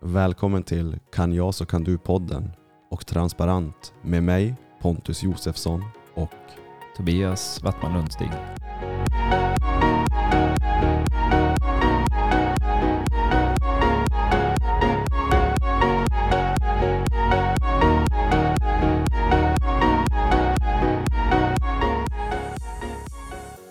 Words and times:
Välkommen 0.00 0.62
till 0.62 0.98
Kan 1.12 1.32
jag 1.32 1.54
så 1.54 1.66
kan 1.66 1.84
du-podden 1.84 2.50
och 2.90 3.06
Transparent 3.06 3.94
med 4.02 4.22
mig 4.22 4.54
Pontus 4.80 5.22
Josefsson 5.22 5.84
och 6.14 6.30
Tobias 6.96 7.62
Wattman 7.62 7.92
Lundstig. 7.92 8.30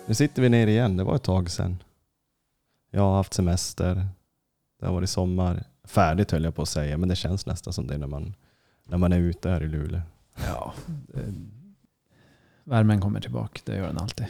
Nu 0.06 0.14
sitter 0.14 0.42
vi 0.42 0.48
ner 0.48 0.66
igen, 0.66 0.96
det 0.96 1.04
var 1.04 1.14
ett 1.14 1.22
tag 1.22 1.50
sedan. 1.50 1.82
Jag 2.90 3.02
har 3.02 3.16
haft 3.16 3.34
semester, 3.34 4.06
det 4.80 4.86
har 4.86 4.92
varit 4.94 5.10
sommar. 5.10 5.67
Färdigt 5.88 6.30
höll 6.30 6.44
jag 6.44 6.54
på 6.54 6.62
att 6.62 6.68
säga, 6.68 6.98
men 6.98 7.08
det 7.08 7.16
känns 7.16 7.46
nästan 7.46 7.72
som 7.72 7.86
det 7.86 7.98
när 7.98 8.06
man, 8.06 8.34
när 8.84 8.98
man 8.98 9.12
är 9.12 9.18
ute 9.18 9.50
här 9.50 9.62
i 9.62 9.68
Luleå. 9.68 10.00
Ja, 10.34 10.74
värmen 12.64 13.00
kommer 13.00 13.20
tillbaka, 13.20 13.60
det 13.64 13.76
gör 13.76 13.86
den 13.86 13.98
alltid. 13.98 14.26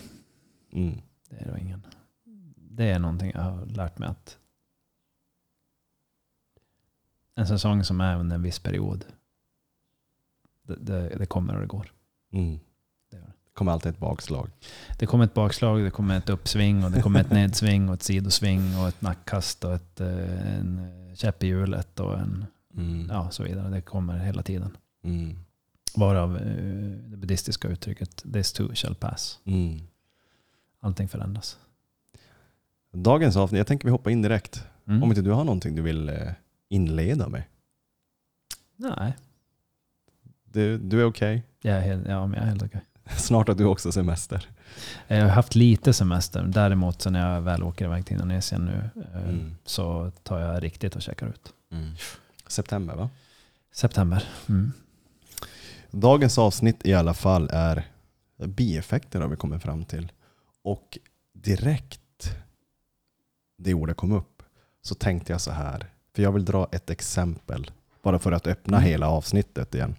Mm. 0.73 1.01
Det 1.29 1.37
är, 1.37 1.51
då 1.51 1.59
ingen, 1.59 1.87
det 2.57 2.85
är 2.85 2.99
någonting 2.99 3.33
jag 3.35 3.41
har 3.41 3.67
lärt 3.67 3.99
mig 3.99 4.09
att 4.09 4.39
en 7.35 7.47
säsong 7.47 7.85
som 7.85 8.01
är 8.01 8.17
under 8.17 8.37
en 8.37 8.43
viss 8.43 8.59
period, 8.59 9.05
det, 10.63 10.77
det, 10.77 11.09
det 11.19 11.27
kommer 11.27 11.55
och 11.55 11.61
det 11.61 11.67
går. 11.67 11.93
Mm. 12.31 12.59
Kommer 13.59 13.73
alltid 13.73 13.93
ett 13.93 13.99
bakslag. 13.99 14.51
Det 14.99 15.07
kommer 15.07 15.25
ett 15.25 15.35
bakslag, 15.35 15.85
det 15.85 15.91
kommer 15.91 16.19
ett 16.19 16.29
uppsving 16.29 16.85
och 16.85 16.91
det 16.91 17.03
kommer 17.03 17.21
ett 17.21 17.31
nedsving 17.31 17.89
och 17.89 17.95
ett 17.95 18.03
sidosving 18.03 18.77
och 18.77 18.89
ett 18.89 19.01
nackkast 19.03 19.65
och 19.65 19.75
ett, 19.75 20.01
eh, 20.01 20.57
en 20.59 20.91
käpp 21.17 21.43
i 21.43 21.47
hjulet 21.47 22.01
och 22.01 22.19
en, 22.19 22.47
Mm. 22.77 23.07
ja, 23.11 23.31
så 23.31 23.43
vidare. 23.43 23.71
Det 23.71 23.81
kommer 23.81 24.19
hela 24.19 24.43
tiden. 24.43 24.77
Mm. 25.05 25.39
Varav 25.97 26.37
eh, 26.37 26.43
det 27.11 27.17
buddhistiska 27.17 27.69
uttrycket 27.69 28.25
this 28.33 28.53
too 28.53 28.75
shall 28.75 28.95
pass. 28.95 29.39
Mm. 29.45 29.81
Allting 30.81 31.09
förändras. 31.09 31.59
Dagens 32.93 33.37
avsnitt, 33.37 33.59
jag 33.59 33.67
tänker 33.67 33.85
vi 33.85 33.91
hoppar 33.91 34.11
in 34.11 34.23
direkt. 34.23 34.65
Mm. 34.87 35.03
Om 35.03 35.09
inte 35.09 35.23
du 35.23 35.31
har 35.31 35.45
någonting 35.45 35.75
du 35.75 35.83
vill 35.83 36.09
eh, 36.09 36.33
inleda 36.69 37.29
med. 37.29 37.43
Nej, 38.77 39.17
Du, 40.45 40.79
du 40.79 41.01
är 41.01 41.05
okej? 41.05 41.43
helt, 41.63 42.07
ja, 42.09 42.27
men 42.27 42.35
jag 42.35 42.43
är 42.43 42.49
helt 42.49 42.63
okej. 42.63 42.81
Snart 43.17 43.49
har 43.49 43.55
du 43.55 43.65
också 43.65 43.93
semester. 43.93 44.49
Jag 45.07 45.23
har 45.23 45.29
haft 45.29 45.55
lite 45.55 45.93
semester. 45.93 46.43
Däremot 46.43 47.03
så 47.03 47.11
när 47.11 47.35
jag 47.35 47.41
väl 47.41 47.63
åker 47.63 47.85
iväg 47.85 48.07
till 48.07 48.15
Indonesien 48.15 48.65
nu 48.65 48.91
eh, 49.15 49.23
Mm. 49.29 49.57
så 49.65 50.11
tar 50.23 50.41
jag 50.41 50.63
riktigt 50.63 50.97
och 50.97 51.03
checkar 51.03 51.27
ut. 51.27 51.53
September 52.47 52.95
va? 52.95 53.11
September. 53.73 54.25
Mm. 54.49 54.73
Dagens 55.91 56.39
avsnitt 56.39 56.87
i 56.87 56.95
alla 56.95 57.15
fall 57.15 57.49
är 57.53 57.85
bieffekter 58.47 59.21
har 59.21 59.29
vi 59.29 59.37
kommit 59.37 59.63
fram 59.63 59.85
till. 59.85 60.13
Och 60.63 60.99
direkt 61.35 62.01
det 63.59 63.75
ordet 63.75 63.97
kom 63.97 64.13
upp 64.13 64.43
så 64.83 64.95
tänkte 64.95 65.33
jag 65.33 65.41
så 65.41 65.51
här. 65.51 65.87
För 66.15 66.23
jag 66.23 66.33
vill 66.33 66.45
dra 66.45 66.69
ett 66.73 66.91
exempel. 66.91 67.71
Bara 68.03 68.19
för 68.19 68.33
att 68.33 68.47
öppna 68.47 68.77
Mm. 68.77 68.89
hela 68.89 69.09
avsnittet 69.09 69.75
igen. 69.75 69.95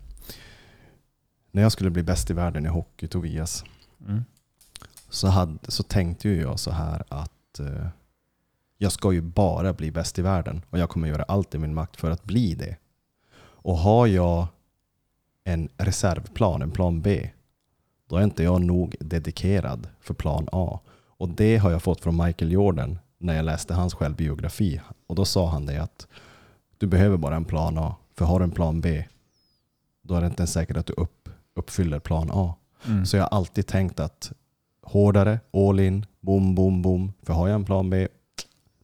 När 1.51 1.61
jag 1.61 1.71
skulle 1.71 1.89
bli 1.89 2.03
bäst 2.03 2.29
i 2.29 2.33
världen 2.33 2.65
i 2.65 2.69
hockey, 2.69 3.07
Tobias, 3.07 3.63
Mm. 4.07 4.23
så, 5.09 5.27
hade, 5.27 5.71
så 5.71 5.83
tänkte 5.83 6.29
ju 6.29 6.41
jag 6.41 6.59
så 6.59 6.71
här 6.71 7.03
att 7.09 7.59
eh, 7.59 7.87
jag 8.77 8.91
ska 8.91 9.11
ju 9.11 9.21
bara 9.21 9.73
bli 9.73 9.91
bäst 9.91 10.19
i 10.19 10.21
världen 10.21 10.61
och 10.69 10.79
jag 10.79 10.89
kommer 10.89 11.07
göra 11.07 11.23
allt 11.23 11.55
i 11.55 11.57
min 11.57 11.73
makt 11.73 11.97
för 11.97 12.11
att 12.11 12.23
bli 12.23 12.55
det. 12.55 12.77
Och 13.41 13.77
har 13.77 14.07
jag 14.07 14.47
en 15.43 15.69
reservplan, 15.77 16.61
en 16.61 16.71
plan 16.71 17.01
B, 17.01 17.29
då 18.07 18.15
är 18.15 18.23
inte 18.23 18.43
jag 18.43 18.61
nog 18.61 18.95
dedikerad 18.99 19.87
för 19.99 20.13
plan 20.13 20.47
A. 20.51 20.79
Och 21.17 21.29
det 21.29 21.57
har 21.57 21.71
jag 21.71 21.83
fått 21.83 22.01
från 22.01 22.25
Michael 22.25 22.51
Jordan 22.51 22.99
när 23.17 23.35
jag 23.35 23.45
läste 23.45 23.73
hans 23.73 23.93
självbiografi. 23.93 24.81
Och 25.07 25.15
då 25.15 25.25
sa 25.25 25.49
han 25.49 25.65
det 25.65 25.77
att 25.83 26.07
du 26.77 26.87
behöver 26.87 27.17
bara 27.17 27.35
en 27.35 27.45
plan 27.45 27.77
A. 27.77 27.95
För 28.15 28.25
har 28.25 28.39
du 28.39 28.43
en 28.43 28.51
plan 28.51 28.81
B, 28.81 29.05
då 30.01 30.15
är 30.15 30.21
det 30.21 30.27
inte 30.27 30.41
ens 30.41 30.53
säkert 30.53 30.77
att 30.77 30.85
du 30.85 30.93
upp, 30.93 31.18
uppfyller 31.59 31.99
plan 31.99 32.29
A. 32.33 32.55
Mm. 32.87 33.05
Så 33.05 33.17
jag 33.17 33.23
har 33.23 33.37
alltid 33.37 33.67
tänkt 33.67 33.99
att 33.99 34.31
hårdare, 34.81 35.39
all 35.53 35.79
in, 35.79 36.05
boom, 36.19 36.55
boom, 36.55 36.81
boom. 36.81 37.13
För 37.23 37.33
har 37.33 37.47
jag 37.47 37.55
en 37.55 37.65
plan 37.65 37.89
B, 37.89 38.07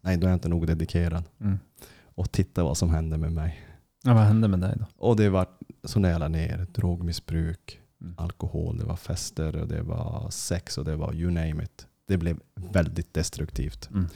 nej 0.01 0.17
då 0.17 0.27
är 0.27 0.31
jag 0.31 0.35
inte 0.35 0.49
nog 0.49 0.67
dedikerad. 0.67 1.23
Mm. 1.41 1.59
Och 2.03 2.31
titta 2.31 2.63
vad 2.63 2.77
som 2.77 2.89
hände 2.89 3.17
med 3.17 3.31
mig. 3.31 3.59
Ja, 4.03 4.13
vad 4.13 4.23
hände 4.23 4.47
med 4.47 4.59
dig 4.59 4.75
då? 4.79 4.85
Och 4.97 5.15
det 5.15 5.29
var 5.29 5.47
så 5.83 5.99
nära 5.99 6.27
ner, 6.27 6.67
drogmissbruk, 6.73 7.81
Mm. 8.01 8.15
alkohol, 8.17 8.77
det 8.77 8.85
var 8.85 8.95
fester 8.95 9.55
och 9.55 9.67
det 9.67 9.81
var 9.81 10.29
sex 10.29 10.77
och 10.77 10.85
det 10.85 10.95
var 10.95 11.13
you 11.13 11.31
name 11.31 11.63
it. 11.63 11.87
Det 12.07 12.17
blev 12.17 12.39
väldigt 12.55 13.13
destruktivt. 13.13 13.89
Mm. 13.89 14.07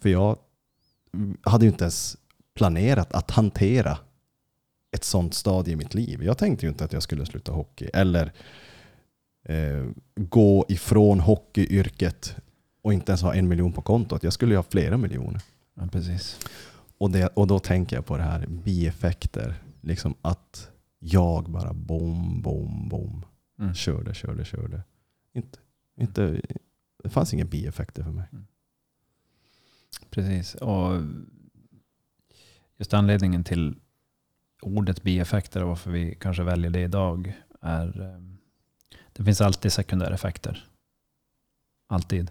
För 0.00 0.08
jag 0.08 0.38
hade 1.42 1.64
ju 1.64 1.70
inte 1.70 1.84
ens 1.84 2.16
planerat 2.54 3.12
att 3.12 3.30
hantera 3.30 3.98
ett 4.96 5.04
sånt 5.04 5.34
stadie 5.34 5.72
i 5.72 5.76
mitt 5.76 5.94
liv. 5.94 6.22
Jag 6.24 6.38
tänkte 6.38 6.66
ju 6.66 6.70
inte 6.70 6.84
att 6.84 6.92
jag 6.92 7.02
skulle 7.02 7.26
sluta 7.26 7.52
hockey 7.52 7.90
eller 7.94 8.32
eh, 9.44 9.86
gå 10.14 10.66
ifrån 10.68 11.20
hockeyyrket 11.20 12.36
och 12.82 12.92
inte 12.92 13.12
ens 13.12 13.22
ha 13.22 13.34
en 13.34 13.48
miljon 13.48 13.72
på 13.72 13.82
kontot. 13.82 14.22
Jag 14.22 14.32
skulle 14.32 14.52
ju 14.52 14.56
ha 14.56 14.62
flera 14.62 14.96
miljoner. 14.96 15.40
Ja, 15.74 15.86
precis. 15.92 16.38
Och, 16.98 17.10
det, 17.10 17.26
och 17.26 17.46
då 17.46 17.58
tänker 17.58 17.96
jag 17.96 18.06
på 18.06 18.16
det 18.16 18.22
här 18.22 18.46
bieffekter. 18.46 19.54
Liksom 19.80 20.14
att 20.22 20.70
jag 20.98 21.50
bara 21.50 21.72
bom, 21.72 22.42
bom, 22.42 22.88
bom. 22.88 23.24
Mm. 23.58 23.74
Körde, 23.74 24.14
körde, 24.14 24.44
körde. 24.44 24.82
Inte, 25.34 25.58
inte, 25.96 26.40
det 27.02 27.10
fanns 27.10 27.34
inga 27.34 27.44
bieffekter 27.44 28.02
för 28.02 28.10
mig. 28.10 28.26
Precis. 30.10 30.54
Och 30.54 31.02
just 32.78 32.94
anledningen 32.94 33.44
till 33.44 33.76
ordet 34.62 35.02
bieffekter 35.02 35.62
och 35.62 35.68
varför 35.68 35.90
vi 35.90 36.14
kanske 36.14 36.42
väljer 36.42 36.70
det 36.70 36.82
idag 36.82 37.32
är 37.60 38.00
eh, 38.00 38.36
det 39.12 39.24
finns 39.24 39.40
alltid 39.40 39.72
sekundära 39.72 40.14
effekter. 40.14 40.68
Alltid. 41.86 42.30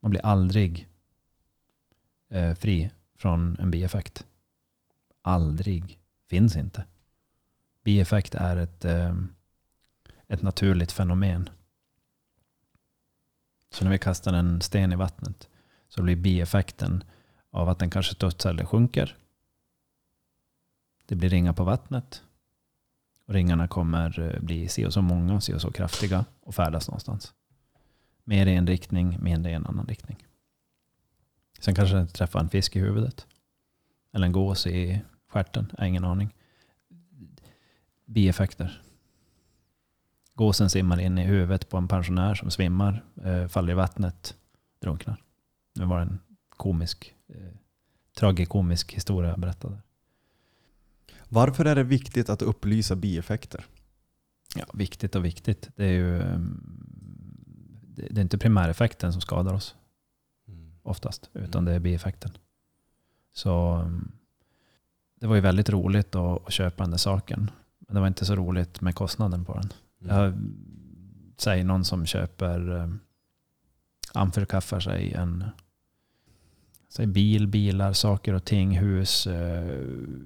Man 0.00 0.10
blir 0.10 0.26
aldrig 0.26 0.88
eh, 2.28 2.54
fri 2.54 2.90
från 3.16 3.56
en 3.58 3.70
bieffekt. 3.70 4.26
Aldrig. 5.22 5.98
Finns 6.28 6.56
inte. 6.56 6.84
Bieffekt 7.84 8.34
är 8.34 8.56
ett, 8.56 8.84
eh, 8.84 9.16
ett 10.28 10.42
naturligt 10.42 10.92
fenomen. 10.92 11.50
Så 13.70 13.84
när 13.84 13.90
vi 13.90 13.98
kastar 13.98 14.32
en 14.32 14.60
sten 14.60 14.92
i 14.92 14.96
vattnet 14.96 15.48
så 15.88 16.02
blir 16.02 16.16
bieffekten 16.16 17.04
av 17.50 17.68
att 17.68 17.78
den 17.78 17.90
kanske 17.90 18.14
studsar 18.14 18.50
eller 18.50 18.64
sjunker. 18.64 19.16
Det 21.06 21.14
blir 21.14 21.28
ringar 21.28 21.52
på 21.52 21.64
vattnet. 21.64 22.22
Och 23.26 23.34
ringarna 23.34 23.68
kommer 23.68 24.20
eh, 24.20 24.40
bli 24.40 24.68
si 24.68 24.86
och 24.86 24.92
så 24.92 25.02
många, 25.02 25.40
si 25.40 25.54
och 25.54 25.60
så 25.60 25.72
kraftiga 25.72 26.24
och 26.40 26.54
färdas 26.54 26.88
någonstans. 26.88 27.34
Mer 28.24 28.46
i 28.46 28.54
en 28.54 28.66
riktning, 28.66 29.18
mindre 29.22 29.52
i 29.52 29.54
en 29.54 29.66
annan 29.66 29.86
riktning. 29.86 30.26
Sen 31.58 31.74
kanske 31.74 31.96
den 31.96 32.08
träffar 32.08 32.40
en 32.40 32.48
fisk 32.48 32.76
i 32.76 32.80
huvudet. 32.80 33.26
Eller 34.12 34.26
en 34.26 34.32
gås 34.32 34.66
i 34.66 35.02
stjärten, 35.28 35.66
jag 35.72 35.78
har 35.78 35.86
ingen 35.86 36.04
aning. 36.04 36.34
Bieffekter. 38.04 38.82
Gåsen 40.34 40.70
simmar 40.70 41.00
in 41.00 41.18
i 41.18 41.24
huvudet 41.24 41.68
på 41.68 41.76
en 41.76 41.88
pensionär 41.88 42.34
som 42.34 42.50
svimmar, 42.50 43.04
eh, 43.24 43.46
faller 43.46 43.72
i 43.72 43.74
vattnet, 43.74 44.36
drunknar. 44.80 45.22
Det 45.74 45.84
var 45.84 46.00
en 46.00 46.18
komisk, 46.50 47.14
eh, 47.28 47.56
tragikomisk 48.16 48.92
historia 48.94 49.30
jag 49.30 49.40
berättade. 49.40 49.78
Varför 51.36 51.64
är 51.64 51.74
det 51.74 51.82
viktigt 51.82 52.28
att 52.28 52.42
upplysa 52.42 52.96
bieffekter? 52.96 53.64
Ja, 54.54 54.64
viktigt 54.74 55.14
och 55.14 55.24
viktigt. 55.24 55.70
Det 55.76 55.84
är 55.84 55.92
ju 55.92 56.20
eh, 56.20 56.38
det 58.10 58.20
är 58.20 58.22
inte 58.22 58.38
primäreffekten 58.38 59.12
som 59.12 59.20
skadar 59.20 59.54
oss 59.54 59.74
oftast, 60.82 61.30
utan 61.32 61.64
det 61.64 61.72
är 61.72 61.80
bieffekten. 61.80 62.30
Så 63.32 63.74
um, 63.76 64.12
det 65.20 65.26
var 65.26 65.34
ju 65.34 65.40
väldigt 65.40 65.70
roligt 65.70 66.14
att, 66.14 66.46
att 66.46 66.52
köpa 66.52 66.82
den 66.84 66.90
där 66.90 66.98
saken. 66.98 67.50
Men 67.78 67.94
det 67.94 68.00
var 68.00 68.06
inte 68.06 68.24
så 68.24 68.36
roligt 68.36 68.80
med 68.80 68.94
kostnaden 68.94 69.44
på 69.44 69.54
den. 69.54 69.72
Jag 69.98 70.34
säger 71.36 71.64
någon 71.64 71.84
som 71.84 72.06
köper, 72.06 72.68
um, 72.68 73.00
anförskaffar 74.12 74.80
sig 74.80 75.12
en 75.12 75.44
säg 76.88 77.06
bil, 77.06 77.46
bilar, 77.46 77.92
saker 77.92 78.34
och 78.34 78.44
ting, 78.44 78.78
hus. 78.78 79.26
Eh, 79.26 79.80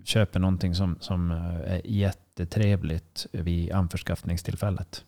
köper 0.04 0.40
någonting 0.40 0.74
som, 0.74 0.96
som 1.00 1.30
eh, 1.30 1.72
är 1.72 1.80
jättetrevligt 1.84 3.26
vid 3.32 3.72
anförskaffningstillfället. 3.72 5.04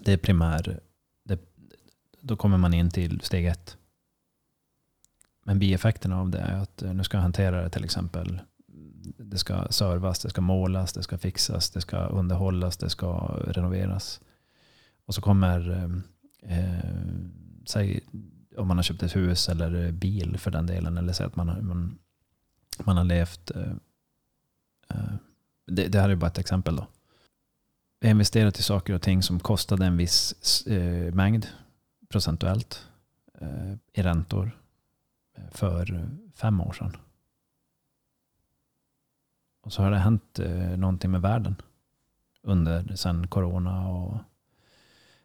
Det 0.00 0.12
är 0.12 0.16
primär, 0.16 0.80
det, 1.24 1.40
då 2.20 2.36
kommer 2.36 2.58
man 2.58 2.74
in 2.74 2.90
till 2.90 3.20
steg 3.20 3.46
ett. 3.46 3.76
Men 5.44 5.58
bieffekterna 5.58 6.20
av 6.20 6.30
det 6.30 6.38
är 6.38 6.58
att 6.58 6.82
eh, 6.82 6.94
nu 6.94 7.04
ska 7.04 7.16
jag 7.16 7.22
hantera 7.22 7.62
det 7.62 7.70
till 7.70 7.84
exempel. 7.84 8.40
Det 9.18 9.38
ska 9.38 9.66
servas, 9.70 10.18
det 10.18 10.30
ska 10.30 10.40
målas, 10.40 10.92
det 10.92 11.02
ska 11.02 11.18
fixas, 11.18 11.70
det 11.70 11.80
ska 11.80 11.96
underhållas, 11.96 12.76
det 12.76 12.90
ska 12.90 13.18
renoveras. 13.46 14.20
Och 15.06 15.14
så 15.14 15.20
kommer, 15.20 15.90
eh 16.42 16.78
säg 17.66 18.00
om 18.56 18.68
man 18.68 18.78
har 18.78 18.82
köpt 18.82 19.02
ett 19.02 19.16
hus 19.16 19.48
eller 19.48 19.92
bil 19.92 20.38
för 20.38 20.50
den 20.50 20.66
delen. 20.66 20.98
Eller 20.98 21.12
säg 21.12 21.26
att 21.26 21.36
man, 21.36 21.66
man, 21.66 21.98
man 22.78 22.96
har 22.96 23.04
levt, 23.04 23.50
eh, 23.50 23.72
eh, 24.88 25.14
det, 25.66 25.88
det 25.88 26.00
här 26.00 26.08
är 26.08 26.16
bara 26.16 26.26
ett 26.26 26.38
exempel 26.38 26.76
då. 26.76 26.86
Vi 28.00 28.08
har 28.08 28.10
investerat 28.10 28.58
i 28.58 28.62
saker 28.62 28.94
och 28.94 29.02
ting 29.02 29.22
som 29.22 29.40
kostade 29.40 29.86
en 29.86 29.96
viss 29.96 30.66
eh, 30.66 31.14
mängd 31.14 31.46
procentuellt 32.08 32.86
eh, 33.40 33.72
i 33.92 34.02
räntor 34.02 34.58
eh, 35.36 35.50
för 35.50 36.08
fem 36.34 36.60
år 36.60 36.72
sedan. 36.72 36.96
Och 39.62 39.72
så 39.72 39.82
har 39.82 39.90
det 39.90 39.98
hänt 39.98 40.38
eh, 40.38 40.76
någonting 40.76 41.10
med 41.10 41.22
världen 41.22 41.54
under 42.42 42.96
sen 42.96 43.26
corona 43.26 43.88
och, 43.88 44.18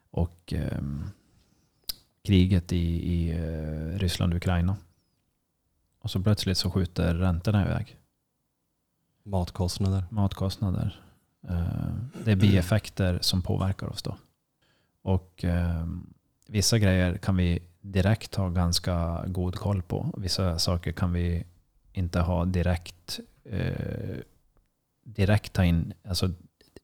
och 0.09 0.53
eh, 0.53 0.81
kriget 2.25 2.73
i, 2.73 3.13
i 3.13 3.29
eh, 3.29 3.99
Ryssland 3.99 4.33
och 4.33 4.37
Ukraina. 4.37 4.77
Och 5.99 6.11
så 6.11 6.21
plötsligt 6.21 6.57
så 6.57 6.71
skjuter 6.71 7.15
räntorna 7.15 7.65
iväg. 7.65 7.97
Matkostnader. 9.23 10.03
Matkostnader. 10.09 11.01
Eh, 11.49 11.93
det 12.23 12.31
är 12.31 12.35
bieffekter 12.35 13.19
som 13.21 13.41
påverkar 13.41 13.87
oss 13.87 14.01
då. 14.01 14.17
Och 15.01 15.43
eh, 15.43 15.87
vissa 16.47 16.79
grejer 16.79 17.17
kan 17.17 17.37
vi 17.37 17.59
direkt 17.81 18.35
ha 18.35 18.49
ganska 18.49 19.25
god 19.27 19.55
koll 19.55 19.81
på. 19.81 20.13
Vissa 20.17 20.59
saker 20.59 20.91
kan 20.91 21.13
vi 21.13 21.43
inte 21.93 22.19
ha 22.19 22.45
direkt, 22.45 23.19
direkt 25.03 25.53
ta 25.53 25.63
in, 25.63 25.93
alltså 26.03 26.31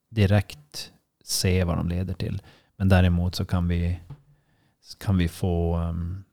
direkt 0.09 0.91
se 1.23 1.63
vad 1.63 1.77
de 1.77 1.89
leder 1.89 2.13
till. 2.13 2.41
Men 2.77 2.89
däremot 2.89 3.35
så 3.35 3.45
kan 3.45 3.67
vi, 3.67 3.99
kan 4.99 5.17
vi 5.17 5.27
få, 5.27 5.77
um, 5.77 6.23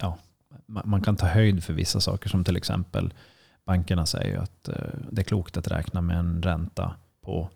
ja, 0.00 0.18
man 0.66 1.02
kan 1.02 1.16
ta 1.16 1.26
höjd 1.26 1.64
för 1.64 1.72
vissa 1.72 2.00
saker 2.00 2.28
som 2.28 2.44
till 2.44 2.56
exempel 2.56 3.14
bankerna 3.64 4.06
säger 4.06 4.38
att 4.38 4.68
uh, 4.68 4.74
det 5.10 5.22
är 5.22 5.24
klokt 5.24 5.56
att 5.56 5.68
räkna 5.68 6.00
med 6.00 6.18
en 6.18 6.42
ränta 6.42 6.94
på, 7.24 7.50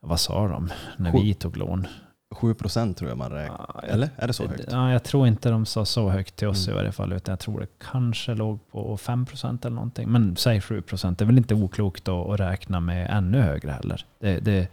vad 0.00 0.20
sa 0.20 0.48
de, 0.48 0.70
när 0.96 1.12
vi 1.12 1.34
tog 1.34 1.56
lån? 1.56 1.86
7 2.30 2.54
procent 2.54 2.96
tror 2.96 3.10
jag 3.10 3.18
man 3.18 3.30
räknar. 3.30 3.70
Ja, 3.74 3.80
Eller 3.82 4.10
är 4.16 4.26
det 4.26 4.32
så 4.32 4.46
högt? 4.46 4.64
Ja, 4.70 4.92
jag 4.92 5.04
tror 5.04 5.26
inte 5.26 5.50
de 5.50 5.66
sa 5.66 5.84
så 5.84 6.08
högt 6.08 6.36
till 6.36 6.48
oss 6.48 6.66
mm. 6.66 6.74
i 6.74 6.78
varje 6.78 6.92
fall. 6.92 7.12
Utan 7.12 7.32
jag 7.32 7.40
tror 7.40 7.60
det 7.60 7.66
kanske 7.78 8.34
låg 8.34 8.68
på 8.70 8.96
5 8.96 9.26
procent 9.26 9.64
eller 9.64 9.74
någonting. 9.74 10.08
Men 10.08 10.36
säg 10.36 10.60
7 10.60 10.82
procent. 10.82 11.18
Det 11.18 11.24
är 11.24 11.26
väl 11.26 11.38
inte 11.38 11.54
oklokt 11.54 12.08
att, 12.08 12.28
att 12.28 12.40
räkna 12.40 12.80
med 12.80 13.10
ännu 13.10 13.40
högre 13.40 13.70
heller. 13.70 14.06
Det, 14.18 14.40
det, 14.40 14.68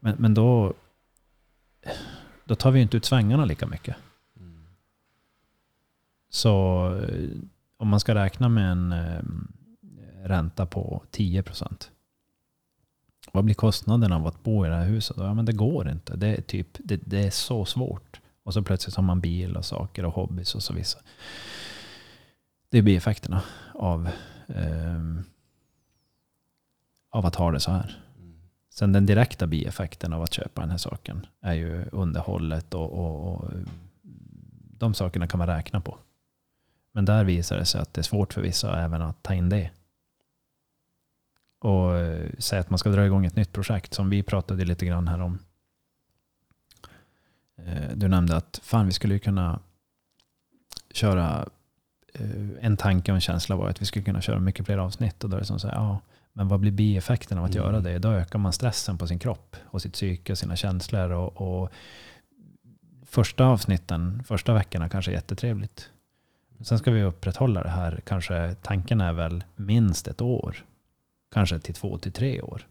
men, 0.00 0.16
men 0.18 0.34
då, 0.34 0.74
då 2.44 2.54
tar 2.54 2.70
vi 2.70 2.80
inte 2.80 2.96
ut 2.96 3.04
svängarna 3.04 3.44
lika 3.44 3.66
mycket. 3.66 3.96
Mm. 4.40 4.66
Så 6.30 6.86
eh, 6.96 7.28
om 7.76 7.88
man 7.88 8.00
ska 8.00 8.14
räkna 8.14 8.48
med 8.48 8.72
en 8.72 8.92
eh, 8.92 9.22
ränta 10.24 10.66
på 10.66 11.02
10 11.10 11.42
procent 11.42 11.90
vad 13.32 13.44
blir 13.44 13.54
kostnaden 13.54 14.12
av 14.12 14.26
att 14.26 14.42
bo 14.42 14.66
i 14.66 14.68
det 14.68 14.74
här 14.74 14.86
huset? 14.86 15.16
Ja, 15.16 15.34
men 15.34 15.44
det 15.44 15.52
går 15.52 15.90
inte. 15.90 16.16
Det 16.16 16.26
är, 16.26 16.42
typ, 16.42 16.68
det, 16.78 16.96
det 16.96 17.26
är 17.26 17.30
så 17.30 17.64
svårt. 17.64 18.20
Och 18.42 18.54
så 18.54 18.62
plötsligt 18.62 18.96
har 18.96 19.02
man 19.02 19.20
bil 19.20 19.56
och 19.56 19.64
saker 19.64 20.04
och 20.04 20.14
hobbys 20.14 20.54
och 20.54 20.62
så 20.62 20.72
vidare. 20.72 21.02
Det 22.68 22.82
blir 22.82 22.96
effekterna 22.96 23.42
av, 23.74 24.08
eh, 24.48 25.00
av 27.10 27.26
att 27.26 27.34
ha 27.34 27.50
det 27.50 27.60
så 27.60 27.70
här. 27.70 28.03
Sen 28.74 28.92
den 28.92 29.06
direkta 29.06 29.46
bieffekten 29.46 30.12
av 30.12 30.22
att 30.22 30.32
köpa 30.32 30.60
den 30.60 30.70
här 30.70 30.78
saken 30.78 31.26
är 31.40 31.54
ju 31.54 31.84
underhållet 31.92 32.74
och, 32.74 32.92
och, 32.92 33.34
och 33.34 33.50
de 34.78 34.94
sakerna 34.94 35.26
kan 35.26 35.38
man 35.38 35.46
räkna 35.46 35.80
på. 35.80 35.98
Men 36.92 37.04
där 37.04 37.24
visar 37.24 37.56
det 37.56 37.64
sig 37.64 37.80
att 37.80 37.94
det 37.94 38.00
är 38.00 38.02
svårt 38.02 38.32
för 38.32 38.42
vissa 38.42 38.80
även 38.80 39.02
att 39.02 39.22
ta 39.22 39.34
in 39.34 39.48
det 39.48 39.70
och 41.58 41.96
eh, 41.96 42.30
säga 42.38 42.60
att 42.60 42.70
man 42.70 42.78
ska 42.78 42.90
dra 42.90 43.06
igång 43.06 43.26
ett 43.26 43.36
nytt 43.36 43.52
projekt 43.52 43.94
som 43.94 44.10
vi 44.10 44.22
pratade 44.22 44.64
lite 44.64 44.86
grann 44.86 45.08
här 45.08 45.20
om. 45.20 45.38
Eh, 47.56 47.90
du 47.94 48.08
nämnde 48.08 48.36
att 48.36 48.60
fan 48.62 48.86
vi 48.86 48.92
skulle 48.92 49.18
kunna 49.18 49.60
köra 50.90 51.48
eh, 52.12 52.48
en 52.60 52.76
tanke 52.76 53.12
och 53.12 53.16
en 53.16 53.20
känsla 53.20 53.56
var 53.56 53.68
att 53.68 53.82
vi 53.82 53.86
skulle 53.86 54.04
kunna 54.04 54.20
köra 54.20 54.38
mycket 54.38 54.66
fler 54.66 54.78
avsnitt. 54.78 55.24
Och 55.24 55.30
då 55.30 55.36
är 55.36 55.40
det 55.40 55.46
som 55.46 55.60
så 55.60 55.68
här, 55.68 55.74
ja, 55.74 56.00
men 56.36 56.48
vad 56.48 56.60
blir 56.60 56.72
bieffekten 56.72 57.38
av 57.38 57.44
att 57.44 57.54
mm. 57.54 57.66
göra 57.66 57.80
det? 57.80 57.98
Då 57.98 58.08
ökar 58.08 58.38
man 58.38 58.52
stressen 58.52 58.98
på 58.98 59.06
sin 59.06 59.18
kropp 59.18 59.56
och 59.66 59.82
sitt 59.82 59.92
psyke, 59.92 60.36
sina 60.36 60.56
känslor. 60.56 61.10
Och, 61.10 61.62
och 61.62 61.70
första 63.06 63.44
avsnitten, 63.44 64.22
första 64.24 64.54
veckorna 64.54 64.88
kanske 64.88 65.10
är 65.10 65.14
jättetrevligt. 65.14 65.90
Sen 66.60 66.78
ska 66.78 66.90
vi 66.90 67.02
upprätthålla 67.02 67.62
det 67.62 67.68
här. 67.68 68.00
Kanske 68.06 68.54
tanken 68.62 69.00
är 69.00 69.12
väl 69.12 69.44
minst 69.56 70.08
ett 70.08 70.20
år 70.20 70.64
kanske 71.32 71.58
till 71.58 71.74
två 71.74 71.98
till 71.98 72.12
tre 72.12 72.42
år. 72.42 72.66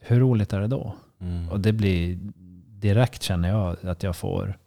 Hur 0.00 0.20
roligt 0.20 0.52
är 0.52 0.60
det 0.60 0.66
då? 0.66 0.94
Mm. 1.20 1.48
Och 1.48 1.60
det 1.60 1.72
blir 1.72 2.18
direkt 2.68 3.22
känner 3.22 3.48
jag 3.48 3.86
att 3.86 4.02
jag 4.02 4.16
får 4.16 4.58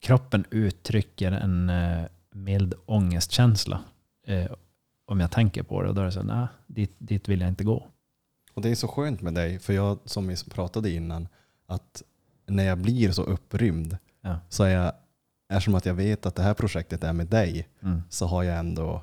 kroppen 0.00 0.44
uttrycker 0.50 1.32
en 1.32 1.70
eh, 1.70 2.04
mild 2.30 2.74
ångestkänsla 2.86 3.80
eh, 4.26 4.50
om 5.06 5.20
jag 5.20 5.30
tänker 5.30 5.62
på 5.62 5.82
det. 5.82 5.88
Och 5.88 5.94
då 5.94 6.00
är 6.00 6.04
det 6.04 6.12
så 6.12 6.22
nej, 6.22 6.46
dit, 6.66 6.94
dit 6.98 7.28
vill 7.28 7.40
jag 7.40 7.48
inte 7.48 7.64
gå. 7.64 7.86
Och 8.54 8.62
det 8.62 8.70
är 8.70 8.74
så 8.74 8.88
skönt 8.88 9.22
med 9.22 9.34
dig, 9.34 9.58
för 9.58 9.72
jag 9.72 9.98
som 10.04 10.28
vi 10.28 10.36
pratade 10.50 10.90
innan, 10.90 11.28
att 11.66 12.02
när 12.46 12.64
jag 12.64 12.78
blir 12.78 13.10
så 13.10 13.22
upprymd 13.22 13.96
ja. 14.20 14.38
så 14.48 14.64
är 14.64 14.70
jag, 14.70 14.92
eftersom 15.48 15.74
att 15.74 15.86
jag 15.86 15.94
vet 15.94 16.26
att 16.26 16.34
det 16.34 16.42
här 16.42 16.54
projektet 16.54 17.04
är 17.04 17.12
med 17.12 17.26
dig, 17.26 17.68
mm. 17.82 18.02
så 18.08 18.26
har 18.26 18.42
jag 18.42 18.58
ändå 18.58 19.02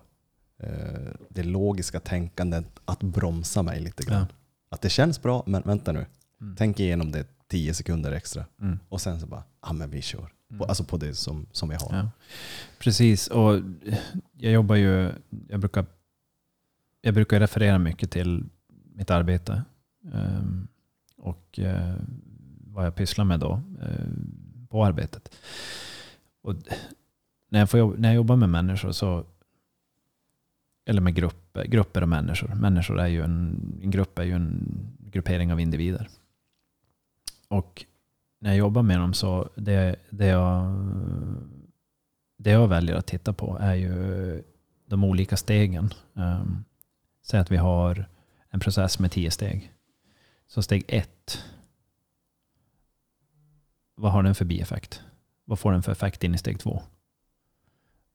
Eh, 0.64 1.14
det 1.30 1.44
logiska 1.44 2.00
tänkandet 2.00 2.80
att 2.86 3.04
bromsa 3.04 3.64
mig 3.64 3.80
lite 3.80 4.04
grann. 4.04 4.26
Ja. 4.30 4.36
Att 4.70 4.82
det 4.82 4.90
känns 4.90 5.22
bra, 5.22 5.44
men 5.46 5.62
vänta 5.66 5.92
nu. 5.92 6.06
Mm. 6.42 6.56
Tänk 6.56 6.80
igenom 6.80 7.12
det 7.12 7.28
tio 7.48 7.74
sekunder 7.74 8.12
extra. 8.12 8.46
Mm. 8.62 8.80
Och 8.90 9.02
sen 9.02 9.20
så 9.20 9.28
bara, 9.28 9.44
ja 9.62 9.74
men 9.74 9.90
vi 9.90 10.02
kör. 10.02 10.30
Mm. 10.54 10.60
På, 10.60 10.66
alltså 10.66 10.84
på 10.84 10.98
det 10.98 11.14
som, 11.14 11.46
som 11.52 11.70
vi 11.70 11.76
har. 11.76 11.96
Ja. 11.96 12.10
Precis, 12.80 13.28
och 13.28 13.60
jag 14.38 14.54
jobbar 14.54 14.76
ju, 14.76 15.12
jag 15.48 15.60
brukar, 15.60 15.86
jag 17.02 17.14
brukar 17.14 17.40
referera 17.40 17.80
mycket 17.80 18.12
till 18.12 18.44
mitt 18.96 19.12
arbete. 19.12 19.64
Um, 20.02 20.68
och 21.18 21.60
uh, 21.62 21.96
vad 22.68 22.86
jag 22.86 22.96
pysslar 22.96 23.26
med 23.26 23.40
då 23.40 23.62
uh, 23.82 24.68
på 24.70 24.86
arbetet. 24.86 25.36
Och 26.42 26.56
när 27.50 27.60
jag, 27.60 27.70
får 27.70 27.98
när 27.98 28.10
jag 28.10 28.16
jobbar 28.16 28.36
med 28.36 28.50
människor 28.50 28.92
så 28.92 29.26
eller 30.86 31.02
med 31.02 31.16
grupper, 31.16 31.66
grupper 31.66 32.02
av 32.02 32.08
människor. 32.08 32.56
Människor 32.56 33.00
är 33.00 33.08
ju 33.08 33.22
en, 33.22 33.80
en 33.84 33.92
grupp 33.92 34.20
är 34.20 34.24
ju 34.24 34.34
en 34.34 34.68
gruppering 35.00 35.52
av 35.54 35.60
individer. 35.60 36.10
Och 37.48 37.86
när 38.44 38.50
jag 38.50 38.58
jobbar 38.58 38.84
med 38.84 39.00
dem 39.00 39.14
så 39.14 39.50
det, 39.56 39.96
det, 40.10 40.26
jag, 40.26 40.76
det 42.38 42.52
jag 42.52 42.68
väljer 42.68 42.96
att 42.96 43.08
titta 43.08 43.34
på 43.34 43.58
är 43.62 43.76
ju 43.76 44.44
de 44.86 45.04
olika 45.04 45.38
stegen. 45.38 45.94
Um, 46.14 46.66
säg 47.22 47.40
att 47.40 47.52
vi 47.52 47.58
har 47.58 48.10
en 48.50 48.60
process 48.60 49.00
med 49.00 49.12
tio 49.12 49.32
steg. 49.32 49.74
Så 50.48 50.62
steg 50.62 50.84
ett, 50.88 51.44
vad 53.96 54.12
har 54.12 54.24
den 54.24 54.36
för 54.36 54.46
bieffekt? 54.46 55.02
Vad 55.46 55.60
får 55.60 55.72
den 55.72 55.84
för 55.84 55.92
effekt 55.92 56.24
in 56.24 56.36
i 56.36 56.38
steg 56.38 56.60
två? 56.60 56.82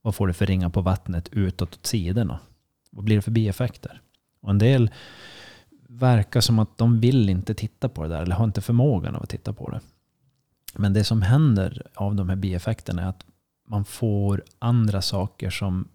Vad 0.02 0.14
får 0.14 0.26
det 0.26 0.34
för 0.34 0.46
ringa 0.46 0.70
på 0.70 0.80
vattnet 0.80 1.28
utåt 1.32 1.74
åt 1.74 1.86
sidorna? 1.86 2.40
Vad 2.90 3.04
blir 3.04 3.16
det 3.16 3.22
för 3.22 3.30
bieffekter? 3.30 4.02
Och 4.40 4.50
en 4.50 4.58
del 4.58 4.90
verkar 5.88 6.40
som 6.40 6.58
att 6.58 6.78
de 6.78 7.00
vill 7.00 7.28
inte 7.28 7.54
titta 7.54 7.88
på 7.88 8.02
det 8.02 8.08
där 8.08 8.22
eller 8.22 8.36
har 8.36 8.44
inte 8.44 8.60
förmågan 8.60 9.16
av 9.16 9.22
att 9.22 9.28
titta 9.28 9.52
på 9.52 9.70
det. 9.70 9.80
Men 10.74 10.92
det 10.92 11.04
som 11.04 11.22
händer 11.22 11.82
av 11.94 12.14
de 12.14 12.28
här 12.28 12.36
bieffekterna 12.36 13.02
är 13.02 13.06
att 13.06 13.24
man 13.68 13.84
får 13.84 14.44
andra 14.58 15.02
saker 15.02 15.50
som 15.50 15.88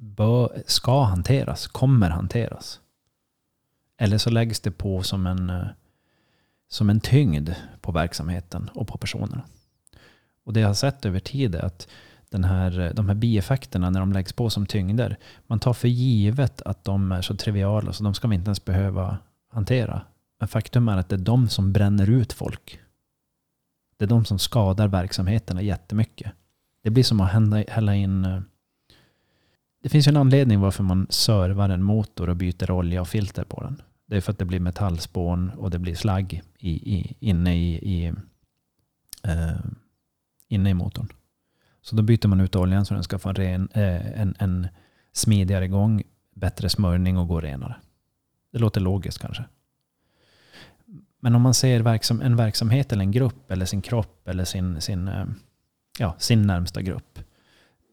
bör, 0.00 0.62
ska 0.66 1.02
hanteras, 1.02 1.66
kommer 1.66 2.10
hanteras. 2.10 2.80
Eller 3.98 4.18
så 4.18 4.30
läggs 4.30 4.60
det 4.60 4.70
på 4.70 5.02
som 5.02 5.26
en, 5.26 5.50
eh, 5.50 5.66
som 6.68 6.90
en 6.90 7.00
tyngd 7.00 7.50
på 7.80 7.92
verksamheten 7.92 8.70
och 8.74 8.88
på 8.88 8.98
personerna. 8.98 9.42
Och 10.44 10.52
det 10.52 10.60
jag 10.60 10.68
har 10.68 10.74
sett 10.74 11.04
över 11.04 11.20
tid 11.20 11.54
är 11.54 11.64
att 11.64 11.88
den 12.30 12.44
här, 12.44 12.80
eh, 12.80 12.94
de 12.94 13.08
här 13.08 13.14
bieffekterna 13.14 13.90
när 13.90 14.00
de 14.00 14.12
läggs 14.12 14.32
på 14.32 14.50
som 14.50 14.66
tyngder. 14.66 15.16
Man 15.46 15.60
tar 15.60 15.72
för 15.72 15.88
givet 15.88 16.62
att 16.62 16.84
de 16.84 17.12
är 17.12 17.22
så 17.22 17.36
triviala 17.36 17.92
så 17.92 18.04
de 18.04 18.14
ska 18.14 18.28
vi 18.28 18.34
inte 18.34 18.48
ens 18.48 18.64
behöva 18.64 19.18
hantera. 19.52 20.02
Men 20.38 20.48
faktum 20.48 20.88
är 20.88 20.96
att 20.96 21.08
det 21.08 21.16
är 21.16 21.18
de 21.18 21.48
som 21.48 21.72
bränner 21.72 22.10
ut 22.10 22.32
folk. 22.32 22.80
Det 24.00 24.04
är 24.04 24.08
de 24.08 24.24
som 24.24 24.38
skadar 24.38 24.88
verksamheterna 24.88 25.62
jättemycket. 25.62 26.32
Det 26.82 26.90
blir 26.90 27.04
som 27.04 27.20
att 27.20 27.30
hälla 27.68 27.94
in... 27.94 28.24
Eh, 28.24 28.40
det 29.82 29.88
finns 29.88 30.06
ju 30.06 30.10
en 30.10 30.16
anledning 30.16 30.60
varför 30.60 30.82
man 30.82 31.06
servar 31.10 31.68
en 31.68 31.82
motor 31.82 32.28
och 32.28 32.36
byter 32.36 32.70
olja 32.70 33.00
och 33.00 33.08
filter 33.08 33.44
på 33.44 33.62
den. 33.62 33.82
Det 34.06 34.16
är 34.16 34.20
för 34.20 34.32
att 34.32 34.38
det 34.38 34.44
blir 34.44 34.60
metallspån 34.60 35.50
och 35.50 35.70
det 35.70 35.78
blir 35.78 35.94
slagg 35.94 36.42
i, 36.58 36.70
i, 36.70 37.16
inne, 37.20 37.56
i, 37.56 37.74
i, 37.74 38.06
eh, 39.22 39.60
inne 40.48 40.70
i 40.70 40.74
motorn. 40.74 41.12
Så 41.80 41.96
då 41.96 42.02
byter 42.02 42.28
man 42.28 42.40
ut 42.40 42.56
oljan 42.56 42.84
så 42.84 42.94
den 42.94 43.04
ska 43.04 43.18
få 43.18 43.28
en, 43.28 43.34
ren, 43.34 43.68
eh, 43.72 44.20
en, 44.20 44.34
en 44.38 44.68
smidigare 45.12 45.68
gång, 45.68 46.02
bättre 46.34 46.68
smörjning 46.68 47.18
och 47.18 47.28
gå 47.28 47.40
renare. 47.40 47.76
Det 48.52 48.58
låter 48.58 48.80
logiskt 48.80 49.18
kanske. 49.18 49.44
Men 51.20 51.34
om 51.34 51.42
man 51.42 51.54
ser 51.54 51.80
verksam, 51.80 52.20
en 52.20 52.36
verksamhet 52.36 52.92
eller 52.92 53.02
en 53.02 53.10
grupp 53.10 53.50
eller 53.50 53.66
sin 53.66 53.82
kropp 53.82 54.28
eller 54.28 54.44
sin, 54.44 54.80
sin, 54.80 55.08
eh, 55.08 55.24
ja, 55.98 56.16
sin 56.18 56.46
närmsta 56.46 56.82
grupp 56.82 57.18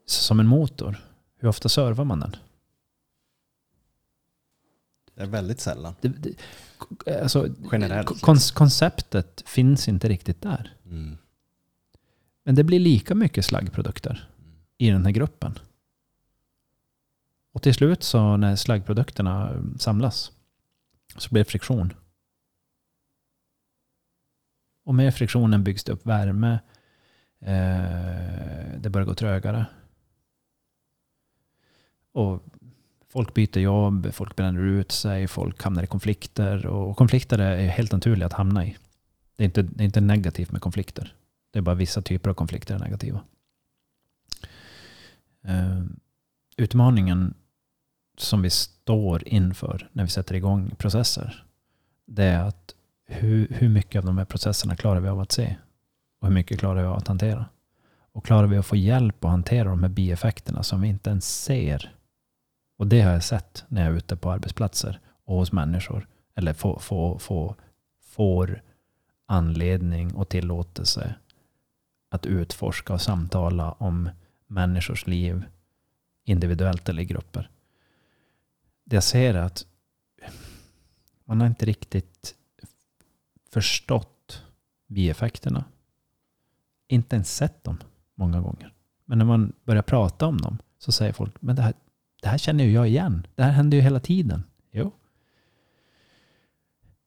som 0.05 0.39
en 0.39 0.47
motor, 0.47 0.97
hur 1.39 1.49
ofta 1.49 1.69
servar 1.69 2.05
man 2.05 2.19
den? 2.19 2.35
Det 5.15 5.21
är 5.23 5.27
väldigt 5.27 5.59
sällan. 5.59 5.95
Det, 6.01 6.07
det, 6.07 7.21
alltså, 7.21 7.47
Generellt 7.71 8.21
kon, 8.21 8.37
konceptet 8.53 9.43
finns 9.45 9.87
inte 9.87 10.09
riktigt 10.09 10.41
där. 10.41 10.73
Mm. 10.85 11.17
Men 12.43 12.55
det 12.55 12.63
blir 12.63 12.79
lika 12.79 13.15
mycket 13.15 13.45
slaggprodukter 13.45 14.29
i 14.77 14.89
den 14.89 15.05
här 15.05 15.11
gruppen. 15.11 15.59
Och 17.53 17.61
till 17.61 17.73
slut 17.73 18.03
så 18.03 18.37
när 18.37 18.55
slaggprodukterna 18.55 19.63
samlas 19.79 20.31
så 21.17 21.29
blir 21.29 21.43
det 21.43 21.49
friktion. 21.49 21.93
Och 24.87 24.95
med 24.95 25.15
friktionen 25.15 25.63
byggs 25.63 25.83
det 25.83 25.91
upp 25.91 26.05
värme. 26.05 26.59
Eh, 27.39 28.79
det 28.79 28.89
börjar 28.89 29.05
gå 29.05 29.13
trögare. 29.13 29.65
Och 32.11 32.43
folk 33.09 33.33
byter 33.33 33.57
jobb, 33.57 34.13
folk 34.13 34.35
bränner 34.35 34.61
ut 34.61 34.91
sig, 34.91 35.27
folk 35.27 35.63
hamnar 35.63 35.83
i 35.83 35.87
konflikter. 35.87 36.65
Och 36.65 36.97
konflikter 36.97 37.39
är 37.39 37.67
helt 37.67 37.91
naturliga 37.91 38.25
att 38.25 38.33
hamna 38.33 38.65
i. 38.65 38.77
Det 39.35 39.43
är 39.43 39.45
inte, 39.45 39.61
det 39.61 39.83
är 39.83 39.85
inte 39.85 40.01
negativt 40.01 40.51
med 40.51 40.61
konflikter. 40.61 41.15
Det 41.51 41.59
är 41.59 41.63
bara 41.63 41.75
vissa 41.75 42.01
typer 42.01 42.29
av 42.29 42.33
konflikter 42.33 42.75
är 42.75 42.79
negativa. 42.79 43.21
Eh, 45.43 45.83
utmaningen 46.57 47.33
som 48.17 48.41
vi 48.41 48.49
står 48.49 49.27
inför 49.27 49.89
när 49.91 50.03
vi 50.03 50.09
sätter 50.09 50.35
igång 50.35 50.75
processer, 50.77 51.45
det 52.05 52.23
är 52.23 52.43
att 52.43 52.73
hur, 53.07 53.47
hur 53.49 53.69
mycket 53.69 53.99
av 53.99 54.05
de 54.05 54.17
här 54.17 54.25
processerna 54.25 54.75
klarar 54.75 54.99
vi 54.99 55.09
av 55.09 55.19
att 55.19 55.31
se? 55.31 55.55
Och 56.19 56.27
hur 56.27 56.33
mycket 56.33 56.59
klarar 56.59 56.81
vi 56.81 56.87
av 56.87 56.97
att 56.97 57.07
hantera? 57.07 57.45
Och 58.11 58.25
klarar 58.25 58.47
vi 58.47 58.57
att 58.57 58.65
få 58.65 58.75
hjälp 58.75 59.25
att 59.25 59.31
hantera 59.31 59.69
de 59.69 59.83
här 59.83 59.89
bieffekterna 59.89 60.63
som 60.63 60.81
vi 60.81 60.87
inte 60.87 61.09
ens 61.09 61.43
ser? 61.43 61.95
Och 62.77 62.87
det 62.87 63.01
har 63.01 63.11
jag 63.11 63.23
sett 63.23 63.65
när 63.67 63.83
jag 63.83 63.93
är 63.93 63.97
ute 63.97 64.15
på 64.15 64.31
arbetsplatser 64.31 64.99
och 65.25 65.35
hos 65.35 65.51
människor. 65.51 66.07
Eller 66.35 66.53
få, 66.53 66.79
få, 66.79 67.19
få, 67.19 67.55
får 68.01 68.61
anledning 69.25 70.15
och 70.15 70.29
tillåtelse 70.29 71.15
att 72.09 72.25
utforska 72.25 72.93
och 72.93 73.01
samtala 73.01 73.71
om 73.71 74.09
människors 74.47 75.07
liv 75.07 75.43
individuellt 76.23 76.89
eller 76.89 77.01
i 77.01 77.05
grupper. 77.05 77.49
Det 78.83 78.95
jag 78.95 79.03
ser 79.03 79.33
är 79.33 79.41
att 79.41 79.65
man 81.25 81.41
har 81.41 81.47
inte 81.47 81.65
riktigt 81.65 82.35
förstått 83.51 84.43
bieffekterna. 84.87 85.65
Inte 86.87 87.15
ens 87.15 87.35
sett 87.35 87.63
dem 87.63 87.77
många 88.15 88.41
gånger. 88.41 88.73
Men 89.05 89.17
när 89.17 89.25
man 89.25 89.53
börjar 89.63 89.81
prata 89.81 90.25
om 90.25 90.37
dem 90.37 90.57
så 90.77 90.91
säger 90.91 91.13
folk, 91.13 91.41
men 91.41 91.55
det 91.55 91.61
här, 91.61 91.73
det 92.21 92.27
här 92.27 92.37
känner 92.37 92.63
ju 92.63 92.71
jag 92.71 92.87
igen. 92.87 93.27
Det 93.35 93.43
här 93.43 93.51
händer 93.51 93.77
ju 93.77 93.83
hela 93.83 93.99
tiden. 93.99 94.43
Jo. 94.71 94.91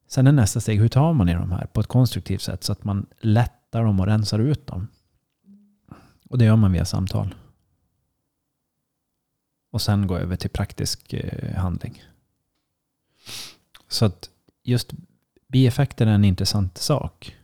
Sen 0.07 0.27
är 0.27 0.33
nästa 0.33 0.61
steg, 0.61 0.79
hur 0.79 0.89
tar 0.89 1.13
man 1.13 1.29
i 1.29 1.35
de 1.35 1.51
här 1.51 1.67
på 1.67 1.81
ett 1.81 1.87
konstruktivt 1.87 2.43
sätt 2.43 2.65
så 2.65 2.73
att 2.73 2.85
man 2.85 3.07
lättar 3.21 3.85
dem 3.85 4.01
och 4.01 4.07
rensar 4.07 4.39
ut 4.39 4.67
dem? 4.67 4.89
Och 6.31 6.39
det 6.39 6.45
gör 6.45 6.57
man 6.57 6.73
via 6.73 6.85
samtal. 6.85 7.35
Och 9.71 9.83
sen 9.83 10.07
gå 10.07 10.17
över 10.17 10.37
till 10.37 10.51
praktisk 10.51 11.13
eh, 11.13 11.55
handling. 11.57 12.03
Så 13.89 14.05
att 14.05 14.31
just 14.63 14.93
bieffekter 15.51 16.07
är 16.07 16.11
en 16.11 16.25
intressant 16.25 16.79
sak. 16.79 17.37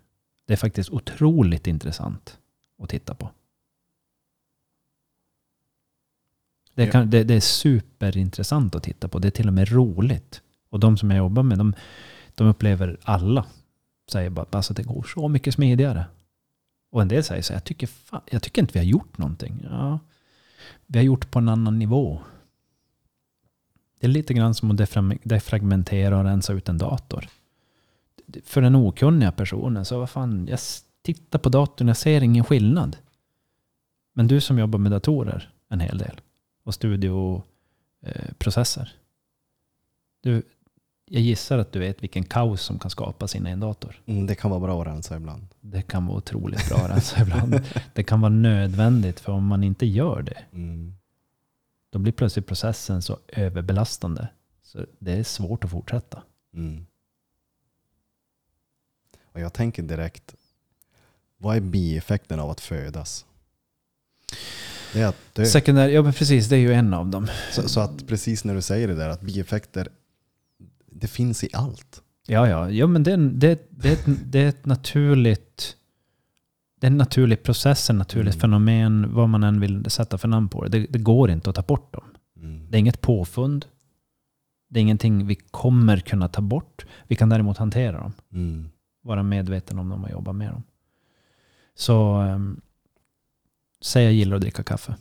Det 0.47 0.53
är 0.53 0.57
faktiskt 0.57 0.91
otroligt 0.91 1.67
intressant 1.67 2.39
att 2.79 2.89
titta 2.89 3.15
på. 3.15 3.31
Det, 6.75 6.87
kan, 6.87 7.11
det, 7.11 7.25
det 7.25 7.35
är 7.35 7.41
superintressant 7.41 8.75
att 8.75 8.83
titta 8.83 9.09
på. 9.09 9.19
Det 9.19 9.29
är 9.29 9.31
till 9.31 9.49
och 9.49 9.55
med 9.55 9.69
roligt. 9.69 10.43
Och 10.71 10.81
de 10.81 10.97
som 10.97 11.11
jag 11.11 11.19
jobbar 11.19 11.43
med, 11.43 11.59
de, 11.59 11.75
de 12.35 12.47
upplever 12.49 12.97
alla. 13.03 13.47
Säger 14.13 14.31
bara 14.31 14.47
alltså 14.51 14.75
det 14.75 14.83
går 14.83 15.03
så 15.03 15.29
mycket 15.29 15.55
smidigare. 15.55 16.05
Och 16.91 17.03
en 17.03 17.09
del 17.09 17.25
säger 17.25 17.43
så 17.43 17.53
här, 17.53 17.57
jag 17.57 17.65
tycker, 17.65 17.87
fan, 17.87 18.21
jag 18.31 18.43
tycker 18.43 18.63
inte 18.63 18.73
vi 18.73 18.79
har 18.79 18.87
gjort 18.87 19.19
någonting. 19.19 19.67
Ja, 19.71 19.99
vi 20.87 20.99
har 20.99 21.05
gjort 21.05 21.31
på 21.31 21.39
en 21.39 21.49
annan 21.49 21.79
nivå. 21.79 22.23
Det 24.01 24.07
är 24.07 24.11
lite 24.11 24.35
grann 24.35 24.55
som 24.55 24.71
att 24.71 24.77
defra- 24.77 25.19
defragmentera 25.23 26.19
och 26.19 26.25
rensa 26.25 26.53
ut 26.53 26.69
en 26.69 26.79
dator. 26.79 27.29
För 28.45 28.63
den 28.63 28.77
okunniga 28.77 29.33
personen, 29.33 29.85
så 29.85 29.99
vad 29.99 30.11
fan, 30.11 30.47
jag 30.51 30.59
tittar 31.03 31.39
på 31.39 31.49
datorn, 31.49 31.89
jag 31.89 31.97
ser 31.97 32.23
ingen 32.23 32.45
skillnad. 32.45 32.97
Men 34.13 34.27
du 34.27 34.41
som 34.41 34.59
jobbar 34.59 34.79
med 34.79 34.93
datorer 34.93 35.51
en 35.69 35.81
hel 35.81 35.99
del 35.99 36.21
och 36.65 36.75
studioprocesser. 36.75 38.93
Du, 40.21 40.43
jag 41.09 41.23
gissar 41.23 41.59
att 41.59 41.73
du 41.73 41.79
vet 41.79 42.03
vilken 42.03 42.25
kaos 42.25 42.63
som 42.63 42.79
kan 42.79 42.91
skapas 42.91 43.35
inne 43.35 43.49
i 43.49 43.53
en 43.53 43.61
dator. 43.61 44.01
Mm, 44.07 44.27
det 44.27 44.35
kan 44.35 44.51
vara 44.51 44.61
bra 44.61 44.81
att 44.81 44.87
rensa 44.87 45.17
ibland. 45.17 45.47
Det 45.61 45.83
kan 45.83 46.07
vara 46.07 46.19
otroligt 46.19 46.69
bra 46.69 46.79
att 46.79 46.91
rensa 46.91 47.23
ibland. 47.23 47.61
Det 47.95 48.03
kan 48.03 48.21
vara 48.21 48.33
nödvändigt 48.33 49.21
för 49.21 49.33
om 49.33 49.47
man 49.47 49.65
inte 49.65 49.87
gör 49.87 50.23
det 50.23 50.39
Mm. 50.53 50.95
då 51.91 51.99
blir 51.99 52.13
plötsligt 52.13 52.47
processen 52.47 53.03
så 53.03 53.19
överbelastande. 53.29 54.29
Så 54.63 54.87
det 54.99 55.13
är 55.13 55.25
svårt 55.25 55.65
att 55.65 55.71
fortsätta. 55.71 56.23
Mm. 56.55 56.87
Och 59.37 59.43
jag 59.43 59.53
tänker 59.53 59.83
direkt, 59.83 60.35
vad 61.39 61.57
är 61.57 61.61
bieffekten 61.61 62.41
av 62.41 62.51
att 62.51 62.61
födas? 62.61 63.27
Det 64.93 65.01
är 65.01 65.07
att 65.07 65.35
dö. 65.35 65.45
Sekundär, 65.45 65.89
ja 65.89 66.03
men 66.03 66.13
precis, 66.13 66.49
det 66.49 66.57
är 66.57 66.61
ju 66.61 66.73
en 66.73 66.95
av 66.95 67.07
dem. 67.07 67.29
Så, 67.53 67.69
så 67.69 67.81
att 67.81 68.07
precis 68.07 68.45
när 68.45 68.55
du 68.55 68.63
säger 68.63 68.89
det 68.89 68.95
där, 68.95 69.09
att 69.09 69.21
bieffekter, 69.21 69.89
det 70.87 71.07
finns 71.07 71.45
i 71.45 71.49
allt. 71.53 72.03
Ja, 72.27 72.49
ja, 72.49 72.71
ja 72.71 72.87
men 72.87 73.03
det 73.03 73.17
det, 73.17 73.67
det, 73.71 73.93
ett, 73.93 74.05
det 74.07 74.39
är 74.39 74.49
ett 74.49 74.67
naturligt 74.67 75.77
det 76.81 76.87
är 76.87 76.91
en 76.91 76.99
naturlig 76.99 77.43
process, 77.43 77.91
en 77.91 77.99
naturligt 77.99 78.35
Mm. 78.35 78.41
fenomen, 78.41 79.15
vad 79.15 79.29
man 79.29 79.43
än 79.45 79.61
vill 79.61 79.91
sätta 79.91 80.19
för 80.19 80.29
namn 80.29 80.49
på 80.49 80.65
det. 80.65 80.69
det. 80.79 80.87
Det 80.91 80.99
går 80.99 81.31
inte 81.31 81.51
att 81.51 81.57
ta 81.57 81.63
bort 81.63 81.93
dem. 81.93 82.05
Mm. 82.37 82.71
Det 82.71 82.77
är 82.77 82.79
inget 82.79 83.01
påfund. 83.01 83.67
Det 84.69 84.81
är 84.81 84.83
ingenting 84.83 85.27
vi 85.27 85.35
kommer 85.35 85.97
kunna 85.97 86.29
ta 86.29 86.41
bort. 86.41 86.87
Vi 87.09 87.17
kan 87.17 87.29
däremot 87.29 87.57
hantera 87.59 88.01
dem. 88.01 88.13
Mm 88.33 88.69
vara 89.07 89.23
medveten 89.23 89.79
om 89.79 89.89
dem 89.89 90.05
och 90.05 90.11
jobba 90.11 90.33
med 90.33 90.51
dem. 90.51 90.63
Så 91.75 92.21
um, 92.21 92.61
säg 93.81 94.05
jag 94.05 94.13
gillar 94.13 94.37
att 94.37 94.43
dricka 94.43 94.63
kaffe. 94.63 94.97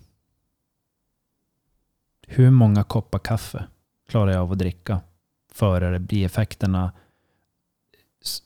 Hur 2.28 2.52
många 2.52 2.84
koppar 2.84 3.20
kaffe 3.20 3.68
klarar 4.08 4.32
jag 4.32 4.42
av 4.42 4.52
att 4.52 4.58
dricka 4.58 5.02
före 5.52 5.92
det 5.92 6.00
bieffekterna, 6.00 6.86
effekterna. 6.86 6.92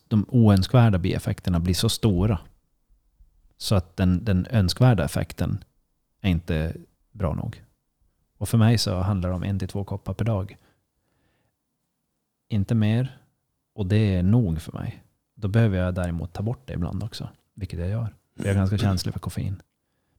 de 0.08 0.26
oönskvärda 0.28 0.98
bieffekterna 0.98 1.60
blir 1.60 1.74
så 1.74 1.90
stora 1.90 2.40
så 3.58 3.76
att 3.76 3.98
den, 3.98 4.26
den 4.26 4.48
önskvärda 4.50 5.06
effekten 5.06 5.64
är 6.22 6.30
inte 6.30 6.76
bra 7.12 7.34
nog. 7.34 7.64
Och 8.38 8.50
för 8.50 8.58
mig 8.58 8.78
så 8.78 9.00
handlar 9.00 9.30
det 9.30 9.36
om 9.36 9.44
en 9.44 9.60
till 9.60 9.68
två 9.68 9.84
koppar 9.84 10.14
per 10.14 10.26
dag. 10.26 10.58
Inte 12.48 12.76
mer. 12.76 13.18
Och 13.74 13.86
det 13.86 14.16
är 14.16 14.24
nog 14.24 14.62
för 14.62 14.72
mig. 14.72 15.04
Då 15.40 15.48
behöver 15.48 15.78
jag 15.78 15.96
däremot 15.96 16.34
ta 16.34 16.44
bort 16.44 16.62
det 16.66 16.74
ibland 16.74 17.04
också. 17.04 17.30
Vilket 17.54 17.80
jag 17.80 17.90
gör. 17.90 18.16
Jag 18.36 18.48
är 18.48 18.54
ganska 18.54 18.78
känslig 18.78 19.14
för 19.14 19.20
koffein. 19.20 19.62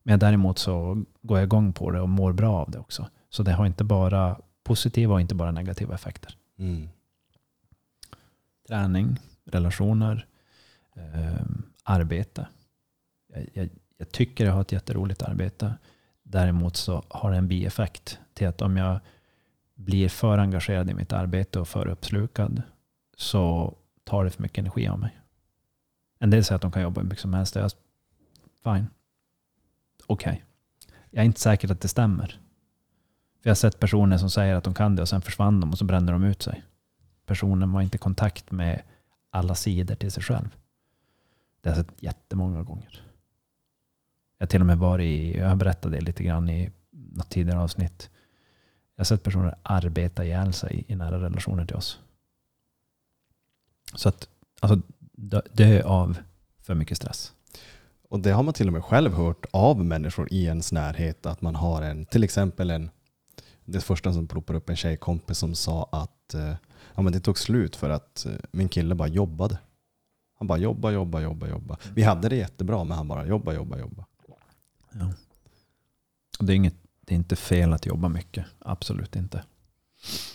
Men 0.02 0.18
däremot 0.18 0.58
så 0.58 1.04
går 1.22 1.38
jag 1.38 1.46
igång 1.46 1.72
på 1.72 1.90
det 1.90 2.00
och 2.00 2.08
mår 2.08 2.32
bra 2.32 2.56
av 2.56 2.70
det 2.70 2.78
också. 2.78 3.08
Så 3.30 3.42
det 3.42 3.52
har 3.52 3.66
inte 3.66 3.84
bara 3.84 4.40
positiva 4.62 5.14
och 5.14 5.20
inte 5.20 5.34
bara 5.34 5.50
negativa 5.50 5.94
effekter. 5.94 6.36
Mm. 6.58 6.88
Träning, 8.68 9.18
relationer, 9.44 10.26
eh, 10.96 11.46
arbete. 11.82 12.48
Jag, 13.34 13.46
jag, 13.54 13.68
jag 13.98 14.12
tycker 14.12 14.44
jag 14.44 14.52
har 14.52 14.60
ett 14.60 14.72
jätteroligt 14.72 15.22
arbete. 15.22 15.74
Däremot 16.22 16.76
så 16.76 17.04
har 17.08 17.30
det 17.30 17.36
en 17.36 17.48
bieffekt 17.48 18.18
till 18.34 18.48
att 18.48 18.62
om 18.62 18.76
jag 18.76 19.00
blir 19.74 20.08
för 20.08 20.38
engagerad 20.38 20.90
i 20.90 20.94
mitt 20.94 21.12
arbete 21.12 21.60
och 21.60 21.68
för 21.68 21.86
uppslukad 21.86 22.62
så 23.16 23.74
tar 24.10 24.24
det 24.24 24.30
för 24.30 24.42
mycket 24.42 24.58
energi 24.58 24.88
av 24.88 24.98
mig. 24.98 25.18
En 26.18 26.30
del 26.30 26.44
säger 26.44 26.56
att 26.56 26.62
de 26.62 26.72
kan 26.72 26.82
jobba 26.82 27.00
hur 27.00 27.08
mycket 27.08 27.22
som 27.22 27.34
helst. 27.34 27.54
Jag, 27.54 27.70
fine. 28.64 28.86
Okej. 30.06 30.44
Jag 31.10 31.22
är 31.22 31.26
inte 31.26 31.40
säker 31.40 31.72
att 31.72 31.80
det 31.80 31.88
stämmer. 31.88 32.26
För 33.42 33.48
jag 33.48 33.50
har 33.50 33.54
sett 33.54 33.80
personer 33.80 34.18
som 34.18 34.30
säger 34.30 34.54
att 34.54 34.64
de 34.64 34.74
kan 34.74 34.96
det 34.96 35.02
och 35.02 35.08
sen 35.08 35.22
försvann 35.22 35.60
de 35.60 35.70
och 35.70 35.78
så 35.78 35.84
brände 35.84 36.12
de 36.12 36.24
ut 36.24 36.42
sig. 36.42 36.64
Personen 37.26 37.72
var 37.72 37.82
inte 37.82 37.96
i 37.96 37.98
kontakt 37.98 38.50
med 38.50 38.82
alla 39.30 39.54
sidor 39.54 39.94
till 39.94 40.10
sig 40.10 40.22
själv. 40.22 40.56
Det 41.60 41.68
har 41.68 41.76
jag 41.76 41.86
sett 41.86 42.02
jättemånga 42.02 42.62
gånger. 42.62 43.02
Jag 44.38 44.46
har 44.46 44.48
till 44.48 44.60
och 44.60 44.66
med 44.66 44.78
varit 44.78 45.04
i, 45.04 45.38
jag 45.38 45.48
har 45.48 45.56
berättat 45.56 45.92
det 45.92 46.00
lite 46.00 46.22
grann 46.22 46.48
i 46.48 46.70
något 46.90 47.30
tidigare 47.30 47.60
avsnitt. 47.60 48.10
Jag 48.96 49.00
har 49.00 49.04
sett 49.04 49.22
personer 49.22 49.54
arbeta 49.62 50.24
ihjäl 50.24 50.52
sig 50.52 50.84
i 50.88 50.96
nära 50.96 51.20
relationer 51.20 51.64
till 51.64 51.76
oss. 51.76 52.00
Så 53.94 54.08
att 54.08 54.28
alltså, 54.60 54.80
dö, 55.52 55.82
av 55.82 56.18
för 56.62 56.74
mycket 56.74 56.96
stress. 56.96 57.32
Och 58.08 58.20
det 58.20 58.30
har 58.30 58.42
man 58.42 58.54
till 58.54 58.66
och 58.66 58.72
med 58.72 58.84
själv 58.84 59.14
hört 59.14 59.46
av 59.50 59.84
människor 59.84 60.28
i 60.30 60.44
ens 60.44 60.72
närhet. 60.72 61.26
Att 61.26 61.42
man 61.42 61.54
har 61.54 61.82
en, 61.82 62.06
till 62.06 62.24
exempel 62.24 62.70
en, 62.70 62.90
det 63.64 63.80
första 63.80 64.12
som 64.12 64.28
ploppar 64.28 64.54
upp 64.54 64.70
en 64.70 64.76
tjejkompis 64.76 65.38
som 65.38 65.54
sa 65.54 65.88
att 65.92 66.34
eh, 66.34 66.54
ja, 66.94 67.02
men 67.02 67.12
det 67.12 67.20
tog 67.20 67.38
slut 67.38 67.76
för 67.76 67.90
att 67.90 68.26
eh, 68.26 68.32
min 68.50 68.68
kille 68.68 68.94
bara 68.94 69.08
jobbade. 69.08 69.58
Han 70.38 70.46
bara 70.46 70.58
jobba, 70.58 70.90
jobba, 70.90 71.20
jobba, 71.20 71.48
jobba. 71.48 71.76
Vi 71.94 72.02
hade 72.02 72.28
det 72.28 72.36
jättebra 72.36 72.84
men 72.84 72.96
han 72.96 73.08
bara 73.08 73.26
jobba, 73.26 73.52
jobba, 73.52 73.78
jobba. 73.78 74.04
Ja. 74.92 75.12
Det, 76.40 76.52
är 76.52 76.56
inget, 76.56 76.76
det 77.00 77.14
är 77.14 77.16
inte 77.16 77.36
fel 77.36 77.72
att 77.72 77.86
jobba 77.86 78.08
mycket. 78.08 78.44
Absolut 78.58 79.16
inte. 79.16 79.44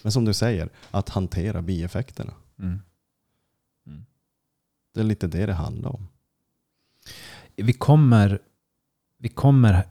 Men 0.03 0.11
som 0.11 0.25
du 0.25 0.33
säger, 0.33 0.69
att 0.91 1.09
hantera 1.09 1.61
bieffekterna. 1.61 2.33
Mm. 2.59 2.79
Det 4.95 5.01
är 5.01 5.03
lite 5.03 5.27
det 5.27 5.45
det 5.45 5.53
handlar 5.53 5.89
om. 5.89 6.07
Vi 7.55 7.73
kommer, 7.73 8.39
vi 9.17 9.29
kommer, 9.29 9.83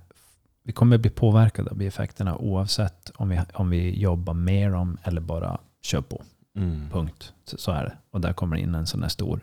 vi 0.62 0.72
kommer 0.72 0.98
bli 0.98 1.10
påverkade 1.10 1.70
av 1.70 1.76
bieffekterna 1.76 2.36
oavsett 2.36 3.10
om 3.14 3.28
vi, 3.28 3.40
om 3.54 3.70
vi 3.70 4.00
jobbar 4.00 4.34
med 4.34 4.72
dem 4.72 4.98
eller 5.02 5.20
bara 5.20 5.60
kör 5.82 6.00
på. 6.00 6.22
Mm. 6.56 6.90
Punkt. 6.90 7.34
Så, 7.44 7.58
så 7.58 7.70
är 7.70 7.84
det. 7.84 7.96
Och 8.10 8.20
där 8.20 8.32
kommer 8.32 8.56
in 8.56 8.74
en 8.74 8.86
sån 8.86 9.02
här 9.02 9.08
stor 9.08 9.40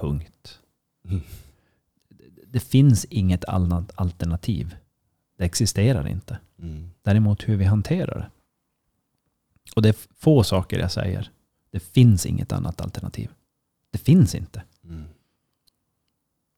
punkt. 0.00 0.60
Mm. 1.08 1.20
Det, 2.08 2.24
det 2.46 2.60
finns 2.60 3.04
inget 3.04 3.44
annat 3.44 3.92
alternativ. 3.94 4.76
Det 5.38 5.44
existerar 5.44 6.08
inte. 6.08 6.38
Mm. 6.58 6.90
Däremot 7.02 7.48
hur 7.48 7.56
vi 7.56 7.64
hanterar 7.64 8.18
det. 8.18 8.30
Och 9.76 9.82
det 9.82 9.88
är 9.88 9.96
få 10.14 10.44
saker 10.44 10.78
jag 10.78 10.92
säger. 10.92 11.30
Det 11.70 11.80
finns 11.80 12.26
inget 12.26 12.52
annat 12.52 12.80
alternativ. 12.80 13.30
Det 13.90 13.98
finns 13.98 14.34
inte. 14.34 14.62
Mm. 14.84 15.04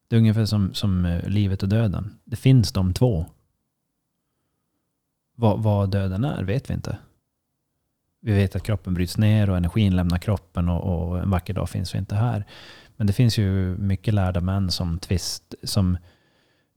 Det 0.08 0.16
är 0.16 0.20
ungefär 0.20 0.44
som, 0.44 0.74
som 0.74 1.04
eh, 1.04 1.28
livet 1.28 1.62
och 1.62 1.68
döden. 1.68 2.18
Det 2.24 2.36
finns 2.36 2.72
de 2.72 2.94
två. 2.94 3.26
Vad, 5.34 5.62
vad 5.62 5.90
döden 5.90 6.24
är 6.24 6.44
vet 6.44 6.70
vi 6.70 6.74
inte. 6.74 6.98
Vi 8.20 8.32
vet 8.32 8.56
att 8.56 8.62
kroppen 8.62 8.94
bryts 8.94 9.18
ner 9.18 9.50
och 9.50 9.56
energin 9.56 9.96
lämnar 9.96 10.18
kroppen 10.18 10.68
och, 10.68 11.08
och 11.08 11.18
en 11.18 11.30
vacker 11.30 11.54
dag 11.54 11.68
finns 11.68 11.94
vi 11.94 11.98
inte 11.98 12.16
här. 12.16 12.44
Men 12.96 13.06
det 13.06 13.12
finns 13.12 13.38
ju 13.38 13.76
mycket 13.76 14.14
lärda 14.14 14.40
män 14.40 14.70
som, 14.70 14.98
twist, 14.98 15.54
som 15.62 15.98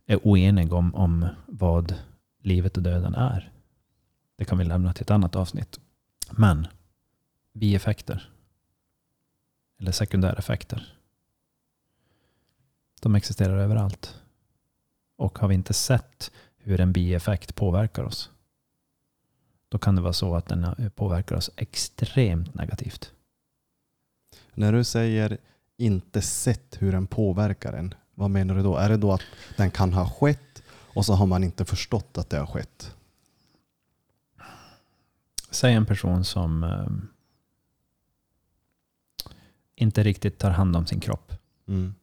är 0.05 0.19
oeniga 0.23 0.75
om, 0.75 0.95
om 0.95 1.25
vad 1.45 1.95
livet 2.43 2.77
och 2.77 2.83
döden 2.83 3.15
är. 3.15 3.51
Det 4.35 4.45
kan 4.45 4.57
vi 4.57 4.63
lämna 4.63 4.93
till 4.93 5.03
ett 5.03 5.11
annat 5.11 5.35
avsnitt. 5.35 5.79
Men 6.31 6.67
bieffekter 7.53 8.29
eller 9.79 9.91
sekundäreffekter 9.91 10.96
de 13.01 13.15
existerar 13.15 13.57
överallt. 13.57 14.15
Och 15.17 15.39
har 15.39 15.47
vi 15.47 15.55
inte 15.55 15.73
sett 15.73 16.31
hur 16.57 16.81
en 16.81 16.93
bieffekt 16.93 17.55
påverkar 17.55 18.03
oss, 18.03 18.31
då 19.69 19.77
kan 19.77 19.95
det 19.95 20.01
vara 20.01 20.13
så 20.13 20.35
att 20.35 20.45
den 20.45 20.91
påverkar 20.95 21.35
oss 21.35 21.49
extremt 21.55 22.53
negativt. 22.53 23.11
När 24.53 24.73
du 24.73 24.83
säger 24.83 25.37
inte 25.77 26.21
sett 26.21 26.81
hur 26.81 26.91
den 26.91 27.07
påverkar 27.07 27.73
en, 27.73 27.93
vad 28.15 28.29
menar 28.29 28.55
du 28.55 28.63
då? 28.63 28.77
Är 28.77 28.89
det 28.89 28.97
då 28.97 29.13
att 29.13 29.21
den 29.57 29.71
kan 29.71 29.93
ha 29.93 30.09
skett 30.09 30.63
och 30.69 31.05
så 31.05 31.13
har 31.13 31.25
man 31.25 31.43
inte 31.43 31.65
förstått 31.65 32.17
att 32.17 32.29
det 32.29 32.37
har 32.37 32.47
skett? 32.47 32.95
Säg 35.49 35.73
en 35.73 35.85
person 35.85 36.23
som 36.25 36.63
eh, 36.63 36.87
inte 39.75 40.03
riktigt 40.03 40.37
tar 40.37 40.51
hand 40.51 40.75
om 40.75 40.85
sin 40.85 40.99
kropp. 40.99 41.33
Mm 41.67 41.95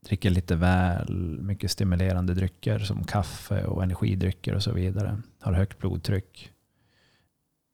dricker 0.00 0.30
lite 0.30 0.56
väl 0.56 1.38
mycket 1.40 1.70
stimulerande 1.70 2.34
drycker 2.34 2.78
som 2.78 3.04
kaffe 3.04 3.64
och 3.64 3.82
energidrycker 3.82 4.54
och 4.54 4.62
så 4.62 4.72
vidare. 4.72 5.22
Har 5.40 5.52
högt 5.52 5.78
blodtryck. 5.78 6.52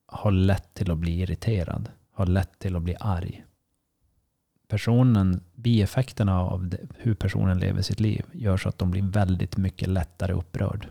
Har 0.07 0.31
lätt 0.31 0.75
till 0.75 0.91
att 0.91 0.99
bli 0.99 1.21
irriterad. 1.21 1.91
Har 2.13 2.27
lätt 2.27 2.59
till 2.59 2.77
att 2.77 2.83
bli 2.83 2.97
arg. 3.01 3.45
Personen, 4.69 5.41
bieffekterna 5.55 6.41
av 6.41 6.69
det, 6.69 6.87
hur 6.97 7.15
personen 7.15 7.59
lever 7.59 7.83
sitt 7.83 8.01
liv 8.01 8.25
gör 8.33 8.57
så 8.57 8.69
att 8.69 8.79
de 8.79 8.91
blir 8.91 9.03
väldigt 9.03 9.57
mycket 9.57 9.89
lättare 9.89 10.33
upprörd. 10.33 10.89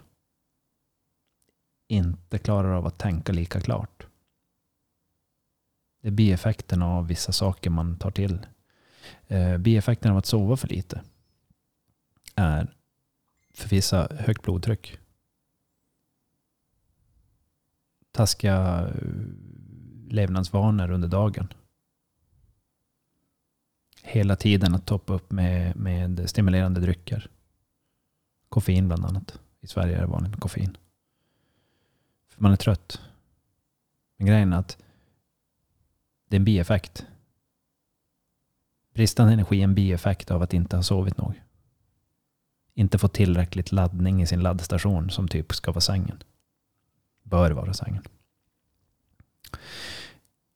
Inte 1.87 2.37
klarar 2.37 2.73
av 2.73 2.85
att 2.85 2.97
tänka 2.97 3.33
lika 3.33 3.61
klart. 3.61 4.07
Det 6.01 6.07
är 6.07 6.11
bieffekterna 6.11 6.87
av 6.87 7.07
vissa 7.07 7.31
saker 7.31 7.69
man 7.69 7.97
tar 7.97 8.11
till. 8.11 8.33
Eh, 8.33 9.37
bieffekterna 9.37 9.57
bieffekten 9.57 10.11
av 10.11 10.17
att 10.17 10.25
sova 10.25 10.57
för 10.57 10.67
lite 10.67 11.01
är 12.35 12.75
för 13.53 13.69
vissa 13.69 14.07
högt 14.19 14.41
blodtryck. 14.41 14.99
Taskiga 18.11 18.87
eh, 18.87 18.93
levnadsvanor 20.07 20.91
under 20.91 21.07
dagen. 21.07 21.53
Hela 24.03 24.35
tiden 24.35 24.75
att 24.75 24.85
toppa 24.85 25.13
upp 25.13 25.31
med, 25.31 25.75
med 25.75 26.29
stimulerande 26.29 26.79
drycker. 26.79 27.29
Koffein 28.49 28.87
bland 28.87 29.05
annat. 29.05 29.39
I 29.61 29.67
Sverige 29.67 29.97
är 29.97 30.01
det 30.01 30.07
vanligt 30.07 30.31
med 30.31 30.39
koffein. 30.39 30.77
För 32.27 32.41
man 32.41 32.51
är 32.51 32.55
trött. 32.55 33.01
Men 34.17 34.27
grejen 34.27 34.53
är 34.53 34.57
att 34.57 34.77
det 36.27 36.35
är 36.35 36.39
en 36.39 36.45
bieffekt. 36.45 37.05
Bristande 38.93 39.33
energi 39.33 39.59
är 39.59 39.63
en 39.63 39.75
bieffekt 39.75 40.31
av 40.31 40.41
att 40.41 40.53
inte 40.53 40.75
ha 40.75 40.83
sovit 40.83 41.17
nog. 41.17 41.41
Inte 42.77 42.97
få 42.97 43.07
tillräckligt 43.07 43.71
laddning 43.71 44.21
i 44.21 44.27
sin 44.27 44.39
laddstation 44.39 45.09
som 45.09 45.27
typ 45.27 45.53
ska 45.53 45.71
vara 45.71 45.81
sängen. 45.81 46.23
Bör 47.23 47.51
vara 47.51 47.73
sängen. 47.73 48.03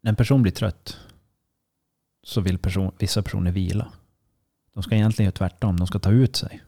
När 0.01 0.10
en 0.10 0.15
person 0.15 0.41
blir 0.41 0.51
trött 0.51 0.99
så 2.23 2.41
vill 2.41 2.58
person, 2.58 2.91
vissa 2.99 3.23
personer 3.23 3.51
vila. 3.51 3.91
De 4.73 4.84
ska 4.84 4.95
egentligen 4.95 5.25
göra 5.25 5.36
tvärtom. 5.36 5.77
De 5.77 5.88
ska 5.88 5.99
ta 5.99 6.12
ut 6.12 6.36
sig. 6.36 6.63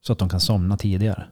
Så 0.00 0.12
att 0.12 0.18
de 0.18 0.28
kan 0.28 0.40
somna 0.40 0.76
tidigare. 0.76 1.28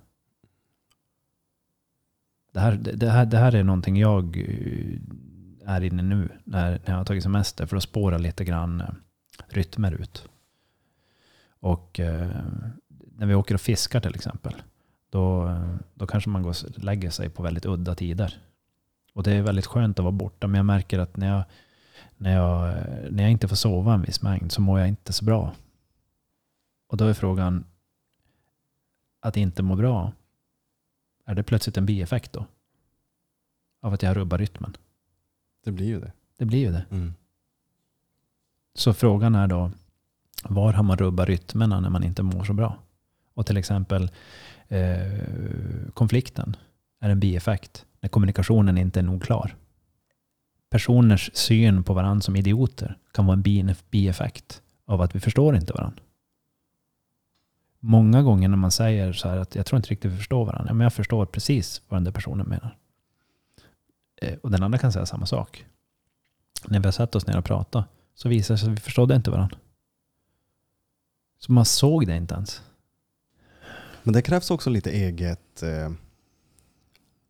Det 2.53 2.61
här, 2.61 2.77
det 2.77 3.11
här, 3.11 3.27
det 3.27 3.39
här 3.39 3.55
är 3.55 3.63
någonting 3.63 3.97
jag 3.97 4.37
eh, 4.37 5.75
är 5.75 5.81
inne 5.85 6.03
nu 6.03 6.29
när, 6.45 6.71
när 6.71 6.81
jag 6.85 6.97
har 6.97 7.05
tagit 7.05 7.23
semester 7.23 7.67
för 7.67 7.77
att 7.77 7.83
spåra 7.83 8.19
lite 8.19 8.45
grann 8.45 8.81
eh, 8.81 8.89
rytmer 9.49 9.93
ut. 9.93 10.29
Och 11.49 12.01
eh, 12.01 12.31
när 13.17 13.27
vi 13.27 13.35
åker 13.35 13.55
och 13.55 13.61
fiskar 13.61 14.01
till 14.01 14.15
exempel, 14.15 14.63
då, 15.11 15.57
då 15.95 16.07
kanske 16.07 16.31
man 16.31 16.43
går 16.43 16.51
och 16.51 16.85
lägger 16.85 17.11
sig 17.11 17.29
på 17.29 17.43
väldigt 17.43 17.67
udda 17.67 17.95
tider. 17.95 18.41
Och 19.13 19.23
det 19.23 19.33
är 19.33 19.43
väldigt 19.43 19.67
skönt 19.67 19.99
att 19.99 20.03
vara 20.03 20.13
borta, 20.13 20.47
men 20.47 20.57
jag 20.57 20.67
märker 20.67 20.99
att 20.99 21.17
när 21.17 21.29
jag, 21.29 21.45
när 22.17 22.33
jag, 22.33 22.77
när 23.13 23.23
jag 23.23 23.33
inte 23.33 23.49
får 23.49 23.57
sova 23.57 23.95
en 23.95 24.03
viss 24.03 24.23
mängd 24.23 24.53
så 24.53 24.61
mår 24.61 24.79
jag 24.81 24.89
inte 24.89 25.13
så 25.13 25.25
bra. 25.25 25.55
Och 26.89 26.97
då 26.97 27.05
är 27.05 27.15
frågan, 27.15 27.65
att 29.21 29.37
inte 29.37 29.63
må 29.63 29.77
bra, 29.77 30.13
är 31.25 31.35
det 31.35 31.43
plötsligt 31.43 31.77
en 31.77 31.87
bieffekt 31.87 32.33
då? 32.33 32.47
Av 33.81 33.93
att 33.93 34.03
jag 34.03 34.17
rubbar 34.17 34.39
rytmen? 34.39 34.77
Det 35.65 35.73
blir 35.73 35.87
ju 35.87 36.01
det. 36.01 36.13
Det 36.39 36.45
blir 36.45 36.59
ju 36.59 36.73
det. 36.73 36.85
Mm. 36.91 37.15
Så 38.75 38.95
frågan 38.95 39.35
är 39.35 39.47
då, 39.47 39.71
var 40.43 40.73
har 40.73 40.83
man 40.83 40.97
rubbat 40.97 41.29
rytmerna 41.29 41.81
när 41.81 41.91
man 41.91 42.05
inte 42.05 42.23
mår 42.23 42.45
så 42.45 42.53
bra? 42.53 42.79
Och 43.35 43.47
till 43.47 43.57
exempel 43.57 44.11
eh, 44.69 45.93
konflikten 45.95 46.57
är 47.01 47.11
en 47.11 47.21
bieffekt 47.21 47.87
när 48.01 48.09
kommunikationen 48.09 48.79
inte 48.79 49.01
är 49.01 49.05
nog 49.05 49.23
klar. 49.23 49.57
Personers 50.71 51.31
syn 51.35 51.85
på 51.85 51.95
varandra 51.95 52.21
som 52.21 52.37
idioter 52.37 52.99
kan 53.13 53.27
vara 53.27 53.35
en 53.35 53.75
bieffekt 53.91 54.63
av 54.87 55.01
att 55.01 55.15
vi 55.15 55.21
förstår 55.21 55.57
inte 55.57 55.73
varandra. 55.73 56.03
Många 57.81 58.23
gånger 58.23 58.49
när 58.49 58.57
man 58.57 58.71
säger 58.71 59.13
så 59.13 59.29
här 59.29 59.37
att 59.37 59.55
jag 59.55 59.67
tror 59.67 59.77
inte 59.77 59.89
riktigt 59.89 60.13
vi 60.13 60.17
förstår 60.17 60.45
varandra. 60.45 60.71
Ja, 60.71 60.75
men 60.75 60.85
jag 60.85 60.93
förstår 60.93 61.27
precis 61.27 61.83
vad 61.89 61.97
den 61.97 62.05
där 62.05 62.13
personen 62.13 62.49
menar. 62.49 62.77
Eh, 64.23 64.39
och 64.43 64.51
den 64.51 64.63
andra 64.63 64.79
kan 64.79 64.93
säga 64.93 65.07
samma 65.07 65.27
sak. 65.27 65.67
När 66.67 66.81
vi 66.81 66.85
har 66.85 66.93
satt 66.93 67.15
oss 67.15 67.27
ner 67.27 67.39
och 67.39 67.45
pratat 67.45 67.85
så 68.15 68.29
visar 68.29 68.55
det 68.55 68.59
sig 68.59 68.69
att 68.69 68.79
vi 68.79 68.81
förstådde 68.81 69.15
inte 69.15 69.31
varandra. 69.31 69.59
Så 71.39 71.53
man 71.53 71.65
såg 71.65 72.07
det 72.07 72.17
inte 72.17 72.35
ens. 72.35 72.63
Men 74.05 74.13
det 74.13 74.23
krävs 74.23 74.51
också 74.51 74.71
lite 74.71 74.91
eget, 74.91 75.63
eh, 75.63 75.91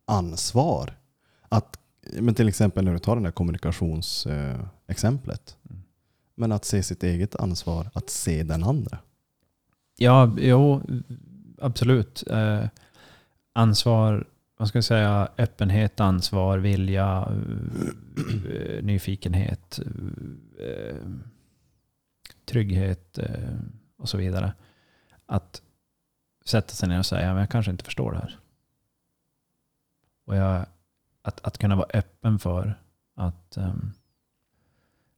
ansvar. 0.05 0.97
Att, 1.49 1.79
men 2.19 2.35
till 2.35 2.47
exempel 2.47 2.85
när 2.85 2.93
du 2.93 2.99
tar 2.99 3.15
det 3.15 3.21
där 3.21 3.31
kommunikationsexemplet. 3.31 5.57
Mm. 5.69 5.81
Men 6.35 6.51
att 6.51 6.65
se 6.65 6.83
sitt 6.83 7.03
eget 7.03 7.35
ansvar, 7.35 7.89
att 7.93 8.09
se 8.09 8.43
den 8.43 8.63
andra. 8.63 8.97
Ja, 9.97 10.35
jo, 10.37 10.81
absolut. 11.61 12.23
Eh, 12.27 12.65
ansvar, 13.53 14.27
vad 14.57 14.67
ska 14.67 14.77
jag 14.77 14.85
säga, 14.85 15.29
öppenhet, 15.37 15.99
ansvar, 15.99 16.57
vilja, 16.57 17.33
eh, 18.17 18.83
nyfikenhet, 18.83 19.79
eh, 20.59 20.95
trygghet 22.45 23.17
eh, 23.17 23.55
och 23.97 24.09
så 24.09 24.17
vidare. 24.17 24.53
Att 25.25 25.61
sätta 26.45 26.73
sig 26.73 26.89
ner 26.89 26.99
och 26.99 27.05
säga, 27.05 27.27
men 27.27 27.39
jag 27.39 27.49
kanske 27.49 27.71
inte 27.71 27.85
förstår 27.85 28.11
det 28.11 28.17
här. 28.17 28.39
Och 30.25 30.35
jag, 30.35 30.65
att, 31.21 31.45
att 31.45 31.57
kunna 31.57 31.75
vara 31.75 31.87
öppen 31.93 32.39
för 32.39 32.79
att 33.15 33.57
um, 33.57 33.93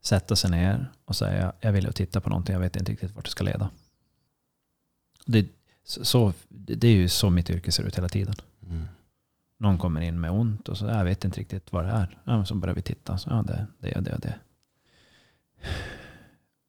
sätta 0.02 0.36
sig 0.36 0.52
ner 0.52 0.92
och 1.06 1.16
säga, 1.16 1.54
jag 1.60 1.72
vill 1.72 1.94
titta 1.94 2.22
på 2.22 2.30
någonting, 2.30 2.54
jag 2.54 2.60
vet 2.60 2.76
inte 2.76 2.92
riktigt 2.92 3.16
vart 3.16 3.26
det 3.26 3.32
ska 3.32 3.44
leda. 3.44 3.70
Det, 5.26 5.48
så, 5.84 6.34
det 6.50 6.88
är 6.88 6.96
ju 6.96 7.10
så 7.10 7.30
mitt 7.30 7.50
yrke 7.50 7.72
ser 7.72 7.84
ut 7.84 7.98
hela 7.98 8.10
tiden. 8.10 8.36
Mm. 8.66 8.86
Någon 9.58 9.78
kommer 9.78 10.02
in 10.02 10.20
med 10.20 10.32
ont 10.32 10.70
och 10.70 10.78
så, 10.78 10.86
jag 10.86 11.06
vet 11.06 11.26
inte 11.26 11.40
riktigt 11.40 11.72
vad 11.72 11.86
det 11.86 11.92
är. 11.92 12.18
Ja, 12.24 12.46
så 12.46 12.56
börjar 12.56 12.76
vi 12.76 12.82
titta, 12.82 13.18
så, 13.18 13.30
ja, 13.30 13.42
det, 13.42 13.68
det 13.80 13.96
och 13.96 14.04
det 14.04 14.14
och 14.14 14.20
det. 14.20 14.40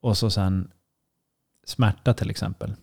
Och 0.01 0.18
så 0.18 0.31
sen 0.31 0.71
smärta 1.64 2.14
till 2.14 2.31
exempel 2.31 2.75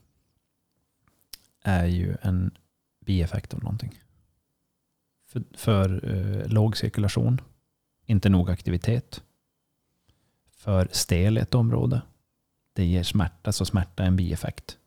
är 1.65 1.85
ju 1.85 2.17
en 2.21 2.57
bieffekt 2.99 3.53
av 3.53 3.63
någonting. 3.63 4.01
För, 5.27 5.43
för 5.53 6.09
eh, 6.11 6.47
låg 6.47 6.77
cirkulation, 6.77 7.41
inte 8.05 8.29
nog 8.29 8.49
aktivitet, 8.49 9.23
för 10.49 10.87
stel 10.91 11.37
ett 11.37 11.55
område, 11.55 12.01
det 12.73 12.85
ger 12.85 13.03
smärta, 13.03 13.51
så 13.51 13.65
smärta 13.65 14.03
är 14.03 14.07
en 14.07 14.15
bieffekt. 14.15 14.77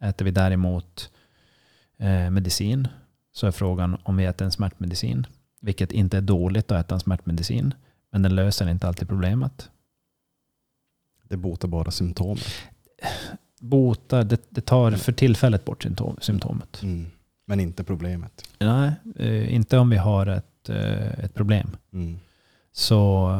Äter 0.00 0.24
vi 0.24 0.30
däremot 0.30 1.12
eh, 1.96 2.30
medicin 2.30 2.88
så 3.32 3.46
är 3.46 3.50
frågan 3.50 3.98
om 4.02 4.16
vi 4.16 4.24
äter 4.24 4.44
en 4.44 4.52
smärtmedicin, 4.52 5.26
vilket 5.60 5.92
inte 5.92 6.16
är 6.16 6.22
dåligt 6.22 6.70
att 6.70 6.84
äta 6.84 6.94
en 6.94 7.00
smärtmedicin, 7.00 7.74
men 8.10 8.22
den 8.22 8.34
löser 8.34 8.68
inte 8.68 8.88
alltid 8.88 9.08
problemet. 9.08 9.70
Det 11.22 11.36
botar 11.36 11.68
bara 11.68 11.90
symptomen. 11.90 12.44
Botar, 13.64 14.24
det, 14.24 14.40
det 14.48 14.60
tar 14.60 14.90
för 14.90 15.12
tillfället 15.12 15.64
bort 15.64 15.82
symptom, 15.82 16.16
symptomet. 16.20 16.82
Mm. 16.82 17.06
Men 17.46 17.60
inte 17.60 17.84
problemet. 17.84 18.48
Nej, 18.58 18.92
eh, 19.16 19.54
inte 19.54 19.78
om 19.78 19.90
vi 19.90 19.96
har 19.96 20.26
ett, 20.26 20.68
eh, 20.68 21.24
ett 21.24 21.34
problem. 21.34 21.76
Mm. 21.92 22.18
Så 22.72 23.30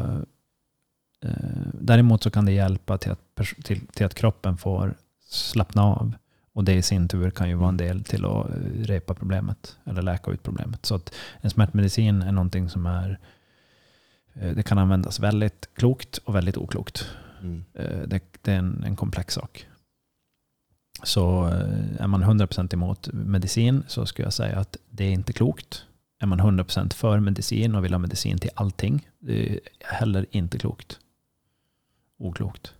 eh, 1.22 1.30
däremot 1.72 2.22
så 2.22 2.30
kan 2.30 2.44
det 2.44 2.52
hjälpa 2.52 2.98
till 2.98 3.12
att, 3.12 3.36
till, 3.64 3.86
till 3.86 4.06
att 4.06 4.14
kroppen 4.14 4.56
får 4.56 4.94
slappna 5.28 5.82
av. 5.84 6.12
Och 6.52 6.64
det 6.64 6.74
i 6.74 6.82
sin 6.82 7.08
tur 7.08 7.30
kan 7.30 7.48
ju 7.48 7.54
vara 7.54 7.68
en 7.68 7.76
del 7.76 8.04
till 8.04 8.24
att 8.24 8.46
repa 8.76 9.14
problemet 9.14 9.76
eller 9.84 10.02
läka 10.02 10.30
ut 10.30 10.42
problemet. 10.42 10.86
Så 10.86 10.94
att 10.94 11.14
en 11.40 11.50
smärtmedicin 11.50 12.22
är 12.22 12.32
någonting 12.32 12.68
som 12.68 12.86
är 12.86 13.18
det 14.54 14.62
kan 14.62 14.78
användas 14.78 15.20
väldigt 15.20 15.68
klokt 15.74 16.18
och 16.18 16.34
väldigt 16.34 16.56
oklokt. 16.56 17.06
Mm. 17.42 17.64
Det, 18.06 18.20
det 18.42 18.52
är 18.52 18.58
en, 18.58 18.84
en 18.84 18.96
komplex 18.96 19.34
sak. 19.34 19.66
Så 21.02 21.46
eh, 21.46 22.02
är 22.02 22.06
man 22.06 22.24
100% 22.24 22.74
emot 22.74 23.08
medicin 23.12 23.82
så 23.88 24.06
skulle 24.06 24.26
jag 24.26 24.32
säga 24.32 24.58
att 24.58 24.76
det 24.90 25.04
är 25.04 25.10
inte 25.10 25.32
klokt. 25.32 25.84
Är 26.18 26.26
man 26.26 26.40
100% 26.40 26.94
för 26.94 27.20
medicin 27.20 27.74
och 27.74 27.84
vill 27.84 27.92
ha 27.92 27.98
medicin 27.98 28.38
till 28.38 28.50
allting, 28.54 29.08
det 29.18 29.52
är 29.52 29.60
heller 29.80 30.26
inte 30.30 30.58
klokt. 30.58 30.98
Oklokt. 32.18 32.74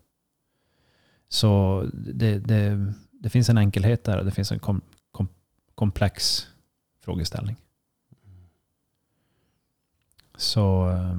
Så 1.28 1.82
det, 1.92 2.38
det, 2.38 2.92
det 3.10 3.30
finns 3.30 3.48
en 3.48 3.58
enkelhet 3.58 4.04
där 4.04 4.18
och 4.18 4.24
det 4.24 4.30
finns 4.30 4.52
en 4.52 4.58
kom, 4.58 4.80
kom, 5.10 5.28
komplex 5.74 6.46
frågeställning. 7.00 7.56
Så, 10.36 10.90
eh, 10.90 11.18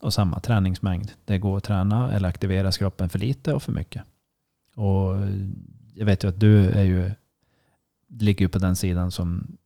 och 0.00 0.14
samma 0.14 0.40
träningsmängd. 0.40 1.12
Det 1.24 1.38
går 1.38 1.56
att 1.56 1.64
träna 1.64 2.12
eller 2.12 2.28
aktiveras 2.28 2.78
kroppen 2.78 3.08
för 3.08 3.18
lite 3.18 3.54
och 3.54 3.62
för 3.62 3.72
mycket. 3.72 4.02
Och 4.74 5.16
eh, 5.16 5.28
jag 5.98 6.06
vet 6.06 6.24
ju 6.24 6.28
att 6.28 6.40
du 6.40 6.70
är 6.70 6.82
ju, 6.84 7.10
ligger 8.08 8.44
ju 8.44 8.48
på 8.48 8.58
den 8.58 8.76
sidan 8.76 9.10
som 9.10 9.56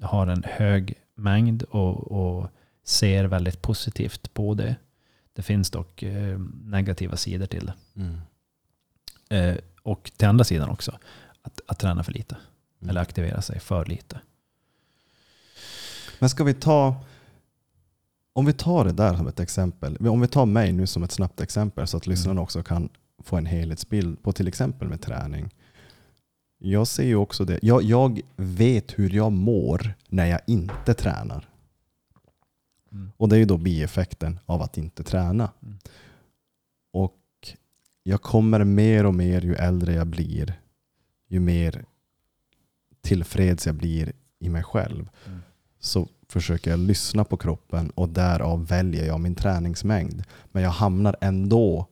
har 0.00 0.26
en 0.26 0.42
hög 0.46 0.94
mängd 1.14 1.62
och, 1.62 2.12
och 2.12 2.48
ser 2.84 3.24
väldigt 3.24 3.62
positivt 3.62 4.34
på 4.34 4.54
det. 4.54 4.76
Det 5.32 5.42
finns 5.42 5.70
dock 5.70 6.02
eh, 6.02 6.38
negativa 6.64 7.16
sidor 7.16 7.46
till 7.46 7.66
det. 7.66 7.74
Mm. 8.00 8.20
Eh, 9.28 9.58
och 9.82 10.12
till 10.16 10.28
andra 10.28 10.44
sidan 10.44 10.68
också, 10.68 10.98
att, 11.42 11.60
att 11.66 11.78
träna 11.78 12.04
för 12.04 12.12
lite. 12.12 12.36
Mm. 12.80 12.90
Eller 12.90 13.00
aktivera 13.00 13.42
sig 13.42 13.60
för 13.60 13.86
lite. 13.86 14.20
Men 16.18 16.28
ska 16.28 16.44
vi 16.44 16.54
ta, 16.54 17.04
om 18.32 18.46
vi 18.46 18.52
tar 18.52 18.84
det 18.84 18.92
där 18.92 19.16
som 19.16 19.26
ett 19.26 19.40
exempel. 19.40 19.96
Om 20.08 20.20
vi 20.20 20.28
tar 20.28 20.46
mig 20.46 20.72
nu 20.72 20.86
som 20.86 21.02
ett 21.02 21.12
snabbt 21.12 21.40
exempel 21.40 21.86
så 21.86 21.96
att 21.96 22.06
Mm. 22.06 22.12
lyssnarna 22.12 22.40
också 22.40 22.62
kan 22.62 22.88
få 23.22 23.36
en 23.36 23.46
helhetsbild 23.46 24.22
på 24.22 24.32
till 24.32 24.48
exempel 24.48 24.88
med 24.88 25.00
träning. 25.00 25.54
Jag 26.58 26.86
ser 26.86 27.04
ju 27.04 27.16
också 27.16 27.44
det. 27.44 27.58
Jag, 27.62 27.82
jag 27.82 28.20
vet 28.36 28.98
hur 28.98 29.10
jag 29.10 29.32
mår 29.32 29.94
när 30.08 30.26
jag 30.26 30.40
inte 30.46 30.94
tränar. 30.94 31.48
Mm. 32.92 33.12
Och 33.16 33.28
det 33.28 33.36
är 33.36 33.38
ju 33.38 33.44
då 33.44 33.58
bieffekten 33.58 34.40
av 34.46 34.62
att 34.62 34.78
inte 34.78 35.02
träna. 35.04 35.50
Mm. 35.62 35.78
Och 36.92 37.18
jag 38.02 38.22
kommer 38.22 38.64
mer 38.64 39.06
och 39.06 39.14
mer 39.14 39.40
ju 39.40 39.54
äldre 39.54 39.94
jag 39.94 40.06
blir, 40.06 40.60
ju 41.28 41.40
mer 41.40 41.84
tillfreds 43.00 43.66
jag 43.66 43.74
blir 43.74 44.12
i 44.38 44.48
mig 44.48 44.62
själv, 44.62 45.08
Mm. 45.26 45.40
så 45.80 46.08
försöker 46.28 46.70
jag 46.70 46.80
lyssna 46.80 47.24
på 47.24 47.36
kroppen 47.36 47.90
och 47.90 48.08
därav 48.08 48.66
väljer 48.66 49.06
jag 49.06 49.20
min 49.20 49.34
träningsmängd. 49.34 50.24
Men 50.52 50.62
jag 50.62 50.70
hamnar 50.70 51.16
ändå 51.20 51.86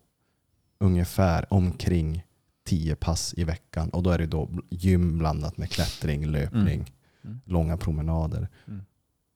ungefär 0.80 1.46
omkring 1.52 2.22
10 2.64 2.96
pass 2.96 3.34
i 3.36 3.44
veckan 3.44 3.90
och 3.90 4.02
då 4.02 4.10
är 4.10 4.18
det 4.18 4.26
då 4.26 4.48
gym 4.70 5.18
blandat 5.18 5.56
med 5.56 5.70
klättring, 5.70 6.26
löpning, 6.26 6.92
Mm. 7.24 7.40
långa 7.44 7.76
promenader. 7.76 8.48
Mm. 8.66 8.80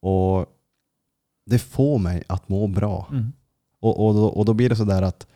Och 0.01 0.47
det 1.47 1.59
får 1.59 1.99
mig 1.99 2.23
att 2.27 2.49
må 2.49 2.67
bra. 2.67 3.09
Mm. 3.11 3.33
Och, 3.81 4.07
och, 4.07 4.15
då, 4.15 4.27
och 4.27 4.45
då 4.45 4.55
blir 4.55 4.69
det 4.69 4.77
sådär 4.77 5.03
att 5.03 5.27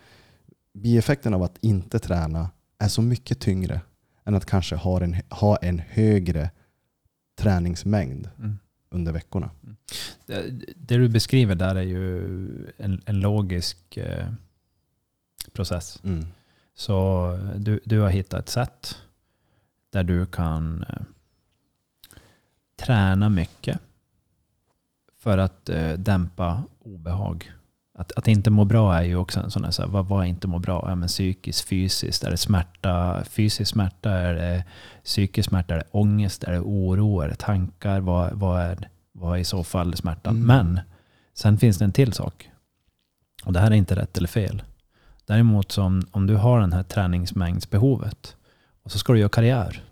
bieffekten 0.74 1.34
av 1.34 1.42
att 1.42 1.58
inte 1.60 1.98
träna 1.98 2.50
är 2.78 2.88
så 2.88 3.02
mycket 3.02 3.40
tyngre 3.40 3.80
än 4.24 4.34
att 4.34 4.46
kanske 4.46 4.76
ha 4.76 5.02
en, 5.02 5.16
ha 5.30 5.56
en 5.56 5.78
högre 5.78 6.50
träningsmängd 7.38 8.28
Mm. 8.38 8.58
under 8.90 9.12
veckorna. 9.12 9.50
Det, 10.26 10.50
det 10.76 10.96
du 10.96 11.08
beskriver 11.08 11.54
där 11.54 11.74
är 11.74 11.82
ju 11.82 12.18
en, 12.76 13.02
en 13.06 13.20
logisk 13.20 13.96
eh, 13.96 14.26
process. 15.58 16.00
Mm. 16.04 16.26
Så 16.74 17.32
du, 17.56 17.80
du 17.84 18.00
har 18.00 18.08
hittat 18.08 18.40
ett 18.40 18.48
sätt 18.48 18.98
där 19.90 20.04
du 20.04 20.26
kan 20.26 20.84
eh, 20.88 21.02
träna 22.76 23.28
mycket 23.28 23.78
för 25.18 25.38
att 25.38 25.68
eh, 25.68 25.92
dämpa 25.92 26.62
obehag. 26.78 27.52
Att, 27.98 28.12
att 28.12 28.28
inte 28.28 28.50
må 28.50 28.64
bra 28.64 28.94
är 28.94 29.02
ju 29.02 29.16
också 29.16 29.40
en 29.40 29.50
sån 29.50 29.64
här, 29.64 29.70
så 29.70 29.82
här 29.82 29.88
vad, 29.88 30.06
vad 30.06 30.26
inte 30.26 30.48
må 30.48 30.58
bra? 30.58 30.84
Ja, 30.88 30.94
men 30.94 31.08
psykiskt, 31.08 31.68
fysiskt, 31.68 32.24
är 32.24 32.30
det 32.30 32.36
smärta? 32.36 33.24
Fysisk 33.24 33.70
smärta, 33.70 34.10
är 34.10 34.34
det 34.34 34.64
psykisk 35.04 35.48
smärta? 35.48 35.74
Är 35.74 35.78
det 35.78 35.88
ångest? 35.90 36.44
Är 36.44 36.52
det 36.52 36.60
oro? 36.60 37.20
Är 37.20 37.28
det 37.28 37.38
tankar? 37.38 38.00
Vad, 38.00 38.32
vad, 38.32 38.60
är, 38.60 38.88
vad 39.12 39.36
är 39.36 39.40
i 39.40 39.44
så 39.44 39.64
fall 39.64 39.96
smärtan? 39.96 40.36
Mm. 40.36 40.46
Men 40.46 40.80
sen 41.34 41.58
finns 41.58 41.78
det 41.78 41.84
en 41.84 41.92
till 41.92 42.12
sak. 42.12 42.50
Och 43.44 43.52
det 43.52 43.60
här 43.60 43.70
är 43.70 43.74
inte 43.74 43.96
rätt 43.96 44.18
eller 44.18 44.28
fel. 44.28 44.62
Däremot 45.28 45.72
så 45.72 45.82
om, 45.82 46.02
om 46.10 46.26
du 46.26 46.36
har 46.36 46.60
den 46.60 46.72
här 46.72 46.82
träningsmängdsbehovet 46.82 48.36
och 48.82 48.92
så 48.92 48.98
ska 48.98 49.12
du 49.12 49.18
göra 49.18 49.28
karriär 49.28 49.84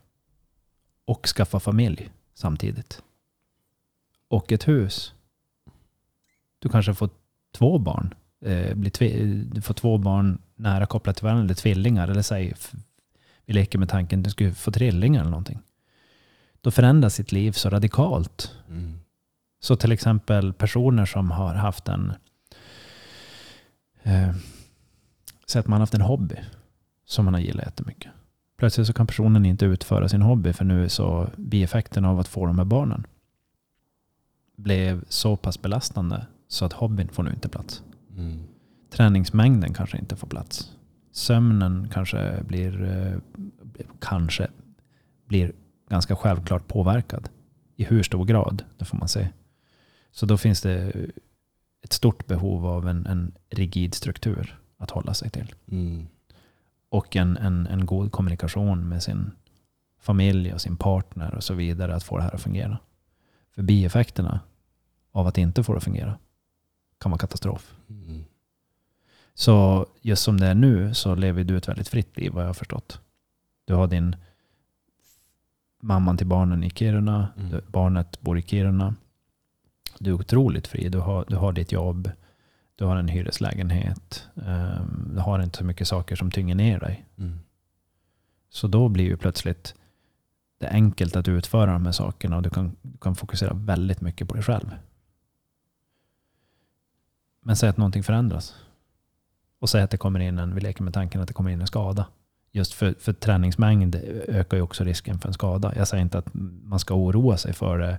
och 1.05 1.27
skaffa 1.27 1.61
familj 1.61 2.11
samtidigt. 2.35 3.03
Och 4.29 4.53
ett 4.53 4.69
hus. 4.69 5.15
Du 6.59 6.69
kanske 6.69 6.95
får 6.95 7.11
två 7.53 7.79
barn. 7.79 8.15
Eh, 8.45 8.75
blir 8.75 9.61
får 9.61 9.75
två 9.75 9.99
barn 9.99 10.39
nära 10.55 10.87
kopplat 10.87 11.17
till 11.17 11.25
varandra, 11.25 11.45
eller 11.45 11.55
tvillingar. 11.55 12.09
Eller 12.09 12.23
säg, 12.23 12.55
vi 13.47 13.53
leker 13.53 13.79
med 13.79 13.89
tanken 13.89 14.21
att 14.21 14.25
du 14.25 14.31
skulle 14.31 14.55
få 14.55 14.71
trillingar 14.71 15.21
eller 15.21 15.31
någonting. 15.31 15.59
Då 16.61 16.71
förändras 16.71 17.15
sitt 17.15 17.33
liv 17.33 17.53
så 17.53 17.71
radikalt. 17.71 18.55
Mm. 18.69 19.01
Så 19.61 19.77
till 19.77 19.93
exempel 19.93 20.53
personer 20.53 21.07
som 21.07 21.31
har 21.31 21.55
haft 21.55 21.89
en 21.89 22.13
eh, 24.03 24.35
så 25.47 25.59
att 25.59 25.67
man 25.67 25.77
har 25.77 25.81
haft 25.81 25.95
en 25.95 26.01
hobby 26.01 26.37
som 27.05 27.25
man 27.25 27.35
har 27.35 27.41
gillat 27.41 27.67
jättemycket. 27.67 28.13
Plötsligt 28.57 28.87
så 28.87 28.93
kan 28.93 29.07
personen 29.07 29.47
inte 29.47 29.65
utföra 29.65 30.09
sin 30.09 30.23
hobby 30.23 30.53
för 30.53 30.65
nu 30.65 30.85
är 30.85 30.89
så 30.89 31.31
bieffekten 31.37 32.05
av 32.05 32.21
att 32.21 32.29
få 32.29 32.47
de 32.47 32.59
här 32.59 32.65
barnen 32.65 33.07
blev 34.57 35.05
så 35.09 35.37
pass 35.37 35.63
belastande 35.63 36.27
så 36.49 36.65
att 36.65 36.73
hobbyn 36.73 37.09
får 37.09 37.23
nu 37.23 37.31
inte 37.31 37.49
plats. 37.49 37.83
Mm. 38.17 38.39
Träningsmängden 38.91 39.75
kanske 39.75 39.99
inte 39.99 40.17
får 40.17 40.27
plats. 40.27 40.73
Sömnen 41.13 41.89
kanske 41.93 42.43
blir, 42.47 42.85
eh, 42.85 43.19
kanske 44.01 44.49
blir 45.27 45.53
ganska 45.89 46.17
självklart 46.17 46.69
påverkad. 46.69 47.29
I 47.77 47.85
hur 47.85 48.03
stor 48.03 48.25
grad, 48.25 48.65
det 48.79 48.85
får 48.85 48.97
man 48.97 49.09
se. 49.09 49.29
Så 50.11 50.27
då 50.27 50.37
finns 50.37 50.61
det 50.61 50.93
ett 51.83 51.93
stort 51.93 52.27
behov 52.27 52.67
av 52.67 52.89
en, 52.89 53.07
en 53.07 53.33
rigid 53.51 53.95
struktur 53.95 54.59
att 54.77 54.91
hålla 54.91 55.15
sig 55.15 55.31
till. 55.31 55.55
Mm. 55.71 56.07
Och 56.89 57.17
en, 57.17 57.37
en, 57.37 57.67
en 57.67 57.87
god 57.87 58.13
kommunikation 58.13 58.89
med 58.89 59.03
sin 59.03 59.31
familj 60.01 60.55
och 60.55 60.61
sin 60.61 60.77
partner 60.77 61.35
och 61.35 61.45
så 61.45 61.55
vidare 61.55 61.95
att 61.95 62.03
få 62.05 62.17
det 62.17 62.23
här 62.23 62.35
att 62.35 62.41
fungera. 62.43 62.79
För 63.55 63.63
bieffekterna 63.63 64.41
av 65.13 65.27
att 65.27 65.39
inte 65.39 65.63
få 65.65 65.73
det 65.73 65.77
att 65.79 65.85
fungera 65.85 66.19
kan 66.99 67.11
vara 67.11 67.19
katastrof. 67.19 67.75
Mm. 67.89 68.25
Så 69.35 69.87
just 70.01 70.23
som 70.23 70.41
det 70.41 70.47
är 70.47 70.55
nu 70.55 70.95
så 70.95 71.15
lever 71.15 71.45
du 71.45 71.57
ett 71.57 71.69
väldigt 71.69 71.89
fritt 71.89 72.17
liv 72.19 72.33
vad 72.33 72.43
jag 72.43 72.49
har 72.49 72.55
förstått. 72.55 73.01
Du 73.65 73.75
har 73.75 73.87
din 73.87 74.17
mamman 75.83 76.17
till 76.17 76.27
barnen 76.27 76.65
i 76.65 76.71
Kiruna, 76.71 77.29
Mm. 77.37 77.61
barnet 77.69 78.21
bor 78.21 78.39
i 78.39 78.43
Kiruna. 78.43 78.95
Du 79.99 80.11
är 80.11 80.15
otroligt 80.15 80.67
fri. 80.67 80.89
Du 80.89 80.99
har, 80.99 81.25
du 81.29 81.37
har 81.37 81.53
ditt 81.53 81.73
jobb, 81.73 82.11
du 82.77 82.85
har 82.85 82.97
en 82.97 83.09
hyreslägenhet, 83.09 84.29
ehm, 84.47 85.11
du 85.15 85.21
har 85.21 85.43
inte 85.43 85.59
så 85.59 85.65
mycket 85.65 85.89
saker 85.89 86.17
som 86.17 86.31
tynger 86.31 86.55
ner 86.55 86.81
dig. 86.81 87.05
Mm. 87.19 87.39
Så 88.51 88.69
då 88.69 88.89
blir 88.89 89.05
ju 89.05 89.17
plötsligt 89.17 89.75
det 90.59 90.69
enkelt 90.69 91.17
att 91.17 91.29
utföra 91.29 91.73
de 91.73 91.85
här 91.85 91.93
sakerna 91.93 92.37
och 92.37 92.43
du 92.43 92.51
kan, 92.51 92.77
du 92.83 92.99
kan 92.99 93.15
fokusera 93.15 93.55
väldigt 93.55 94.01
mycket 94.01 94.29
på 94.29 94.35
dig 94.35 94.43
själv. 94.43 94.75
Men 97.41 97.57
säg 97.57 97.69
att 97.69 97.77
någonting 97.77 98.03
förändras. 98.03 98.57
Och 99.59 99.71
säg 99.71 99.83
att 99.83 99.91
det 99.91 99.97
kommer 99.97 100.21
in 100.21 100.39
en, 100.39 100.55
vi 100.55 100.61
leker 100.61 100.83
med 100.83 100.95
tanken 100.95 101.21
att 101.21 101.29
det 101.29 101.35
kommer 101.35 101.51
in 101.51 101.61
en 101.61 101.67
skada. 101.67 102.07
Just 102.51 102.73
för, 102.73 102.95
för 102.99 103.13
träningsmängd 103.13 103.95
ökar 104.29 104.57
ju 104.57 104.63
också 104.63 104.85
risken 104.85 105.19
för 105.19 105.29
en 105.29 105.35
skada. 105.35 105.73
Jag 105.77 105.89
säger 105.89 106.03
inte 106.03 106.19
att 106.19 106.29
man 106.63 106.79
ska 106.79 106.95
oroa 106.95 107.37
sig 107.37 107.53
för 107.53 107.79
det. 107.79 107.99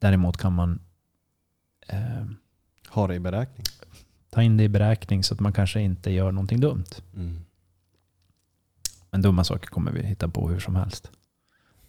Däremot 0.00 0.36
kan 0.36 0.52
man 0.52 0.80
eh, 1.88 2.26
Ha 2.92 3.06
det 3.06 3.14
i 3.14 3.18
beräkning. 3.20 3.64
ta 4.30 4.42
in 4.42 4.56
det 4.56 4.64
i 4.64 4.68
beräkning 4.68 5.22
så 5.24 5.34
att 5.34 5.40
man 5.40 5.52
kanske 5.52 5.80
inte 5.80 6.10
gör 6.10 6.32
någonting 6.32 6.60
dumt. 6.60 6.84
Mm. 7.16 7.40
Men 9.10 9.22
dumma 9.22 9.44
saker 9.44 9.68
kommer 9.68 9.92
vi 9.92 10.02
hitta 10.02 10.28
på 10.28 10.48
hur 10.48 10.60
som 10.60 10.76
helst. 10.76 11.10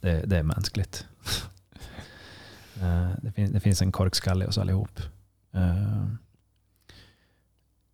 Det, 0.02 0.24
det 0.26 0.38
är 0.38 0.44
mänskligt. 0.44 1.08
Eh, 2.82 3.12
det, 3.22 3.32
fin, 3.32 3.52
det 3.54 3.60
finns 3.60 3.82
en 3.82 3.92
korkskalle 3.92 4.46
i 4.46 4.48
oss 4.48 4.58
allihop. 4.58 5.02
Eh, 5.52 6.06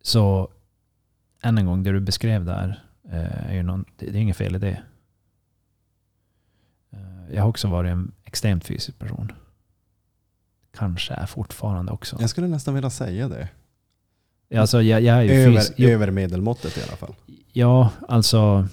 Så 0.02 0.48
än 1.42 1.58
en 1.58 1.66
gång, 1.66 1.82
det 1.82 1.92
du 1.92 2.00
beskrev 2.00 2.44
där 2.44 2.84
eh, 3.10 3.46
är 3.50 3.54
ju 3.54 3.62
någon, 3.62 3.84
det, 3.96 4.08
är 4.08 4.16
inget 4.16 4.36
fel 4.36 4.56
i 4.56 4.58
det. 4.58 4.82
Jag 7.32 7.42
har 7.42 7.48
också 7.48 7.68
varit 7.68 7.90
en 7.90 8.12
extremt 8.24 8.64
fysisk 8.64 8.98
person. 8.98 9.32
Kanske 10.72 11.14
är 11.14 11.26
fortfarande 11.26 11.92
också. 11.92 12.16
Jag 12.20 12.30
skulle 12.30 12.48
nästan 12.48 12.74
vilja 12.74 12.90
säga 12.90 13.28
det. 13.28 13.48
Alltså, 14.58 14.82
jag, 14.82 15.02
jag 15.02 15.26
Över, 15.26 15.62
jo, 15.76 15.88
över 15.88 16.10
medelmåttet 16.10 16.78
i 16.78 16.82
alla 16.82 16.96
fall. 16.96 17.14
Ja, 17.52 17.90
alltså 18.08 18.68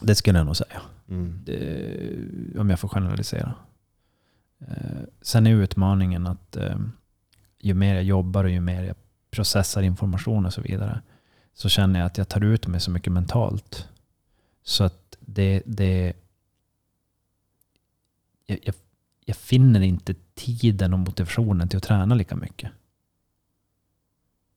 det 0.00 0.14
skulle 0.14 0.38
jag 0.38 0.46
nog 0.46 0.56
säga. 0.56 0.82
Mm. 1.08 1.40
det, 1.44 2.58
om 2.58 2.70
jag 2.70 2.80
får 2.80 2.88
generalisera. 2.88 3.54
Eh, 4.60 5.02
sen 5.22 5.46
är 5.46 5.50
utmaningen 5.50 6.26
att 6.26 6.56
eh, 6.56 6.78
ju 7.58 7.74
mer 7.74 7.94
jag 7.94 8.04
jobbar 8.04 8.44
och 8.44 8.50
ju 8.50 8.60
mer 8.60 8.82
jag 8.82 8.96
processar 9.30 9.82
information 9.82 10.46
och 10.46 10.52
så 10.52 10.60
vidare 10.60 11.02
så 11.54 11.68
känner 11.68 12.00
jag 12.00 12.06
att 12.06 12.18
jag 12.18 12.28
tar 12.28 12.44
ut 12.44 12.66
mig 12.66 12.80
så 12.80 12.90
mycket 12.90 13.12
mentalt. 13.12 13.88
Så 14.62 14.84
att 14.84 15.16
det, 15.20 15.62
det 15.66 16.12
jag, 18.46 18.58
jag, 18.62 18.74
jag 19.24 19.36
finner 19.36 19.80
inte 19.80 20.14
tiden 20.38 20.92
och 20.92 20.98
motivationen 20.98 21.68
till 21.68 21.76
att 21.76 21.82
träna 21.82 22.14
lika 22.14 22.36
mycket. 22.36 22.70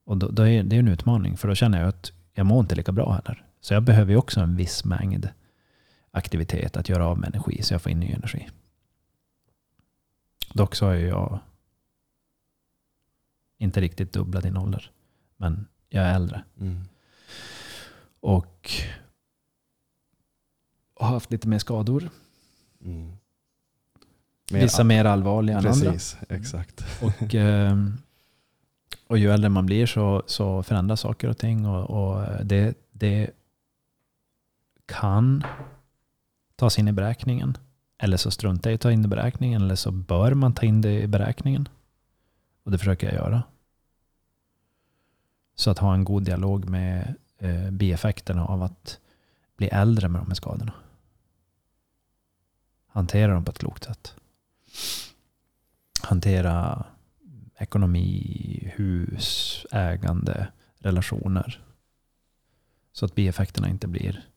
Och 0.04 0.16
då, 0.16 0.28
då 0.28 0.42
är 0.48 0.62
det 0.62 0.76
är 0.76 0.80
en 0.80 0.88
utmaning 0.88 1.36
för 1.36 1.48
då 1.48 1.54
känner 1.54 1.80
jag 1.80 1.88
att 1.88 2.12
jag 2.34 2.46
mår 2.46 2.60
inte 2.60 2.74
lika 2.74 2.92
bra 2.92 3.12
heller. 3.12 3.46
Så 3.60 3.74
jag 3.74 3.82
behöver 3.82 4.12
ju 4.12 4.18
också 4.18 4.40
en 4.40 4.56
viss 4.56 4.84
mängd 4.84 5.28
aktivitet 6.10 6.76
att 6.76 6.88
göra 6.88 7.06
av 7.06 7.18
med 7.18 7.28
energi 7.28 7.62
så 7.62 7.74
jag 7.74 7.82
får 7.82 7.92
in 7.92 8.00
ny 8.00 8.12
energi. 8.12 8.48
Dock 10.52 10.74
så 10.74 10.88
är 10.88 11.06
jag 11.06 11.40
inte 13.58 13.80
riktigt 13.80 14.12
dubbla 14.12 14.40
din 14.40 14.56
ålder. 14.56 14.90
Men 15.36 15.66
jag 15.88 16.04
är 16.04 16.14
äldre. 16.14 16.44
Mm. 16.60 16.80
Och 18.20 18.70
har 20.94 21.08
haft 21.08 21.30
lite 21.30 21.48
mer 21.48 21.58
skador. 21.58 22.10
Mm. 22.84 23.16
Vissa 24.60 24.84
mer 24.84 25.04
allvarliga 25.04 25.58
än 25.58 25.66
andra. 25.66 25.92
Precis, 25.92 26.16
exakt. 26.28 26.84
Och, 27.02 27.34
ehm, 27.34 27.98
och 29.06 29.18
ju 29.18 29.30
äldre 29.30 29.48
man 29.48 29.66
blir 29.66 29.86
så, 29.86 30.22
så 30.26 30.62
förändras 30.62 31.00
saker 31.00 31.28
och 31.28 31.38
ting. 31.38 31.66
Och, 31.66 31.90
och 31.90 32.26
det, 32.44 32.74
det 32.92 33.30
kan 34.86 35.44
tas 36.56 36.78
in 36.78 36.88
i 36.88 36.92
beräkningen. 36.92 37.56
Eller 37.98 38.16
så 38.16 38.30
struntar 38.30 38.70
jag 38.70 38.74
i 38.74 38.76
att 38.76 38.80
ta 38.80 38.92
in 38.92 39.02
det 39.02 39.06
i 39.06 39.08
beräkningen. 39.08 39.62
Eller 39.62 39.74
så 39.74 39.90
bör 39.90 40.34
man 40.34 40.54
ta 40.54 40.66
in 40.66 40.80
det 40.80 41.02
i 41.02 41.06
beräkningen. 41.06 41.68
Och 42.64 42.70
det 42.70 42.78
försöker 42.78 43.06
jag 43.06 43.16
göra. 43.16 43.42
Så 45.54 45.70
att 45.70 45.78
ha 45.78 45.94
en 45.94 46.04
god 46.04 46.22
dialog 46.22 46.68
med 46.68 47.14
eh, 47.38 47.70
bieffekterna 47.70 48.46
av 48.46 48.62
att 48.62 48.98
bli 49.56 49.68
äldre 49.68 50.08
med 50.08 50.20
de 50.20 50.26
här 50.26 50.34
skadorna. 50.34 50.72
Hantera 52.86 53.34
dem 53.34 53.44
på 53.44 53.50
ett 53.50 53.58
klokt 53.58 53.84
sätt. 53.84 54.14
Hantera 56.02 56.86
ekonomi, 57.58 58.72
hus, 58.76 59.66
ägande, 59.72 60.48
relationer. 60.78 61.64
Så 62.92 63.04
att 63.04 63.14
bieffekterna 63.14 63.68
inte 63.68 63.88
blir 63.88 64.28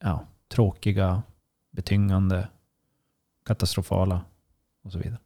ja, 0.00 0.26
tråkiga, 0.48 1.22
betyngande, 1.70 2.48
katastrofala 3.44 4.24
och 4.82 4.92
så 4.92 4.98
vidare. 4.98 5.18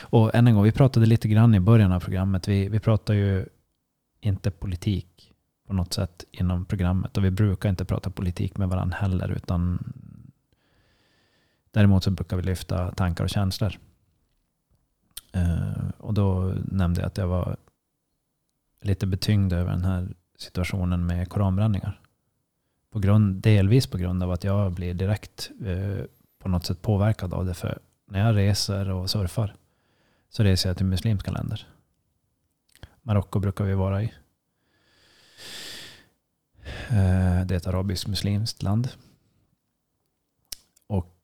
Och 0.00 0.34
än 0.34 0.46
en 0.46 0.54
gång, 0.54 0.64
vi 0.64 0.72
pratade 0.72 1.06
lite 1.06 1.28
grann 1.28 1.54
i 1.54 1.60
början 1.60 1.92
av 1.92 2.00
programmet. 2.00 2.48
Vi, 2.48 2.68
vi 2.68 2.80
pratar 2.80 3.14
ju 3.14 3.46
inte 4.20 4.50
politik 4.50 5.32
på 5.66 5.72
något 5.72 5.92
sätt 5.92 6.24
inom 6.30 6.64
programmet. 6.64 7.16
Och 7.16 7.24
vi 7.24 7.30
brukar 7.30 7.68
inte 7.68 7.84
prata 7.84 8.10
politik 8.10 8.56
med 8.56 8.68
varandra 8.68 8.96
heller. 8.96 9.28
Utan 9.32 9.92
däremot 11.72 12.04
så 12.04 12.10
brukar 12.10 12.36
vi 12.36 12.42
lyfta 12.42 12.90
tankar 12.90 13.24
och 13.24 13.30
känslor. 13.30 13.78
Eh, 15.32 15.88
och 15.98 16.14
då 16.14 16.54
nämnde 16.64 17.00
jag 17.00 17.06
att 17.06 17.18
jag 17.18 17.26
var 17.26 17.56
lite 18.80 19.06
betyngd 19.06 19.52
över 19.52 19.70
den 19.70 19.84
här 19.84 20.08
situationen 20.38 21.06
med 21.06 21.28
koranbränningar. 21.28 22.00
På 22.90 22.98
grund, 22.98 23.42
delvis 23.42 23.86
på 23.86 23.98
grund 23.98 24.22
av 24.22 24.30
att 24.30 24.44
jag 24.44 24.72
blir 24.72 24.94
direkt 24.94 25.50
eh, 25.66 26.04
på 26.38 26.48
något 26.48 26.66
sätt 26.66 26.82
påverkad 26.82 27.34
av 27.34 27.46
det. 27.46 27.54
För 27.54 27.78
när 28.06 28.26
jag 28.26 28.36
reser 28.36 28.88
och 28.90 29.10
surfar 29.10 29.54
så 30.30 30.42
reser 30.42 30.68
jag 30.70 30.76
till 30.76 30.86
muslimska 30.86 31.30
länder. 31.30 31.66
Marocko 33.02 33.38
brukar 33.38 33.64
vi 33.64 33.74
vara 33.74 34.02
i. 34.02 34.12
Eh, 36.88 37.44
Det 37.46 37.54
är 37.54 37.56
ett 37.56 37.66
arabiskt 37.66 38.06
muslimskt 38.06 38.62
land. 38.62 38.88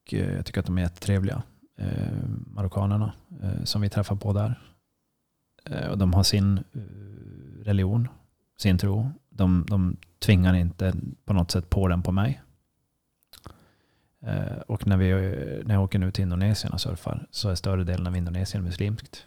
Och 0.08 0.14
eh, 0.14 0.34
jag 0.34 0.46
tycker 0.46 0.60
att 0.60 0.66
de 0.66 0.78
är 0.78 0.82
jättetrevliga. 0.82 1.42
eh, 1.76 2.28
Marockanerna 2.46 3.12
eh, 3.42 3.64
som 3.64 3.80
vi 3.80 3.88
träffar 3.88 4.16
på 4.16 4.32
där. 4.32 4.60
Eh, 5.64 5.88
Och 5.88 5.98
de 5.98 6.14
har 6.14 6.22
sin 6.22 6.58
eh, 6.58 7.62
religion, 7.64 8.08
sin 8.58 8.78
tro. 8.78 9.10
De, 9.30 9.66
de 9.68 9.96
tvingar 10.18 10.54
inte 10.54 10.94
på 11.24 11.32
något 11.32 11.50
sätt 11.50 11.70
på 11.70 11.88
den 11.88 12.02
på 12.02 12.12
mig. 12.12 12.42
Eh, 14.22 14.56
Och 14.66 14.86
när, 14.86 14.96
vi, 14.96 15.12
när 15.64 15.74
jag 15.74 15.84
åker 15.84 15.98
nu 15.98 16.10
till 16.10 16.22
Indonesien 16.22 16.72
och 16.72 16.80
surfar 16.80 17.26
så 17.30 17.48
är 17.48 17.54
större 17.54 17.84
delen 17.84 18.06
av 18.06 18.16
Indonesien 18.16 18.64
muslimskt. 18.64 19.26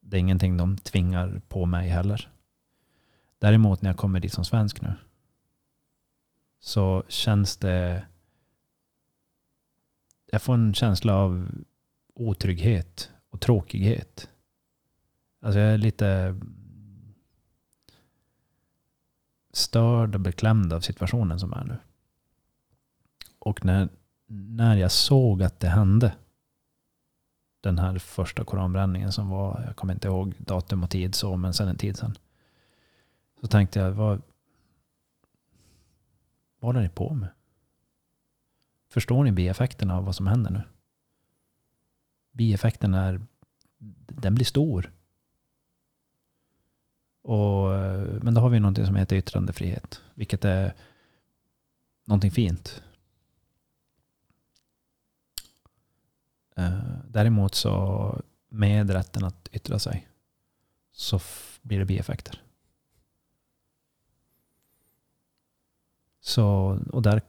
Det 0.00 0.16
är 0.16 0.20
ingenting 0.20 0.56
de 0.56 0.76
tvingar 0.76 1.40
på 1.48 1.66
mig 1.66 1.88
heller. 1.88 2.28
Däremot 3.38 3.82
när 3.82 3.90
jag 3.90 3.96
kommer 3.96 4.20
dit 4.20 4.32
som 4.32 4.44
svensk 4.44 4.80
nu 4.82 4.94
så 6.60 7.04
känns 7.08 7.56
det... 7.56 8.04
Jag 10.34 10.42
får 10.42 10.54
en 10.54 10.74
känsla 10.74 11.14
av 11.14 11.48
otrygghet 12.14 13.10
och 13.30 13.40
tråkighet. 13.40 14.30
Alltså 15.40 15.58
jag 15.58 15.72
är 15.72 15.78
lite 15.78 16.40
störd 19.52 20.14
och 20.14 20.20
beklämd 20.20 20.72
av 20.72 20.80
situationen 20.80 21.40
som 21.40 21.52
är 21.52 21.64
nu. 21.64 21.76
Och 23.38 23.64
när, 23.64 23.88
när 24.26 24.76
jag 24.76 24.92
såg 24.92 25.42
att 25.42 25.60
det 25.60 25.68
hände, 25.68 26.14
den 27.60 27.78
här 27.78 27.98
första 27.98 28.44
koranbränningen 28.44 29.12
som 29.12 29.28
var, 29.28 29.62
jag 29.66 29.76
kommer 29.76 29.94
inte 29.94 30.08
ihåg 30.08 30.34
datum 30.38 30.82
och 30.82 30.90
tid 30.90 31.14
så, 31.14 31.36
men 31.36 31.54
sen 31.54 31.68
en 31.68 31.76
tid 31.76 31.96
sedan. 31.96 32.18
Så 33.40 33.46
tänkte 33.46 33.78
jag, 33.78 33.92
vad, 33.92 34.22
vad 36.60 36.68
håller 36.68 36.82
ni 36.82 36.88
på 36.88 37.14
med? 37.14 37.28
Förstår 38.94 39.24
ni 39.24 39.32
bieffekterna 39.32 39.96
av 39.96 40.04
vad 40.04 40.14
som 40.14 40.26
händer 40.26 40.50
nu? 40.50 40.62
Bieffekten 42.32 42.94
är, 42.94 43.20
den 44.08 44.34
blir 44.34 44.44
stor. 44.44 44.92
Och, 47.22 47.68
men 48.22 48.34
då 48.34 48.40
har 48.40 48.48
vi 48.48 48.60
någonting 48.60 48.86
som 48.86 48.96
heter 48.96 49.16
yttrandefrihet, 49.16 50.02
vilket 50.14 50.44
är 50.44 50.74
någonting 52.04 52.30
fint. 52.30 52.82
Eh, 56.56 56.98
däremot 57.08 57.54
så 57.54 58.22
med 58.48 58.90
rätten 58.90 59.24
att 59.24 59.48
yttra 59.52 59.78
sig 59.78 60.08
så 60.92 61.20
blir 61.62 61.78
det 61.78 61.84
bieffekter. 61.84 62.42
Så, 66.20 66.78
och 66.92 67.02
där, 67.02 67.22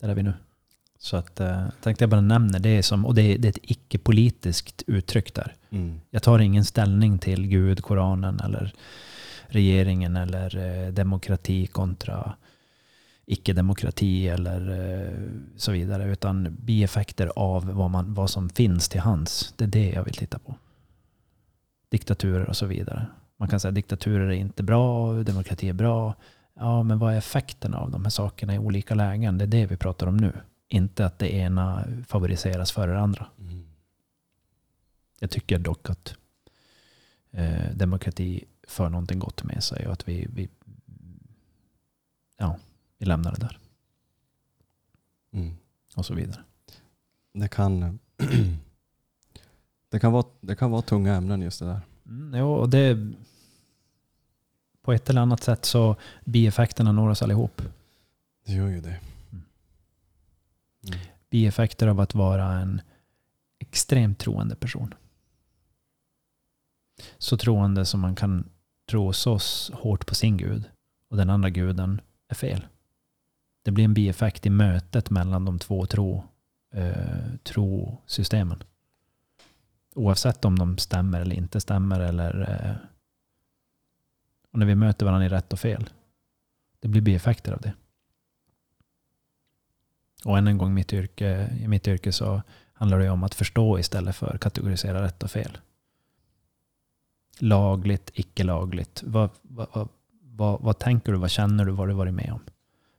där 0.00 0.08
är 0.08 0.14
vi 0.14 0.22
nu. 0.22 0.32
Så 0.98 1.16
att, 1.16 1.40
eh, 1.40 1.66
tänkte 1.82 2.02
jag 2.02 2.10
bara 2.10 2.20
nämna 2.20 2.58
det 2.58 2.82
som, 2.82 3.06
och 3.06 3.14
det, 3.14 3.36
det 3.36 3.48
är 3.48 3.50
ett 3.50 3.58
icke-politiskt 3.70 4.82
uttryck 4.86 5.34
där. 5.34 5.54
Mm. 5.70 6.00
Jag 6.10 6.22
tar 6.22 6.38
ingen 6.38 6.64
ställning 6.64 7.18
till 7.18 7.46
Gud, 7.46 7.82
Koranen 7.82 8.40
eller 8.40 8.74
regeringen 9.46 10.16
eller 10.16 10.56
eh, 10.56 10.92
demokrati 10.92 11.66
kontra 11.66 12.34
icke-demokrati 13.26 14.28
eller 14.28 14.70
eh, 14.70 15.30
så 15.56 15.72
vidare. 15.72 16.04
Utan 16.12 16.56
bieffekter 16.60 17.32
av 17.36 17.66
vad, 17.66 17.90
man, 17.90 18.14
vad 18.14 18.30
som 18.30 18.50
finns 18.50 18.88
till 18.88 19.00
hands. 19.00 19.54
Det 19.56 19.64
är 19.64 19.68
det 19.68 19.90
jag 19.90 20.04
vill 20.04 20.14
titta 20.14 20.38
på. 20.38 20.54
Diktaturer 21.88 22.48
och 22.48 22.56
så 22.56 22.66
vidare. 22.66 23.06
Man 23.36 23.48
kan 23.48 23.60
säga 23.60 23.68
att 23.68 23.74
diktaturer 23.74 24.26
är 24.26 24.32
inte 24.32 24.62
bra, 24.62 25.12
demokrati 25.12 25.68
är 25.68 25.72
bra. 25.72 26.14
Ja, 26.54 26.82
men 26.82 26.98
vad 26.98 27.12
är 27.14 27.18
effekterna 27.18 27.78
av 27.78 27.90
de 27.90 28.02
här 28.04 28.10
sakerna 28.10 28.54
i 28.54 28.58
olika 28.58 28.94
lägen? 28.94 29.38
Det 29.38 29.44
är 29.44 29.46
det 29.46 29.66
vi 29.66 29.76
pratar 29.76 30.06
om 30.06 30.16
nu. 30.16 30.32
Inte 30.68 31.06
att 31.06 31.18
det 31.18 31.34
ena 31.34 31.84
favoriseras 32.08 32.72
före 32.72 32.92
det 32.92 33.00
andra. 33.00 33.26
Mm. 33.38 33.66
Jag 35.18 35.30
tycker 35.30 35.58
dock 35.58 35.90
att 35.90 36.14
eh, 37.30 37.70
demokrati 37.74 38.44
för 38.68 38.88
någonting 38.88 39.18
gott 39.18 39.44
med 39.44 39.64
sig 39.64 39.86
och 39.86 39.92
att 39.92 40.08
vi, 40.08 40.26
vi, 40.34 40.48
ja, 42.36 42.56
vi 42.98 43.06
lämnar 43.06 43.32
det 43.32 43.40
där 43.40 43.58
Mm. 45.32 45.54
och 45.96 46.06
så 46.06 46.14
vidare. 46.14 46.40
Det, 47.32 47.48
kan, 47.48 47.98
det, 49.90 49.98
kan 50.00 50.12
vara, 50.12 50.24
det 50.40 50.56
kan 50.56 50.70
vara 50.70 50.82
tunga 50.82 51.14
ämnen 51.14 51.42
just 51.42 51.58
det 51.60 51.66
där. 51.66 51.80
Mm, 52.06 52.38
jo, 52.38 52.52
och 52.52 52.68
det, 52.68 53.12
på 54.82 54.92
ett 54.92 55.10
eller 55.10 55.20
annat 55.20 55.42
sätt 55.42 55.64
så 55.64 55.96
bieffekterna 56.24 56.92
når 56.92 57.08
oss 57.08 57.22
allihop. 57.22 57.62
Det 58.46 58.52
gör 58.52 58.68
ju 58.68 58.80
det. 58.80 58.96
Mm. 59.32 59.44
Mm. 60.84 60.98
Bieffekter 61.30 61.86
av 61.86 62.00
att 62.00 62.14
vara 62.14 62.52
en 62.52 62.80
extremt 63.58 64.18
troende 64.18 64.54
person. 64.56 64.94
Så 67.18 67.36
troende 67.36 67.84
som 67.84 68.00
man 68.00 68.16
kan 68.16 68.48
tro 68.90 69.12
så 69.12 69.38
hårt 69.72 70.06
på 70.06 70.14
sin 70.14 70.36
gud 70.36 70.64
och 71.10 71.16
den 71.16 71.30
andra 71.30 71.50
guden 71.50 72.00
är 72.28 72.34
fel. 72.34 72.66
Det 73.62 73.70
blir 73.70 73.84
en 73.84 73.94
bieffekt 73.94 74.46
i 74.46 74.50
mötet 74.50 75.10
mellan 75.10 75.44
de 75.44 75.58
två 75.58 75.86
tro, 75.86 76.24
eh, 76.74 77.34
trosystemen. 77.42 78.62
Oavsett 79.94 80.44
om 80.44 80.58
de 80.58 80.78
stämmer 80.78 81.20
eller 81.20 81.36
inte 81.36 81.60
stämmer. 81.60 82.00
Eller, 82.00 82.40
eh, 82.40 82.89
och 84.52 84.58
när 84.58 84.66
vi 84.66 84.74
möter 84.74 85.06
varandra 85.06 85.26
i 85.26 85.28
rätt 85.28 85.52
och 85.52 85.60
fel. 85.60 85.90
Det 86.80 86.88
blir 86.88 87.02
bieffekter 87.02 87.52
av 87.52 87.60
det. 87.60 87.72
Och 90.24 90.38
än 90.38 90.46
en 90.46 90.58
gång, 90.58 90.74
mitt 90.74 90.92
yrke, 90.92 91.56
i 91.60 91.68
mitt 91.68 91.88
yrke 91.88 92.12
så 92.12 92.42
handlar 92.72 92.98
det 92.98 93.04
ju 93.04 93.10
om 93.10 93.22
att 93.22 93.34
förstå 93.34 93.78
istället 93.78 94.16
för 94.16 94.34
att 94.34 94.40
kategorisera 94.40 95.02
rätt 95.02 95.22
och 95.22 95.30
fel. 95.30 95.58
Lagligt, 97.38 98.10
icke 98.14 98.44
lagligt. 98.44 99.02
Vad, 99.06 99.30
vad, 99.42 99.66
vad, 99.72 99.88
vad, 100.22 100.60
vad 100.60 100.78
tänker 100.78 101.12
du, 101.12 101.18
vad 101.18 101.30
känner 101.30 101.64
du, 101.64 101.70
vad 101.70 101.78
har 101.78 101.86
du 101.86 101.94
varit 101.94 102.14
med 102.14 102.32
om? 102.32 102.40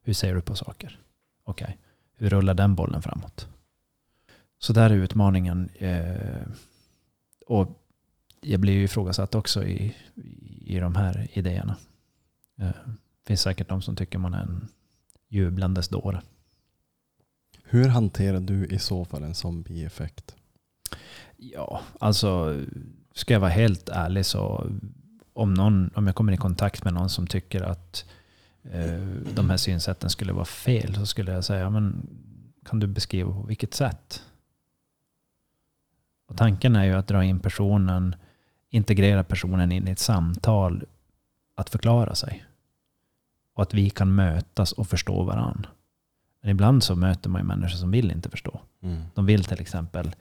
Hur 0.04 0.14
ser 0.14 0.36
du 0.36 0.42
på 0.42 0.56
saker? 0.56 1.00
Okej, 1.44 1.78
hur 2.16 2.30
rullar 2.30 2.54
den 2.54 2.76
bollen 2.76 3.02
framåt? 3.02 3.48
Så 4.60 4.74
där 4.74 4.90
är 4.90 4.96
utmaningen. 4.96 5.70
Eh, 5.76 6.42
och 7.48 7.81
jag 8.42 8.60
blir 8.60 8.74
ju 8.74 8.84
ifrågasatt 8.84 9.36
också 9.36 9.64
i, 9.64 9.96
i 10.62 10.80
de 10.80 10.96
här 10.96 11.28
idéerna. 11.34 11.78
Eh, 12.60 12.68
det 12.68 13.28
finns 13.28 13.42
säkert 13.42 13.70
de 13.70 13.82
som 13.82 13.96
tycker 13.96 14.20
man 14.20 14.34
är 14.34 14.42
en 14.42 14.68
jublandes 15.30 15.88
dåre. 15.88 16.22
Hur 17.64 17.88
hanterar 17.88 18.40
du 18.40 18.66
i 18.66 18.80
så 18.80 19.06
fall 19.06 19.24
en 19.24 19.36
sån 19.36 19.62
bieffekt? 19.62 20.36
Ja, 21.38 21.82
alltså 22.00 22.60
ska 23.14 23.34
jag 23.34 23.40
vara 23.40 23.52
helt 23.52 23.90
ärlig 23.90 24.26
så 24.26 24.72
om, 25.34 25.54
någon, 25.54 25.92
om 25.96 26.08
jag 26.08 26.16
kommer 26.16 26.34
i 26.34 26.38
kontakt 26.38 26.84
med 26.84 26.94
någon 26.94 27.10
som 27.10 27.28
tycker 27.28 27.62
att 27.62 28.06
eh, 28.64 29.02
de 29.36 29.50
här 29.50 29.58
synsätten 29.58 30.10
skulle 30.10 30.34
vara 30.34 30.46
fel 30.46 30.96
så 30.96 31.06
skulle 31.06 31.32
jag 31.32 31.46
säga, 31.46 31.70
men 31.70 32.08
kan 32.66 32.80
du 32.80 32.88
beskriva 32.88 33.32
på 33.32 33.44
vilket 33.44 33.74
sätt? 33.74 34.24
Och 36.28 36.38
tanken 36.38 36.76
är 36.76 36.84
ju 36.84 36.94
att 36.94 37.08
dra 37.08 37.24
in 37.24 37.40
personen, 37.40 38.16
integrera 38.72 39.24
personen 39.24 39.72
in 39.72 39.88
i 39.88 39.92
ett 39.92 40.00
samtal, 40.00 40.84
att 41.56 41.70
förklara 41.70 42.16
sig. 42.16 42.46
Och 43.54 43.64
att 43.64 43.74
vi 43.74 43.90
kan 43.90 44.16
mötas 44.16 44.72
och 44.72 44.88
förstå 44.88 45.24
varandra. 45.24 45.70
Men 46.42 46.52
ibland 46.52 46.84
så 46.84 46.96
möter 46.96 47.30
man 47.30 47.42
ju 47.42 47.48
människor 47.48 47.78
som 47.78 47.92
vill 47.92 48.12
inte 48.12 48.30
förstå. 48.30 48.62
Mm. 48.82 49.04
De 49.14 49.26
vill 49.26 49.44
till 49.44 49.62
exempel 49.62 50.16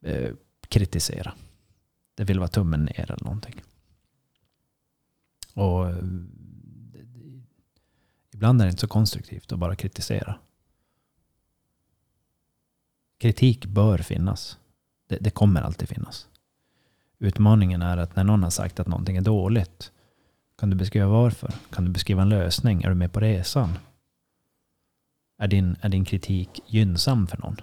eh, 0.00 0.32
kritisera. 0.68 1.34
Det 2.14 2.24
vill 2.24 2.38
vara 2.38 2.48
tummen 2.48 2.84
ner 2.84 3.10
eller 3.10 3.24
någonting. 3.24 3.62
Och 5.54 5.90
eh, 5.90 5.96
ibland 8.32 8.60
är 8.60 8.64
det 8.64 8.70
inte 8.70 8.80
så 8.80 8.88
konstruktivt 8.88 9.52
att 9.52 9.58
bara 9.58 9.76
kritisera. 9.76 10.38
Kritik 13.18 13.66
bör 13.66 13.98
finnas. 13.98 14.58
Det, 15.08 15.16
det 15.16 15.30
kommer 15.30 15.62
alltid 15.62 15.88
finnas. 15.88 16.28
Utmaningen 17.24 17.82
är 17.82 17.96
att 17.96 18.16
när 18.16 18.24
någon 18.24 18.42
har 18.42 18.50
sagt 18.50 18.80
att 18.80 18.86
någonting 18.86 19.16
är 19.16 19.20
dåligt, 19.20 19.92
kan 20.58 20.70
du 20.70 20.76
beskriva 20.76 21.06
varför? 21.06 21.54
Kan 21.70 21.84
du 21.84 21.90
beskriva 21.90 22.22
en 22.22 22.28
lösning? 22.28 22.82
Är 22.82 22.88
du 22.88 22.94
med 22.94 23.12
på 23.12 23.20
resan? 23.20 23.78
Är 25.38 25.48
din, 25.48 25.76
är 25.80 25.88
din 25.88 26.04
kritik 26.04 26.60
gynnsam 26.66 27.26
för 27.26 27.38
någon? 27.38 27.56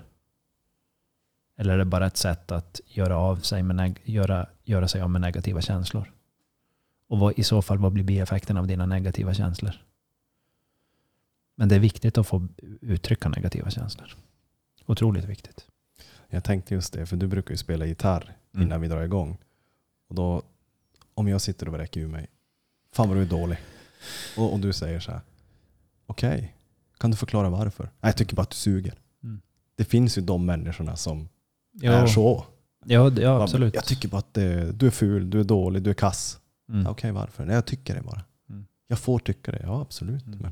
Eller 1.58 1.74
är 1.74 1.78
det 1.78 1.86
bara 1.86 2.08
ett 2.08 2.17
sätt 2.17 2.52
att 2.52 2.82
göra, 2.88 3.17
av 3.17 3.36
sig 3.36 3.63
med 3.63 4.00
göra, 4.04 4.47
göra 4.63 4.88
sig 4.88 5.02
av 5.02 5.10
med 5.10 5.21
negativa 5.21 5.62
känslor? 5.62 6.12
Och 7.08 7.19
vad, 7.19 7.39
i 7.39 7.43
så 7.43 7.62
fall, 7.62 7.78
vad 7.78 7.91
blir 7.91 8.04
bieffekten 8.04 8.58
av 8.58 8.67
dina 8.67 8.86
negativa 8.86 9.34
känslor? 9.34 9.74
Men 11.56 11.69
det 11.69 11.76
är 11.76 11.80
viktigt 11.80 12.17
att 12.17 12.28
få 12.28 12.47
uttrycka 12.82 13.30
negativa 13.30 13.69
känslor. 13.69 14.15
Otroligt 14.86 15.26
viktigt. 15.26 15.67
Jag 16.30 16.43
tänkte 16.43 16.74
just 16.74 16.93
det, 16.93 17.06
för 17.06 17.17
du 17.17 17.28
brukar 17.28 17.52
ju 17.52 17.58
spela 17.58 17.86
gitarr 17.86 18.38
Mm. 18.54 18.67
innan 18.67 18.82
vi 18.82 18.88
drar 18.88 19.02
igång. 19.02 19.38
Och 20.12 20.15
då, 20.15 20.41
om 21.13 21.28
jag 21.28 21.41
sitter 21.41 21.67
och 21.67 21.74
vräker 21.74 22.02
ur 22.02 22.08
mig, 22.08 22.28
fan 22.93 23.07
vad 23.07 23.18
du 23.18 23.22
är 23.22 23.26
dålig. 23.26 23.57
Och, 24.38 24.53
och 24.53 24.59
du 24.59 24.74
säger 24.74 24.99
så 24.99 25.12
här, 25.12 25.22
okej, 26.05 26.55
kan 26.97 27.12
du 27.12 27.18
förklara 27.18 27.49
varför? 27.49 27.84
Nej, 27.84 27.91
jag 28.09 28.18
tycker 28.18 28.36
bara 28.36 28.41
att 28.41 28.49
du 28.49 28.55
suger. 28.55 28.93
Mm. 29.24 29.41
Det 29.76 29.84
finns 29.86 30.18
ju 30.18 30.22
de 30.22 30.45
människorna 30.45 30.95
som 30.95 31.30
Ja, 31.72 31.91
är 31.91 32.07
så. 32.07 32.45
ja, 32.86 33.12
ja 33.12 33.43
absolut. 33.43 33.76
Jag 33.76 33.86
tycker 33.86 34.09
bara 34.09 34.18
att 34.18 34.34
det, 34.34 34.72
du 34.72 34.88
är 34.88 34.91
ful, 34.91 35.30
du 35.30 35.39
är 35.39 35.43
dålig, 35.43 35.84
du 35.84 35.89
är 35.89 35.93
kass. 35.93 36.39
Mm. 36.70 36.88
Okej, 36.88 37.12
varför? 37.12 37.45
Nej, 37.45 37.55
jag 37.55 37.66
tycker 37.66 37.95
det 37.95 38.01
bara. 38.01 38.22
Mm. 38.49 38.66
Jag 38.88 38.99
får 38.99 39.20
tycka 39.20 39.51
det, 39.51 39.62
ja 39.64 39.82
absolut. 39.82 40.26
Mm. 40.28 40.39
Men, 40.39 40.51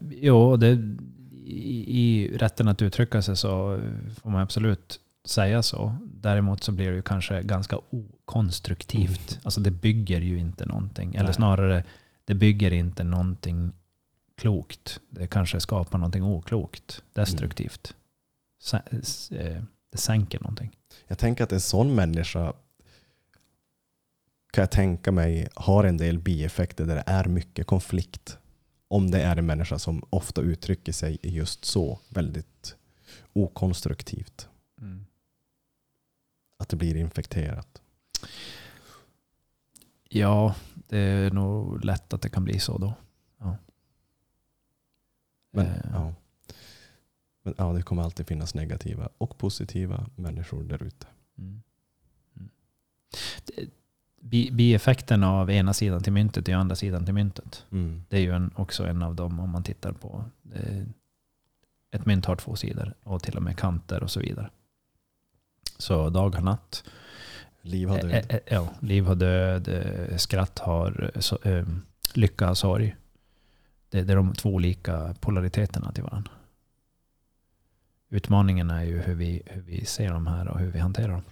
Jo, 0.00 0.56
det, 0.56 0.96
i, 1.44 2.00
i 2.00 2.36
rätten 2.38 2.68
att 2.68 2.82
uttrycka 2.82 3.22
sig 3.22 3.36
så 3.36 3.80
får 4.22 4.30
man 4.30 4.40
absolut 4.42 5.00
säga 5.28 5.62
så. 5.62 5.96
Däremot 6.04 6.62
så 6.64 6.72
blir 6.72 6.88
det 6.90 6.96
ju 6.96 7.02
kanske 7.02 7.42
ganska 7.42 7.78
okonstruktivt. 7.90 9.38
Alltså 9.42 9.60
det 9.60 9.70
bygger 9.70 10.20
ju 10.20 10.38
inte 10.38 10.66
någonting. 10.66 11.14
Eller 11.14 11.24
Nej. 11.24 11.34
snarare, 11.34 11.84
det 12.24 12.34
bygger 12.34 12.70
inte 12.72 13.04
någonting 13.04 13.72
klokt. 14.36 15.00
Det 15.10 15.26
kanske 15.26 15.60
skapar 15.60 15.98
någonting 15.98 16.22
oklokt, 16.24 17.02
destruktivt. 17.12 17.94
S- 18.90 19.30
eh, 19.30 19.62
Det 19.92 19.98
sänker 19.98 20.40
någonting. 20.40 20.76
jag 21.06 21.18
tänker 21.18 21.44
att 21.44 21.52
en 21.52 21.60
sån 21.60 21.94
människa 21.94 22.52
kan 24.52 24.62
jag 24.62 24.70
tänka 24.70 25.12
mig 25.12 25.48
har 25.54 25.84
en 25.84 25.96
del 25.96 26.18
bieffekter 26.18 26.86
där 26.86 26.94
det 26.94 27.04
är 27.06 27.24
mycket 27.24 27.66
konflikt. 27.66 28.38
Om 28.88 29.10
det 29.10 29.20
är 29.22 29.36
en 29.36 29.46
människa 29.46 29.78
som 29.78 30.02
ofta 30.10 30.40
uttrycker 30.40 30.92
sig 30.92 31.18
just 31.22 31.64
så, 31.64 31.98
väldigt 32.08 32.76
okonstruktivt. 33.32 34.48
Mm. 34.80 35.04
Att 36.58 36.68
det 36.68 36.76
blir 36.76 36.96
infekterat. 36.96 37.82
Ja, 40.08 40.54
det 40.74 40.98
är 40.98 41.30
nog 41.30 41.84
lätt 41.84 42.12
att 42.12 42.22
det 42.22 42.28
kan 42.28 42.44
bli 42.44 42.58
så 42.60 42.78
då. 42.78 42.94
Ja. 43.38 43.56
Men, 45.50 45.66
Eh, 45.66 45.72
ja. 45.92 46.14
Men 47.42 47.54
ja, 47.58 47.72
det 47.72 47.82
kommer 47.82 48.02
alltid 48.02 48.26
finnas 48.26 48.54
negativa 48.54 49.08
och 49.18 49.38
positiva 49.38 50.06
människor 50.16 50.62
där 50.64 50.82
ute. 50.82 51.06
Mm. 51.38 51.62
Mm. 52.36 52.50
Bieffekten 54.56 55.24
av 55.24 55.50
ena 55.50 55.72
sidan 55.74 56.02
till 56.02 56.12
myntet 56.12 56.48
är 56.48 56.54
andra 56.56 56.76
sidan 56.76 57.04
till 57.04 57.14
myntet. 57.14 57.66
Mm. 57.72 58.04
Det 58.08 58.16
är 58.16 58.20
ju 58.20 58.32
en, 58.32 58.50
också 58.56 58.86
en 58.86 59.02
av 59.02 59.14
dem 59.14 59.40
om 59.40 59.50
man 59.50 59.62
tittar 59.62 59.92
på. 59.92 60.24
eh, 60.54 60.82
Ett 61.90 62.06
mynt 62.06 62.24
har 62.26 62.36
två 62.36 62.56
sidor 62.56 62.94
och 63.02 63.22
till 63.22 63.36
och 63.36 63.42
med 63.42 63.56
kanter 63.58 64.02
och 64.02 64.10
så 64.10 64.20
vidare. 64.20 64.50
Så 65.78 66.08
dag 66.10 66.34
har 66.34 66.42
natt. 66.42 66.84
Liv 67.62 67.88
har 67.88 67.98
död. 67.98 68.10
Eh, 68.14 68.36
eh, 68.36 68.40
Ja, 68.46 68.68
liv 68.80 69.04
har 69.04 69.14
död, 69.14 69.68
eh, 69.68 70.16
skratt 70.16 70.58
har 70.58 71.10
eh, 71.14 71.20
så, 71.20 71.38
eh, 71.42 71.66
lycka 72.14 72.46
har 72.46 72.54
sorg. 72.54 72.96
Det, 73.90 74.02
det 74.02 74.12
är 74.12 74.16
de 74.16 74.34
två 74.34 74.50
olika 74.54 75.14
polariteterna 75.20 75.92
till 75.92 76.02
varandra. 76.02 76.32
Utmaningen 78.08 78.70
är 78.70 78.82
ju 78.82 78.98
hur 79.00 79.14
vi, 79.14 79.42
hur 79.46 79.62
vi 79.62 79.84
ser 79.84 80.12
de 80.12 80.26
här 80.26 80.48
och 80.48 80.58
hur 80.58 80.70
vi 80.70 80.78
hanterar 80.78 81.12
dem. 81.12 81.22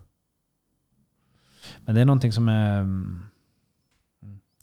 Men 1.78 1.94
det 1.94 2.00
är 2.00 2.04
någonting 2.04 2.32
som 2.32 2.48
är, 2.48 2.80
mm, 2.80 3.22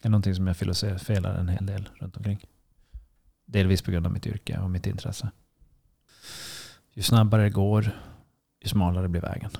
är 0.01 0.09
någonting 0.09 0.35
som 0.35 0.47
jag 0.47 0.57
filosoferar 0.57 1.35
en 1.35 1.49
hel 1.49 1.65
del 1.65 1.89
runt 1.95 2.17
omkring. 2.17 2.45
Delvis 3.45 3.81
på 3.81 3.91
grund 3.91 4.05
av 4.05 4.11
mitt 4.11 4.27
yrke 4.27 4.59
och 4.59 4.71
mitt 4.71 4.87
intresse. 4.87 5.31
Ju 6.93 7.01
snabbare 7.01 7.43
det 7.43 7.49
går, 7.49 7.91
ju 8.61 8.69
smalare 8.69 9.07
blir 9.07 9.21
vägen. 9.21 9.51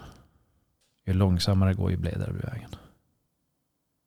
Ju 1.06 1.14
långsammare 1.14 1.74
går, 1.74 1.92
ju 1.92 1.98
bredare 1.98 2.34
blir 2.34 2.50
vägen. 2.52 2.76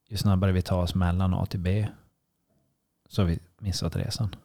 Ju 0.08 0.16
snabbare 0.16 0.52
vi 0.52 0.62
tar 0.62 0.82
oss 0.82 0.94
mellan 0.94 1.34
A 1.34 1.46
till 1.46 1.60
B, 1.60 1.88
så 3.08 3.22
har 3.22 3.26
vi 3.26 3.38
missat 3.58 3.96
resan. 3.96 4.36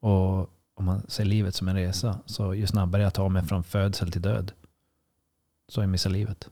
Och 0.00 0.50
om 0.74 0.84
man 0.84 1.02
ser 1.08 1.24
livet 1.24 1.54
som 1.54 1.68
en 1.68 1.76
resa, 1.76 2.18
så 2.26 2.54
ju 2.54 2.66
snabbare 2.66 3.02
jag 3.02 3.14
tar 3.14 3.28
mig 3.28 3.42
från 3.42 3.64
födsel 3.64 4.12
till 4.12 4.22
död, 4.22 4.52
så 5.68 5.80
har 5.80 5.82
jag 5.82 5.90
missat 5.90 6.12
livet. 6.12 6.48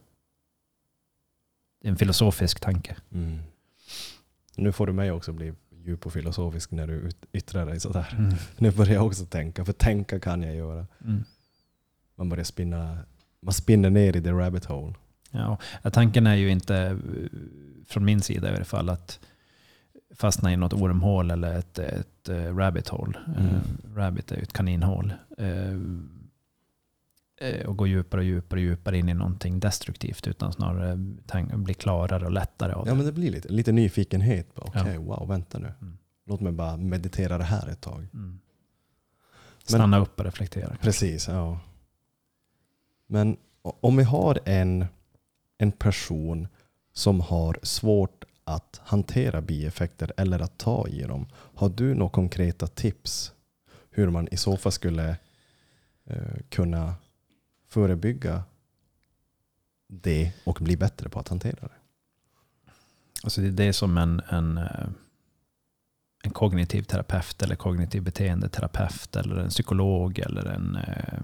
Det 1.81 1.87
är 1.87 1.91
en 1.91 1.97
filosofisk 1.97 2.59
tanke. 2.59 2.97
Mm. 3.11 3.39
Nu 4.55 4.71
får 4.71 4.87
du 4.87 4.93
mig 4.93 5.11
också 5.11 5.33
bli 5.33 5.53
djup 5.69 6.05
och 6.05 6.13
filosofisk 6.13 6.71
när 6.71 6.87
du 6.87 7.09
yttrar 7.31 7.65
dig 7.65 7.79
sådär. 7.79 8.15
Mm. 8.17 8.33
Nu 8.57 8.71
börjar 8.71 8.93
jag 8.93 9.05
också 9.05 9.25
tänka, 9.25 9.65
för 9.65 9.73
tänka 9.73 10.19
kan 10.19 10.43
jag 10.43 10.55
göra. 10.55 10.87
Mm. 11.03 11.23
Man 12.15 12.29
börjar 12.29 12.43
spinna, 12.43 12.97
man 13.41 13.53
spinner 13.53 13.89
ner 13.89 14.17
i 14.17 14.21
the 14.21 14.31
rabbit 14.31 14.65
hole. 14.65 14.93
Ja, 15.31 15.57
tanken 15.91 16.27
är 16.27 16.35
ju 16.35 16.49
inte, 16.49 16.77
eh, 16.77 16.97
från 17.87 18.05
min 18.05 18.21
sida 18.21 18.51
i 18.51 18.55
alla 18.55 18.65
fall, 18.65 18.89
att 18.89 19.19
fastna 20.15 20.53
i 20.53 20.57
något 20.57 20.73
ormhål 20.73 21.31
eller 21.31 21.59
ett, 21.59 21.79
ett 21.79 22.29
eh, 22.29 22.55
rabbit 22.55 22.87
hole. 22.87 23.19
Mm. 23.27 23.45
Eh, 23.45 23.95
rabbit 23.95 24.31
är 24.31 24.35
ju 24.35 24.41
ett 24.43 24.53
kaninhål. 24.53 25.13
Och 27.67 27.77
gå 27.77 27.87
djupare 27.87 28.21
och 28.21 28.25
djupare 28.25 28.59
och 28.59 28.63
djupare 28.63 28.97
in 28.97 29.09
i 29.09 29.13
någonting 29.13 29.59
destruktivt 29.59 30.27
utan 30.27 30.53
snarare 30.53 30.95
bli 31.57 31.73
klarare 31.73 32.25
och 32.25 32.31
lättare 32.31 32.73
av 32.73 32.85
det. 32.85 32.91
Ja 32.91 32.95
men 32.95 33.05
det 33.05 33.11
blir 33.11 33.31
lite, 33.31 33.49
lite 33.49 33.71
nyfikenhet. 33.71 34.47
Okej, 34.55 34.93
Ja. 34.93 34.99
wow, 34.99 35.27
vänta 35.27 35.59
nu. 35.59 35.73
Mm. 35.81 35.97
Låt 36.25 36.41
mig 36.41 36.51
bara 36.53 36.77
meditera 36.77 37.37
det 37.37 37.43
här 37.43 37.67
ett 37.67 37.81
tag. 37.81 38.07
Mm. 38.13 38.39
Stanna 39.63 39.99
upp 39.99 40.19
och 40.19 40.25
reflektera. 40.25 40.75
Precis, 40.81 41.27
ja. 41.27 41.59
Men 43.07 43.37
om 43.61 43.97
vi 43.97 44.03
har 44.03 44.39
en, 44.45 44.85
en 45.57 45.71
person 45.71 46.47
som 46.93 47.21
har 47.21 47.59
svårt 47.63 48.25
att 48.47 48.81
hantera 48.83 49.41
bieffekter 49.41 50.11
eller 50.17 50.39
att 50.39 50.57
ta 50.57 50.87
i 50.87 51.01
dem. 51.01 51.27
Har 51.33 51.69
du 51.69 51.95
några 51.95 52.11
konkreta 52.11 52.67
tips 52.67 53.31
hur 53.89 54.09
man 54.09 54.27
i 54.31 54.37
så 54.37 54.57
fall 54.57 54.71
skulle 54.71 55.17
eh, 56.05 56.37
kunna 56.49 56.95
förebygga 57.69 58.43
det 59.87 60.31
och 60.43 60.57
bli 60.61 60.77
bättre 60.77 61.09
på 61.09 61.19
att 61.19 61.27
hantera 61.27 61.61
det? 61.61 61.77
Alltså 63.23 63.41
det 63.41 63.47
är 63.47 63.51
det 63.51 63.73
som 63.73 63.97
en, 63.97 64.21
en, 64.29 64.57
eh, 64.57 64.87
en 66.23 66.31
kognitiv 66.31 66.83
terapeut 66.83 67.41
eller 67.41 67.55
kognitiv 67.55 68.03
beteendeterapeut 68.03 69.15
eller 69.15 69.35
en 69.35 69.49
psykolog 69.49 70.19
eller 70.19 70.45
en 70.45 70.75
eh, 70.75 71.19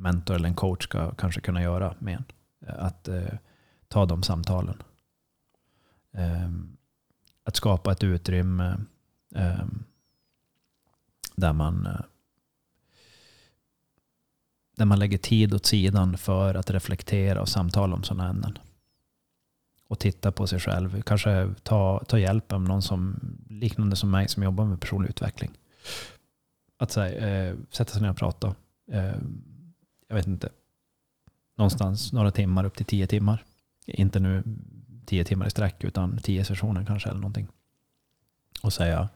mentor 0.00 0.34
eller 0.34 0.48
en 0.48 0.54
coach 0.54 0.84
ska 0.84 1.14
kanske 1.14 1.40
kunna 1.40 1.62
göra 1.62 1.94
med 1.98 2.14
en. 2.14 2.24
Eh, 2.66 2.84
att 2.84 3.08
eh, 3.08 3.34
ta 3.88 4.06
de 4.06 4.22
samtalen. 4.22 4.82
Eh, 6.12 6.50
att 7.44 7.56
skapa 7.56 7.92
ett 7.92 8.04
utrymme 8.04 8.76
eh, 9.34 9.64
där 11.36 11.52
man 11.52 11.86
eh, 11.86 12.00
där 14.76 14.84
man 14.84 14.98
lägger 14.98 15.18
tid 15.18 15.54
åt 15.54 15.66
sidan 15.66 16.18
för 16.18 16.54
att 16.54 16.70
reflektera 16.70 17.40
och 17.40 17.48
samtala 17.48 17.96
om 17.96 18.02
sådana 18.02 18.30
ämnen 18.30 18.58
och 19.88 19.98
titta 19.98 20.32
på 20.32 20.46
sig 20.46 20.60
själv. 20.60 21.02
Kanske 21.02 21.54
ta, 21.62 22.04
ta 22.08 22.18
hjälp 22.18 22.52
av 22.52 22.62
någon 22.62 22.82
som 22.82 23.20
liknande 23.48 23.96
som 23.96 24.10
mig 24.10 24.28
som 24.28 24.42
jobbar 24.42 24.64
med 24.64 24.80
personlig 24.80 25.08
utveckling. 25.08 25.50
Att 26.76 26.94
här, 26.94 27.26
eh, 27.26 27.54
sätta 27.70 27.92
sig 27.92 28.02
ner 28.02 28.10
och 28.10 28.16
prata. 28.16 28.54
Eh, 28.92 29.14
jag 30.10 30.16
vet 30.16 30.26
inte. 30.26 30.48
Någonstans 31.56 32.12
några 32.12 32.30
timmar 32.30 32.64
upp 32.64 32.76
till 32.76 32.86
tio 32.86 33.06
timmar. 33.06 33.44
Inte 33.86 34.20
nu 34.20 34.42
tio 35.06 35.24
timmar 35.24 35.46
i 35.46 35.50
sträck 35.50 35.84
utan 35.84 36.18
tio 36.18 36.44
sessioner 36.44 36.84
kanske 36.84 37.08
eller 37.08 37.20
någonting. 37.20 37.48
Och 38.62 38.72
säga 38.72 39.08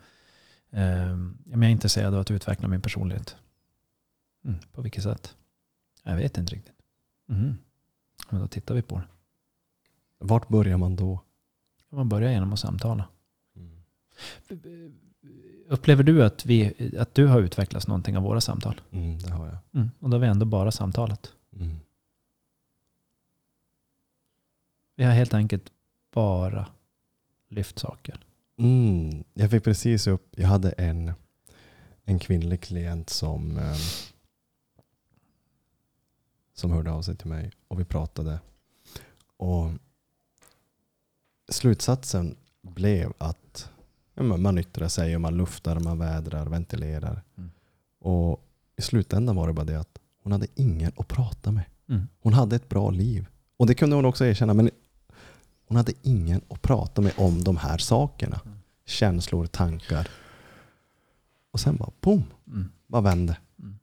eh, 0.70 1.16
jag 1.44 1.64
är 1.64 1.68
intresserad 1.68 2.14
av 2.14 2.20
att 2.20 2.30
utveckla 2.30 2.68
min 2.68 2.82
personlighet. 2.82 3.36
Mm, 4.44 4.58
på 4.72 4.82
vilket 4.82 5.02
sätt? 5.02 5.36
Jag 6.02 6.16
vet 6.16 6.38
inte 6.38 6.54
riktigt. 6.54 6.74
Mhm. 7.26 7.58
Men 8.30 8.40
då 8.40 8.48
tittar 8.48 8.74
vi 8.74 8.82
på 8.82 8.98
det. 8.98 9.06
Vart 10.18 10.48
börjar 10.48 10.76
man 10.76 10.96
då? 10.96 11.20
Man 11.88 12.08
börjar 12.08 12.30
genom 12.30 12.52
att 12.52 12.60
samtala. 12.60 13.08
Upplever 15.68 16.02
du 16.02 16.24
att, 16.24 16.46
vi, 16.46 16.72
att 16.98 17.14
du 17.14 17.26
har 17.26 17.40
utvecklats 17.40 17.86
någonting 17.86 18.16
av 18.16 18.22
våra 18.22 18.40
samtal? 18.40 18.80
Mm, 18.90 19.18
det 19.18 19.30
har 19.30 19.46
jag. 19.46 19.58
Mm. 19.74 19.90
Och 19.98 20.10
då 20.10 20.14
har 20.16 20.20
vi 20.20 20.26
ändå 20.26 20.46
bara 20.46 20.70
samtalat. 20.70 21.32
Mm. 21.56 21.76
Vi 24.96 25.04
har 25.04 25.12
helt 25.12 25.34
enkelt 25.34 25.72
bara 26.12 26.66
lyft 27.48 27.78
saker. 27.78 28.24
Mm, 28.58 29.24
jag 29.34 29.50
fick 29.50 29.64
precis 29.64 30.06
upp, 30.06 30.28
jag 30.36 30.48
hade 30.48 30.70
en, 30.70 31.12
en 32.04 32.18
kvinnlig 32.18 32.60
klient 32.60 33.10
som, 33.10 33.58
eh, 33.58 33.76
som 36.54 36.70
hörde 36.70 36.92
av 36.92 37.02
sig 37.02 37.16
till 37.16 37.28
mig 37.28 37.52
och 37.68 37.80
vi 37.80 37.84
pratade. 37.84 38.40
Och 39.36 39.70
slutsatsen 41.48 42.36
blev 42.62 43.12
att 43.18 43.70
ja, 44.14 44.22
man 44.22 44.58
yttrar 44.58 44.88
sig 44.88 45.14
och 45.14 45.20
man 45.20 45.36
luftar, 45.36 45.80
man 45.80 45.98
vädrar, 45.98 46.46
ventilerar. 46.46 47.22
Mm. 47.38 47.50
Och 48.00 48.40
i 48.76 48.82
slutändan 48.82 49.36
var 49.36 49.46
det 49.46 49.52
bara 49.52 49.64
det 49.66 49.80
att 49.80 49.98
hon 50.22 50.32
hade 50.32 50.46
ingen 50.54 50.92
att 50.96 51.08
prata 51.08 51.52
med. 51.52 51.64
Mm. 51.88 52.02
Hon 52.20 52.32
hade 52.32 52.56
ett 52.56 52.68
bra 52.68 52.90
liv. 52.90 53.26
Och 53.56 53.66
det 53.66 53.74
kunde 53.74 53.96
hon 53.96 54.04
också 54.04 54.24
erkänna. 54.26 54.54
Men 54.54 54.70
hon 55.68 55.76
hade 55.76 55.92
ingen 56.02 56.40
att 56.48 56.62
prata 56.62 57.02
med 57.02 57.12
om 57.16 57.44
de 57.44 57.56
här 57.56 57.78
sakerna. 57.78 58.40
Mm. 58.44 58.58
Känslor, 58.86 59.46
tankar. 59.46 60.08
Och 61.50 61.60
sen 61.60 61.76
bara 61.76 61.90
boom, 62.00 62.24
Mm. 62.46 62.70
bara 62.86 63.02
vände. 63.02 63.36
Mm. 63.58 63.78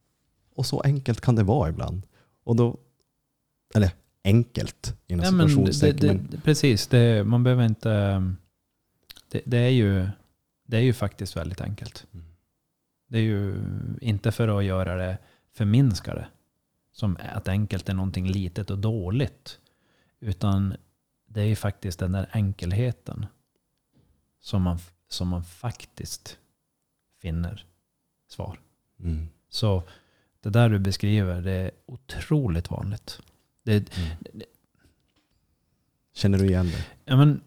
Och 0.55 0.65
så 0.65 0.79
enkelt 0.81 1.21
kan 1.21 1.35
det 1.35 1.43
vara 1.43 1.69
ibland. 1.69 2.01
Och 2.43 2.55
då, 2.55 2.77
eller 3.75 3.91
enkelt 4.23 4.95
inom 5.07 5.25
Ja, 5.25 5.31
situationstecken. 5.31 6.41
precis, 6.43 6.87
det, 6.87 7.23
man 7.23 7.43
behöver 7.43 7.65
inte... 7.65 7.89
Det, 9.31 9.41
det, 9.45 9.57
är 9.57 9.69
ju, 9.69 10.07
det 10.71 10.77
är 10.77 10.81
ju 10.81 10.93
faktiskt 10.93 11.35
väldigt 11.35 11.61
enkelt. 11.61 12.05
Mm. 12.13 12.25
Det 13.07 13.17
är 13.17 13.21
ju 13.21 13.63
inte 14.01 14.31
för 14.31 14.47
att 14.47 14.65
göra 14.65 14.95
det 14.95 15.17
förminskade. 15.53 16.27
Som 16.91 17.17
att 17.33 17.47
enkelt 17.47 17.89
är 17.89 17.93
någonting 17.93 18.27
litet 18.27 18.69
och 18.69 18.77
dåligt. 18.79 19.59
Utan 20.19 20.75
det 21.25 21.41
är 21.41 21.45
ju 21.45 21.55
faktiskt 21.55 21.99
den 21.99 22.11
där 22.11 22.29
enkelheten 22.31 23.25
som 24.39 24.61
man, 24.61 24.79
som 25.07 25.27
man 25.27 25.43
faktiskt 25.43 26.37
finner 27.21 27.65
svar. 28.27 28.59
Mm. 28.99 29.27
Så 29.49 29.83
det 30.41 30.49
där 30.49 30.69
du 30.69 30.79
beskriver, 30.79 31.41
det 31.41 31.51
är 31.51 31.71
otroligt 31.85 32.71
vanligt. 32.71 33.21
Det, 33.63 33.97
Mm. 33.97 34.41
Känner 36.13 36.37
du 36.37 36.45
igen 36.45 36.65
det? 36.65 36.85
ja, 37.05 37.17
men, 37.17 37.41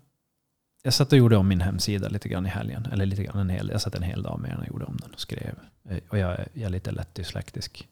jag 0.87 0.95
satt 0.95 1.13
och 1.13 1.19
gjorde 1.19 1.37
om 1.37 1.49
min 1.49 1.61
hemsida 1.61 2.09
lite 2.09 2.29
grann 2.29 2.47
i 2.47 2.49
helgen. 2.49 2.87
Eller 2.93 3.07
lite 3.07 3.25
grann 3.25 3.39
en 3.39 3.51
hel, 3.51 3.69
jag 3.69 3.81
satt 3.81 3.95
en 3.95 4.03
hel 4.03 4.23
dag 4.23 4.41
med 4.41 4.51
den 4.51 4.61
och 4.61 4.67
gjorde 4.67 4.85
om 4.85 4.97
den 4.97 5.15
och 5.15 5.21
skrev. 5.21 5.59
Eh, 5.85 5.99
och 6.09 6.19
jag, 6.19 6.47
jag 6.53 6.63
är 6.63 6.69
lite 6.69 6.91
lätt 6.91 7.15
dyslektisk. 7.15 7.89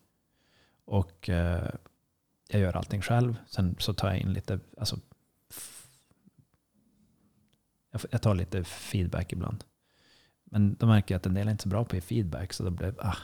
Och 0.85 1.29
eh, 1.29 1.71
jag 2.49 2.61
gör 2.61 2.77
allting 2.77 3.03
själv. 3.03 3.37
Sen 3.47 3.77
så 3.79 3.95
tar 3.95 4.09
jag 4.09 4.19
in 4.19 4.33
lite, 4.33 4.61
alltså, 4.79 4.99
jag 8.11 8.23
tar 8.23 8.35
lite 8.35 8.65
feedback 8.65 9.33
ibland. 9.33 9.65
Men 10.45 10.75
då 10.75 10.87
märker 10.87 11.15
jag 11.15 11.19
att 11.19 11.27
en 11.27 11.35
del 11.35 11.47
är 11.47 11.53
inte 11.53 11.63
så 11.63 11.69
bra 11.69 11.85
på 11.85 12.01
feedback. 12.01 12.53
Så 12.53 12.65
då 12.65 12.71
blev 12.71 12.99
ah, 13.01 13.17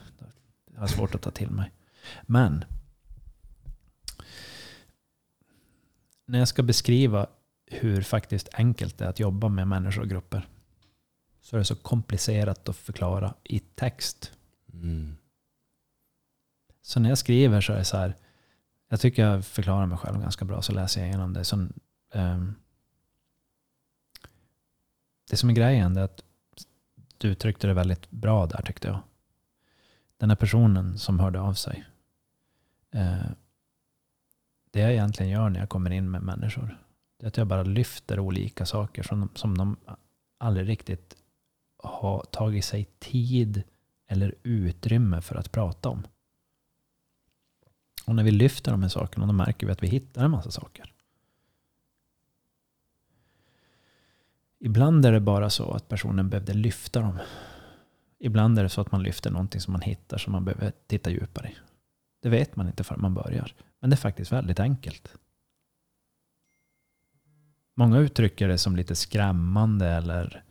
det 0.66 0.80
har 0.80 0.86
svårt 0.86 1.14
att 1.14 1.22
ta 1.22 1.30
till 1.30 1.50
mig. 1.50 1.72
Men 2.22 2.64
när 6.26 6.38
jag 6.38 6.48
ska 6.48 6.62
beskriva 6.62 7.26
hur 7.70 8.02
faktiskt 8.02 8.48
enkelt 8.52 8.98
det 8.98 9.04
är 9.04 9.08
att 9.08 9.20
jobba 9.20 9.48
med 9.48 9.68
människor 9.68 10.02
och 10.02 10.08
grupper. 10.08 10.48
Så 11.40 11.56
är 11.56 11.58
det 11.58 11.64
så 11.64 11.76
komplicerat 11.76 12.68
att 12.68 12.76
förklara 12.76 13.34
i 13.44 13.58
text. 13.58 14.32
Mm. 14.72 15.16
Så 16.82 17.00
när 17.00 17.08
jag 17.08 17.18
skriver 17.18 17.60
så 17.60 17.72
är 17.72 17.76
det 17.76 17.84
så 17.84 17.96
här. 17.96 18.16
Jag 18.88 19.00
tycker 19.00 19.22
jag 19.22 19.46
förklarar 19.46 19.86
mig 19.86 19.98
själv 19.98 20.20
ganska 20.20 20.44
bra. 20.44 20.62
Så 20.62 20.72
läser 20.72 21.00
jag 21.00 21.08
igenom 21.08 21.32
det. 21.32 21.44
Så, 21.44 21.56
um, 22.14 22.54
det 25.30 25.36
som 25.36 25.50
är 25.50 25.54
grejen 25.54 25.96
är 25.96 26.02
att 26.02 26.24
du 27.18 27.28
uttryckte 27.28 27.66
det 27.66 27.74
väldigt 27.74 28.10
bra 28.10 28.46
där 28.46 28.62
tyckte 28.62 28.88
jag. 28.88 29.00
Den 30.16 30.30
här 30.30 30.36
personen 30.36 30.98
som 30.98 31.20
hörde 31.20 31.40
av 31.40 31.54
sig. 31.54 31.84
Eh, 32.90 33.30
det 34.70 34.80
jag 34.80 34.92
egentligen 34.92 35.32
gör 35.32 35.48
när 35.48 35.60
jag 35.60 35.68
kommer 35.68 35.90
in 35.90 36.10
med 36.10 36.22
människor. 36.22 36.78
Det 37.18 37.26
är 37.26 37.28
att 37.28 37.36
jag 37.36 37.46
bara 37.46 37.62
lyfter 37.62 38.20
olika 38.20 38.66
saker 38.66 39.02
som, 39.02 39.28
som 39.34 39.58
de 39.58 39.76
aldrig 40.38 40.68
riktigt 40.68 41.16
har 41.76 42.24
tagit 42.30 42.64
sig 42.64 42.84
tid 42.98 43.62
eller 44.06 44.34
utrymme 44.42 45.20
för 45.20 45.36
att 45.36 45.52
prata 45.52 45.88
om. 45.88 46.06
Och 48.06 48.14
när 48.14 48.22
vi 48.22 48.30
lyfter 48.30 48.70
de 48.70 48.82
här 48.82 48.88
sakerna 48.88 49.26
då 49.26 49.32
märker 49.32 49.66
vi 49.66 49.72
att 49.72 49.82
vi 49.82 49.88
hittar 49.88 50.24
en 50.24 50.30
massa 50.30 50.50
saker. 50.50 50.94
Ibland 54.60 55.06
är 55.06 55.12
det 55.12 55.20
bara 55.20 55.50
så 55.50 55.70
att 55.70 55.88
personen 55.88 56.28
behövde 56.28 56.54
lyfta 56.54 57.00
dem. 57.00 57.18
Ibland 58.18 58.58
är 58.58 58.62
det 58.62 58.68
så 58.68 58.80
att 58.80 58.92
man 58.92 59.02
lyfter 59.02 59.30
någonting 59.30 59.60
som 59.60 59.72
man 59.72 59.80
hittar 59.80 60.18
som 60.18 60.32
man 60.32 60.44
behöver 60.44 60.72
titta 60.86 61.10
djupare 61.10 61.48
i. 61.48 61.56
Det 62.20 62.28
vet 62.28 62.56
man 62.56 62.66
inte 62.66 62.84
förrän 62.84 63.00
man 63.00 63.14
börjar. 63.14 63.54
Men 63.80 63.90
det 63.90 63.94
är 63.94 63.98
faktiskt 63.98 64.32
väldigt 64.32 64.60
enkelt. 64.60 65.14
Många 67.78 67.98
uttrycker 67.98 68.48
det 68.48 68.58
som 68.58 68.76
lite 68.76 68.94
skrämmande 68.96 69.86
eller... 69.86 70.44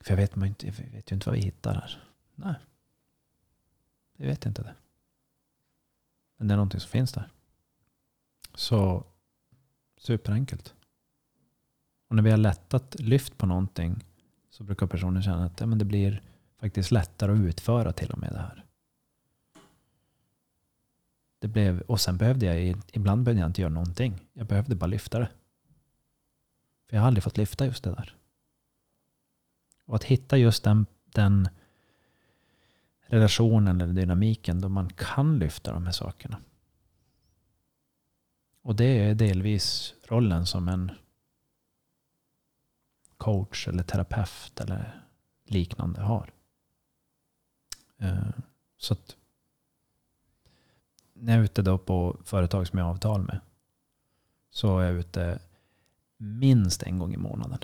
För 0.00 0.10
jag 0.10 0.16
vet, 0.16 0.36
man 0.36 0.48
inte, 0.48 0.66
jag 0.66 0.72
vet 0.72 1.10
ju 1.10 1.14
inte 1.14 1.28
vad 1.28 1.38
vi 1.38 1.44
hittar 1.44 1.74
här. 1.74 2.02
Nej. 2.34 2.54
Jag 4.16 4.26
vet 4.26 4.46
inte 4.46 4.62
det. 4.62 4.74
Men 6.36 6.48
det 6.48 6.54
är 6.54 6.56
någonting 6.56 6.80
som 6.80 6.90
finns 6.90 7.12
där. 7.12 7.28
Så 8.54 9.04
superenkelt. 9.96 10.74
Och 12.08 12.16
när 12.16 12.22
vi 12.22 12.30
har 12.30 12.38
lättat 12.38 13.00
lyft 13.00 13.38
på 13.38 13.46
någonting 13.46 14.04
så 14.50 14.64
brukar 14.64 14.86
personen 14.86 15.22
känna 15.22 15.44
att 15.44 15.60
ja, 15.60 15.66
men 15.66 15.78
det 15.78 15.84
blir 15.84 16.22
faktiskt 16.58 16.90
lättare 16.90 17.32
att 17.32 17.38
utföra 17.38 17.92
till 17.92 18.10
och 18.10 18.18
med 18.18 18.32
det 18.32 18.38
här. 18.38 18.64
Det 21.38 21.48
blev, 21.48 21.80
och 21.80 22.00
sen 22.00 22.16
behövde 22.16 22.46
jag, 22.46 22.76
ibland 22.92 23.24
behövde 23.24 23.40
jag 23.40 23.48
inte 23.48 23.60
göra 23.60 23.72
någonting. 23.72 24.26
Jag 24.32 24.46
behövde 24.46 24.76
bara 24.76 24.86
lyfta 24.86 25.18
det. 25.18 25.28
För 26.88 26.96
jag 26.96 27.00
har 27.00 27.06
aldrig 27.06 27.24
fått 27.24 27.36
lyfta 27.36 27.66
just 27.66 27.84
det 27.84 27.90
där. 27.90 28.16
Och 29.84 29.96
att 29.96 30.04
hitta 30.04 30.36
just 30.36 30.64
den, 30.64 30.86
den 31.04 31.48
relationen 33.06 33.80
eller 33.80 33.94
dynamiken 33.94 34.60
då 34.60 34.68
man 34.68 34.90
kan 34.92 35.38
lyfta 35.38 35.72
de 35.72 35.84
här 35.84 35.92
sakerna. 35.92 36.40
Och 38.62 38.76
det 38.76 38.84
är 38.84 39.14
delvis 39.14 39.94
rollen 40.02 40.46
som 40.46 40.68
en 40.68 40.90
coach 43.16 43.68
eller 43.68 43.82
terapeut 43.82 44.60
eller 44.60 45.04
liknande 45.44 46.00
har. 46.00 46.32
Eh, 47.98 48.30
så 48.76 48.94
att 48.94 49.16
när 51.12 51.32
jag 51.32 51.40
är 51.40 51.44
ute 51.44 51.62
då 51.62 51.78
på 51.78 52.20
företag 52.24 52.66
som 52.66 52.78
jag 52.78 52.86
har 52.86 52.92
avtal 52.92 53.22
med 53.22 53.40
så 54.50 54.78
är 54.78 54.84
jag 54.84 54.94
ute 54.94 55.38
minst 56.16 56.82
en 56.82 56.98
gång 56.98 57.14
i 57.14 57.16
månaden. 57.16 57.58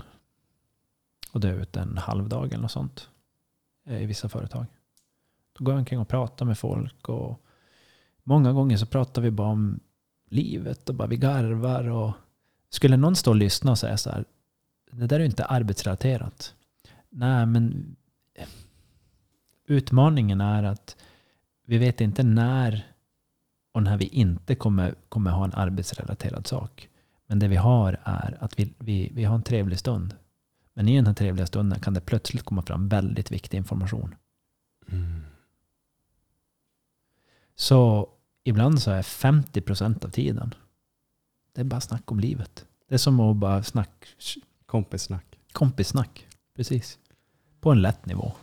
Och 1.31 1.39
det 1.39 1.49
är 1.49 1.77
en 1.77 1.97
halv 1.97 2.29
dag 2.29 2.47
eller 2.47 2.61
något 2.61 2.71
sånt 2.71 3.09
eh, 3.85 4.01
i 4.01 4.05
vissa 4.05 4.29
företag. 4.29 4.65
Då 5.53 5.63
går 5.63 5.73
jag 5.73 5.79
omkring 5.79 5.99
och 5.99 6.07
pratar 6.07 6.45
med 6.45 6.57
folk 6.57 7.09
och 7.09 7.45
många 8.23 8.53
gånger 8.53 8.77
så 8.77 8.85
pratar 8.85 9.21
vi 9.21 9.31
bara 9.31 9.47
om 9.47 9.79
livet 10.29 10.89
och 10.89 10.95
bara 10.95 11.07
vi 11.07 11.17
garvar 11.17 11.89
och 11.89 12.13
skulle 12.69 12.97
någon 12.97 13.15
stå 13.15 13.31
och 13.31 13.35
lyssna 13.35 13.71
och 13.71 13.79
säga 13.79 13.97
så 13.97 14.09
här, 14.09 14.25
det 14.91 15.07
där 15.07 15.15
är 15.15 15.19
ju 15.19 15.25
inte 15.25 15.45
arbetsrelaterat. 15.45 16.55
Nej, 17.09 17.45
men 17.45 17.95
utmaningen 19.65 20.41
är 20.41 20.63
att 20.63 20.97
vi 21.65 21.77
vet 21.77 22.01
inte 22.01 22.23
när 22.23 22.91
och 23.71 23.83
när 23.83 23.97
vi 23.97 24.05
inte 24.05 24.55
kommer, 24.55 24.95
kommer 25.09 25.31
ha 25.31 25.45
en 25.45 25.53
arbetsrelaterad 25.53 26.47
sak. 26.47 26.89
Men 27.31 27.39
det 27.39 27.47
vi 27.47 27.55
har 27.55 27.99
är 28.03 28.37
att 28.39 28.59
vi, 28.59 28.73
vi, 28.77 29.11
vi 29.13 29.23
har 29.23 29.35
en 29.35 29.43
trevlig 29.43 29.79
stund. 29.79 30.15
Men 30.73 30.87
i 30.87 30.95
den 30.95 31.07
här 31.07 31.13
trevliga 31.13 31.47
stunden 31.47 31.79
kan 31.79 31.93
det 31.93 32.01
plötsligt 32.01 32.43
komma 32.43 32.61
fram 32.61 32.89
väldigt 32.89 33.31
viktig 33.31 33.57
information. 33.57 34.15
Mm. 34.91 35.21
Så 37.55 38.09
ibland 38.43 38.81
så 38.81 38.91
är 38.91 39.01
50 39.01 39.61
procent 39.61 40.05
av 40.05 40.09
tiden, 40.09 40.55
det 41.53 41.61
är 41.61 41.65
bara 41.65 41.81
snack 41.81 42.11
om 42.11 42.19
livet. 42.19 42.65
Det 42.87 42.93
är 42.93 42.99
som 42.99 43.19
att 43.19 43.35
bara 43.37 43.63
snack, 43.63 44.05
Kompissnack. 44.65 45.39
Kompissnack, 45.51 46.27
precis. 46.55 46.99
På 47.59 47.71
en 47.71 47.81
lätt 47.81 48.05
nivå. 48.05 48.33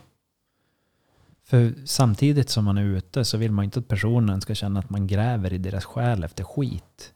För 1.43 1.73
samtidigt 1.85 2.49
som 2.49 2.65
man 2.65 2.77
är 2.77 2.83
ute 2.83 3.25
så 3.25 3.37
vill 3.37 3.51
man 3.51 3.65
inte 3.65 3.79
att 3.79 3.87
personen 3.87 4.41
ska 4.41 4.55
känna 4.55 4.79
att 4.79 4.89
man 4.89 5.07
gräver 5.07 5.53
i 5.53 5.57
deras 5.57 5.85
själ 5.85 6.23
efter 6.23 6.43
skit. 6.43 7.13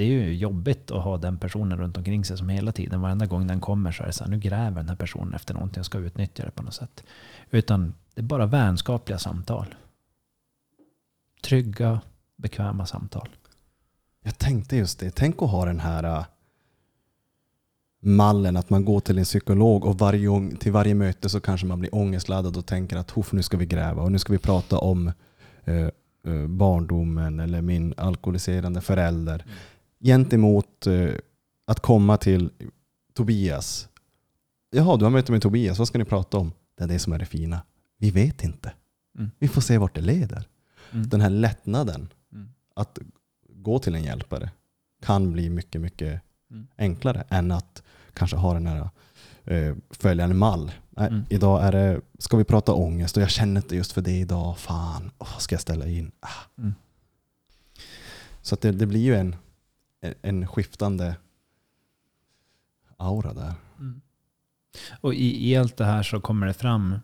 Det 0.00 0.04
är 0.04 0.08
ju 0.08 0.34
jobbigt 0.34 0.90
att 0.90 1.04
ha 1.04 1.18
den 1.18 1.38
personen 1.38 1.78
runt 1.78 1.96
omkring 1.96 2.24
sig 2.24 2.38
som 2.38 2.48
hela 2.48 2.72
tiden, 2.72 3.00
varenda 3.00 3.26
gång 3.26 3.46
den 3.46 3.60
kommer 3.60 3.92
så 3.92 4.02
är 4.02 4.06
det 4.06 4.12
så 4.12 4.24
här, 4.24 4.30
nu 4.30 4.38
gräver 4.38 4.76
den 4.76 4.88
här 4.88 4.96
personen 4.96 5.34
efter 5.34 5.54
någonting 5.54 5.80
och 5.80 5.86
ska 5.86 5.98
utnyttja 5.98 6.44
det 6.44 6.50
på 6.50 6.62
något 6.62 6.74
sätt. 6.74 7.04
Utan 7.50 7.94
det 8.14 8.20
är 8.20 8.24
bara 8.24 8.46
vänskapliga 8.46 9.18
samtal. 9.18 9.74
Trygga, 11.42 12.00
bekväma 12.36 12.86
samtal. 12.86 13.28
Jag 14.22 14.38
tänkte 14.38 14.76
just 14.76 14.98
det, 14.98 15.10
tänk 15.10 15.42
att 15.42 15.50
ha 15.50 15.64
den 15.64 15.80
här 15.80 16.24
mallen 18.02 18.56
att 18.56 18.70
man 18.70 18.84
går 18.84 19.00
till 19.00 19.18
en 19.18 19.24
psykolog 19.24 19.84
och 19.84 19.98
varje 19.98 20.56
till 20.60 20.72
varje 20.72 20.94
möte 20.94 21.28
så 21.28 21.40
kanske 21.40 21.66
man 21.66 21.80
blir 21.80 21.94
ångestladdad 21.94 22.56
och 22.56 22.66
tänker 22.66 22.96
att 22.96 23.32
nu 23.32 23.42
ska 23.42 23.56
vi 23.56 23.66
gräva 23.66 24.02
och 24.02 24.12
nu 24.12 24.18
ska 24.18 24.32
vi 24.32 24.38
prata 24.38 24.78
om 24.78 25.12
eh, 25.64 25.88
barndomen 26.48 27.40
eller 27.40 27.62
min 27.62 27.94
alkoholiserande 27.96 28.80
förälder. 28.80 29.34
Mm. 29.34 29.48
Gentemot 30.00 30.86
eh, 30.86 31.10
att 31.66 31.80
komma 31.80 32.16
till 32.16 32.50
Tobias. 33.14 33.88
Jaha, 34.70 34.96
du 34.96 35.04
har 35.04 35.10
möte 35.10 35.32
med 35.32 35.42
Tobias, 35.42 35.78
vad 35.78 35.88
ska 35.88 35.98
ni 35.98 36.04
prata 36.04 36.38
om? 36.38 36.52
Det 36.78 36.84
är 36.84 36.88
det 36.88 36.98
som 36.98 37.12
är 37.12 37.18
det 37.18 37.26
fina. 37.26 37.62
Vi 37.98 38.10
vet 38.10 38.44
inte. 38.44 38.72
Mm. 39.18 39.30
Vi 39.38 39.48
får 39.48 39.60
se 39.60 39.78
vart 39.78 39.94
det 39.94 40.00
leder. 40.00 40.48
Mm. 40.92 41.08
Den 41.08 41.20
här 41.20 41.30
lättnaden 41.30 42.08
mm. 42.32 42.48
att 42.74 42.98
gå 43.48 43.78
till 43.78 43.94
en 43.94 44.02
hjälpare 44.02 44.50
kan 45.02 45.32
bli 45.32 45.50
mycket, 45.50 45.80
mycket 45.80 46.22
mm. 46.50 46.66
enklare 46.78 47.24
än 47.28 47.50
att 47.50 47.82
kanske 48.14 48.36
ha 48.36 48.54
den 48.54 48.66
här 48.66 48.88
eh, 49.44 49.74
följa 49.90 50.24
en 50.24 50.36
mall. 50.36 50.72
Mm. 50.96 51.24
Idag 51.28 51.64
är 51.64 51.72
det, 51.72 52.00
ska 52.18 52.36
vi 52.36 52.44
prata 52.44 52.72
ångest 52.72 53.16
och 53.16 53.22
jag 53.22 53.30
känner 53.30 53.60
inte 53.60 53.76
just 53.76 53.92
för 53.92 54.02
det 54.02 54.18
idag. 54.18 54.58
Fan, 54.58 55.10
oh, 55.18 55.38
ska 55.38 55.54
jag 55.54 55.62
ställa 55.62 55.86
in? 55.86 56.12
Ah. 56.20 56.28
Mm. 56.58 56.74
Så 58.42 58.56
det, 58.60 58.72
det, 58.72 58.86
blir 58.86 59.00
ju 59.00 59.16
en, 59.16 59.36
en 60.22 60.46
skiftande 60.46 61.16
aura 62.96 63.34
där. 63.34 63.54
Mm. 63.78 64.00
Och 65.00 65.14
i, 65.14 65.50
i, 65.50 65.56
allt 65.56 65.76
det 65.76 65.84
här 65.84 66.02
så 66.02 66.20
kommer 66.20 66.46
det 66.46 66.54
fram 66.54 66.98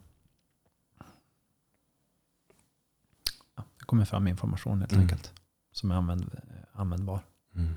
det 3.57 3.85
kommer 3.87 4.05
fram 4.05 4.29
information 4.29 4.81
helt 4.81 4.93
mm. 4.93 5.03
enkelt. 5.03 5.33
Som 5.73 5.91
är 5.91 5.95
använd, 5.95 6.41
användbar. 6.73 7.21
Mm 7.55 7.75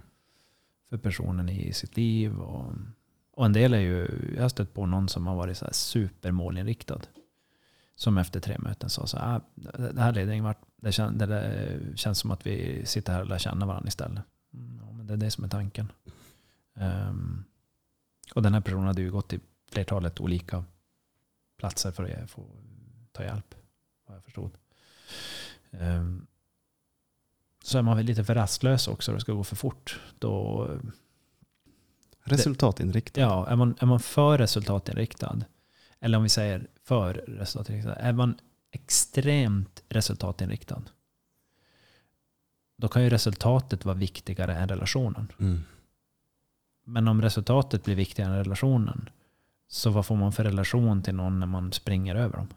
för 0.90 0.98
personen 0.98 1.50
i 1.50 1.74
sitt 1.74 1.98
liv. 1.98 2.40
Och, 2.40 2.74
och 3.32 3.46
en 3.46 3.54
del 3.54 3.74
är 3.74 3.80
ju, 3.80 4.32
jag 4.36 4.42
har 4.42 4.50
stött 4.50 4.74
på 4.74 4.86
någon 4.86 5.10
som 5.10 5.28
har 5.28 5.36
varit 5.36 5.58
så 5.58 5.66
här 5.66 5.74
supermålinriktad. 5.74 7.02
Som 7.96 8.18
efter 8.18 8.40
tre 8.40 8.58
möten 8.60 8.90
sa 8.90 9.08
så 9.08 9.18
här, 9.18 9.36
ah, 9.36 9.42
det 9.94 10.02
här 10.02 10.14
leder 10.14 10.32
ingen 10.32 10.46
vart. 10.46 10.62
Det, 10.82 10.92
kän, 10.92 11.18
det 11.18 11.78
känns 11.96 12.20
som 12.20 12.32
att 12.32 12.48
vi 12.48 12.86
sitter 12.86 13.14
här 13.14 13.22
och 13.22 13.28
lär 13.28 13.38
känna 13.38 13.66
varandra 13.66 13.88
istället. 13.88 14.24
Mm, 14.54 14.82
ja, 14.86 14.92
men 14.92 15.08
det 15.08 15.14
är 15.14 15.18
det 15.18 15.32
som 15.32 15.44
är 15.44 15.48
tanken. 15.50 15.92
Um, 16.74 17.46
Och 18.36 18.42
den 18.44 18.54
här 18.54 18.62
personen 18.62 18.88
hade 18.88 19.02
ju 19.02 19.12
gått 19.12 19.30
till 19.30 19.40
flertalet 19.72 20.20
olika 20.20 20.64
platser 21.58 21.92
för 21.92 22.04
att 22.24 22.32
få 22.32 22.46
ta 23.12 23.24
hjälp. 23.24 23.56
Vad 24.06 24.18
jag 24.18 24.24
förstod. 24.24 24.52
Um, 25.72 26.28
så 27.64 27.78
är 27.78 27.82
man 27.82 27.98
väl 27.98 28.06
lite 28.06 28.24
för 28.24 28.36
rastlös 28.36 28.88
också. 28.88 29.12
Det 29.14 29.20
ska 29.20 29.34
gå 29.34 29.44
för 29.44 29.56
fort. 29.56 30.00
Då, 30.20 30.68
Resultatinriktad. 32.24 33.22
ja, 33.22 33.48
är 33.48 33.56
man, 33.56 33.76
är 33.80 33.86
man 33.86 34.00
för 34.00 34.38
resultatinriktad. 34.38 35.46
Eller 36.00 36.18
om 36.18 36.24
vi 36.24 36.30
säger 36.30 36.68
för 36.84 37.14
resultatinriktad. 37.14 37.96
Är 37.96 38.14
man 38.14 38.40
extremt 38.72 39.84
resultatinriktad. 39.90 40.84
Då 42.80 42.88
kan 42.88 43.04
ju 43.04 43.10
resultatet 43.10 43.86
vara 43.86 43.96
viktigare 43.96 44.56
än 44.56 44.70
relationen. 44.70 45.32
Mm. 45.40 45.64
Men 46.86 47.08
om 47.08 47.22
resultatet 47.22 47.84
blir 47.84 47.96
viktigare 47.96 48.32
än 48.32 48.38
relationen. 48.38 49.10
Så 49.68 49.90
vad 49.90 50.06
får 50.06 50.16
man 50.16 50.32
för 50.32 50.44
relation 50.44 51.04
till 51.04 51.16
någon 51.16 51.40
när 51.40 51.48
man 51.48 51.74
springer 51.74 52.16
över 52.16 52.38
dem? 52.38 52.48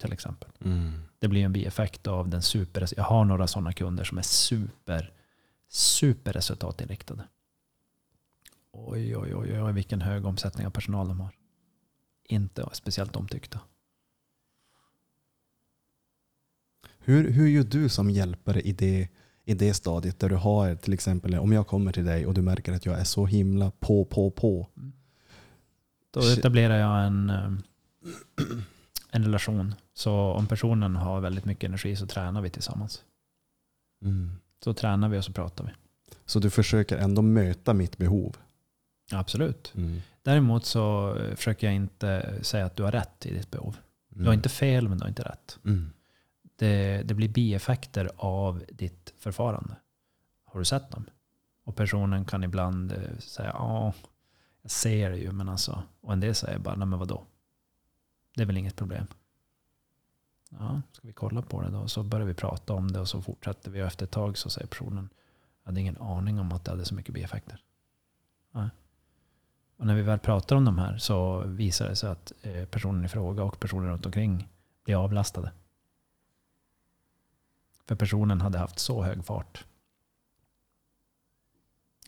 Till 0.00 0.12
exempel. 0.12 0.50
Mm. 0.64 1.02
Det 1.18 1.28
blir 1.28 1.44
en 1.44 1.52
bieffekt 1.52 2.06
av 2.06 2.28
den 2.28 2.42
super... 2.42 2.88
Jag 2.96 3.04
har 3.04 3.24
några 3.24 3.46
sådana 3.46 3.72
kunder 3.72 4.04
som 4.04 4.18
är 4.18 4.22
super, 4.22 5.12
super 5.68 6.32
resultatinriktade. 6.32 7.22
Oj, 8.72 9.16
oj, 9.16 9.34
oj, 9.34 9.62
oj, 9.62 9.72
vilken 9.72 10.00
hög 10.00 10.26
omsättning 10.26 10.66
av 10.66 10.70
personal 10.70 11.08
de 11.08 11.20
har. 11.20 11.34
Inte 12.24 12.68
speciellt 12.72 13.16
omtyckta. 13.16 13.60
Hur, 17.04 17.30
hur 17.30 17.48
gör 17.48 17.62
du 17.62 17.88
som 17.88 18.10
hjälpare 18.10 18.60
i 18.60 18.72
det, 18.72 19.08
i 19.44 19.54
det 19.54 19.74
stadiet 19.74 20.20
där 20.20 20.28
du 20.28 20.36
har 20.36 20.74
till 20.74 20.92
exempel 20.92 21.34
om 21.34 21.52
jag 21.52 21.66
kommer 21.66 21.92
till 21.92 22.04
dig 22.04 22.26
och 22.26 22.34
du 22.34 22.42
märker 22.42 22.72
att 22.72 22.86
jag 22.86 23.00
är 23.00 23.04
så 23.04 23.26
himla 23.26 23.70
på, 23.70 24.04
på, 24.04 24.30
på. 24.30 24.68
Då 26.10 26.20
etablerar 26.20 26.78
jag 26.78 27.06
en, 27.06 27.30
eh, 27.30 27.52
en 29.10 29.24
relation. 29.24 29.74
Så 29.94 30.12
om 30.12 30.46
personen 30.46 30.96
har 30.96 31.20
väldigt 31.20 31.44
mycket 31.44 31.68
energi 31.68 31.96
så 31.96 32.06
tränar 32.06 32.40
vi 32.40 32.50
tillsammans. 32.50 33.02
Mm. 34.02 34.30
Så 34.64 34.74
tränar 34.74 35.08
vi 35.08 35.18
och 35.18 35.24
så 35.24 35.32
pratar 35.32 35.64
vi. 35.64 35.70
Så 36.26 36.38
du 36.38 36.50
försöker 36.50 36.96
ändå 36.96 37.22
möta 37.22 37.74
mitt 37.74 37.98
behov? 37.98 38.36
Absolut. 39.12 39.72
Mm. 39.76 40.00
Däremot 40.22 40.66
så 40.66 41.16
eh, 41.16 41.34
försöker 41.34 41.66
jag 41.66 41.76
inte 41.76 42.34
säga 42.42 42.66
att 42.66 42.76
du 42.76 42.82
har 42.82 42.92
rätt 42.92 43.26
i 43.26 43.34
ditt 43.34 43.50
behov. 43.50 43.76
Du 44.08 44.24
har 44.24 44.34
inte 44.34 44.48
fel 44.48 44.88
men 44.88 44.98
du 44.98 45.04
har 45.04 45.08
inte 45.08 45.22
rätt. 45.22 45.58
Mm. 45.64 45.90
Det, 46.62 47.02
det 47.02 47.14
blir 47.14 47.28
bieffekter 47.28 48.10
av 48.16 48.64
ditt 48.68 49.14
förfarande. 49.18 49.76
Har 50.44 50.58
du 50.58 50.64
sett 50.64 50.90
dem? 50.90 51.10
Och 51.64 51.76
personen 51.76 52.24
kan 52.24 52.44
ibland 52.44 52.92
eh, 52.92 53.18
säga 53.18 53.48
ja, 53.48 53.92
jag 54.62 54.70
ser 54.70 55.10
det 55.10 55.16
ju 55.16 55.32
men 55.32 55.48
alltså. 55.48 55.82
Och 56.00 56.12
en 56.12 56.20
del 56.20 56.34
säger 56.34 56.58
bara 56.58 56.74
nej 56.74 56.86
men 56.86 56.98
vadå? 56.98 57.26
Det 58.34 58.42
är 58.42 58.46
väl 58.46 58.56
inget 58.56 58.76
problem. 58.76 59.06
Ja, 60.48 60.82
ska 60.92 61.06
vi 61.06 61.12
kolla 61.12 61.42
på 61.42 61.62
det 61.62 61.70
då? 61.70 61.88
Så 61.88 62.02
börjar 62.02 62.26
vi 62.26 62.34
prata 62.34 62.72
om 62.72 62.92
det 62.92 63.00
och 63.00 63.08
så 63.08 63.22
fortsätter 63.22 63.70
vi 63.70 63.82
och 63.82 63.86
efter 63.86 64.04
ett 64.04 64.12
tag 64.12 64.38
så 64.38 64.50
säger 64.50 64.66
personen 64.66 65.08
jag 65.62 65.70
hade 65.70 65.80
ingen 65.80 65.98
aning 65.98 66.40
om 66.40 66.52
att 66.52 66.64
det 66.64 66.70
hade 66.70 66.84
så 66.84 66.94
mycket 66.94 67.14
bieffekter. 67.14 67.60
Ja. 68.52 68.70
Och 69.76 69.86
när 69.86 69.94
vi 69.94 70.02
väl 70.02 70.18
pratar 70.18 70.56
om 70.56 70.64
de 70.64 70.78
här 70.78 70.98
så 70.98 71.38
visar 71.38 71.88
det 71.88 71.96
sig 71.96 72.10
att 72.10 72.32
eh, 72.42 72.64
personen 72.64 73.04
i 73.04 73.08
fråga 73.08 73.42
och 73.44 73.60
personen 73.60 73.88
runt 73.88 74.06
omkring 74.06 74.48
blir 74.84 75.04
avlastade. 75.04 75.52
För 77.92 77.96
personen 77.96 78.40
hade 78.40 78.58
haft 78.58 78.78
så 78.78 79.02
hög 79.02 79.24
fart. 79.24 79.64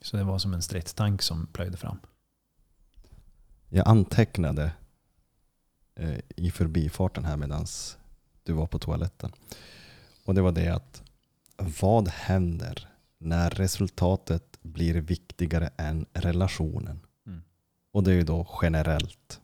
Så 0.03 0.17
det 0.17 0.25
var 0.25 0.39
som 0.39 0.55
en 0.55 0.63
stridstank 0.63 1.23
som 1.23 1.47
plöjde 1.47 1.77
fram. 1.77 1.99
Jag 3.69 3.89
antecknade 3.89 4.73
eh, 5.95 6.19
i 6.37 6.51
förbifarten 6.51 7.25
här 7.25 7.37
medan 7.37 7.67
du 8.43 8.53
var 8.53 8.67
på 8.67 8.79
toaletten. 8.79 9.33
Och 10.25 10.35
det 10.35 10.43
var 10.43 10.53
det 10.53 10.69
att 10.69 11.03
vad 11.81 12.09
händer 12.09 12.89
när 13.19 13.51
resultatet 13.51 14.59
blir 14.63 14.95
viktigare 14.95 15.71
än 15.77 16.07
relationen? 16.13 17.01
Mm. 17.27 17.43
Och 17.93 18.03
det 18.03 18.11
är 18.11 18.15
ju 18.17 18.25
då 18.25 18.49
generellt. 18.63 19.41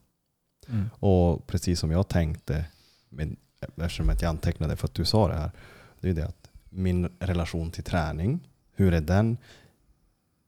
Mm. 0.68 0.90
Och 0.94 1.46
precis 1.46 1.80
som 1.80 1.90
jag 1.90 2.08
tänkte, 2.08 2.64
med, 3.08 3.36
eftersom 3.60 4.08
jag 4.08 4.24
antecknade 4.24 4.76
för 4.76 4.86
att 4.86 4.94
du 4.94 5.04
sa 5.04 5.28
det 5.28 5.34
här, 5.34 5.50
det 6.00 6.08
är 6.08 6.14
det 6.14 6.26
att 6.26 6.50
min 6.70 7.08
relation 7.18 7.70
till 7.70 7.84
träning, 7.84 8.48
hur 8.74 8.94
är 8.94 9.00
den 9.00 9.36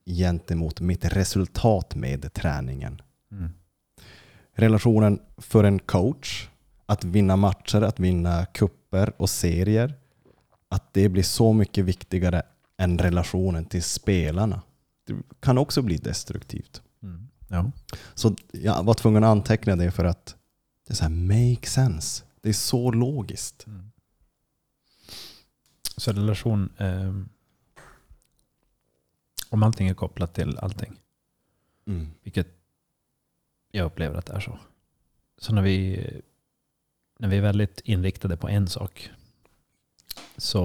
gentemot 0.06 0.80
mitt 0.80 1.04
resultat 1.04 1.94
med 1.94 2.32
träningen? 2.32 3.02
Mm. 3.32 3.50
Relationen 4.54 5.20
för 5.38 5.64
en 5.64 5.78
coach, 5.78 6.48
att 6.86 7.04
vinna 7.04 7.36
matcher, 7.36 7.82
att 7.82 8.00
vinna 8.00 8.46
kupper 8.46 9.12
och 9.16 9.30
serier, 9.30 9.94
att 10.68 10.94
det 10.94 11.08
blir 11.08 11.22
så 11.22 11.52
mycket 11.52 11.84
viktigare 11.84 12.42
än 12.76 12.98
relationen 12.98 13.64
till 13.64 13.82
spelarna. 13.82 14.62
Det 15.06 15.14
kan 15.40 15.58
också 15.58 15.82
bli 15.82 15.96
destruktivt. 15.96 16.82
Mm. 17.02 17.28
Ja. 17.48 17.70
Så 18.14 18.36
jag 18.52 18.82
var 18.82 18.94
tvungen 18.94 19.24
att 19.24 19.30
anteckna 19.30 19.76
det 19.76 19.90
för 19.90 20.04
att 20.04 20.36
det 20.86 20.92
är 20.92 20.96
så 20.96 21.04
här, 21.04 21.10
make 21.10 21.66
sense. 21.66 22.24
Det 22.40 22.48
är 22.48 22.52
så 22.52 22.90
logiskt. 22.90 23.66
Mm. 23.66 23.91
Så 26.02 26.12
relation, 26.12 26.70
eh, 26.78 27.14
om 29.48 29.62
allting 29.62 29.88
är 29.88 29.94
kopplat 29.94 30.34
till 30.34 30.58
allting, 30.58 31.00
Mm. 31.86 32.10
vilket 32.22 32.48
jag 33.70 33.86
upplever 33.86 34.16
att 34.18 34.26
det 34.26 34.32
är 34.32 34.40
så. 34.40 34.58
Så 35.38 35.54
när 35.54 35.62
vi, 35.62 36.04
när 37.18 37.28
vi 37.28 37.36
är 37.36 37.40
väldigt 37.40 37.80
inriktade 37.80 38.36
på 38.36 38.48
en 38.48 38.68
sak, 38.68 39.10
så 40.36 40.60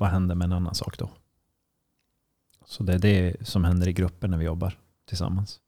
vad 0.00 0.08
händer 0.08 0.34
med 0.34 0.44
en 0.44 0.52
annan 0.52 0.74
sak 0.74 0.98
då? 0.98 1.10
Så 2.64 2.82
det 2.82 2.94
är 2.94 2.98
det 2.98 3.48
som 3.48 3.64
händer 3.64 3.88
i 3.88 3.92
grupper 3.92 4.28
när 4.28 4.38
vi 4.38 4.44
jobbar 4.44 4.78
tillsammans. 5.04 5.60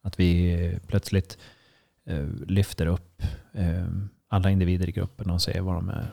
Att 0.00 0.20
vi 0.20 0.78
plötsligt 0.86 1.38
eh, 2.04 2.26
lyfter 2.46 2.86
upp 2.86 3.22
eh, 3.52 3.88
alla 4.28 4.50
individer 4.50 4.88
i 4.88 4.92
gruppen 4.92 5.30
och 5.30 5.42
ser 5.42 5.60
vad 5.60 5.74
de 5.74 5.88
är 5.88 6.12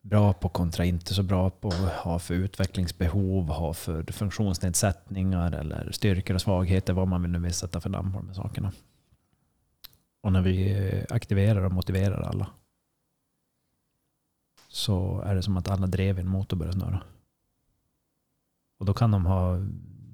bra 0.00 0.32
på 0.32 0.48
kontra 0.48 0.84
inte 0.84 1.14
så 1.14 1.22
bra 1.22 1.50
på, 1.50 1.70
har 1.70 2.18
för 2.18 2.34
utvecklingsbehov, 2.34 3.48
har 3.48 3.72
för 3.72 4.12
funktionsnedsättningar 4.12 5.52
eller 5.52 5.92
styrkor 5.92 6.34
och 6.34 6.40
svagheter, 6.40 6.92
vad 6.92 7.08
man 7.08 7.32
nu 7.32 7.38
vill 7.38 7.54
sätta 7.54 7.80
för 7.80 7.90
namn 7.90 8.12
på 8.12 8.18
de 8.18 8.28
här 8.28 8.34
sakerna. 8.34 8.72
Och 10.20 10.32
när 10.32 10.42
vi 10.42 11.06
aktiverar 11.10 11.64
och 11.64 11.72
motiverar 11.72 12.20
alla 12.20 12.50
så 14.68 15.20
är 15.20 15.34
det 15.34 15.42
som 15.42 15.56
att 15.56 15.68
alla 15.68 15.86
drev 15.86 16.18
en 16.18 16.28
motor 16.28 16.56
börjar 16.56 16.72
snurra. 16.72 17.02
Och 18.78 18.86
då 18.86 18.94
kan 18.94 19.10
de 19.10 19.26
ha, 19.26 19.56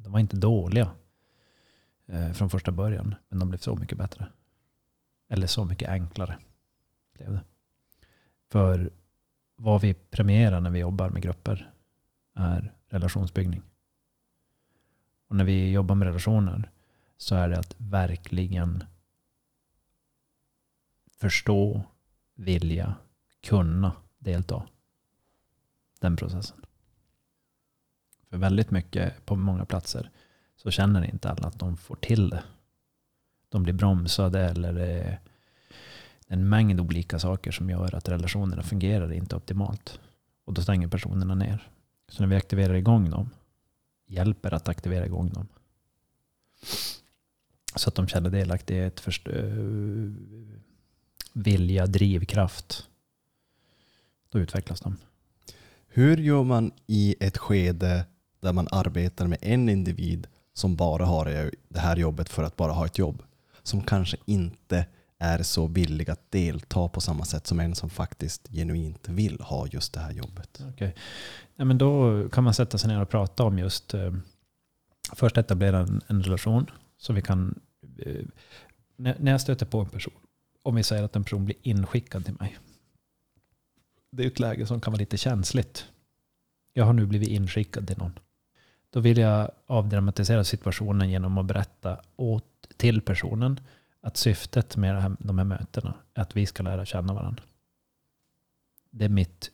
de 0.03 0.12
var 0.12 0.20
inte 0.20 0.37
dåliga 0.37 0.91
eh, 2.07 2.32
från 2.32 2.51
första 2.51 2.72
början, 2.72 3.14
men 3.28 3.39
de 3.39 3.49
blev 3.49 3.59
så 3.59 3.76
mycket 3.76 3.99
bättre. 3.99 4.28
Eller 5.28 5.47
så 5.47 5.64
mycket 5.64 5.89
enklare 5.89 6.39
blev 7.12 7.32
det. 7.32 7.41
För 8.51 8.91
vad 9.57 9.81
vi 9.81 9.95
premierar 9.95 10.61
när 10.61 10.71
vi 10.71 10.79
jobbar 10.79 11.11
med 11.11 11.23
grupper 11.23 11.73
är 12.35 12.73
relationsbyggning. 12.89 13.63
Och 15.29 15.37
när 15.37 15.45
vi 15.45 15.71
jobbar 15.71 15.95
med 15.95 16.07
relationer 16.07 16.71
så 17.17 17.35
är 17.35 17.49
det 17.49 17.59
att 17.59 17.75
verkligen 17.79 18.85
förstå, 21.17 21.83
vilja, 22.35 22.95
kunna 23.41 23.93
delta. 24.19 24.67
Den 26.01 26.17
processen. 26.17 26.65
För 28.31 28.37
väldigt 28.37 28.71
mycket 28.71 29.27
på 29.27 29.37
många 29.37 29.65
platser 29.65 30.11
så 30.57 30.71
känner 30.71 31.05
inte 31.05 31.31
alla 31.31 31.49
att 31.49 31.59
de 31.59 31.77
får 31.77 31.97
till 31.97 32.31
det. 32.31 32.45
De 33.49 33.63
blir 33.63 33.75
bromsade 33.75 34.41
eller 34.41 34.73
det 34.73 34.87
är 34.87 35.21
en 36.29 36.49
mängd 36.49 36.81
olika 36.81 37.18
saker 37.18 37.53
som 37.53 37.70
gör 37.70 37.95
att 37.95 38.09
relationerna 38.09 38.62
fungerar 38.62 39.12
inte 39.12 39.37
optimalt. 39.37 40.01
Och 40.45 40.55
då 40.55 40.62
stänger 40.62 40.89
personerna 40.89 41.35
ner. 41.35 41.70
Så 42.09 42.22
när 42.22 42.29
vi 42.29 42.37
aktiverar 42.37 42.74
igång 42.74 43.11
dem, 43.11 43.31
hjälper 44.07 44.55
att 44.55 44.68
aktivera 44.68 45.07
igång 45.07 45.29
dem. 45.29 45.49
Så 47.74 47.89
att 47.89 47.95
de 47.95 48.09
känner 48.09 48.31
delaktighet, 48.31 49.01
först, 49.01 49.29
uh, 49.29 50.12
vilja, 51.33 51.87
drivkraft. 51.87 52.89
Då 54.31 54.39
utvecklas 54.39 54.81
de. 54.81 54.97
Hur 55.89 56.16
gör 56.16 56.45
man 56.45 56.72
i 56.87 57.16
ett 57.20 57.39
skede 57.39 58.07
där 58.41 58.53
man 58.53 58.68
arbetar 58.70 59.27
med 59.27 59.39
en 59.43 59.68
individ 59.68 60.27
som 60.53 60.77
bara 60.77 61.05
har 61.05 61.51
det 61.68 61.81
här 61.81 61.97
jobbet 61.97 62.29
för 62.29 62.43
att 62.43 62.57
bara 62.57 62.72
ha 62.72 62.87
ett 62.87 62.99
jobb? 62.99 63.22
Som 63.62 63.83
kanske 63.83 64.16
inte 64.24 64.87
är 65.27 65.43
så 65.43 65.66
villig 65.66 66.11
att 66.11 66.31
delta 66.31 66.89
på 66.89 67.01
samma 67.01 67.24
sätt 67.24 67.47
som 67.47 67.61
en 67.61 67.74
som 67.74 67.91
faktiskt 67.91 68.49
genuint 68.49 69.09
vill 69.09 69.41
ha 69.41 69.66
just 69.66 69.93
det 69.93 70.01
här 70.01 70.12
jobbet. 70.12 70.62
Okay. 70.74 70.93
Ja, 71.57 71.64
men 71.64 71.79
då 71.79 72.29
kan 72.29 72.45
man 72.45 72.55
sätta 72.55 72.79
sig 72.79 72.89
ner 72.89 73.03
och 73.03 73.09
prata 73.09 73.45
om 73.45 73.59
just 73.59 73.95
eh, 73.95 74.12
först 75.12 75.37
etablera 75.37 75.79
en, 75.79 76.01
en 76.07 76.22
relation. 76.22 76.70
Så 76.99 77.12
vi 77.12 77.22
kan, 77.22 77.61
eh, 77.99 78.24
när, 78.97 79.16
när 79.18 79.33
jag 79.33 79.41
stöter 79.41 79.66
på 79.66 79.81
en 79.81 79.89
person, 79.89 80.14
om 80.62 80.74
vi 80.74 80.83
säger 80.83 81.03
att 81.03 81.16
en 81.16 81.24
person 81.24 81.45
blir 81.45 81.57
inskickad 81.62 82.24
till 82.24 82.35
mig. 82.39 82.59
Det 84.11 84.22
är 84.22 84.27
ett 84.27 84.41
läge 84.41 84.66
som 84.66 84.81
kan 84.81 84.93
vara 84.93 85.01
lite 85.01 85.16
känsligt. 85.16 85.87
Jag 86.72 86.85
har 86.85 86.93
nu 86.93 87.07
blivit 87.07 87.29
inskickad 87.29 87.87
till 87.87 87.99
någon. 87.99 88.18
Då 88.91 89.01
vill 89.01 89.18
jag 89.18 89.51
avdramatisera 89.66 90.45
situationen 90.45 91.11
genom 91.11 91.39
att 91.39 91.47
berätta 91.47 92.01
åt, 92.16 92.45
till 92.77 93.01
personen 93.01 93.61
att 94.01 94.17
syftet 94.17 94.77
med 94.77 95.03
här, 95.03 95.17
de 95.19 95.39
här 95.39 95.45
mötena 95.45 95.95
är 96.15 96.23
att 96.23 96.37
vi 96.37 96.47
ska 96.47 96.63
lära 96.63 96.85
känna 96.85 97.15
varandra. 97.15 97.43
Det 98.91 99.05
är 99.05 99.09
mitt 99.09 99.51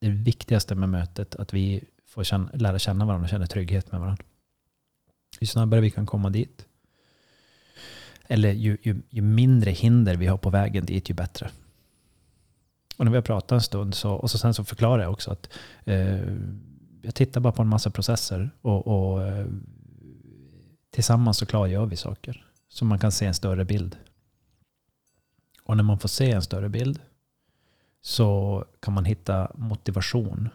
det 0.00 0.08
viktigaste 0.08 0.74
med 0.74 0.88
mötet, 0.88 1.34
att 1.34 1.52
vi 1.54 1.84
får 2.06 2.24
känna, 2.24 2.50
lära 2.54 2.78
känna 2.78 3.04
varandra 3.04 3.24
och 3.24 3.30
känna 3.30 3.46
trygghet 3.46 3.92
med 3.92 4.00
varandra. 4.00 4.24
Ju 5.40 5.46
snabbare 5.46 5.80
vi 5.80 5.90
kan 5.90 6.06
komma 6.06 6.30
dit, 6.30 6.66
eller 8.26 8.52
ju, 8.52 8.78
ju, 8.82 9.02
ju 9.10 9.22
mindre 9.22 9.70
hinder 9.70 10.16
vi 10.16 10.26
har 10.26 10.38
på 10.38 10.50
vägen 10.50 10.86
dit, 10.86 11.10
ju 11.10 11.14
bättre. 11.14 11.50
Och 12.96 13.04
när 13.04 13.12
vi 13.12 13.16
har 13.16 13.22
pratat 13.22 13.52
en 13.52 13.60
stund 13.60 13.94
så, 13.94 14.12
och 14.12 14.30
så 14.30 14.38
sen 14.38 14.54
så 14.54 14.64
förklarar 14.64 15.02
jag 15.02 15.12
också 15.12 15.30
att 15.30 15.48
eh, 15.84 16.34
jag 17.02 17.14
tittar 17.14 17.40
bara 17.40 17.52
på 17.52 17.62
en 17.62 17.68
massa 17.68 17.90
processer 17.90 18.50
och, 18.62 18.86
och 18.86 19.26
eh, 19.26 19.46
tillsammans 20.90 21.38
så 21.38 21.46
klargör 21.46 21.86
vi 21.86 21.96
saker. 21.96 22.47
Så 22.68 22.84
man 22.84 22.98
kan 22.98 23.12
se 23.12 23.26
en 23.26 23.34
större 23.34 23.64
bild. 23.64 23.98
Och 25.62 25.76
när 25.76 25.84
man 25.84 25.98
får 25.98 26.08
se 26.08 26.30
en 26.30 26.42
större 26.42 26.68
bild 26.68 27.00
så 28.00 28.64
kan 28.80 28.94
man 28.94 29.04
hitta 29.04 29.52
motivation. 29.54 30.48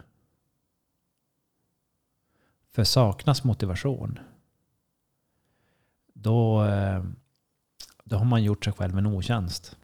För 2.71 2.83
saknas 2.83 3.43
motivation, 3.43 4.19
då, 6.13 6.65
eh, 6.65 7.03
då 8.03 8.17
har 8.17 8.25
man 8.25 8.43
gjort 8.43 8.65
sig 8.65 8.73
själv 8.73 8.97
en 8.97 9.05
otjänst. 9.05 9.77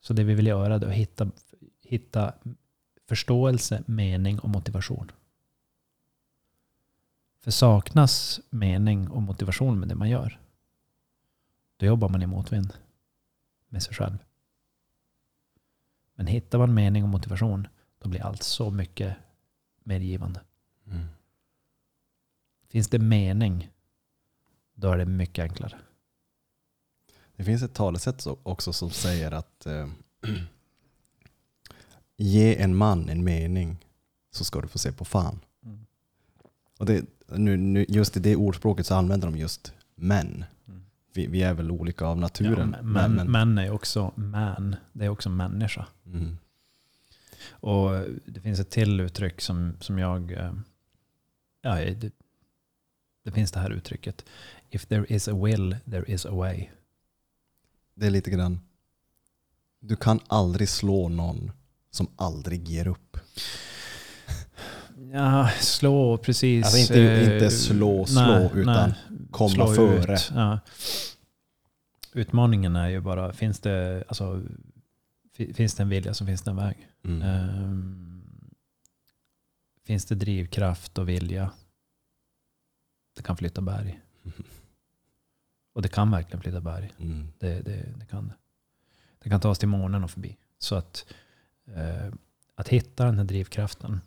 Så 0.00 0.12
det 0.12 0.24
vi 0.24 0.34
vill 0.34 0.46
göra 0.46 0.74
är 0.74 0.84
att 0.84 0.92
hitta, 0.92 1.30
hitta 1.82 2.34
förståelse, 3.06 3.82
mening 3.86 4.38
och 4.38 4.48
motivation. 4.48 5.10
För 7.40 7.50
saknas 7.50 8.40
mening 8.50 9.10
och 9.10 9.22
motivation 9.22 9.80
med 9.80 9.88
det 9.88 9.94
man 9.94 10.10
gör, 10.10 10.40
då 11.76 11.86
jobbar 11.86 12.08
man 12.08 12.22
i 12.22 12.26
motvind 12.26 12.72
med 13.68 13.82
sig 13.82 13.94
själv. 13.94 14.18
Men 16.14 16.26
hittar 16.26 16.58
man 16.58 16.74
mening 16.74 17.02
och 17.02 17.08
motivation, 17.08 17.68
då 17.98 18.08
blir 18.08 18.22
allt 18.22 18.42
så 18.42 18.70
mycket 18.70 19.16
mer 19.82 20.00
givande. 20.00 20.40
Mm. 20.86 21.06
Finns 22.68 22.88
det 22.88 22.98
mening, 22.98 23.70
då 24.74 24.90
är 24.90 24.98
det 24.98 25.06
mycket 25.06 25.42
enklare. 25.42 25.78
Det 27.36 27.44
finns 27.44 27.62
ett 27.62 27.74
talesätt 27.74 28.26
också 28.42 28.72
som 28.72 28.90
säger 28.90 29.32
att 29.32 29.66
eh, 29.66 29.88
ge 32.16 32.62
en 32.62 32.76
man 32.76 33.08
en 33.08 33.24
mening 33.24 33.84
så 34.30 34.44
ska 34.44 34.60
du 34.60 34.68
få 34.68 34.78
se 34.78 34.92
på 34.92 35.04
fan. 35.04 35.40
Mm. 35.64 35.86
Och 36.78 36.86
det, 36.86 37.04
nu, 37.26 37.56
nu, 37.56 37.86
just 37.88 38.16
i 38.16 38.20
det 38.20 38.36
ordspråket 38.36 38.86
så 38.86 38.94
använder 38.94 39.28
de 39.28 39.38
just 39.38 39.72
män. 39.94 40.44
Vi, 41.14 41.26
vi, 41.26 41.42
är 41.42 41.54
väl 41.54 41.70
olika 41.70 42.06
av 42.06 42.18
naturen. 42.18 42.74
Ja, 42.76 42.82
men, 42.82 43.14
men, 43.14 43.30
men 43.30 43.58
är 43.58 43.70
också 43.70 44.12
man, 44.16 44.76
det 44.92 45.04
är 45.04 45.08
också 45.08 45.30
människa. 45.30 45.86
Mm. 46.06 46.36
Och 47.50 47.90
det 48.26 48.40
finns 48.40 48.60
ett 48.60 48.70
till 48.70 49.00
uttryck 49.00 49.40
som, 49.40 49.76
som 49.80 49.98
jag... 49.98 50.32
Eh, 50.32 50.52
ja, 51.62 51.74
det, 51.74 52.12
det 53.22 53.32
finns 53.32 53.52
det 53.52 53.60
här 53.60 53.70
uttrycket. 53.70 54.24
If 54.70 54.86
there 54.86 55.06
is 55.08 55.28
a 55.28 55.34
will, 55.44 55.76
there 55.90 56.12
is 56.12 56.26
a 56.26 56.30
way. 56.30 56.68
Det 57.94 58.06
är 58.06 58.10
lite 58.10 58.30
grann, 58.30 58.60
du 59.80 59.96
kan 59.96 60.20
aldrig 60.26 60.68
slå 60.68 61.08
någon 61.08 61.52
som 61.90 62.08
aldrig 62.16 62.68
ger 62.68 62.86
upp. 62.88 63.16
Ja, 65.14 65.48
slå 65.60 66.16
precis. 66.16 66.64
Alltså 66.64 66.78
inte, 66.78 67.32
inte 67.32 67.50
slå, 67.50 68.06
slå, 68.06 68.22
nej, 68.22 68.50
utan 68.54 68.90
nej. 68.90 69.18
komma 69.30 69.48
slå 69.48 69.74
före. 69.74 70.14
Ut, 70.14 70.30
ja. 70.34 70.58
Utmaningen 72.12 72.76
är 72.76 72.88
ju 72.88 73.00
bara, 73.00 73.32
finns 73.32 73.60
det, 73.60 74.04
alltså, 74.08 74.42
finns 75.32 75.74
det 75.74 75.82
en 75.82 75.88
vilja 75.88 76.14
så 76.14 76.26
finns 76.26 76.42
det 76.42 76.50
en 76.50 76.56
väg. 76.56 76.88
Mm. 77.04 77.22
Um, 77.22 78.14
finns 79.84 80.04
det 80.04 80.14
drivkraft 80.14 80.98
och 80.98 81.08
vilja, 81.08 81.50
det 83.16 83.22
kan 83.22 83.36
flytta 83.36 83.60
berg. 83.60 84.00
Mm. 84.24 84.44
Och 85.74 85.82
det 85.82 85.88
kan 85.88 86.10
verkligen 86.10 86.40
flytta 86.40 86.60
berg. 86.60 86.92
Mm. 86.98 87.28
Det, 87.38 87.60
det, 87.60 87.94
det, 87.98 88.06
kan 88.06 88.28
det. 88.28 88.34
Det 89.18 89.28
kan 89.28 89.40
ta 89.40 89.48
oss 89.48 89.58
till 89.58 89.68
månen 89.68 90.04
och 90.04 90.10
förbi. 90.10 90.36
Så 90.58 90.74
att, 90.74 91.06
eh, 91.66 92.12
att 92.54 92.68
hitta 92.68 93.04
den 93.04 93.18
här 93.18 93.24
drivkraften 93.24 93.92
eh, 93.92 93.98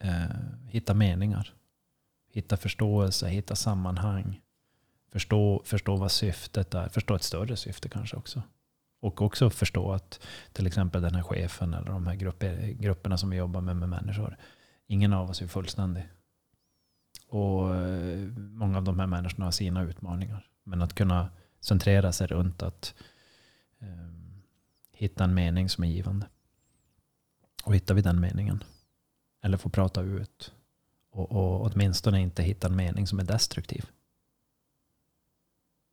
Eh, 0.00 0.24
hitta 0.66 0.94
meningar. 0.94 1.54
Hitta 2.30 2.56
förståelse, 2.56 3.28
hitta 3.28 3.56
sammanhang. 3.56 4.40
Förstå, 5.12 5.62
förstå 5.64 5.96
vad 5.96 6.12
syftet 6.12 6.74
är. 6.74 6.88
Förstå 6.88 7.14
ett 7.14 7.22
större 7.22 7.56
syfte 7.56 7.88
kanske 7.88 8.16
också. 8.16 8.42
Och 9.00 9.22
också 9.22 9.50
förstå 9.50 9.92
att 9.92 10.26
till 10.52 10.66
exempel 10.66 11.02
den 11.02 11.14
här 11.14 11.22
chefen 11.22 11.74
eller 11.74 11.86
de 11.86 12.06
här 12.06 12.14
grupper, 12.14 12.66
grupperna 12.66 13.18
som 13.18 13.30
vi 13.30 13.36
jobbar 13.36 13.60
med 13.60 13.76
med 13.76 13.88
människor. 13.88 14.36
Ingen 14.86 15.12
av 15.12 15.30
oss 15.30 15.42
är 15.42 15.46
fullständig. 15.46 16.08
Och 17.28 17.76
eh, 17.76 18.18
många 18.36 18.78
av 18.78 18.84
de 18.84 18.98
här 18.98 19.06
människorna 19.06 19.44
har 19.44 19.52
sina 19.52 19.82
utmaningar. 19.82 20.46
Men 20.64 20.82
att 20.82 20.94
kunna 20.94 21.30
centrera 21.60 22.12
sig 22.12 22.26
runt 22.26 22.62
att 22.62 22.94
eh, 23.78 23.88
hitta 24.92 25.24
en 25.24 25.34
mening 25.34 25.68
som 25.68 25.84
är 25.84 25.88
givande. 25.88 26.26
Och 27.64 27.74
hittar 27.74 27.94
vi 27.94 28.02
den 28.02 28.20
meningen 28.20 28.64
eller 29.40 29.56
få 29.56 29.68
prata 29.68 30.02
ut. 30.02 30.54
Och, 31.10 31.32
och 31.32 31.60
åtminstone 31.60 32.20
inte 32.20 32.42
hitta 32.42 32.66
en 32.66 32.76
mening 32.76 33.06
som 33.06 33.18
är 33.18 33.24
destruktiv. 33.24 33.90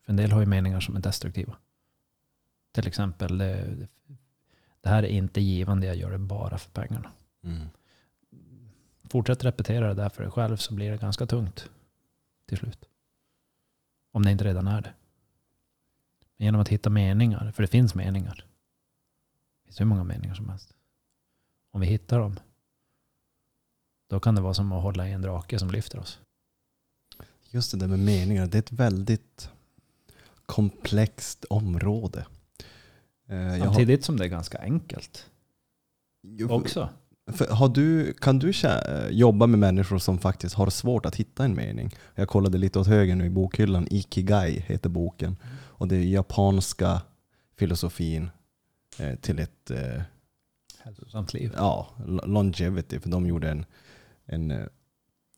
För 0.01 0.11
en 0.11 0.15
del 0.15 0.31
har 0.31 0.39
ju 0.39 0.45
meningar 0.45 0.79
som 0.79 0.95
är 0.95 0.99
destruktiva. 0.99 1.57
Till 2.71 2.87
exempel, 2.87 3.37
det, 3.37 3.87
det 4.81 4.89
här 4.89 5.03
är 5.03 5.07
inte 5.07 5.41
givande, 5.41 5.87
jag 5.87 5.95
gör 5.95 6.11
det 6.11 6.17
bara 6.17 6.57
för 6.57 6.71
pengarna. 6.71 7.11
Mm. 7.43 7.67
Fortsätt 9.03 9.43
repetera 9.43 9.87
det 9.87 9.93
där 9.93 10.09
för 10.09 10.23
dig 10.23 10.31
själv 10.31 10.57
så 10.57 10.73
blir 10.73 10.91
det 10.91 10.97
ganska 10.97 11.25
tungt 11.25 11.69
till 12.45 12.57
slut. 12.57 12.85
Om 14.11 14.25
det 14.25 14.31
inte 14.31 14.43
redan 14.43 14.67
är 14.67 14.81
det. 14.81 14.93
Men 16.37 16.45
genom 16.45 16.61
att 16.61 16.69
hitta 16.69 16.89
meningar, 16.89 17.51
för 17.51 17.63
det 17.63 17.67
finns 17.67 17.95
meningar. 17.95 18.45
Det 19.57 19.65
finns 19.65 19.79
hur 19.79 19.85
många 19.85 20.03
meningar 20.03 20.33
som 20.35 20.49
helst. 20.49 20.73
Om 21.71 21.81
vi 21.81 21.87
hittar 21.87 22.19
dem 22.19 22.39
då 24.09 24.19
kan 24.19 24.35
det 24.35 24.41
vara 24.41 24.53
som 24.53 24.71
att 24.71 24.83
hålla 24.83 25.09
i 25.09 25.11
en 25.11 25.21
drake 25.21 25.59
som 25.59 25.71
lyfter 25.71 25.99
oss. 25.99 26.19
Just 27.49 27.71
det 27.71 27.77
där 27.77 27.87
med 27.87 27.99
meningar, 27.99 28.47
det 28.47 28.57
är 28.57 28.59
ett 28.59 28.71
väldigt 28.71 29.49
komplext 30.45 31.45
område. 31.49 32.25
Eh, 33.27 33.63
Samtidigt 33.63 34.01
har... 34.01 34.05
som 34.05 34.17
det 34.17 34.25
är 34.25 34.29
ganska 34.29 34.57
enkelt. 34.57 35.25
Jo, 36.23 36.51
också. 36.51 36.89
har 37.49 37.69
du, 37.69 38.13
kan 38.13 38.39
du 38.39 38.51
jobba 39.09 39.47
med 39.47 39.59
människor 39.59 39.97
som 39.97 40.17
faktiskt 40.17 40.55
har 40.55 40.69
svårt 40.69 41.05
att 41.05 41.15
hitta 41.15 41.45
en 41.45 41.55
mening? 41.55 41.95
Jag 42.15 42.27
kollade 42.27 42.57
lite 42.57 42.79
åt 42.79 42.87
höger 42.87 43.15
nu 43.15 43.25
i 43.25 43.29
bokhyllan. 43.29 43.87
Ikigai 43.91 44.63
heter 44.67 44.89
boken. 44.89 45.37
Och 45.77 45.87
det 45.87 45.95
är 45.95 46.01
japanska 46.01 47.01
filosofin 47.57 48.29
eh, 48.99 49.15
till 49.15 49.39
ett 49.39 49.71
eh, 49.71 50.01
hälsosamt 50.79 51.33
liv. 51.33 51.53
Ja, 51.57 51.89
longevity. 52.25 52.99
För 52.99 53.09
de 53.09 53.25
gjorde 53.25 53.51
en 53.51 53.65
en, 54.25 54.51
eh, 54.51 54.65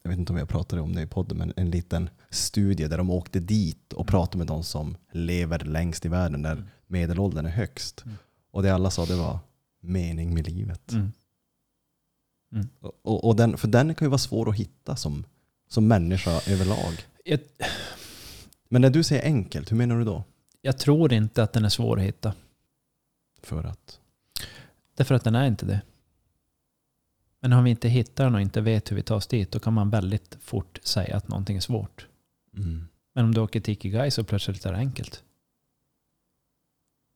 jag 0.03 0.09
vet 0.09 0.19
inte 0.19 0.33
om 0.33 0.37
jag 0.37 0.49
pratade 0.49 0.81
om 0.81 0.95
det 0.95 1.01
i 1.01 1.07
podden, 1.07 1.37
men 1.37 1.53
en 1.55 1.71
liten 1.71 2.09
studie 2.29 2.87
där 2.87 2.97
de 2.97 3.09
åkte 3.09 3.39
dit 3.39 3.93
och 3.93 4.01
mm. 4.01 4.11
pratade 4.11 4.37
med 4.37 4.47
de 4.47 4.63
som 4.63 4.97
lever 5.11 5.59
längst 5.59 6.05
i 6.05 6.09
världen, 6.09 6.41
där 6.41 6.51
mm. 6.51 6.65
medelåldern 6.87 7.45
är 7.45 7.49
högst. 7.49 8.03
Mm. 8.05 8.17
Och 8.51 8.63
det 8.63 8.73
alla 8.73 8.91
sa 8.91 9.05
det 9.05 9.15
var 9.15 9.39
mening 9.79 10.33
med 10.33 10.47
livet. 10.47 10.91
Mm. 10.91 11.11
Mm. 12.51 12.67
Och, 12.81 13.27
och 13.27 13.35
den, 13.35 13.57
för 13.57 13.67
den 13.67 13.95
kan 13.95 14.05
ju 14.05 14.09
vara 14.09 14.17
svår 14.17 14.49
att 14.49 14.55
hitta 14.55 14.95
som, 14.95 15.25
som 15.67 15.87
människa 15.87 16.31
överlag. 16.51 16.93
Jag, 17.25 17.39
men 18.69 18.81
när 18.81 18.89
du 18.89 19.03
säger 19.03 19.23
enkelt, 19.23 19.71
hur 19.71 19.77
menar 19.77 19.97
du 19.97 20.03
då? 20.03 20.23
Jag 20.61 20.77
tror 20.77 21.13
inte 21.13 21.43
att 21.43 21.53
den 21.53 21.65
är 21.65 21.69
svår 21.69 21.97
att 21.99 22.05
hitta. 22.05 22.33
För 23.41 23.63
att? 23.63 23.99
Därför 24.95 25.15
att 25.15 25.23
den 25.23 25.35
är 25.35 25.47
inte 25.47 25.65
det. 25.65 25.81
Men 27.47 27.57
om 27.57 27.63
vi 27.63 27.69
inte 27.69 27.89
hittar 27.89 28.23
den 28.23 28.35
och 28.35 28.41
inte 28.41 28.61
vet 28.61 28.91
hur 28.91 28.95
vi 28.95 29.03
tar 29.03 29.15
oss 29.15 29.27
dit, 29.27 29.51
då 29.51 29.59
kan 29.59 29.73
man 29.73 29.89
väldigt 29.89 30.37
fort 30.41 30.79
säga 30.83 31.17
att 31.17 31.27
någonting 31.27 31.57
är 31.57 31.61
svårt. 31.61 32.07
Mm. 32.57 32.87
Men 33.13 33.25
om 33.25 33.33
du 33.33 33.41
åker 33.41 33.59
till 33.59 33.73
Ikigai 33.73 34.11
så 34.11 34.23
plötsligt 34.23 34.65
är 34.65 34.71
det 34.71 34.77
enkelt. 34.77 35.23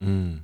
Mm. 0.02 0.42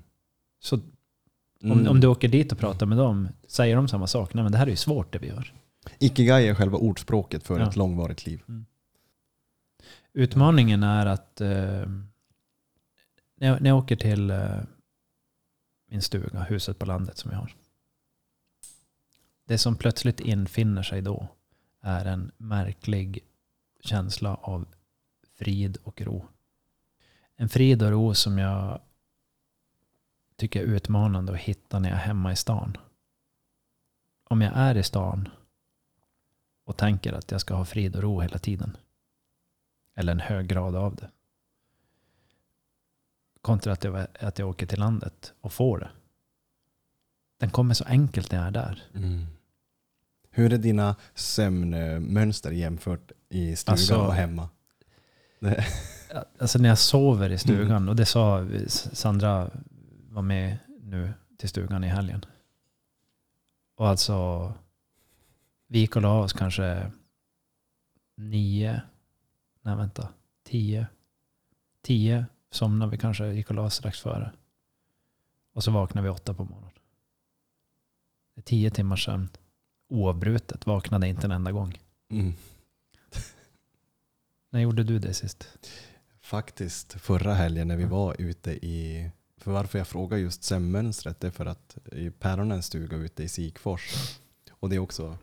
Så 0.59 0.75
om, 0.75 1.71
mm. 1.71 1.87
om 1.87 1.99
du 1.99 2.07
åker 2.07 2.27
dit 2.27 2.51
och 2.51 2.57
pratar 2.57 2.85
med 2.85 2.97
dem, 2.97 3.29
säger 3.47 3.75
de 3.75 3.87
samma 3.87 4.07
sak? 4.07 4.33
Nej 4.33 4.43
men 4.43 4.51
det 4.51 4.57
här 4.57 4.65
är 4.65 4.71
ju 4.71 4.75
svårt 4.75 5.13
det 5.13 5.19
vi 5.19 5.27
gör. 5.27 5.53
Ikigai 5.99 6.47
är 6.47 6.55
själva 6.55 6.77
ordspråket 6.77 7.43
för 7.43 7.59
Ja. 7.59 7.69
ett 7.69 7.75
långvarigt 7.75 8.25
liv. 8.25 8.43
Utmaningen 10.13 10.83
är 10.83 11.05
att 11.05 11.41
eh, 11.41 11.49
när, 13.35 13.47
jag, 13.47 13.61
när 13.61 13.69
jag 13.69 13.77
åker 13.77 13.95
till 13.95 14.29
eh, 14.29 14.59
min 15.89 16.01
stuga, 16.01 16.43
huset 16.43 16.79
på 16.79 16.85
landet 16.85 17.17
som 17.17 17.31
jag 17.31 17.37
har. 17.37 17.55
Det 19.47 19.57
som 19.57 19.75
plötsligt 19.75 20.19
infinner 20.19 20.83
sig 20.83 21.01
då 21.01 21.27
är 21.81 22.05
en 22.05 22.31
märklig 22.37 23.23
känsla 23.79 24.35
av 24.35 24.67
frid 25.35 25.77
och 25.83 26.01
ro. 26.01 26.27
En 27.35 27.49
frid 27.49 27.83
och 27.83 27.91
ro 27.91 28.13
som 28.13 28.37
jag 28.37 28.81
tycker 30.35 30.61
är 30.61 30.65
utmanande 30.65 31.33
att 31.33 31.39
hitta 31.39 31.79
när 31.79 31.89
jag 31.89 31.97
är 31.97 32.01
hemma 32.03 32.31
i 32.31 32.35
stan. 32.35 32.77
Om 34.23 34.41
jag 34.41 34.53
är 34.55 34.77
i 34.77 34.83
stan 34.83 35.29
och 36.63 36.77
tänker 36.77 37.13
att 37.13 37.31
jag 37.31 37.41
ska 37.41 37.55
ha 37.55 37.65
frid 37.65 37.95
och 37.95 38.01
ro 38.01 38.21
hela 38.21 38.37
tiden. 38.39 38.77
Eller 39.95 40.11
en 40.11 40.19
hög 40.19 40.47
grad 40.47 40.75
av 40.75 40.95
det. 40.95 41.11
Kontra 43.41 43.73
att 43.73 43.83
jag, 43.83 44.07
att 44.19 44.39
jag 44.39 44.49
åker 44.49 44.65
till 44.65 44.79
landet 44.79 45.33
och 45.41 45.53
får 45.53 45.79
det. 45.79 45.89
Den 47.37 47.49
kommer 47.49 47.73
så 47.73 47.83
enkelt 47.83 48.31
när 48.31 48.39
jag 48.39 48.47
är 48.47 48.51
där. 48.51 48.83
Mm. 48.93 49.36
Hur 50.37 50.53
är 50.53 50.57
dina 50.57 50.95
sömnmönster 51.15 52.51
jämfört 52.51 53.11
i 53.29 53.55
stugan 53.55 53.73
Alltså- 53.73 53.95
och 53.95 54.13
hemma? 54.13 54.49
Alltså 56.39 56.59
när 56.59 56.69
jag 56.69 56.77
sover 56.77 57.29
i 57.29 57.37
stugan, 57.37 57.89
och 57.89 57.95
det 57.95 58.05
sa 58.05 58.47
Sandra 58.67 59.51
var 60.09 60.21
med 60.21 60.57
nu 60.81 61.13
till 61.37 61.49
stugan 61.49 61.83
i 61.83 61.87
helgen. 61.87 62.25
Och 63.75 63.87
alltså, 63.87 64.53
vi 65.67 65.79
gick 65.79 65.95
och 65.95 66.01
la 66.01 66.19
oss 66.19 66.33
kanske 66.33 66.91
nio, 68.15 68.81
nej 69.61 69.75
vänta, 69.75 70.09
tio. 70.43 70.87
Tio 71.81 72.25
somnade 72.51 72.91
vi 72.91 72.97
kanske, 72.97 73.27
gick 73.27 73.49
och 73.49 73.55
la 73.55 73.61
oss 73.61 73.75
strax 73.75 73.99
före. 73.99 74.31
Och 75.53 75.63
så 75.63 75.71
vaknade 75.71 76.07
vi 76.07 76.13
åtta 76.13 76.33
på 76.33 76.43
morgonen. 76.43 76.71
Det 78.35 78.39
är 78.39 78.43
tio 78.43 78.69
timmars 78.69 79.05
sömn. 79.05 79.29
Oavbrutet, 79.87 80.65
vaknade 80.65 81.07
inte 81.07 81.27
en 81.27 81.31
enda 81.31 81.51
gång. 81.51 81.79
mm. 82.09 82.33
När 84.49 84.59
gjorde 84.59 84.83
du 84.83 84.99
det 84.99 85.13
sist? 85.13 85.47
Faktiskt 86.21 86.93
förra 86.93 87.33
helgen 87.33 87.67
när 87.67 87.77
vi 87.77 87.85
var 87.85 88.21
ute 88.21 88.51
i... 88.51 89.09
För 89.37 89.51
varför 89.51 89.77
jag 89.77 89.87
frågar 89.87 90.17
just 90.17 90.43
sömnmönstret 90.43 91.23
är 91.23 91.31
för 91.31 91.45
att 91.45 91.77
i 91.91 92.09
Päronens 92.09 92.65
stuga 92.65 92.97
ute 92.97 93.23
i 93.23 93.27
Sikfors 93.27 94.19
och 94.59 94.69
det 94.69 94.75
är 94.75 94.79
också 94.79 95.17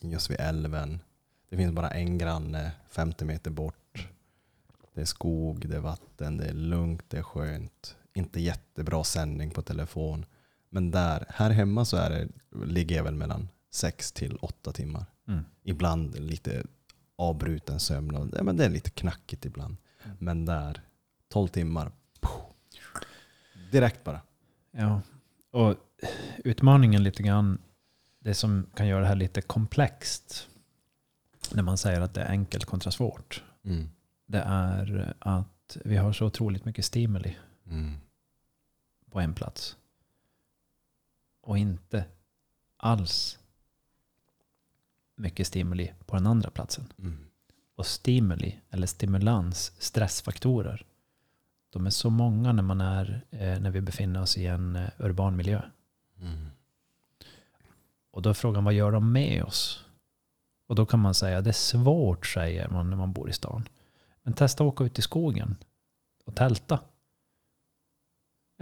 just 0.00 0.30
vid 0.30 0.40
älven. 0.40 1.00
Det 1.48 1.56
finns 1.56 1.72
bara 1.72 1.90
en 1.90 2.18
granne 2.18 2.72
50 2.88 3.24
meter 3.24 3.50
bort. 3.50 4.08
Det 4.94 5.00
är 5.00 5.04
skog, 5.04 5.68
det 5.68 5.76
är 5.76 5.80
vatten, 5.80 6.36
det 6.36 6.44
är 6.44 6.52
lugnt, 6.52 7.04
det 7.08 7.18
är 7.18 7.22
skönt. 7.22 7.96
Inte 8.14 8.40
jättebra 8.40 9.04
sändning 9.04 9.50
på 9.50 9.62
telefon. 9.62 10.26
Men 10.74 10.90
där, 10.90 11.24
här 11.28 11.50
hemma 11.50 11.84
så 11.84 11.96
är 11.96 12.10
det, 12.10 12.28
ligger 12.66 12.96
jag 12.96 13.04
väl 13.04 13.14
mellan 13.14 13.48
6 13.70 14.12
till 14.12 14.36
8 14.36 14.72
timmar. 14.72 15.04
Mm. 15.28 15.44
Ibland 15.62 16.18
lite 16.18 16.64
avbruten 17.16 17.80
sömn. 17.80 18.14
Och, 18.16 18.28
ja, 18.32 18.42
men 18.42 18.56
det 18.56 18.64
är 18.64 18.68
lite 18.70 18.90
knackigt 18.90 19.44
ibland. 19.44 19.76
Mm. 20.04 20.16
Men 20.20 20.44
där, 20.44 20.80
12 21.32 21.48
timmar. 21.48 21.92
Puh. 22.20 22.40
Direkt 23.72 24.04
bara. 24.04 24.20
Ja, 24.70 25.00
och 25.50 25.76
utmaningen 26.44 27.02
lite 27.02 27.22
grann, 27.22 27.58
det 28.18 28.34
som 28.34 28.66
kan 28.74 28.86
göra 28.86 29.00
det 29.00 29.06
här 29.06 29.14
lite 29.16 29.42
komplext, 29.42 30.48
när 31.52 31.62
man 31.62 31.78
säger 31.78 32.00
att 32.00 32.14
det 32.14 32.22
är 32.22 32.30
enkelt 32.30 32.64
kontra 32.64 32.90
svårt, 32.90 33.44
Mm. 33.64 33.88
det 34.26 34.40
är 34.46 35.14
att 35.18 35.76
vi 35.84 35.96
har 35.96 36.12
så 36.12 36.26
otroligt 36.26 36.64
mycket 36.64 36.84
stimuli 36.84 37.36
Mm. 37.66 37.94
på 39.10 39.20
en 39.20 39.34
plats. 39.34 39.76
Och 41.44 41.58
inte 41.58 42.04
alls 42.76 43.38
mycket 45.16 45.46
stimuli 45.46 45.92
på 46.06 46.16
den 46.16 46.26
andra 46.26 46.50
platsen. 46.50 46.92
Mm. 46.98 47.18
Och 47.74 47.86
stimuli, 47.86 48.60
eller 48.70 48.86
stimulans, 48.86 49.72
stressfaktorer, 49.78 50.84
de 51.70 51.86
är 51.86 51.90
så 51.90 52.10
många 52.10 52.52
när, 52.52 52.62
man 52.62 52.80
är, 52.80 53.24
eh, 53.30 53.60
när 53.60 53.70
vi 53.70 53.80
befinner 53.80 54.22
oss 54.22 54.36
i 54.38 54.46
en 54.46 54.76
eh, 54.76 54.88
urban 54.98 55.36
miljö. 55.36 55.62
Mm. 56.20 56.50
Och 58.10 58.22
då 58.22 58.30
är 58.30 58.34
frågan, 58.34 58.64
vad 58.64 58.74
gör 58.74 58.92
de 58.92 59.12
med 59.12 59.44
oss? 59.44 59.84
Och 60.66 60.74
då 60.74 60.86
kan 60.86 61.00
man 61.00 61.14
säga, 61.14 61.40
det 61.40 61.50
är 61.50 61.52
svårt 61.52 62.26
säger 62.26 62.68
man 62.68 62.90
när 62.90 62.96
man 62.96 63.12
bor 63.12 63.30
i 63.30 63.32
stan. 63.32 63.68
Men 64.22 64.34
testa 64.34 64.64
att 64.64 64.68
åka 64.68 64.84
ut 64.84 64.98
i 64.98 65.02
skogen 65.02 65.56
och 66.24 66.34
tälta. 66.34 66.80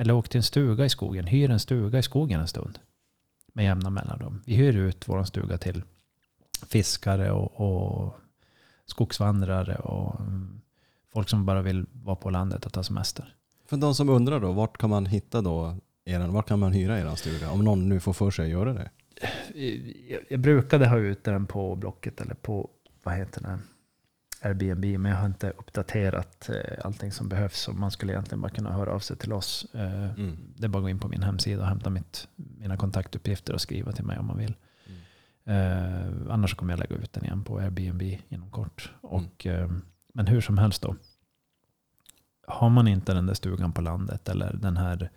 Eller 0.03 0.14
åk 0.14 0.28
till 0.28 0.38
en 0.38 0.42
stuga 0.42 0.84
i 0.84 0.88
skogen. 0.88 1.26
Hyr 1.26 1.50
en 1.50 1.61
stuga 1.61 1.98
i 1.98 2.03
skogen 2.03 2.40
en 2.40 2.48
stund. 2.48 2.78
Med 3.53 3.64
jämna 3.64 3.90
mellanrum. 3.90 4.42
Vi 4.46 4.55
hyr 4.55 4.76
ut 4.76 5.09
vår 5.09 5.24
stuga 5.24 5.59
till 5.59 5.82
fiskare 6.68 7.30
och, 7.30 7.61
och 7.61 8.14
skogsvandrare 8.86 9.74
och 9.76 10.20
folk 11.12 11.28
som 11.28 11.46
bara 11.46 11.62
vill 11.62 11.86
vara 11.92 12.16
på 12.16 12.30
landet 12.30 12.66
och 12.66 12.72
ta 12.72 12.82
semester. 12.82 13.34
För 13.66 13.76
de 13.76 13.94
som 13.94 14.09
undrar 14.09 14.40
då, 14.40 14.53
vart 14.53 14.78
kan 14.78 14.90
man 14.90 15.07
hitta 15.07 15.40
då 15.40 15.76
eran, 16.05 16.32
vart 16.32 16.48
kan 16.48 16.59
man 16.59 16.72
hyra 16.72 16.98
er 16.98 17.14
stuga? 17.14 17.50
Om 17.50 17.64
någon 17.64 17.88
nu 17.88 18.00
får 18.00 18.12
för 18.12 18.30
sig 18.30 18.44
att 18.44 18.50
göra 18.50 18.72
det. 18.72 18.90
jag, 20.09 20.20
jag 20.28 20.40
brukade 20.40 20.88
ha 20.88 20.98
ut 20.98 21.24
den 21.24 21.46
på 21.46 21.76
Blocket 21.76 22.20
eller 22.20 22.34
på, 22.34 22.70
vad 23.03 23.14
heter 23.14 23.40
det, 23.42 23.59
Airbnb, 24.43 24.84
men 24.99 25.11
jag 25.12 25.18
har 25.18 25.26
inte 25.26 25.51
uppdaterat 25.51 26.49
eh, 26.49 26.84
allting 26.84 27.12
som 27.12 27.28
behövs. 27.28 27.61
Så 27.61 27.72
man 27.72 27.90
skulle 27.90 28.12
egentligen 28.12 28.40
bara 28.40 28.51
kunna 28.51 28.72
höra 28.72 28.93
av 28.93 28.99
sig 28.99 29.16
till 29.16 29.32
oss. 29.32 29.66
Eh, 29.74 30.11
Mm. 30.11 30.38
Det 30.57 30.64
är 30.64 30.68
bara 30.68 30.78
att 30.78 30.84
gå 30.84 30.88
in 30.88 30.99
på 30.99 31.09
min 31.09 31.22
hemsida 31.22 31.62
och 31.62 31.68
hämta 31.68 31.90
mitt, 31.90 32.28
mina 32.36 32.76
kontaktuppgifter 32.76 33.53
och 33.53 33.61
skriva 33.61 33.93
till 33.93 34.05
mig 34.05 34.18
om 34.18 34.26
man 34.26 34.38
vill. 34.38 34.55
Eh, 35.45 36.32
annars 36.32 36.55
kommer 36.55 36.72
jag 36.72 36.80
lägga 36.80 36.97
ut 36.97 37.12
den 37.12 37.24
igen 37.24 37.45
på 37.45 37.59
Airbnb 37.59 38.03
inom 38.28 38.51
kort. 38.51 38.93
Och, 39.01 39.47
eh, 39.47 39.70
men 40.14 40.26
hur 40.26 40.40
som 40.40 40.59
helst 40.59 40.82
då. 40.82 40.97
Har 42.47 42.70
man 42.70 42.88
inte 42.88 43.14
den 43.14 43.26
där 43.26 43.34
stugan 43.34 43.72
på 43.72 43.80
landet 43.80 44.28
eller 44.28 44.53
den 44.53 44.76
här 44.76 45.11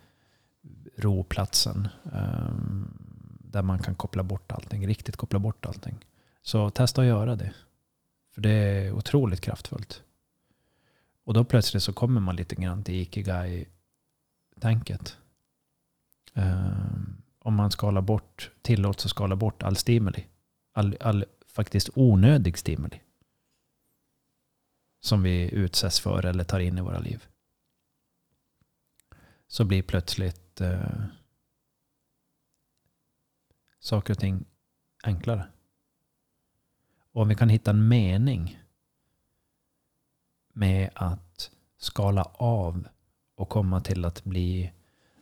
roplatsen 0.96 1.88
eh, 2.12 2.54
där 3.40 3.62
man 3.62 3.78
kan 3.78 3.94
koppla 3.94 4.22
bort 4.22 4.52
allting, 4.52 4.86
riktigt 4.86 5.16
koppla 5.16 5.38
bort 5.38 5.66
allting. 5.66 6.04
Så 6.42 6.70
testa 6.70 7.00
att 7.00 7.06
göra 7.06 7.36
det. 7.36 7.52
För 8.36 8.42
det 8.42 8.50
är 8.50 8.92
otroligt 8.92 9.40
kraftfullt. 9.40 10.02
Och 11.24 11.34
då 11.34 11.44
plötsligt 11.44 11.82
så 11.82 11.92
kommer 11.92 12.20
man 12.20 12.36
lite 12.36 12.54
grann 12.54 12.84
till 12.84 12.94
ikigai-tänket. 12.94 15.16
Um, 16.34 17.22
om 17.38 17.54
man 17.54 17.70
skalar 17.70 18.02
bort, 18.02 18.50
tillåts 18.62 19.04
att 19.04 19.10
skala 19.10 19.36
bort 19.36 19.62
all 19.62 19.76
stimuli. 19.76 20.26
All, 20.72 20.96
all 21.00 21.24
faktiskt 21.46 21.90
onödig 21.94 22.58
stimuli. 22.58 23.00
Som 25.00 25.22
vi 25.22 25.50
utsätts 25.50 26.00
för 26.00 26.26
eller 26.26 26.44
tar 26.44 26.60
in 26.60 26.78
i 26.78 26.80
våra 26.80 26.98
liv. 26.98 27.24
Så 29.46 29.64
blir 29.64 29.82
plötsligt 29.82 30.60
uh, 30.60 31.04
saker 33.80 34.14
och 34.14 34.18
ting 34.18 34.44
enklare. 35.02 35.48
Och 37.16 37.22
om 37.22 37.28
vi 37.28 37.34
kan 37.34 37.48
hitta 37.48 37.70
en 37.70 37.88
mening 37.88 38.62
med 40.52 40.90
att 40.94 41.50
skala 41.78 42.22
av 42.32 42.88
och 43.36 43.48
komma 43.48 43.80
till 43.80 44.04
att 44.04 44.24
bli 44.24 44.72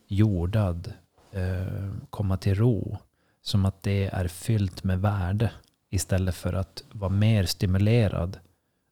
jordad, 0.07 0.93
eh, 1.33 1.93
komma 2.11 2.37
till 2.37 2.55
ro, 2.55 2.99
som 3.43 3.65
att 3.65 3.83
det 3.83 4.05
är 4.07 4.29
fyllt 4.29 4.85
med 4.85 5.01
värde 5.01 5.53
istället 5.91 6.35
för 6.35 6.53
att 6.53 6.85
vara 6.93 7.11
mer 7.11 7.45
stimulerad, 7.45 8.39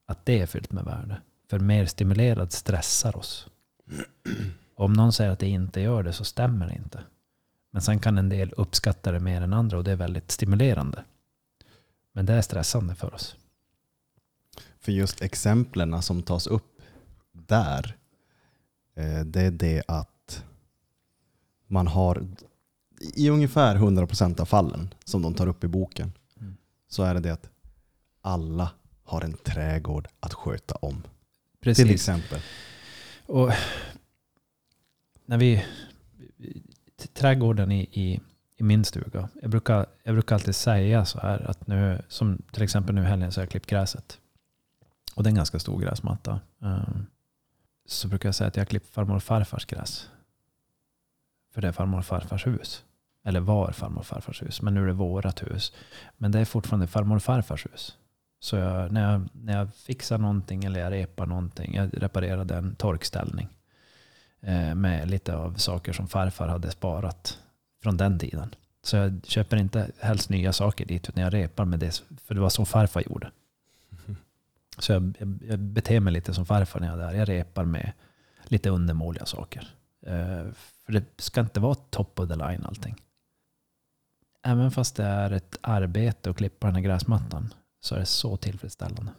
att 0.07 0.26
det 0.26 0.40
är 0.40 0.46
fyllt 0.46 0.72
med 0.72 0.84
värde. 0.84 1.20
För 1.50 1.59
mer 1.59 1.86
stimulerad 1.86 2.53
stressar 2.53 3.16
oss. 3.16 3.48
Om 4.74 4.92
någon 4.92 5.12
säger 5.12 5.30
att 5.30 5.38
det 5.38 5.48
inte 5.48 5.80
gör 5.80 6.03
det 6.03 6.12
så 6.12 6.24
stämmer 6.24 6.66
det 6.66 6.74
inte. 6.74 7.03
Men 7.70 7.82
sen 7.82 7.98
kan 7.98 8.18
en 8.18 8.28
del 8.28 8.53
uppskatta 8.57 9.12
det 9.12 9.20
mer 9.20 9.40
än 9.40 9.53
andra 9.53 9.78
och 9.78 9.84
det 9.84 9.92
är 9.92 9.96
väldigt 9.96 10.30
stimulerande. 10.30 11.05
Men 12.12 12.26
det 12.26 12.32
är 12.32 12.42
stressande 12.42 12.94
för 12.94 13.14
oss. 13.14 13.36
För 14.80 14.92
just 14.92 15.22
exemplen 15.22 16.02
som 16.02 16.22
tas 16.22 16.46
upp 16.46 16.82
där, 17.32 17.96
eh, 18.94 19.20
det 19.20 19.40
är 19.40 19.50
det 19.50 19.82
att 19.88 20.44
man 21.66 21.86
har 21.86 22.26
i 23.14 23.30
ungefär 23.30 23.76
100% 23.76 24.40
av 24.40 24.44
fallen 24.44 24.94
som 25.04 25.22
de 25.22 25.34
tar 25.34 25.46
upp 25.46 25.64
i 25.64 25.68
boken 25.68 26.12
Mm. 26.40 26.56
så 26.88 27.02
är 27.02 27.14
det 27.14 27.20
det 27.20 27.30
att 27.32 27.48
alla 28.20 28.70
har 29.04 29.22
en 29.22 29.32
trädgård 29.32 30.08
att 30.20 30.34
sköta 30.34 30.74
om. 30.74 31.02
Till 31.02 31.10
Precis. 31.60 31.90
exempel. 31.90 32.40
Och 33.26 33.52
när 35.26 35.38
vi, 35.38 35.64
trädgården 37.12 37.72
i, 37.72 37.80
i, 37.82 38.20
i 38.62 38.64
min 38.64 38.84
stuga. 38.84 39.28
Jag 39.42 39.50
brukar, 39.50 39.86
jag 40.02 40.14
brukar 40.14 40.34
alltid 40.34 40.54
säga 40.54 41.04
så 41.04 41.20
här 41.20 41.50
att 41.50 41.66
nu, 41.66 42.02
som 42.08 42.42
till 42.52 42.62
exempel 42.62 42.94
nu 42.94 43.00
i 43.00 43.04
helgen 43.04 43.32
så 43.32 43.40
har 43.40 43.42
jag 43.42 43.50
klippt 43.50 43.66
gräset. 43.66 44.18
Och 45.14 45.22
det 45.22 45.28
är 45.28 45.30
en 45.30 45.36
ganska 45.36 45.58
stor 45.58 45.80
gräsmatta. 45.80 46.40
Um, 46.58 47.06
så 47.86 48.08
brukar 48.08 48.28
jag 48.28 48.34
säga 48.34 48.48
att 48.48 48.56
jag 48.56 48.60
har 48.60 48.66
klippt 48.66 48.94
farmor 48.94 49.16
och 49.16 49.22
farfars 49.22 49.66
gräs. 49.66 50.10
För 51.54 51.62
det 51.62 51.68
är 51.68 51.72
farmor 51.72 51.98
och 51.98 52.06
farfars 52.06 52.46
hus. 52.46 52.84
Eller 53.24 53.40
var 53.40 53.72
farmor 53.72 53.98
och 53.98 54.06
farfars 54.06 54.42
hus. 54.42 54.62
Men 54.62 54.74
nu 54.74 54.82
är 54.82 54.86
det 54.86 54.92
vårat 54.92 55.42
hus. 55.42 55.72
Men 56.16 56.32
det 56.32 56.38
är 56.40 56.44
fortfarande 56.44 56.86
farmor 56.86 57.16
och 57.16 57.22
farfars 57.22 57.66
hus. 57.66 57.96
Så 58.40 58.56
jag, 58.56 58.92
när, 58.92 59.12
jag, 59.12 59.28
när 59.32 59.58
jag 59.58 59.74
fixar 59.74 60.18
någonting 60.18 60.64
eller 60.64 60.80
jag 60.80 60.92
repar 60.92 61.26
någonting. 61.26 61.74
Jag 61.74 62.02
reparerade 62.02 62.56
en 62.56 62.74
torkställning. 62.74 63.48
Eh, 64.40 64.74
med 64.74 65.10
lite 65.10 65.36
av 65.36 65.54
saker 65.54 65.92
som 65.92 66.08
farfar 66.08 66.48
hade 66.48 66.70
sparat 66.70 67.38
från 67.82 67.96
den 67.96 68.18
tiden. 68.18 68.54
Så 68.82 68.96
jag 68.96 69.20
köper 69.24 69.56
inte 69.56 69.90
helst 69.98 70.28
nya 70.28 70.52
saker 70.52 70.86
dit, 70.86 71.08
utan 71.08 71.22
jag 71.22 71.34
repar 71.34 71.64
med 71.64 71.78
det. 71.78 72.02
För 72.24 72.34
det 72.34 72.40
var 72.40 72.48
så 72.48 72.64
farfar 72.64 73.00
gjorde. 73.00 73.30
Så 74.78 74.92
jag, 74.92 75.16
jag, 75.18 75.42
jag 75.48 75.58
beter 75.58 76.00
mig 76.00 76.12
lite 76.12 76.34
som 76.34 76.46
farfar 76.46 76.80
när 76.80 76.86
jag 76.86 77.00
är 77.00 77.06
där. 77.06 77.18
Jag 77.18 77.28
repar 77.28 77.64
med 77.64 77.92
lite 78.44 78.70
undermåliga 78.70 79.26
saker. 79.26 79.68
Uh, 80.06 80.52
för 80.84 80.92
det 80.92 81.04
ska 81.16 81.40
inte 81.40 81.60
vara 81.60 81.74
top 81.74 82.18
of 82.20 82.28
the 82.28 82.36
line 82.36 82.64
allting. 82.64 82.96
Även 84.42 84.70
fast 84.70 84.96
det 84.96 85.04
är 85.04 85.30
ett 85.30 85.58
arbete 85.60 86.30
att 86.30 86.36
klippa 86.36 86.66
den 86.66 86.76
här 86.76 86.82
gräsmattan 86.82 87.54
så 87.80 87.94
är 87.94 87.98
det 87.98 88.06
så 88.06 88.36
tillfredsställande. 88.36 89.12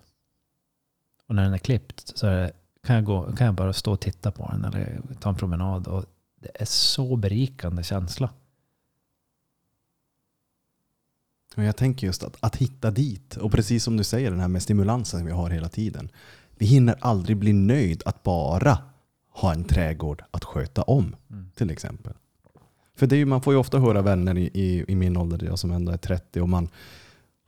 Och 1.28 1.36
när 1.36 1.44
den 1.44 1.54
är 1.54 1.58
klippt 1.58 2.18
så 2.18 2.28
är 2.28 2.42
det, 2.42 2.52
kan, 2.84 2.96
jag 2.96 3.06
gå, 3.06 3.36
kan 3.36 3.46
jag 3.46 3.56
bara 3.56 3.74
stå 3.74 3.92
och 3.92 4.02
titta 4.02 4.32
på 4.32 4.50
den 4.52 4.66
eller 4.66 5.02
ta 5.20 5.30
en 5.30 5.36
promenad. 5.36 5.88
Och 5.88 6.06
det 6.36 6.52
är 6.62 6.66
så 6.66 7.16
berikande 7.16 7.84
känsla. 7.84 8.30
Men 11.43 11.43
jag 11.62 11.76
tänker 11.76 12.08
just 12.08 12.24
att, 12.24 12.38
att 12.40 12.56
hitta 12.56 12.92
dit. 12.92 13.38
Och 13.38 13.52
precis 13.52 13.84
som 13.84 13.98
du 13.98 14.04
säger, 14.04 14.32
den 14.32 14.40
här 14.40 14.48
med 14.48 14.64
stimulansen 14.64 15.26
vi 15.26 15.32
har 15.32 15.50
hela 15.50 15.70
tiden. 15.70 16.12
Vi 16.58 16.66
hinner 16.66 16.96
aldrig 17.00 17.38
bli 17.38 17.54
nöjd 17.54 18.04
att 18.06 18.24
bara 18.24 18.78
ha 19.30 19.54
en 19.54 19.64
trädgård 19.64 20.24
att 20.32 20.44
sköta 20.44 20.82
om. 20.82 21.16
Mm. 21.30 21.50
Till 21.56 21.70
exempel. 21.70 22.14
För 22.96 23.08
det 23.08 23.16
är 23.16 23.18
ju, 23.18 23.26
man 23.26 23.42
får 23.42 23.54
ju 23.54 23.60
ofta 23.60 23.80
höra 23.80 24.02
vänner 24.02 24.38
i, 24.38 24.50
i, 24.54 24.86
i 24.88 24.96
min 24.96 25.18
ålder, 25.18 25.46
jag 25.46 25.60
som 25.60 25.72
ändå 25.72 25.92
är 25.92 25.98
30, 25.98 26.42
och 26.42 26.50
man, 26.50 26.70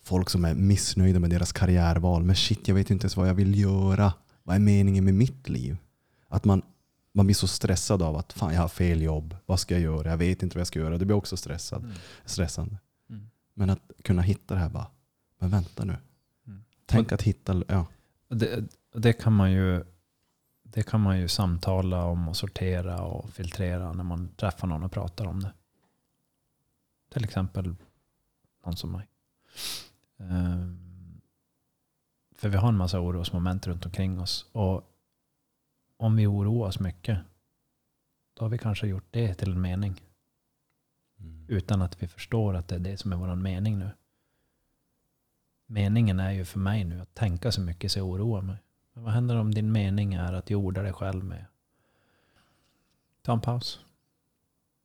folk 0.03 0.29
som 0.29 0.45
är 0.45 0.53
missnöjda 0.53 1.19
med 1.19 1.29
deras 1.29 1.53
karriärval. 1.53 2.23
Men 2.23 2.35
shit, 2.35 2.67
jag 2.67 2.75
vet 2.75 2.91
inte 2.91 3.03
ens 3.03 3.17
vad 3.17 3.29
jag 3.29 3.33
vill 3.33 3.59
göra. 3.59 4.13
Vad 4.43 4.55
är 4.55 4.59
meningen 4.59 5.05
med 5.05 5.13
mitt 5.13 5.49
liv? 5.49 5.77
Att 6.27 6.45
man, 6.45 6.61
man 7.13 7.25
blir 7.25 7.35
så 7.35 7.47
stressad 7.47 8.01
av 8.01 8.17
att 8.17 8.33
fan 8.33 8.53
jag 8.53 8.61
har 8.61 8.67
fel 8.67 9.01
jobb. 9.01 9.35
Vad 9.45 9.59
ska 9.59 9.73
jag 9.73 9.81
göra? 9.81 10.09
Jag 10.09 10.17
vet 10.17 10.43
inte 10.43 10.57
vad 10.57 10.59
jag 10.59 10.67
ska 10.67 10.79
göra. 10.79 10.97
Det 10.97 11.05
blir 11.05 11.17
också 11.17 11.37
stressad, 11.37 11.83
mm. 11.83 11.95
stressande. 12.25 12.77
Men 13.57 13.69
att 13.69 13.91
kunna 14.03 14.21
hitta 14.21 14.53
det 14.53 14.59
här 14.59 14.69
bara, 14.69 14.87
men 15.39 15.49
vänta 15.49 15.85
nu. 15.85 15.97
Mm. 16.47 16.63
Tänk 16.85 17.11
att 17.11 17.21
hitta, 17.21 17.63
ja. 17.67 17.87
Det, 18.27 18.63
det, 18.93 19.13
kan 19.13 19.33
man 19.33 19.51
ju, 19.51 19.83
det 20.63 20.83
kan 20.83 21.01
man 21.01 21.19
ju 21.19 21.27
samtala 21.27 22.05
om 22.05 22.27
och 22.27 22.37
sortera 22.37 23.01
och 23.01 23.29
filtrera 23.29 23.93
när 23.93 24.03
man 24.03 24.29
träffar 24.35 24.67
någon 24.67 24.83
och 24.83 24.91
pratar 24.91 25.25
om 25.25 25.39
det. 25.39 25.53
Till 27.09 27.23
exempel 27.23 27.75
någon 28.65 28.75
som 28.75 28.91
mig. 28.91 29.07
Um, 30.17 31.21
för 32.35 32.49
vi 32.49 32.57
har 32.57 32.69
en 32.69 32.77
massa 32.77 32.99
orosmoment 32.99 33.67
runt 33.67 33.85
omkring 33.85 34.19
oss. 34.19 34.49
Och 34.51 34.91
om 35.97 36.15
vi 36.15 36.27
oroar 36.27 36.67
oss 36.67 36.79
mycket, 36.79 37.19
då 38.33 38.45
har 38.45 38.49
vi 38.49 38.57
kanske 38.57 38.87
gjort 38.87 39.07
det 39.11 39.33
till 39.33 39.51
en 39.51 39.61
mening. 39.61 40.01
Utan 41.47 41.81
att 41.81 42.03
vi 42.03 42.07
förstår 42.07 42.53
att 42.53 42.67
det 42.67 42.75
är 42.75 42.79
det 42.79 42.97
som 42.97 43.11
är 43.11 43.15
vår 43.15 43.35
mening 43.35 43.79
nu. 43.79 43.89
Meningen 45.65 46.19
är 46.19 46.31
ju 46.31 46.45
för 46.45 46.59
mig 46.59 46.83
nu 46.83 47.01
att 47.01 47.15
tänka 47.15 47.51
så 47.51 47.61
mycket 47.61 47.91
så 47.91 47.99
jag 47.99 48.07
oroar 48.07 48.41
mig. 48.41 48.57
Men 48.93 49.03
vad 49.03 49.13
händer 49.13 49.35
om 49.35 49.53
din 49.53 49.71
mening 49.71 50.13
är 50.13 50.33
att 50.33 50.49
jorda 50.49 50.81
dig 50.81 50.93
själv 50.93 51.23
med? 51.23 51.45
Ta 53.21 53.33
en 53.33 53.41
paus. 53.41 53.79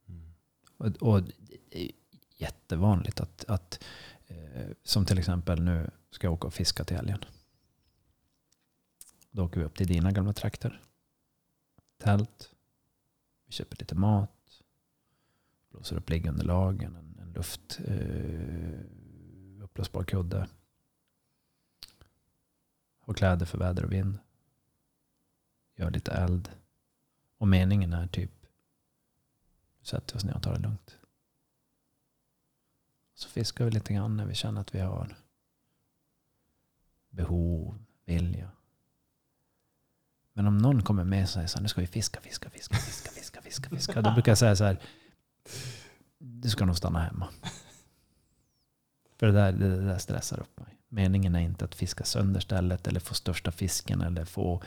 Mm. 0.08 0.32
Och, 0.76 0.86
och, 0.86 1.22
det 1.22 1.84
är 1.84 1.90
jättevanligt 2.36 3.20
att, 3.20 3.44
att 3.48 3.84
eh, 4.26 4.66
som 4.82 5.04
till 5.04 5.18
exempel 5.18 5.62
nu 5.62 5.90
ska 6.11 6.26
jag 6.26 6.34
åka 6.34 6.46
och 6.46 6.54
fiska 6.54 6.84
till 6.84 6.96
helgen. 6.96 7.24
Då 9.30 9.44
åker 9.44 9.61
vi 9.61 9.66
upp 9.66 9.76
till 9.76 9.86
dina 9.86 10.11
gamla 10.12 10.32
trakter. 10.32 10.82
Tält. 11.98 12.50
Vi 13.46 13.52
köper 13.52 13.76
lite 13.76 13.94
mat 13.94 14.39
blåser 15.70 15.96
upp 15.96 16.10
liggunderlagen, 16.10 16.96
en, 16.96 17.18
en 17.22 17.32
luft, 17.32 17.80
eh, 17.84 18.80
uppblåsbar 19.64 20.04
kudde. 20.04 20.48
Har 23.00 23.14
kläder 23.14 23.46
för 23.46 23.58
väder 23.58 23.84
och 23.84 23.92
vind. 23.92 24.18
Gör 25.76 25.90
lite 25.90 26.12
eld. 26.12 26.50
Och 27.38 27.48
meningen 27.48 27.92
är 27.92 28.06
typ, 28.06 28.46
sätter 29.82 30.16
oss 30.16 30.24
ner 30.24 30.34
och 30.34 30.42
tar 30.42 30.54
det 30.54 30.60
lugnt. 30.60 30.98
Så 33.14 33.28
fiskar 33.28 33.64
vi 33.64 33.70
lite 33.70 33.94
grann 33.94 34.16
när 34.16 34.26
vi 34.26 34.34
känner 34.34 34.60
att 34.60 34.74
vi 34.74 34.80
har 34.80 35.16
behov, 37.10 37.78
vilja. 38.04 38.50
Men 40.32 40.46
om 40.46 40.58
någon 40.58 40.82
kommer 40.82 41.04
med 41.04 41.22
och 41.22 41.28
säger 41.28 41.46
så 41.46 41.58
här, 41.58 41.62
nu 41.62 41.68
ska 41.68 41.80
vi 41.80 41.86
fiska, 41.86 42.20
fiska, 42.20 42.50
fiska, 42.50 42.76
fiska, 42.76 43.10
fiska, 43.10 43.42
fiska, 43.42 43.70
fiska. 43.70 44.02
Då 44.02 44.12
brukar 44.12 44.30
jag 44.30 44.38
säga 44.38 44.56
så 44.56 44.64
här, 44.64 44.80
du 46.18 46.49
ska 46.49 46.64
nog 46.64 46.76
stanna 46.76 46.99
hemma. 46.99 47.28
För 49.18 49.26
det 49.26 49.32
där, 49.32 49.53
det 49.53 49.84
där 49.84 49.99
stressar 49.99 50.41
upp 50.41 50.61
mig. 50.61 50.76
Meningen 50.88 51.34
är 51.34 51.41
inte 51.41 51.64
att 51.64 51.74
fiska 51.74 52.05
sönder 52.05 52.41
stället 52.41 52.86
eller 52.86 53.01
få 53.01 53.14
största 53.14 53.53
fisken 53.53 54.01
eller 54.01 54.24
få 54.24 54.62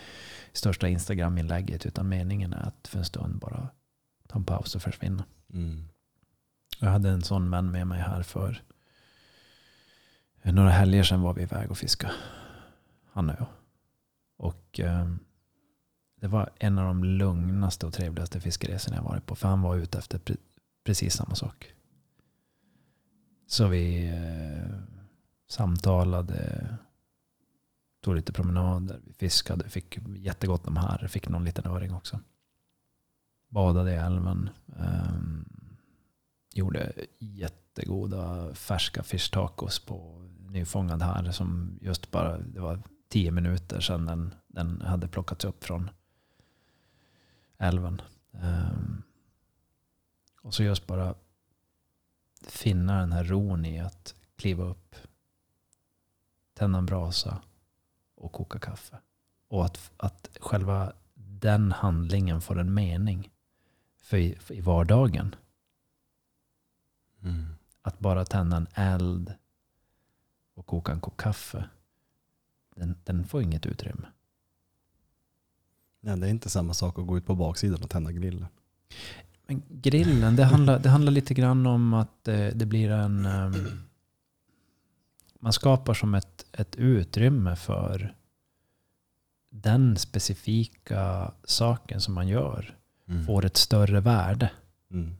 största 0.53 0.87
Instagram-inlägget. 0.87 1.85
Utan 1.85 2.09
meningen 2.09 2.53
är 2.53 2.67
att 2.67 2.87
för 2.87 2.99
en 2.99 3.05
stund 3.05 3.39
bara 3.39 3.69
ta 4.27 4.39
en 4.39 4.45
paus 4.45 4.75
och 4.75 4.81
försvinna. 4.81 5.25
Mm. 5.53 5.89
Jag 6.79 6.89
hade 6.89 7.09
en 7.09 7.21
sån 7.21 7.51
vän 7.51 7.71
med 7.71 7.87
mig 7.87 8.01
här 8.01 8.23
för 8.23 8.63
några 10.51 10.69
helger 10.69 11.03
sedan 11.03 11.21
var 11.21 11.33
vi 11.33 11.41
iväg 11.41 11.71
och 11.71 11.77
fiska. 11.77 12.11
Han 13.11 13.29
och 13.29 13.35
jag. 13.39 13.47
Och 14.37 14.79
um, 14.83 15.19
det 16.21 16.27
var 16.27 16.49
en 16.55 16.77
av 16.77 16.85
de 16.85 17.03
lugnaste 17.03 17.85
och 17.85 17.93
trevligaste 17.93 18.39
fiskeresorna 18.39 18.97
jag 18.97 19.03
varit 19.03 19.25
på. 19.25 19.35
För 19.35 19.47
han 19.47 19.61
var 19.61 19.75
ute 19.75 19.97
efter 19.97 20.19
precis 20.83 21.13
samma 21.13 21.35
sak. 21.35 21.73
Så 23.47 23.67
vi 23.67 24.07
eh, 24.07 24.79
samtalade, 25.47 26.67
tog 28.01 28.15
lite 28.15 28.33
promenader, 28.33 28.99
vi 29.05 29.13
fiskade, 29.13 29.69
fick 29.69 29.97
jättegott 30.17 30.67
om 30.67 30.77
här, 30.77 31.07
fick 31.07 31.29
någon 31.29 31.45
liten 31.45 31.67
öring 31.67 31.93
också. 31.93 32.19
Badade 33.49 33.91
i 33.91 33.95
älven. 33.95 34.49
Eh, 34.79 35.13
gjorde 36.53 36.93
jättegoda 37.19 38.53
färska 38.55 39.03
fish 39.03 39.31
tacos 39.31 39.79
på 39.79 40.29
nyfångad 40.39 41.01
här 41.01 41.31
som 41.31 41.79
just 41.81 42.11
bara, 42.11 42.37
det 42.37 42.59
var 42.59 42.79
tio 43.09 43.31
minuter 43.31 43.79
sedan 43.79 44.05
den, 44.05 44.33
den 44.47 44.81
hade 44.81 45.07
plockats 45.07 45.45
upp 45.45 45.63
från 45.63 45.89
älven. 47.57 48.01
Eh, 48.33 48.71
och 50.43 50.53
så 50.53 50.63
just 50.63 50.87
bara 50.87 51.15
finna 52.47 52.99
den 52.99 53.11
här 53.11 53.23
ron 53.23 53.65
i 53.65 53.79
att 53.79 54.15
kliva 54.35 54.63
upp, 54.63 54.95
tända 56.53 56.77
en 56.77 56.85
brasa 56.85 57.41
och 58.15 58.31
koka 58.31 58.59
kaffe. 58.59 58.97
Och 59.47 59.65
att, 59.65 59.91
att 59.97 60.29
själva 60.39 60.93
den 61.13 61.71
handlingen 61.71 62.41
får 62.41 62.59
en 62.59 62.73
mening 62.73 63.29
för 63.97 64.17
i, 64.17 64.35
för 64.35 64.53
i 64.53 64.61
vardagen. 64.61 65.35
Mm. 67.21 67.45
Att 67.81 67.99
bara 67.99 68.25
tända 68.25 68.57
en 68.57 68.67
eld 68.73 69.33
och 70.53 70.65
koka 70.65 70.91
en 70.91 71.01
kopp 71.01 71.17
kaffe, 71.17 71.69
den, 72.75 72.95
den 73.03 73.25
får 73.25 73.41
inget 73.41 73.65
utrymme. 73.65 74.07
Nej, 75.99 76.17
det 76.17 76.27
är 76.27 76.31
inte 76.31 76.49
samma 76.49 76.73
sak 76.73 76.99
att 76.99 77.07
gå 77.07 77.17
ut 77.17 77.25
på 77.25 77.35
baksidan 77.35 77.83
och 77.83 77.89
tända 77.89 78.11
grillen. 78.11 78.47
Men 79.53 79.81
grillen, 79.81 80.35
det 80.35 80.43
handlar, 80.43 80.79
det 80.79 80.89
handlar 80.89 81.11
lite 81.11 81.33
grann 81.33 81.65
om 81.65 81.93
att 81.93 82.23
det, 82.23 82.51
det 82.51 82.65
blir 82.65 82.91
en... 82.91 83.25
Um, 83.25 83.83
man 85.39 85.53
skapar 85.53 85.93
som 85.93 86.15
ett, 86.15 86.45
ett 86.51 86.75
utrymme 86.75 87.55
för 87.55 88.15
den 89.49 89.97
specifika 89.97 91.31
saken 91.43 92.01
som 92.01 92.13
man 92.13 92.27
gör 92.27 92.77
mm. 93.07 93.25
får 93.25 93.45
ett 93.45 93.57
större 93.57 93.99
värde. 93.99 94.51
Mm. 94.91 95.15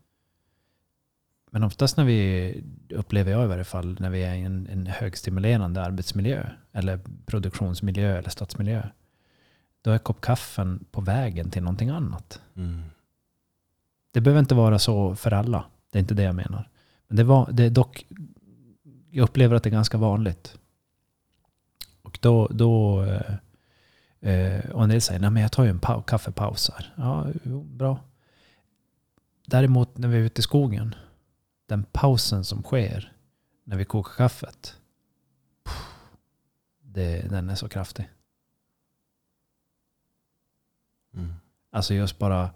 Men 1.52 1.64
oftast 1.64 1.98
när 1.98 2.06
vi, 2.06 2.64
upplever 2.90 3.32
jag 3.32 3.44
i 3.44 3.48
varje 3.48 3.64
fall, 3.64 3.98
när 4.00 4.10
vi 4.10 4.24
är 4.24 4.36
i 4.36 4.42
en, 4.42 4.68
en 4.68 4.88
högstimulerande 4.88 5.82
arbetsmiljö 5.82 6.50
eller 6.72 7.00
produktionsmiljö 7.26 8.18
eller 8.18 8.30
stadsmiljö. 8.30 8.84
Då 9.82 9.92
är 9.92 9.98
kopp 9.98 10.22
kaffen 10.22 10.86
på 10.92 11.02
vägen 11.02 11.52
till 11.52 11.64
någonting 11.64 11.90
annat. 11.90 12.42
Mm. 12.56 12.84
Det 14.14 14.22
behöver 14.22 14.40
inte 14.40 14.56
vara 14.56 14.80
så 14.80 15.16
för 15.16 15.32
alla. 15.32 15.66
Det 15.92 15.98
är 15.98 16.02
inte 16.02 16.14
det 16.14 16.24
jag 16.24 16.36
menar. 16.36 16.70
Men 17.08 17.18
det, 17.18 17.24
var, 17.24 17.52
det 17.52 17.64
är 17.64 17.70
dock, 17.70 18.06
jag 19.10 19.24
upplever 19.24 19.56
att 19.56 19.64
det 19.64 19.70
är 19.70 19.72
ganska 19.72 19.98
vanligt. 19.98 20.58
Och 22.02 22.20
då, 22.22 22.48
då 22.48 23.04
eh, 23.04 23.36
eh 24.20 24.70
och 24.70 24.84
en 24.84 24.90
del 24.90 25.02
säger, 25.02 25.20
nej 25.20 25.30
men 25.30 25.42
jag 25.42 25.52
tar 25.52 25.64
ju 25.64 25.70
en 25.70 25.80
pa- 25.80 26.02
kaffepaus 26.02 26.70
här. 26.74 26.94
Ja, 26.98 27.28
jo, 27.44 27.64
bra. 27.64 28.00
Däremot 29.46 29.98
när 29.98 30.08
vi 30.08 30.18
är 30.18 30.22
ute 30.22 30.40
i 30.40 30.44
skogen, 30.44 30.96
den 31.66 31.84
pausen 31.84 32.44
som 32.44 32.64
sker 32.64 33.14
när 33.64 33.78
vi 33.78 33.86
kokar 33.86 34.14
kaffet, 34.14 34.78
det, 36.82 37.30
den 37.30 37.50
är 37.50 37.56
så 37.56 37.70
kraftig. 37.70 38.10
Mm. 41.14 41.34
Alltså 41.72 41.94
just 41.94 42.20
bara 42.20 42.50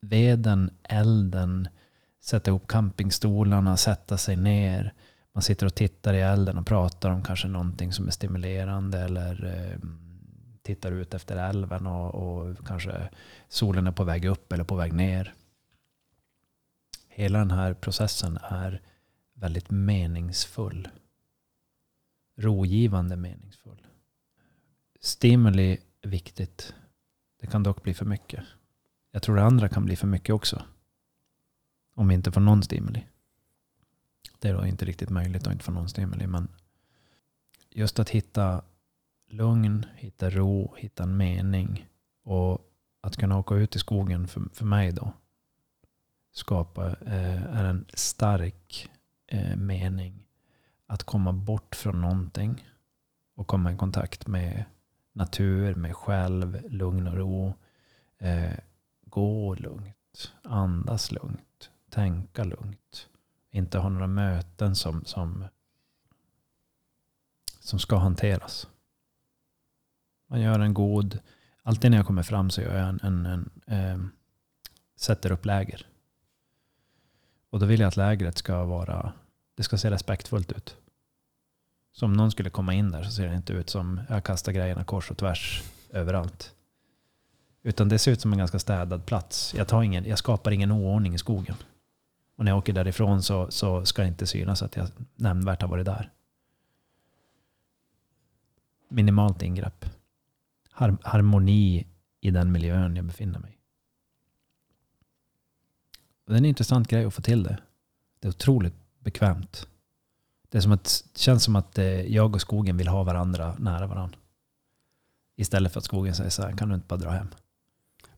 veden, 0.00 0.70
elden, 0.82 1.68
sätta 2.20 2.50
ihop 2.50 2.66
campingstolarna, 2.66 3.76
sätta 3.76 4.18
sig 4.18 4.36
ner. 4.36 4.94
Man 5.32 5.42
sitter 5.42 5.66
och 5.66 5.74
tittar 5.74 6.14
i 6.14 6.20
elden 6.20 6.58
och 6.58 6.66
pratar 6.66 7.10
om 7.10 7.22
kanske 7.22 7.48
någonting 7.48 7.92
som 7.92 8.06
är 8.06 8.10
stimulerande 8.10 8.98
eller 8.98 9.44
eh, 9.44 9.88
tittar 10.62 10.92
ut 10.92 11.14
efter 11.14 11.36
älven 11.36 11.86
och, 11.86 12.14
och 12.14 12.66
kanske 12.66 13.08
solen 13.48 13.86
är 13.86 13.92
på 13.92 14.04
väg 14.04 14.24
upp 14.24 14.52
eller 14.52 14.64
på 14.64 14.74
väg 14.74 14.92
ner. 14.92 15.34
Hela 17.08 17.38
den 17.38 17.50
här 17.50 17.74
processen 17.74 18.38
är 18.42 18.82
väldigt 19.34 19.70
meningsfull. 19.70 20.88
Rogivande 22.36 23.16
meningsfull. 23.16 23.86
Stimuli 25.00 25.78
är 26.02 26.08
viktigt. 26.08 26.74
Det 27.40 27.46
kan 27.46 27.62
dock 27.62 27.82
bli 27.82 27.94
för 27.94 28.04
mycket. 28.04 28.44
Jag 29.10 29.22
tror 29.22 29.36
det 29.36 29.42
andra 29.42 29.68
kan 29.68 29.84
bli 29.84 29.96
för 29.96 30.06
mycket 30.06 30.34
också. 30.34 30.62
Om 31.94 32.08
vi 32.08 32.14
inte 32.14 32.32
får 32.32 32.40
någon 32.40 32.62
stimuli. 32.62 33.06
Det 34.38 34.48
är 34.48 34.54
då 34.54 34.66
inte 34.66 34.84
riktigt 34.84 35.10
möjligt 35.10 35.46
att 35.46 35.52
inte 35.52 35.64
få 35.64 35.72
någon 35.72 35.88
stimuli. 35.88 36.26
Men 36.26 36.48
just 37.70 37.98
att 37.98 38.10
hitta 38.10 38.62
lugn, 39.28 39.86
hitta 39.94 40.30
ro, 40.30 40.74
hitta 40.78 41.02
en 41.02 41.16
mening. 41.16 41.88
Och 42.22 42.66
att 43.00 43.16
kunna 43.16 43.38
åka 43.38 43.54
ut 43.54 43.76
i 43.76 43.78
skogen 43.78 44.28
för, 44.28 44.42
för 44.52 44.64
mig 44.64 44.92
då. 44.92 45.12
Skapa 46.32 46.86
eh, 46.86 47.56
är 47.56 47.64
en 47.64 47.86
stark 47.94 48.90
eh, 49.26 49.56
mening. 49.56 50.26
Att 50.86 51.04
komma 51.04 51.32
bort 51.32 51.76
från 51.76 52.00
någonting. 52.00 52.64
Och 53.34 53.46
komma 53.46 53.72
i 53.72 53.76
kontakt 53.76 54.26
med 54.26 54.64
natur, 55.12 55.74
med 55.74 55.96
själv, 55.96 56.62
lugn 56.68 57.06
och 57.06 57.16
ro. 57.16 57.54
Eh, 58.18 58.52
gå 59.10 59.54
lugnt, 59.54 60.32
andas 60.42 61.12
lugnt, 61.12 61.70
tänka 61.90 62.44
lugnt. 62.44 63.08
Inte 63.50 63.78
ha 63.78 63.88
några 63.88 64.06
möten 64.06 64.76
som, 64.76 65.04
som, 65.04 65.44
som 67.60 67.78
ska 67.78 67.96
hanteras. 67.96 68.68
Man 70.26 70.40
gör 70.40 70.60
en 70.60 70.74
god, 70.74 71.18
alltid 71.62 71.90
när 71.90 71.98
jag 71.98 72.06
kommer 72.06 72.22
fram 72.22 72.50
så 72.50 72.60
gör 72.60 72.76
jag 72.78 72.88
en, 72.88 73.00
en, 73.02 73.50
en 73.66 73.84
eh, 73.84 73.98
sätter 74.96 75.32
upp 75.32 75.44
läger. 75.44 75.86
Och 77.50 77.60
då 77.60 77.66
vill 77.66 77.80
jag 77.80 77.88
att 77.88 77.96
lägret 77.96 78.38
ska 78.38 78.64
vara, 78.64 79.12
det 79.54 79.62
ska 79.62 79.78
se 79.78 79.90
respektfullt 79.90 80.52
ut. 80.52 80.76
Så 81.92 82.06
om 82.06 82.12
någon 82.12 82.30
skulle 82.30 82.50
komma 82.50 82.74
in 82.74 82.90
där 82.90 83.02
så 83.02 83.10
ser 83.10 83.28
det 83.28 83.34
inte 83.34 83.52
ut 83.52 83.70
som 83.70 84.00
jag 84.08 84.24
kastar 84.24 84.52
grejerna 84.52 84.84
kors 84.84 85.10
och 85.10 85.18
tvärs 85.18 85.62
överallt. 85.90 86.54
Utan 87.62 87.88
det 87.88 87.98
ser 87.98 88.12
ut 88.12 88.20
som 88.20 88.32
en 88.32 88.38
ganska 88.38 88.58
städad 88.58 89.06
plats. 89.06 89.54
Jag, 89.54 89.68
tar 89.68 89.82
ingen, 89.82 90.04
jag 90.04 90.18
skapar 90.18 90.50
ingen 90.50 90.72
oordning 90.72 91.14
i 91.14 91.18
skogen. 91.18 91.56
Och 92.36 92.44
när 92.44 92.52
jag 92.52 92.58
åker 92.58 92.72
därifrån 92.72 93.22
så, 93.22 93.50
så 93.50 93.84
ska 93.84 94.02
det 94.02 94.08
inte 94.08 94.26
synas 94.26 94.62
att 94.62 94.76
jag 94.76 94.88
nämnvärt 95.14 95.62
har 95.62 95.68
varit 95.68 95.86
där. 95.86 96.10
Minimalt 98.88 99.42
ingrepp. 99.42 99.84
Har, 100.70 100.96
harmoni 101.02 101.86
i 102.20 102.30
den 102.30 102.52
miljön 102.52 102.96
jag 102.96 103.04
befinner 103.04 103.38
mig 103.38 103.58
Det 106.26 106.32
är 106.32 106.36
en 106.38 106.44
intressant 106.44 106.88
grej 106.88 107.04
att 107.04 107.14
få 107.14 107.22
till 107.22 107.42
det. 107.42 107.58
Det 108.20 108.28
är 108.28 108.30
otroligt 108.30 108.74
bekvämt. 108.98 109.68
Det, 110.48 110.58
är 110.58 110.62
som 110.62 110.72
att, 110.72 111.04
det 111.12 111.18
känns 111.18 111.44
som 111.44 111.56
att 111.56 111.78
eh, 111.78 111.84
jag 111.86 112.34
och 112.34 112.40
skogen 112.40 112.76
vill 112.76 112.88
ha 112.88 113.02
varandra 113.02 113.56
nära 113.58 113.86
varandra. 113.86 114.18
Istället 115.36 115.72
för 115.72 115.78
att 115.78 115.84
skogen 115.84 116.14
säger 116.14 116.30
så 116.30 116.42
här, 116.42 116.56
kan 116.56 116.68
du 116.68 116.74
inte 116.74 116.86
bara 116.86 116.96
dra 116.96 117.10
hem? 117.10 117.28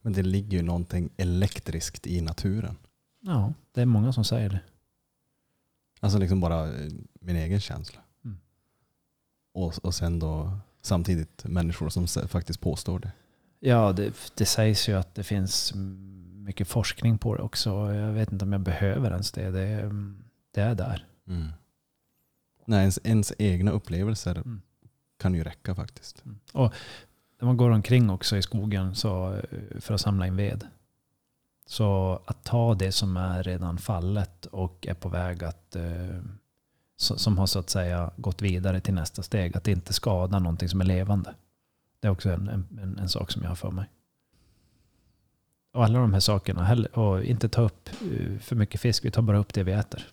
Men 0.03 0.13
det 0.13 0.23
ligger 0.23 0.57
ju 0.59 0.63
någonting 0.63 1.11
elektriskt 1.17 2.07
i 2.07 2.21
naturen. 2.21 2.77
Ja, 3.21 3.53
det 3.73 3.81
är 3.83 3.87
många 3.87 4.13
som 4.13 4.25
säger 4.25 4.49
det. 4.51 4.61
Alltså 6.01 6.19
liksom 6.19 6.41
bara 6.41 6.69
eh, 6.69 6.91
min 7.21 7.37
egen 7.37 7.61
känsla. 7.61 8.01
Mm. 8.25 8.37
Och, 9.55 9.75
och 9.85 9.95
sen 9.95 10.19
då 10.19 10.59
samtidigt 10.83 11.45
människor 11.45 11.89
som 11.89 12.07
faktiskt 12.29 12.61
påstår 12.61 12.99
det. 12.99 13.13
Ja, 13.61 13.93
det, 13.93 14.13
det 14.35 14.47
sägs 14.47 14.89
ju 14.89 14.93
att 14.99 15.15
det 15.15 15.23
finns 15.23 15.73
mycket 16.45 16.69
forskning 16.69 17.19
på 17.19 17.37
det 17.37 17.43
också. 17.43 17.95
Jag 17.95 18.13
vet 18.13 18.33
inte 18.33 18.45
om 18.45 18.53
jag 18.53 18.61
behöver 18.61 19.11
ens 19.11 19.33
det. 19.33 19.51
Det, 19.51 19.61
är- 19.63 20.15
det 20.51 20.61
är 20.61 20.75
där. 20.75 21.07
Nej, 22.65 22.81
ens, 22.81 22.99
ens 23.05 23.33
egna 23.39 23.71
upplevelser 23.71 24.35
Mm. 24.37 24.63
kan 25.19 25.35
ju 25.35 25.45
räcka 25.45 25.75
faktiskt. 25.75 26.25
Och 26.53 26.73
när 26.73 27.12
man 27.43 27.57
går 27.57 27.70
omkring 27.70 28.11
också 28.11 28.36
i 28.36 28.43
skogen 28.43 28.95
så, 28.95 29.34
eh, 29.34 29.80
för 29.80 29.95
att 29.95 30.01
samla 30.01 30.26
in 30.26 30.36
ved. 30.36 30.66
Så 31.66 32.20
att 32.26 32.45
ta 32.45 32.74
det 32.74 32.93
som 32.93 33.16
är 33.16 33.43
redan 33.43 33.78
fallet 33.78 34.47
och 34.47 34.86
är 34.86 34.95
på 34.95 35.09
väg 35.09 35.45
att, 35.45 35.76
eh, 35.76 36.20
som 36.97 37.38
har 37.38 37.47
så 37.47 37.59
att 37.59 37.70
säga 37.70 38.11
gått 38.16 38.43
vidare 38.43 38.80
till 38.80 38.95
nästa 38.95 39.22
steg. 39.22 39.57
Att 39.57 39.68
inte 39.68 39.93
skada 39.93 40.38
någonting 40.38 40.68
som 40.68 40.80
är 40.80 40.84
levande. 40.84 41.34
Det 42.01 42.09
är 42.09 42.12
också 42.12 42.30
en, 42.30 42.49
en, 42.49 42.99
en, 42.99 43.09
sak 43.09 43.30
som 43.30 43.43
jag 43.43 43.49
har 43.49 43.57
för 43.57 43.70
mig. 43.70 43.86
Och 45.72 45.84
alla 45.84 45.99
de 45.99 46.12
här 46.12 46.20
sakerna. 46.20 46.86
Och 46.93 47.24
inte 47.24 47.49
ta 47.49 47.62
upp 47.62 47.88
eh, 47.88 48.38
för 48.38 48.57
mycket 48.57 48.80
fisk. 48.80 49.05
Vi 49.05 49.11
tar 49.11 49.22
bara 49.22 49.38
upp 49.38 49.55
det 49.55 49.62
vi 49.62 49.72
äter. 49.72 50.09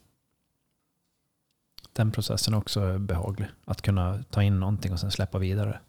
Den 1.94 2.12
processen 2.12 2.54
är 2.54 2.58
också 2.58 3.00
behaglig. 3.00 3.50
Att 3.66 3.82
kunna 3.82 4.24
ta 4.30 4.44
in 4.44 4.60
någonting 4.60 4.94
och 4.94 5.00
sen 5.00 5.12
släppa 5.12 5.38
vidare. 5.38 5.80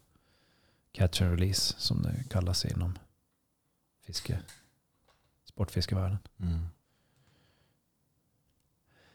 Catch 0.93 1.23
and 1.23 1.31
release 1.31 1.75
som 1.79 2.03
det 2.03 2.25
kallas 2.31 2.65
inom 2.65 2.99
fiske, 4.07 4.41
sportfiskevärlden. 5.45 6.19
Mm. 6.39 6.67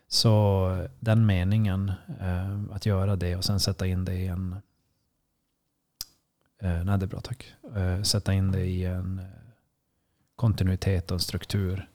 Så 0.08 0.88
den 1.00 1.26
meningen, 1.26 1.92
eh, 2.20 2.64
att 2.72 2.86
göra 2.86 3.16
det 3.16 3.36
och 3.36 3.46
sen 3.46 3.60
sätta 3.60 3.88
in 3.88 4.06
det 4.06 4.14
i 4.14 4.28
en... 4.28 4.56
Eh, 6.62 6.84
nej, 6.84 6.98
det 7.00 7.06
är 7.06 7.08
bra 7.08 7.22
tack. 7.22 7.54
Eh, 7.76 8.02
sätta 8.02 8.34
in 8.34 8.52
det 8.52 8.66
i 8.66 8.86
en 8.86 9.20
eh, 9.20 9.26
kontinuitet 10.36 11.12
och 11.12 11.16
en 11.16 11.20
struktur. 11.20 11.90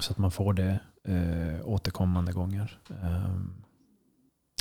Så 0.00 0.12
att 0.12 0.18
man 0.18 0.30
får 0.30 0.52
det 0.52 0.80
eh, 1.04 1.68
återkommande 1.68 2.32
gånger. 2.32 2.80
Eh, 3.02 3.34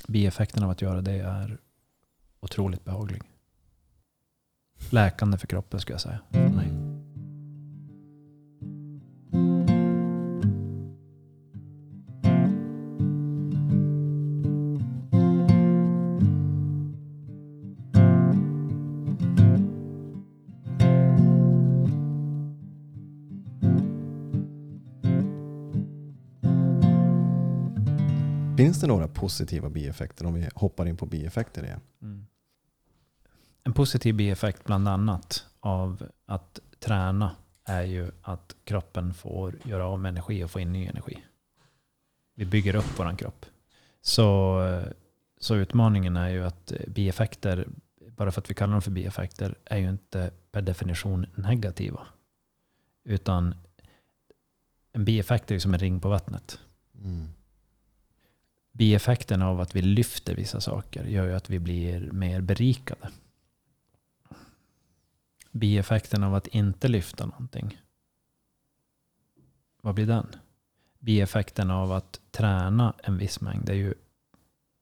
bieffekten 0.08 0.64
av 0.64 0.70
att 0.70 0.82
göra 0.82 1.02
det 1.02 1.20
är 1.20 1.58
otroligt 2.40 2.86
behaglig. 2.86 3.22
Läkande 4.90 5.38
för 5.38 5.48
kroppen 5.48 5.80
skulle 5.80 5.94
jag 5.94 6.02
säga. 6.02 6.20
för 6.32 6.87
Finns 28.78 28.82
det 28.82 28.88
några 28.88 29.08
positiva 29.08 29.70
bieffekter 29.70 30.26
om 30.26 30.34
vi 30.34 30.50
hoppar 30.56 30.86
in 30.86 30.98
på 30.98 31.06
bieffekter 31.06 31.64
igen? 31.64 31.80
Mm. 32.02 32.28
En 33.64 33.74
positiv 33.74 34.16
bieffekt 34.16 34.64
bland 34.64 34.88
annat 34.88 35.46
av 35.60 36.04
att 36.26 36.60
träna 36.80 37.36
är 37.64 37.84
ju 37.84 38.12
att 38.22 38.56
kroppen 38.64 39.14
får 39.14 39.56
göra 39.64 39.86
av 39.86 40.00
med 40.00 40.10
energi 40.10 40.44
och 40.44 40.52
få 40.52 40.60
in 40.60 40.74
ny 40.74 40.86
energi. 40.86 41.24
Vi 42.36 42.46
bygger 42.46 42.76
upp 42.76 43.00
vår 43.00 43.18
kropp. 43.18 43.46
Så, 44.02 44.62
så 45.38 45.56
utmaningen 45.56 46.18
är 46.18 46.30
ju 46.30 46.44
att 46.44 46.74
bieffekter, 46.88 47.68
bara 48.18 48.32
för 48.32 48.42
att 48.42 48.50
vi 48.50 48.54
kallar 48.54 48.74
dem 48.74 48.82
för 48.82 48.92
bieffekter, 48.92 49.56
är 49.66 49.78
ju 49.78 49.90
inte 49.90 50.32
per 50.52 50.62
definition 50.62 51.26
negativa. 51.36 52.08
Utan 53.04 53.56
en 54.92 55.06
bieffekt 55.06 55.52
är 55.52 55.56
ju 55.56 55.60
som 55.60 55.74
en 55.74 55.80
ring 55.80 56.00
på 56.00 56.10
vattnet. 56.10 56.60
Mm 57.04 57.28
bieffekten 58.78 59.42
av 59.42 59.62
att 59.62 59.76
vi 59.76 59.82
lyfter 59.82 60.36
vissa 60.36 60.62
saker 60.62 61.04
gör 61.04 61.26
ju 61.26 61.34
att 61.34 61.50
vi 61.50 61.60
blir 61.60 62.12
mer 62.12 62.42
berikade. 62.42 63.10
Bieffekten 65.52 66.24
av 66.24 66.36
att 66.36 66.48
inte 66.48 66.88
lyfta 66.88 67.26
någonting. 67.26 67.82
vad 69.82 69.96
blir 69.96 70.06
den? 70.06 70.28
Bieffekten 71.00 71.72
av 71.72 71.92
att 71.92 72.20
träna 72.32 72.94
en 73.04 73.18
viss 73.18 73.42
mängd 73.42 73.70
är 73.70 73.74
ju 73.74 73.94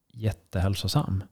jättehälsosam. 0.08 1.24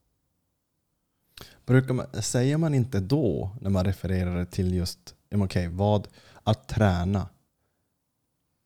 Brukar 1.66 1.94
man, 1.94 2.06
säger 2.22 2.58
man 2.58 2.74
inte 2.74 3.00
då, 3.00 3.56
när 3.62 3.70
man 3.70 3.86
refererar 3.86 4.46
till 4.46 4.74
just 4.74 5.16
okay, 5.32 5.68
vad, 5.68 6.08
att 6.44 6.68
träna, 6.68 7.30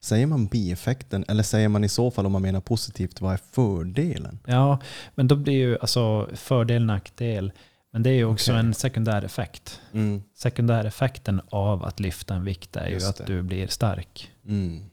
säger 0.01 0.25
man 0.25 0.47
bieffekten 0.47 1.25
eller 1.27 1.43
säger 1.43 1.69
man 1.69 1.83
i 1.83 1.89
så 1.89 2.11
fall 2.11 2.25
om 2.25 2.31
man 2.31 2.41
menar 2.41 2.61
positivt, 2.61 3.21
vad 3.21 3.33
är 3.33 3.39
fördelen? 3.51 4.39
Ja, 4.45 4.79
men 5.15 5.27
då 5.27 5.35
blir 5.35 5.53
ju 5.53 5.77
alltså 5.79 6.29
fördel, 6.33 6.85
nackdel. 6.85 7.51
Men 7.91 8.03
det 8.03 8.09
är 8.09 8.13
ju 8.13 8.25
också 8.25 8.51
Okej. 8.51 8.59
en 8.59 8.73
sekundär 8.73 9.21
effekt. 9.23 9.81
Mm. 9.93 10.23
Sekundäreffekten 10.33 11.41
av 11.49 11.83
att 11.85 11.99
lyfta 11.99 12.35
en 12.35 12.43
vikt 12.43 12.75
är 12.75 12.87
ju 12.87 12.93
Just 12.93 13.09
att 13.09 13.17
det. 13.17 13.25
du 13.25 13.41
blir 13.41 13.67
stark. 13.67 14.31
Mm. 14.45 14.83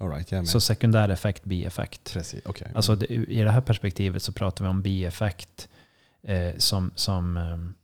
Right, 0.00 0.30
med. 0.30 0.48
Så 0.48 0.60
sekundär 0.60 1.08
effekt, 1.08 1.44
bieffekt. 1.44 2.12
Precis, 2.12 2.42
okej. 2.44 2.68
Alltså 2.74 2.96
det, 2.96 3.06
I 3.06 3.42
det 3.42 3.50
här 3.50 3.60
perspektivet 3.60 4.22
så 4.22 4.32
pratar 4.32 4.64
vi 4.64 4.70
om 4.70 4.82
bieffekt 4.82 5.68
eh, 6.22 6.56
som, 6.56 6.90
som 6.94 7.36
ehm, 7.36 7.74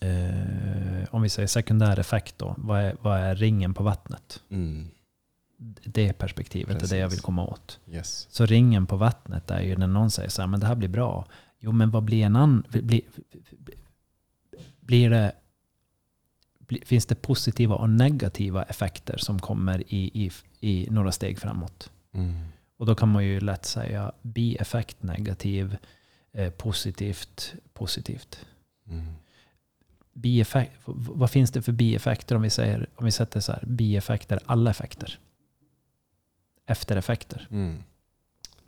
eh, 0.00 0.83
om 1.10 1.22
vi 1.22 1.28
säger 1.28 1.46
sekundär 1.46 1.98
effekt 1.98 2.38
då, 2.38 2.54
vad 2.58 2.80
är, 2.80 2.96
vad 3.00 3.18
är 3.18 3.34
ringen 3.34 3.74
på 3.74 3.82
vattnet? 3.82 4.42
Mm. 4.50 4.90
Det 5.84 6.12
perspektivet 6.12 6.82
är 6.82 6.88
det 6.88 6.96
jag 6.96 7.06
Precis. 7.06 7.18
vill 7.18 7.24
komma 7.24 7.46
åt. 7.46 7.80
Yes. 7.86 8.26
Så 8.30 8.46
ringen 8.46 8.86
på 8.86 8.96
vattnet 8.96 9.50
är 9.50 9.60
ju 9.60 9.76
när 9.76 9.86
någon 9.86 10.10
säger 10.10 10.28
så 10.28 10.42
här, 10.42 10.46
men 10.46 10.60
det 10.60 10.66
här 10.66 10.74
blir 10.74 10.88
bra. 10.88 11.26
Jo, 11.58 11.72
men 11.72 11.90
vad 11.90 12.02
blir 12.02 12.24
en 12.24 12.36
annan... 12.36 12.64
Blir, 12.68 13.00
blir 14.80 15.10
det, 15.10 15.32
finns 16.84 17.06
det 17.06 17.14
positiva 17.14 17.74
och 17.74 17.90
negativa 17.90 18.62
effekter 18.62 19.16
som 19.16 19.38
kommer 19.38 19.94
i, 19.94 20.10
i, 20.14 20.30
i 20.60 20.90
några 20.90 21.12
steg 21.12 21.38
framåt? 21.38 21.90
Mm. 22.12 22.34
Och 22.76 22.86
då 22.86 22.94
kan 22.94 23.08
man 23.08 23.24
ju 23.24 23.40
lätt 23.40 23.64
säga 23.64 24.12
bieffekt 24.22 25.02
negativ, 25.02 25.76
eh, 26.32 26.50
positivt 26.50 27.54
positivt. 27.72 28.46
Mm. 28.88 29.12
Bieffekt, 30.14 30.72
vad 30.86 31.30
finns 31.30 31.50
det 31.50 31.62
för 31.62 31.72
bieffekter 31.72 32.36
om 32.36 32.42
vi, 32.42 32.50
säger, 32.50 32.88
om 32.94 33.04
vi 33.04 33.10
sätter 33.10 33.40
så 33.40 33.52
här, 33.52 33.64
bieffekter, 33.66 34.40
alla 34.46 34.70
effekter? 34.70 35.18
Eftereffekter. 36.66 37.48
Mm. 37.50 37.82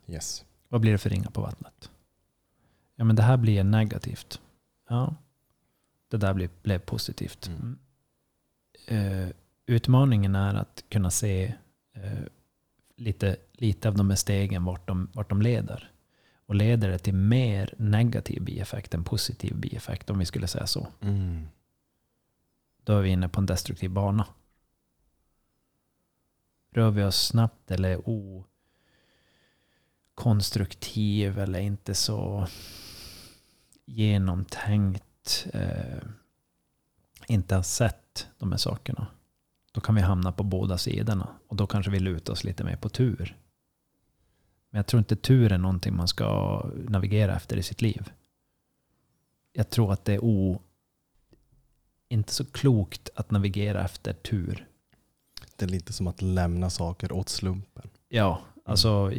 Yes. 0.07 0.45
Vad 0.69 0.81
blir 0.81 0.91
det 0.91 0.97
för 0.97 1.09
ringar 1.09 1.29
på 1.29 1.41
vattnet? 1.41 1.91
Ja, 2.95 3.03
men 3.03 3.15
det 3.15 3.23
här 3.23 3.37
blir 3.37 3.63
negativt. 3.63 4.41
Ja, 4.89 5.15
det 6.07 6.17
där 6.17 6.33
blir, 6.33 6.49
blev 6.63 6.79
positivt. 6.79 7.47
Mm. 7.47 7.77
Eh, 8.87 9.29
utmaningen 9.65 10.35
är 10.35 10.55
att 10.55 10.83
kunna 10.89 11.11
se 11.11 11.53
eh, 11.93 12.23
lite, 12.95 13.37
lite 13.53 13.87
av 13.87 13.95
de 13.95 14.09
här 14.09 14.17
stegen 14.17 14.63
vart 14.63 14.87
de, 14.87 15.09
vart 15.13 15.29
de 15.29 15.41
leder. 15.41 15.91
Och 16.47 16.55
leder 16.55 16.89
det 16.89 16.97
till 16.97 17.13
mer 17.13 17.73
negativ 17.77 18.43
bieffekt 18.43 18.93
än 18.93 19.03
positiv 19.03 19.55
bieffekt, 19.55 20.09
om 20.09 20.19
vi 20.19 20.25
skulle 20.25 20.47
säga 20.47 20.67
så. 20.67 20.87
Mm. 21.01 21.47
Då 22.83 22.97
är 22.97 23.01
vi 23.01 23.09
inne 23.09 23.29
på 23.29 23.39
en 23.39 23.45
destruktiv 23.45 23.89
bana. 23.89 24.27
Rör 26.71 26.91
vi 26.91 27.03
oss 27.03 27.27
snabbt 27.27 27.71
eller 27.71 28.01
okonstruktiv 30.15 31.39
eller 31.39 31.59
inte 31.59 31.93
så 31.93 32.47
genomtänkt, 33.85 35.47
eh, 35.53 36.03
inte 37.27 37.55
har 37.55 37.63
sett 37.63 38.27
de 38.37 38.51
här 38.51 38.57
sakerna. 38.57 39.07
Då 39.71 39.81
kan 39.81 39.95
vi 39.95 40.01
hamna 40.01 40.31
på 40.31 40.43
båda 40.43 40.77
sidorna 40.77 41.29
och 41.47 41.55
då 41.55 41.67
kanske 41.67 41.91
vi 41.91 41.99
lutar 41.99 42.33
oss 42.33 42.43
lite 42.43 42.63
mer 42.63 42.75
på 42.75 42.89
tur. 42.89 43.37
Men 44.69 44.79
jag 44.79 44.87
tror 44.87 44.99
inte 44.99 45.15
tur 45.15 45.51
är 45.51 45.57
någonting 45.57 45.95
man 45.95 46.07
ska 46.07 46.61
navigera 46.89 47.35
efter 47.35 47.57
i 47.57 47.63
sitt 47.63 47.81
liv. 47.81 48.11
Jag 49.53 49.69
tror 49.69 49.93
att 49.93 50.05
det 50.05 50.13
är 50.13 50.23
o, 50.23 50.61
inte 52.09 52.33
så 52.33 52.45
klokt 52.45 53.09
att 53.15 53.31
navigera 53.31 53.83
efter 53.83 54.13
tur. 54.13 54.67
Det 55.55 55.65
är 55.65 55.69
lite 55.69 55.93
som 55.93 56.07
att 56.07 56.21
lämna 56.21 56.69
saker 56.69 57.11
åt 57.11 57.29
slumpen. 57.29 57.89
Ja, 58.09 58.41
alltså 58.65 59.11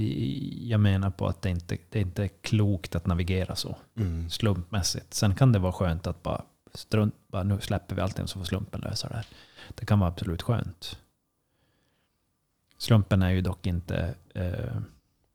jag 0.61 0.81
menar 0.81 1.11
på 1.11 1.27
att 1.27 1.43
det 1.43 1.51
inte 1.51 1.79
det 1.91 1.99
är 1.99 2.03
inte 2.03 2.29
klokt 2.29 2.95
att 2.95 3.07
navigera 3.07 3.57
så 3.57 3.77
Mm. 3.97 4.31
slumpmässigt. 4.31 5.15
Sen 5.15 5.35
kan 5.35 5.53
det 5.53 5.59
vara 5.59 5.73
skönt 5.73 6.07
att 6.07 6.23
bara 6.23 6.45
strunt, 6.75 7.15
bara 7.29 7.43
nu 7.43 7.61
släpper 7.61 7.95
vi 7.95 8.01
allting 8.03 8.29
så 8.29 8.39
får 8.39 8.47
slumpen 8.47 8.81
lösa 8.81 9.09
det 9.09 9.15
här. 9.15 9.27
Det 9.75 9.87
kan 9.87 9.99
vara 9.99 10.11
absolut 10.11 10.43
skönt. 10.43 10.99
Slumpen 12.79 13.23
är 13.23 13.31
ju 13.31 13.41
dock 13.41 13.67
inte 13.67 14.15
eh, 14.35 14.77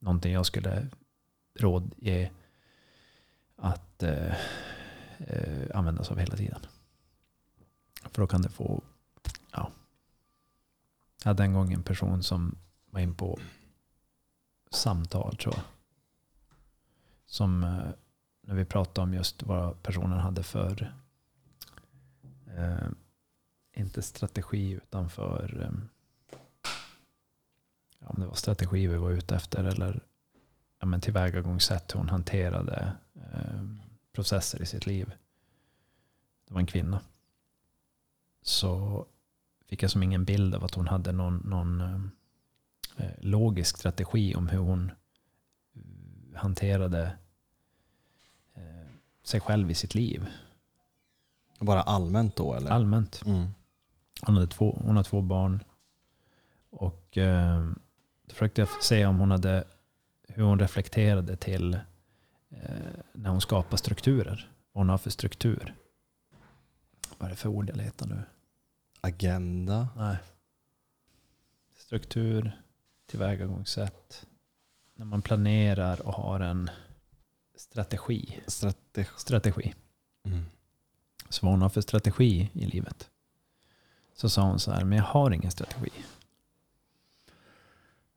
någonting 0.04 0.32
jag 0.32 0.46
skulle 0.46 0.88
rådge 1.58 2.30
att 3.56 4.02
eh, 4.02 4.34
eh, 5.18 5.66
använda 5.74 6.04
sig 6.04 6.12
av 6.12 6.18
hela 6.18 6.36
tiden. 6.36 6.60
För 8.02 8.22
då 8.22 8.26
kan 8.26 8.42
det 8.42 8.48
få, 8.48 8.82
ja. 9.52 9.70
Jag 11.22 11.30
hade 11.30 11.42
en 11.42 11.52
gång 11.52 11.72
en 11.72 11.82
person 11.82 12.22
som 12.22 12.58
var 12.90 13.00
in 13.00 13.14
på 13.14 13.38
samtal 14.70 15.36
tror 15.36 15.54
jag. 15.54 15.64
Som 17.26 17.64
eh, 17.64 17.88
när 18.40 18.54
vi 18.54 18.64
pratade 18.64 19.00
om 19.00 19.14
just 19.14 19.42
vad 19.42 19.82
personen 19.82 20.18
hade 20.18 20.42
för, 20.42 20.94
eh, 22.56 22.88
inte 23.72 24.02
strategi 24.02 24.70
utan 24.70 25.10
för, 25.10 25.62
eh, 25.62 25.93
om 28.04 28.20
det 28.20 28.26
var 28.26 28.34
strategi 28.34 28.86
vi 28.86 28.96
var 28.96 29.10
ute 29.10 29.34
efter 29.34 29.64
eller 29.64 30.00
ja, 30.80 30.86
men 30.86 31.00
tillvägagångssätt 31.00 31.94
hur 31.94 31.98
hon 31.98 32.08
hanterade 32.08 32.92
eh, 33.14 33.64
processer 34.12 34.62
i 34.62 34.66
sitt 34.66 34.86
liv. 34.86 35.12
Det 36.48 36.54
var 36.54 36.60
en 36.60 36.66
kvinna. 36.66 37.00
Så 38.42 39.06
fick 39.66 39.82
jag 39.82 39.90
som 39.90 40.02
ingen 40.02 40.24
bild 40.24 40.54
av 40.54 40.64
att 40.64 40.74
hon 40.74 40.88
hade 40.88 41.12
någon, 41.12 41.36
någon 41.36 41.80
eh, 42.96 43.10
logisk 43.18 43.78
strategi 43.78 44.34
om 44.34 44.48
hur 44.48 44.58
hon 44.58 44.92
eh, 45.74 46.38
hanterade 46.38 47.16
eh, 48.54 48.88
sig 49.22 49.40
själv 49.40 49.70
i 49.70 49.74
sitt 49.74 49.94
liv. 49.94 50.26
Bara 51.58 51.82
allmänt 51.82 52.36
då 52.36 52.54
eller? 52.54 52.70
Allmänt. 52.70 53.22
Mm. 53.26 53.46
Hon, 54.22 54.34
hade 54.34 54.46
två, 54.46 54.78
hon 54.84 54.96
har 54.96 55.02
två 55.02 55.20
barn. 55.20 55.64
Och 56.70 57.18
eh, 57.18 57.70
då 58.26 58.34
försökte 58.34 58.60
jag 58.60 58.82
se 58.82 59.06
om 59.06 59.18
hon 59.18 59.30
hade, 59.30 59.64
hur 60.28 60.42
hon 60.44 60.58
reflekterade 60.58 61.36
till 61.36 61.74
eh, 62.50 62.60
när 63.12 63.30
hon 63.30 63.40
skapar 63.40 63.76
strukturer. 63.76 64.50
Vad 64.72 64.80
hon 64.80 64.88
har 64.88 64.98
för 64.98 65.10
struktur. 65.10 65.74
Vad 67.18 67.26
är 67.26 67.30
det 67.30 67.36
för 67.36 67.48
ord 67.48 67.68
jag 67.68 67.76
letar 67.76 68.06
nu? 68.06 68.22
Agenda. 69.00 69.88
Nej. 69.96 70.16
Struktur, 71.76 72.60
tillvägagångssätt. 73.06 74.26
När 74.94 75.04
man 75.04 75.22
planerar 75.22 76.06
och 76.06 76.12
har 76.12 76.40
en 76.40 76.70
strategi. 77.56 78.40
Strategi. 78.46 79.10
strategi. 79.16 79.74
Mm. 80.24 80.44
Så 81.28 81.46
vad 81.46 81.52
hon 81.52 81.62
har 81.62 81.68
för 81.68 81.80
strategi 81.80 82.50
i 82.52 82.66
livet. 82.66 83.10
Så 84.14 84.28
sa 84.28 84.42
hon 84.42 84.60
så 84.60 84.72
här, 84.72 84.84
men 84.84 84.98
jag 84.98 85.04
har 85.04 85.30
ingen 85.30 85.50
strategi. 85.50 85.90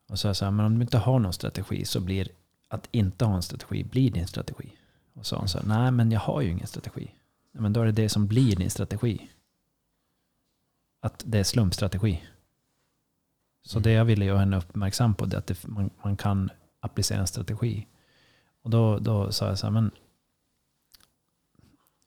Och 0.07 0.19
så 0.19 0.33
sa 0.33 0.45
jag 0.45 0.53
men 0.53 0.65
om 0.65 0.75
du 0.75 0.81
inte 0.81 0.97
har 0.97 1.19
någon 1.19 1.33
strategi 1.33 1.85
så 1.85 1.99
blir 1.99 2.29
att 2.67 2.87
inte 2.91 3.25
ha 3.25 3.35
en 3.35 3.43
strategi 3.43 3.83
blir 3.83 4.11
din 4.11 4.27
strategi. 4.27 4.73
Och 5.13 5.25
så 5.25 5.35
sa 5.35 5.39
hon 5.39 5.47
så 5.47 5.59
nej 5.63 5.91
men 5.91 6.11
jag 6.11 6.19
har 6.19 6.41
ju 6.41 6.49
ingen 6.51 6.67
strategi. 6.67 7.11
Nej, 7.51 7.61
men 7.61 7.73
då 7.73 7.81
är 7.81 7.85
det 7.85 7.91
det 7.91 8.09
som 8.09 8.27
blir 8.27 8.55
din 8.55 8.69
strategi. 8.69 9.29
Att 10.99 11.23
det 11.25 11.39
är 11.39 11.43
slumpstrategi. 11.43 12.23
Så 13.63 13.77
Mm. 13.77 13.83
det 13.83 13.91
jag 13.91 14.05
ville 14.05 14.25
göra 14.25 14.39
henne 14.39 14.57
uppmärksam 14.57 15.15
på 15.15 15.25
det 15.25 15.37
att 15.37 15.47
det, 15.47 15.67
man, 15.67 15.89
man 16.03 16.17
kan 16.17 16.49
applicera 16.79 17.19
en 17.19 17.27
strategi. 17.27 17.87
Och 18.61 18.69
då, 18.69 18.99
då 18.99 19.31
sa 19.31 19.47
jag 19.47 19.59
så 19.59 19.65
här, 19.65 19.71
men 19.71 19.91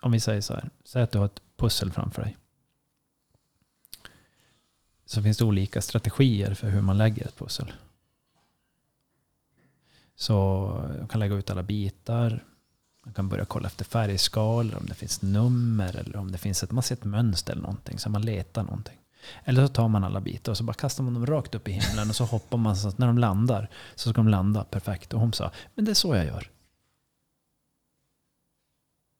om 0.02 0.12
vi 0.12 0.20
säger 0.20 0.40
så 0.40 0.54
här, 0.54 0.70
säg 0.84 1.02
att 1.02 1.10
du 1.12 1.18
har 1.18 1.26
ett 1.26 1.42
pussel 1.56 1.92
framför 1.92 2.22
dig. 2.22 2.36
Så 5.06 5.22
finns 5.22 5.38
det 5.38 5.44
olika 5.44 5.80
strategier 5.82 6.54
för 6.54 6.68
hur 6.68 6.82
man 6.82 6.98
lägger 6.98 7.26
ett 7.26 7.36
pussel. 7.38 7.72
Så 10.20 10.34
jag 10.98 11.10
kan 11.10 11.20
lägga 11.20 11.34
ut 11.34 11.50
alla 11.50 11.62
bitar. 11.62 12.44
Man 13.04 13.14
kan 13.14 13.28
börja 13.28 13.44
kolla 13.44 13.66
efter 13.66 13.84
färgskalor, 13.84 14.76
om 14.76 14.86
det 14.86 14.94
finns 14.94 15.22
nummer 15.22 15.96
eller 15.96 16.16
om 16.16 16.32
det 16.32 16.38
finns 16.38 16.62
ett, 16.62 16.70
man 16.70 16.82
ser 16.82 16.94
ett 16.94 17.04
mönster 17.04 17.52
eller 17.52 17.62
någonting. 17.62 17.98
Så 17.98 18.10
man 18.10 18.22
letar 18.22 18.62
någonting. 18.62 18.98
Eller 19.44 19.66
så 19.66 19.72
tar 19.72 19.88
man 19.88 20.04
alla 20.04 20.20
bitar 20.20 20.52
och 20.52 20.56
så 20.58 20.64
bara 20.64 20.74
kastar 20.74 21.04
man 21.04 21.14
dem 21.14 21.26
rakt 21.26 21.54
upp 21.54 21.68
i 21.68 21.72
himlen 21.72 22.08
och 22.08 22.16
så 22.16 22.24
hoppar 22.24 22.58
man 22.58 22.76
så 22.76 22.88
att 22.88 22.98
när 22.98 23.06
de 23.06 23.18
landar 23.18 23.70
så 23.94 24.10
ska 24.10 24.20
de 24.20 24.28
landa 24.28 24.64
perfekt. 24.64 25.14
Och 25.14 25.20
hon 25.20 25.32
sa, 25.32 25.50
men 25.74 25.84
det 25.84 25.92
är 25.92 25.94
så 25.94 26.14
jag 26.14 26.26
gör. 26.26 26.50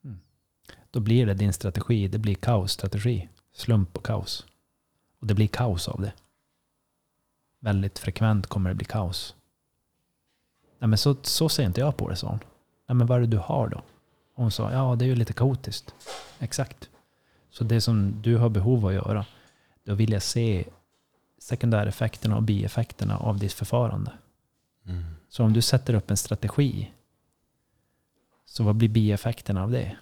Mm. 0.05 0.21
Då 0.91 1.01
blir 1.01 1.27
det 1.27 1.35
din 1.35 1.53
strategi. 1.53 2.09
Det 2.09 2.19
blir 2.19 2.35
kaosstrategi. 2.35 3.29
Slump 3.53 3.97
och 3.97 4.07
kaos. 4.07 4.47
Och 5.21 5.27
det 5.27 5.35
blir 5.35 5.49
kaos 5.49 5.89
av 5.89 6.01
det. 6.01 6.13
väldigt 7.61 7.99
frekvent 7.99 8.47
kommer 8.47 8.71
det 8.71 8.77
bli 8.77 8.87
kaos. 8.87 9.35
Nej, 10.81 10.89
men 10.89 10.99
så, 10.99 11.17
så 11.23 11.49
ser 11.49 11.65
inte 11.65 11.81
jag 11.81 11.97
på 11.97 12.09
det, 12.09 12.17
sa 12.17 12.29
hon. 12.29 12.41
Nej, 12.89 12.97
men 12.97 13.07
vad 13.07 13.19
är 13.19 13.21
det 13.21 13.27
du 13.27 13.39
har 13.39 13.69
då? 13.69 13.79
Och 14.35 14.43
hon 14.43 14.51
sa, 14.51 14.73
ja 14.73 14.97
det 14.97 15.05
är 15.05 15.07
ju 15.07 15.15
lite 15.15 15.33
kaotiskt. 15.33 15.95
Exakt. 16.39 16.89
Så 17.51 17.65
det 17.65 17.81
som 17.81 18.23
du 18.23 18.37
har 18.37 18.49
behov 18.49 18.79
av 18.79 18.87
att 18.87 18.95
göra, 18.95 19.27
då 19.85 19.95
vill 19.95 20.13
jag 20.13 20.23
se 20.23 20.65
sekundäreffekterna 21.39 22.37
och 22.37 22.43
bieffekterna 22.43 23.17
av 23.19 23.39
ditt 23.39 23.53
förfarande. 23.53 24.13
Mm. 24.87 25.05
Så 25.29 25.45
om 25.45 25.53
du 25.53 25.63
sätter 25.63 25.95
upp 25.95 26.11
en 26.11 26.17
strategi, 26.17 26.91
så 28.45 28.65
vad 28.65 28.77
blir 28.77 28.89
bieffekterna 28.89 29.63
av 29.63 29.71
det? 29.71 29.97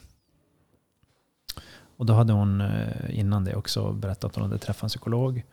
Och 1.96 2.06
då 2.06 2.12
hade 2.12 2.32
hon 2.32 2.60
eh, 2.60 3.18
innan 3.18 3.44
det 3.44 3.56
också 3.56 3.92
berättat 3.92 4.24
att 4.24 4.34
hon 4.34 4.44
hade 4.44 4.58
träffat 4.58 4.82
en 4.82 4.88
psykolog 4.88 5.44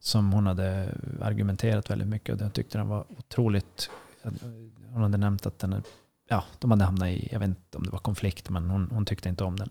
som 0.00 0.32
hon 0.32 0.46
hade 0.46 0.94
argumenterat 1.20 1.90
väldigt 1.90 2.08
mycket 2.08 2.32
och 2.32 2.38
den 2.38 2.50
tyckte 2.50 2.78
den 2.78 2.88
var 2.88 3.04
otroligt... 3.18 3.90
Hon 4.92 5.02
hade 5.02 5.18
nämnt 5.18 5.46
att 5.46 5.58
den, 5.58 5.82
ja, 6.28 6.44
de 6.58 6.70
hade 6.70 6.84
hamnat 6.84 7.08
i, 7.08 7.28
jag 7.32 7.40
vet 7.40 7.48
inte 7.48 7.78
om 7.78 7.84
det 7.84 7.90
var 7.90 7.98
konflikt, 7.98 8.50
men 8.50 8.70
hon, 8.70 8.88
hon 8.90 9.04
tyckte 9.04 9.28
inte 9.28 9.44
om 9.44 9.56
den, 9.56 9.68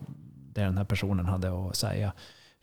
det 0.53 0.61
den 0.61 0.77
här 0.77 0.85
personen 0.85 1.25
hade 1.25 1.69
att 1.69 1.75
säga. 1.75 2.13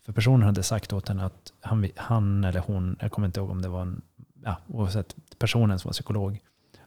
För 0.05 0.13
personen 0.13 0.43
hade 0.43 0.63
sagt 0.63 0.93
åt 0.93 1.09
henne 1.09 1.25
att 1.25 1.53
han, 1.61 1.89
han 1.97 2.45
eller 2.45 2.61
hon, 2.61 2.97
jag 3.01 3.13
kommer 3.13 3.27
inte 3.27 3.41
ihåg 3.41 3.51
om 3.51 3.63
det 3.63 3.69
var 3.69 3.83
en, 3.83 4.03
ja, 4.45 4.57
oavsett, 4.67 5.17
personen 5.39 5.79
som 5.79 5.89
var 5.89 5.93
psykolog, 5.93 6.41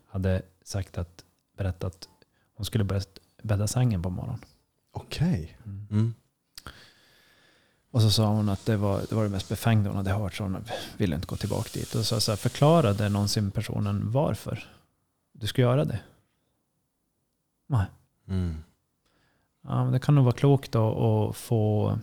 hade 0.07 0.41
sagt 0.63 0.97
att, 0.97 1.23
berättat 1.57 1.83
att 1.83 2.07
hon 2.55 2.65
skulle 2.65 2.83
börja 2.83 3.01
bädda 3.43 3.67
sängen 3.67 4.01
på 4.01 4.09
morgonen. 4.09 4.39
Okej. 4.91 5.57
Mm. 5.65 5.87
Mm. 5.91 6.13
Och 7.91 8.01
så 8.01 8.11
sa 8.11 8.27
hon 8.27 8.49
att 8.49 8.65
det 8.65 8.77
var 8.77 9.01
det, 9.09 9.15
var 9.15 9.23
det 9.23 9.29
mest 9.29 9.49
befängda 9.49 9.89
hon 9.89 9.97
hade 9.97 10.11
hört, 10.11 10.33
så 10.33 10.43
hon 10.43 10.65
ville 10.97 11.15
inte 11.15 11.27
gå 11.27 11.35
tillbaka 11.35 11.69
dit. 11.73 11.95
Och 11.95 12.05
så, 12.05 12.21
så 12.21 12.31
här, 12.31 12.37
förklarade 12.37 13.09
någonsin 13.09 13.51
personen 13.51 14.11
varför 14.11 14.67
du 15.39 15.47
ska 15.47 15.61
göra 15.61 15.85
det? 15.85 15.99
Nej. 17.67 17.85
Mm. 18.27 18.63
Ja, 19.61 19.83
men 19.83 19.93
det 19.93 19.99
kan 19.99 20.15
nog 20.15 20.23
vara 20.23 20.35
klokt 20.35 20.75
att 20.75 21.35
få, 21.35 21.99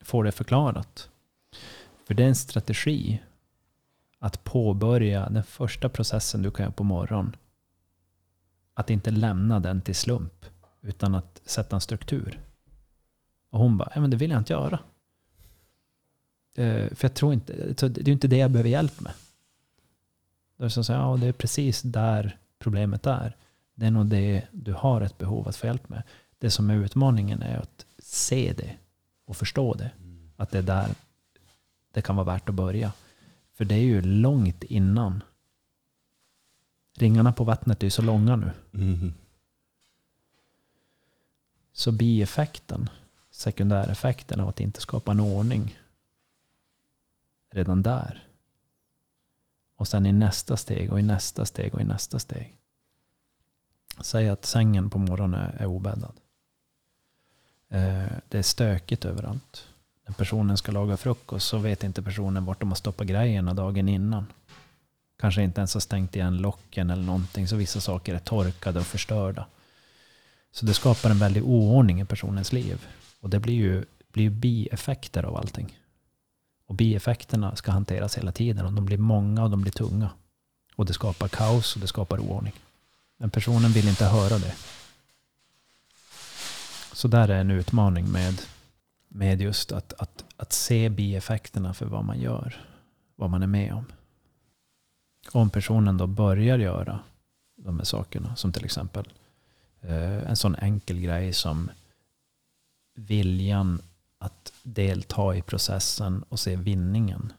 få 0.00 0.22
det 0.22 0.32
förklarat. 0.32 1.10
För 2.04 2.14
det 2.14 2.24
är 2.24 2.28
en 2.28 2.34
strategi 2.34 3.22
att 4.18 4.44
påbörja 4.44 5.28
den 5.28 5.44
första 5.44 5.88
processen 5.88 6.42
du 6.42 6.50
kan 6.50 6.64
göra 6.64 6.72
på 6.72 6.84
morgonen. 6.84 7.36
Att 8.74 8.90
inte 8.90 9.10
lämna 9.10 9.60
den 9.60 9.80
till 9.80 9.94
slump, 9.94 10.46
utan 10.80 11.14
att 11.14 11.40
sätta 11.44 11.76
en 11.76 11.80
struktur. 11.80 12.40
Och 13.50 13.58
hon 13.58 13.78
bara, 13.78 13.92
ja, 13.94 14.00
men 14.00 14.10
det 14.10 14.16
vill 14.16 14.30
jag 14.30 14.40
inte 14.40 14.52
göra. 14.52 14.78
Eh, 16.54 16.94
för 16.94 17.04
jag 17.04 17.14
tror 17.14 17.32
inte, 17.32 17.52
det 17.88 18.00
är 18.00 18.08
inte 18.08 18.28
det 18.28 18.36
jag 18.36 18.50
behöver 18.50 18.70
hjälp 18.70 19.00
med. 19.00 19.12
Då 20.56 20.64
är 20.64 20.68
det, 20.68 20.84
så 20.84 20.92
här, 20.92 21.00
ja, 21.00 21.16
det 21.16 21.26
är 21.26 21.32
precis 21.32 21.82
där 21.82 22.39
problemet 22.60 23.06
är. 23.06 23.36
Det 23.74 23.86
är 23.86 23.90
nog 23.90 24.06
det 24.06 24.46
du 24.52 24.72
har 24.72 25.00
ett 25.00 25.18
behov 25.18 25.48
att 25.48 25.56
få 25.56 25.66
hjälp 25.66 25.88
med. 25.88 26.02
Det 26.38 26.50
som 26.50 26.70
är 26.70 26.74
utmaningen 26.74 27.42
är 27.42 27.58
att 27.58 27.86
se 27.98 28.54
det 28.56 28.76
och 29.24 29.36
förstå 29.36 29.74
det. 29.74 29.90
Att 30.36 30.50
det 30.50 30.58
är 30.58 30.62
där 30.62 30.94
det 31.92 32.02
kan 32.02 32.16
vara 32.16 32.26
värt 32.26 32.48
att 32.48 32.54
börja. 32.54 32.92
För 33.52 33.64
det 33.64 33.74
är 33.74 33.84
ju 33.84 34.02
långt 34.02 34.62
innan. 34.64 35.22
Ringarna 36.96 37.32
på 37.32 37.44
vattnet 37.44 37.82
är 37.82 37.86
ju 37.86 37.90
så 37.90 38.02
långa 38.02 38.36
nu. 38.36 38.50
Mm. 38.74 39.14
Så 41.72 41.92
bieffekten, 41.92 42.90
sekundäreffekten 43.30 44.40
av 44.40 44.48
att 44.48 44.60
inte 44.60 44.80
skapa 44.80 45.10
en 45.10 45.20
ordning 45.20 45.78
redan 47.50 47.82
där. 47.82 48.29
Och 49.80 49.88
sen 49.88 50.06
i 50.06 50.12
nästa 50.12 50.56
steg 50.56 50.92
och 50.92 51.00
i 51.00 51.02
nästa 51.02 51.46
steg 51.46 51.74
och 51.74 51.80
i 51.80 51.84
nästa 51.84 52.18
steg. 52.18 52.56
Säg 54.00 54.28
att 54.28 54.44
sängen 54.44 54.90
på 54.90 54.98
morgonen 54.98 55.50
är 55.58 55.66
obäddad. 55.66 56.12
Eh, 57.68 58.12
det 58.28 58.38
är 58.38 58.42
stökigt 58.42 59.04
överallt. 59.04 59.68
När 60.06 60.14
personen 60.14 60.56
ska 60.56 60.72
laga 60.72 60.96
frukost 60.96 61.48
så 61.48 61.58
vet 61.58 61.84
inte 61.84 62.02
personen 62.02 62.44
vart 62.44 62.60
de 62.60 62.68
har 62.68 62.76
stoppat 62.76 63.06
grejerna 63.06 63.54
dagen 63.54 63.88
innan. 63.88 64.26
Kanske 65.18 65.42
inte 65.42 65.60
ens 65.60 65.74
har 65.74 65.80
stängt 65.80 66.16
igen 66.16 66.36
locken 66.36 66.90
eller 66.90 67.02
någonting. 67.02 67.48
Så 67.48 67.56
vissa 67.56 67.80
saker 67.80 68.14
är 68.14 68.18
torkade 68.18 68.78
och 68.78 68.86
förstörda. 68.86 69.46
Så 70.52 70.66
det 70.66 70.74
skapar 70.74 71.10
en 71.10 71.18
väldig 71.18 71.44
oordning 71.44 72.00
i 72.00 72.04
personens 72.04 72.52
liv. 72.52 72.86
Och 73.20 73.30
det 73.30 73.38
blir 73.38 73.54
ju, 73.54 73.84
blir 74.12 74.24
ju 74.24 74.30
bieffekter 74.30 75.22
av 75.22 75.36
allting. 75.36 75.79
Och 76.70 76.76
bieffekterna 76.76 77.56
ska 77.56 77.72
hanteras 77.72 78.18
hela 78.18 78.32
tiden. 78.32 78.66
Och 78.66 78.72
de 78.72 78.84
blir 78.84 78.98
många 78.98 79.44
och 79.44 79.50
de 79.50 79.62
blir 79.62 79.72
tunga. 79.72 80.10
Och 80.76 80.86
det 80.86 80.92
skapar 80.92 81.28
kaos 81.28 81.74
och 81.74 81.80
det 81.80 81.86
skapar 81.86 82.18
oordning. 82.18 82.52
Men 83.16 83.30
personen 83.30 83.70
vill 83.70 83.88
inte 83.88 84.04
höra 84.04 84.38
det. 84.38 84.54
Så 86.92 87.08
där 87.08 87.28
är 87.28 87.40
en 87.40 87.50
utmaning 87.50 88.10
med, 88.10 88.42
med 89.08 89.40
just 89.40 89.72
att, 89.72 89.92
att, 89.92 90.24
att 90.36 90.52
se 90.52 90.88
bieffekterna 90.88 91.74
för 91.74 91.86
vad 91.86 92.04
man 92.04 92.20
gör. 92.20 92.64
Vad 93.16 93.30
man 93.30 93.42
är 93.42 93.46
med 93.46 93.72
om. 93.72 93.84
Om 95.32 95.50
personen 95.50 95.96
då 95.96 96.06
börjar 96.06 96.58
göra 96.58 97.00
de 97.56 97.78
här 97.78 97.84
sakerna. 97.84 98.36
Som 98.36 98.52
till 98.52 98.64
exempel 98.64 99.08
eh, 99.80 100.30
en 100.30 100.36
sån 100.36 100.54
enkel 100.54 101.00
grej 101.00 101.32
som 101.32 101.70
viljan 102.94 103.82
att 104.18 104.52
delta 104.74 105.36
i 105.36 105.42
processen 105.42 106.24
och 106.28 106.40
se 106.40 106.56
vinningen 106.56 107.32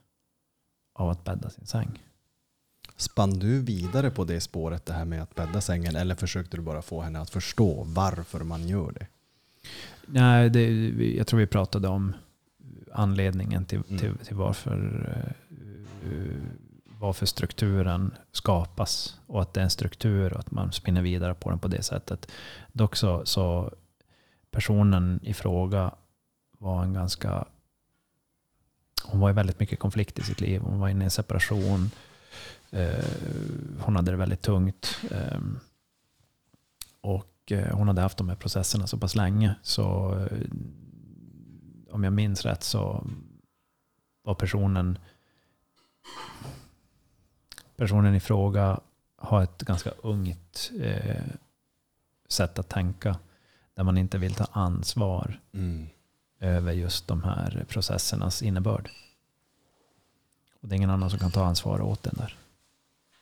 av 0.94 1.10
att 1.10 1.24
bädda 1.24 1.50
sin 1.50 1.66
säng. 1.66 2.04
Spann 2.98 3.40
du 3.40 3.62
vidare 3.62 4.12
på 4.12 4.24
det 4.24 4.42
spåret, 4.42 4.86
det 4.86 4.94
här 4.94 5.06
med 5.06 5.22
att 5.24 5.36
bädda 5.36 5.62
sängen, 5.62 5.96
eller 5.96 6.16
försökte 6.16 6.58
du 6.58 6.64
bara 6.64 6.82
få 6.82 7.02
henne 7.02 7.20
att 7.20 7.30
förstå 7.30 7.84
varför 7.84 8.40
man 8.40 8.68
gör 8.68 8.92
det? 8.92 9.08
Nej, 10.06 10.50
det, 10.50 10.90
jag 11.16 11.28
tror 11.28 11.40
vi 11.40 11.48
pratade 11.48 11.88
om 11.88 12.14
anledningen 12.92 13.66
till, 13.66 13.82
Mm. 13.88 14.00
till, 14.00 14.18
till 14.18 14.36
varför, 14.36 14.78
eh, 16.06 16.38
varför 17.00 17.26
strukturen 17.26 18.14
skapas. 18.32 19.20
Och 19.28 19.42
att 19.42 19.54
det 19.54 19.60
är 19.60 19.64
en 19.64 19.70
struktur 19.70 20.34
och 20.34 20.40
att 20.40 20.52
man 20.52 20.72
spinner 20.72 21.02
vidare 21.02 21.34
på 21.34 21.50
den 21.50 21.60
på 21.60 21.68
det 21.68 21.84
sättet. 21.84 22.32
Dock 22.72 22.96
så, 22.96 23.26
så 23.26 23.74
personen 24.52 25.20
i 25.24 25.34
fråga 25.34 25.92
var 26.62 26.84
en 26.84 26.94
ganska... 26.94 27.46
Hon 29.04 29.20
var 29.20 29.30
i 29.30 29.34
väldigt 29.34 29.60
mycket 29.60 29.80
konflikt 29.80 30.20
i 30.20 30.24
sitt 30.24 30.42
liv. 30.42 30.62
Hon 30.62 30.80
var 30.80 30.90
inne 30.90 31.04
i 31.04 31.06
en 31.06 31.12
separation. 31.12 31.92
Eh, 32.70 33.06
hon 33.80 33.96
hade 33.96 34.12
det 34.12 34.18
väldigt 34.18 34.42
tungt. 34.42 34.98
Ehm, 35.12 35.60
och 37.02 37.52
eh, 37.52 37.76
hon 37.78 37.88
hade 37.88 38.02
haft 38.02 38.18
de 38.18 38.30
här 38.30 38.36
processerna 38.36 38.88
så 38.88 38.98
pass 38.98 39.16
länge. 39.16 39.56
Så 39.62 40.16
eh, 40.20 40.48
om 41.92 42.04
jag 42.04 42.14
minns 42.14 42.46
rätt 42.46 42.64
så 42.64 43.08
var 44.24 44.36
personen 44.36 45.00
personen 47.76 48.16
i 48.16 48.20
fråga 48.20 48.80
har 49.16 49.44
ett 49.44 49.62
ganska 49.62 49.90
ungt 49.90 50.72
eh, 50.80 51.24
sätt 52.30 52.60
att 52.60 52.70
tänka. 52.70 53.20
Där 53.74 53.84
man 53.84 53.98
inte 53.98 54.18
vill 54.18 54.34
ta 54.34 54.48
ansvar 54.52 55.40
Mm 55.54 55.88
över 56.42 56.72
just 56.72 57.08
de 57.08 57.24
här 57.24 57.66
processernas 57.70 58.42
innebörd. 58.42 58.90
Och 60.62 60.68
det 60.68 60.76
är 60.76 60.78
ingen 60.78 60.90
annan 60.90 61.10
som 61.10 61.20
kan 61.20 61.32
ta 61.32 61.46
ansvar 61.46 61.82
åt 61.82 62.04
den 62.04 62.16
där. 62.18 62.38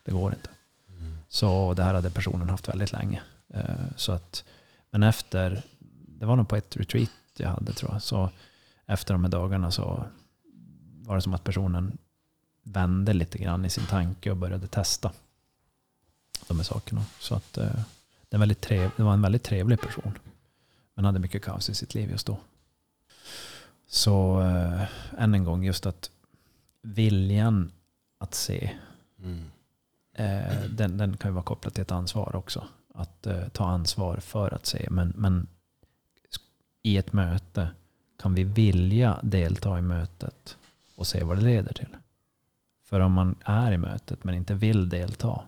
Det 0.03 0.11
går 0.11 0.33
inte. 0.33 0.49
Mm. 0.87 1.17
Så 1.29 1.73
det 1.73 1.83
här 1.83 1.93
hade 1.93 2.09
personen 2.09 2.49
haft 2.49 2.69
väldigt 2.69 2.91
länge. 2.91 3.21
Eh, 3.53 3.63
så 3.95 4.11
att, 4.11 4.43
men 4.91 5.03
efter, 5.03 5.63
det 6.07 6.25
var 6.25 6.35
nog 6.35 6.49
på 6.49 6.55
ett 6.55 6.77
retreat 6.77 7.09
jag 7.37 7.49
hade 7.49 7.73
tror 7.73 7.91
jag. 7.91 8.01
Så 8.01 8.29
efter 8.85 9.13
de 9.13 9.23
här 9.23 9.31
dagarna 9.31 9.71
så 9.71 10.05
var 11.01 11.15
det 11.15 11.21
som 11.21 11.33
att 11.33 11.43
personen 11.43 11.97
vände 12.63 13.13
lite 13.13 13.37
grann 13.37 13.65
i 13.65 13.69
sin 13.69 13.85
tanke 13.85 14.31
och 14.31 14.37
började 14.37 14.67
testa 14.67 15.11
de 16.47 16.57
här 16.57 16.63
sakerna. 16.63 17.05
Så 17.19 17.35
att 17.35 17.57
eh, 17.57 17.79
det, 18.29 18.35
är 18.35 18.39
väldigt 18.39 18.61
trev, 18.61 18.91
det 18.97 19.03
var 19.03 19.13
en 19.13 19.21
väldigt 19.21 19.43
trevlig 19.43 19.81
person. 19.81 20.17
Men 20.93 21.05
hade 21.05 21.19
mycket 21.19 21.43
kaos 21.43 21.69
i 21.69 21.75
sitt 21.75 21.93
liv 21.93 22.11
just 22.11 22.27
då. 22.27 22.37
Så 23.91 24.41
eh, 24.41 24.83
än 25.17 25.33
en 25.33 25.43
gång 25.43 25.63
just 25.63 25.85
att 25.85 26.11
viljan 26.81 27.71
att 28.17 28.33
se 28.33 28.77
Mm. 29.23 29.51
Eh, 30.13 30.63
den, 30.69 30.97
den 30.97 31.17
kan 31.17 31.31
ju 31.31 31.33
vara 31.33 31.43
kopplad 31.43 31.73
till 31.73 31.81
ett 31.81 31.91
ansvar 31.91 32.35
också. 32.35 32.67
Att 32.93 33.27
eh, 33.27 33.47
ta 33.47 33.65
ansvar 33.65 34.17
för 34.17 34.53
att 34.53 34.65
se. 34.65 34.87
Men, 34.91 35.13
men 35.15 35.47
i 36.83 36.97
ett 36.97 37.13
möte 37.13 37.69
kan 38.17 38.33
vi 38.33 38.43
vilja 38.43 39.19
delta 39.23 39.79
i 39.79 39.81
mötet 39.81 40.57
och 40.95 41.07
se 41.07 41.23
vad 41.23 41.37
det 41.37 41.43
leder 41.43 41.73
till. 41.73 41.97
För 42.83 42.99
om 42.99 43.11
man 43.11 43.35
är 43.45 43.71
i 43.71 43.77
mötet 43.77 44.23
men 44.23 44.35
inte 44.35 44.53
vill 44.53 44.89
delta. 44.89 45.41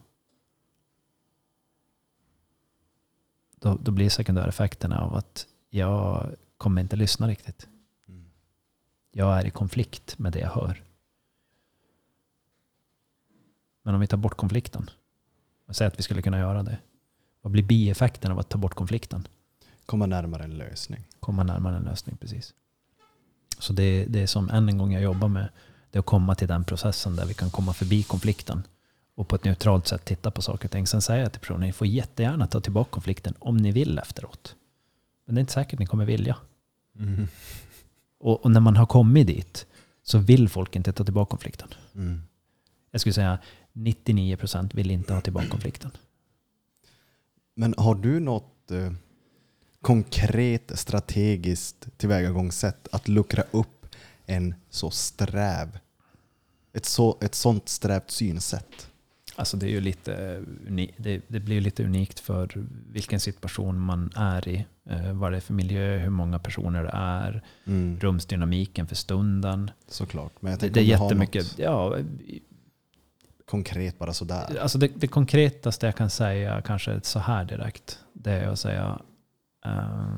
Då, 3.55 3.77
då 3.81 3.91
blir 3.91 4.09
sekundäreffekterna 4.09 5.01
av 5.01 5.15
att 5.15 5.47
jag 5.69 6.31
kommer 6.57 6.81
inte 6.81 6.95
lyssna 6.95 7.27
riktigt. 7.27 7.67
Jag 9.11 9.39
är 9.39 9.45
i 9.45 9.49
konflikt 9.49 10.19
med 10.19 10.33
det 10.33 10.39
jag 10.39 10.49
hör. 10.49 10.83
Men 13.83 13.95
om 13.95 14.01
vi 14.01 14.07
tar 14.07 14.17
bort 14.17 14.37
konflikten. 14.37 14.89
Och 15.67 15.75
säger 15.75 15.91
att 15.91 15.99
vi 15.99 16.03
skulle 16.03 16.21
kunna 16.21 16.39
göra 16.39 16.63
det. 16.63 16.77
Vad 17.41 17.51
blir 17.51 17.63
bieffekten 17.63 18.31
av 18.31 18.39
att 18.39 18.49
ta 18.49 18.57
bort 18.57 18.73
konflikten? 18.73 19.27
Komma 19.85 20.05
närmare 20.05 20.43
en 20.43 20.57
lösning. 20.57 21.03
Komma 21.19 21.43
närmare 21.43 21.77
en 21.77 21.83
lösning, 21.83 22.17
precis. 22.17 22.53
Så 23.59 23.73
det, 23.73 24.05
det 24.05 24.21
är 24.21 24.27
som 24.27 24.49
än 24.49 24.69
en 24.69 24.77
gång 24.77 24.93
jag 24.93 25.03
jobbar 25.03 25.27
med. 25.27 25.49
Det 25.91 25.97
är 25.97 25.99
att 25.99 26.05
komma 26.05 26.35
till 26.35 26.47
den 26.47 26.63
processen 26.63 27.15
där 27.15 27.25
vi 27.25 27.33
kan 27.33 27.49
komma 27.49 27.73
förbi 27.73 28.03
konflikten. 28.03 28.63
Och 29.15 29.27
på 29.27 29.35
ett 29.35 29.43
neutralt 29.43 29.87
sätt 29.87 30.05
titta 30.05 30.31
på 30.31 30.41
saker 30.41 30.67
och 30.67 30.71
ting. 30.71 30.87
Sen 30.87 31.01
säger 31.01 31.23
jag 31.23 31.31
till 31.31 31.41
personen, 31.41 31.61
ni 31.61 31.73
får 31.73 31.87
jättegärna 31.87 32.47
ta 32.47 32.61
tillbaka 32.61 32.89
konflikten 32.89 33.33
om 33.39 33.57
ni 33.57 33.71
vill 33.71 33.99
efteråt. 33.99 34.55
Men 35.25 35.35
det 35.35 35.39
är 35.39 35.41
inte 35.41 35.53
säkert 35.53 35.79
ni 35.79 35.85
kommer 35.85 36.05
vilja. 36.05 36.37
Mm. 36.99 37.27
Och, 38.21 38.45
och 38.45 38.51
när 38.51 38.59
man 38.59 38.77
har 38.77 38.85
kommit 38.85 39.27
dit 39.27 39.65
så 40.03 40.17
vill 40.17 40.49
folk 40.49 40.75
inte 40.75 40.93
ta 40.93 41.03
tillbaka 41.03 41.29
konflikten. 41.29 41.67
Mm. 41.95 42.21
Jag 42.91 43.01
skulle 43.01 43.13
säga 43.13 43.39
99% 43.73 44.75
vill 44.75 44.91
inte 44.91 45.13
ha 45.13 45.21
tillbaka 45.21 45.47
konflikten. 45.47 45.91
Men 47.55 47.75
har 47.77 47.95
du 47.95 48.19
något 48.19 48.71
eh, 48.71 48.91
konkret 49.81 50.79
strategiskt 50.79 51.97
tillvägagångssätt 51.97 52.87
att 52.91 53.07
luckra 53.07 53.43
upp 53.51 53.85
en 54.25 54.55
så 54.69 54.91
sträv, 54.91 55.79
ett, 56.73 56.85
så, 56.85 57.17
ett 57.21 57.35
sånt 57.35 57.69
strävt 57.69 58.11
synsätt? 58.11 58.90
Alltså 59.35 59.57
det, 59.57 59.65
är 59.65 59.69
ju 59.69 59.81
lite, 59.81 60.43
uni- 60.67 60.93
det, 60.97 61.21
det 61.27 61.39
blir 61.39 61.61
lite 61.61 61.83
unikt 61.83 62.19
för 62.19 62.49
vilken 62.91 63.19
situation 63.19 63.79
man 63.79 64.09
är 64.15 64.47
i. 64.47 64.65
Eh, 64.89 65.13
vad 65.13 65.31
det 65.31 65.35
är 65.35 65.41
för 65.41 65.53
miljö, 65.53 65.97
hur 65.97 66.09
många 66.09 66.39
personer 66.39 66.83
det 66.83 66.91
är, 66.93 67.41
Mm. 67.65 67.99
rumsdynamiken 67.99 68.87
för 68.87 68.95
stunden. 68.95 69.71
Såklart. 69.87 70.41
Men 70.41 70.51
jag 70.51 70.59
Det, 70.59 70.69
det 70.69 70.79
är 70.79 70.83
jättemycket. 70.83 71.57
Ja, 71.59 71.97
konkret 73.45 73.99
bara 73.99 74.13
sådär. 74.13 74.57
alltså 74.61 74.77
det, 74.77 74.87
det 74.95 75.07
konkretaste 75.07 75.85
jag 75.85 75.95
kan 75.95 76.09
säga, 76.09 76.61
kanske 76.61 76.99
så 77.03 77.19
här 77.19 77.45
direkt, 77.45 77.99
det 78.13 78.31
är 78.31 78.47
att 78.47 78.59
säga 78.59 78.99
eh, 79.65 80.15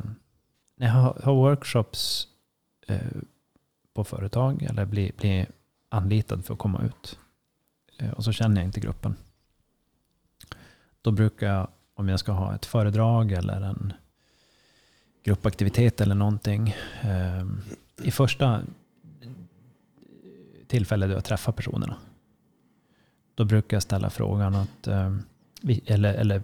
när 0.78 0.88
jag 0.88 0.94
har, 0.94 1.22
har 1.24 1.34
workshops 1.34 2.28
eh, 2.88 2.98
på 3.94 4.04
företag 4.04 4.64
eller 4.64 4.86
blir, 4.86 5.12
blir 5.18 5.48
anlitad 5.90 6.46
för 6.46 6.54
att 6.54 6.60
komma 6.60 6.82
ut 6.86 7.20
eh, 7.20 7.23
Eh, 7.98 8.12
och 8.12 8.24
så 8.24 8.32
känner 8.32 8.62
jag 8.62 8.68
inte 8.68 8.80
gruppen. 8.80 9.16
Då 11.02 11.12
brukar 11.12 11.48
jag, 11.48 11.68
om 11.94 12.10
jag 12.10 12.20
ska 12.20 12.32
ha 12.32 12.56
ett 12.56 12.66
föredrag 12.66 13.32
eller 13.32 13.62
en 13.62 13.94
gruppaktivitet 15.24 16.02
eller 16.02 16.16
någonting, 16.16 16.76
ehm, 17.02 17.62
i 18.04 18.12
första 18.12 18.62
tillfället 20.68 21.10
då 21.10 21.16
jag 21.16 21.24
träffar 21.24 21.52
personerna, 21.52 21.98
då 23.36 23.46
brukar 23.46 23.76
jag 23.76 23.84
ställa 23.84 24.10
frågan 24.10 24.56
att, 24.56 24.88
ehm, 24.88 25.24
eller, 25.86 26.14
eller 26.14 26.44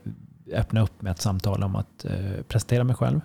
öppna 0.54 0.82
upp 0.82 1.02
med 1.02 1.12
ett 1.12 1.22
samtal 1.22 1.64
om 1.64 1.76
att 1.76 2.06
eh, 2.06 2.42
presentera 2.48 2.84
mig 2.84 2.96
själv. 2.96 3.22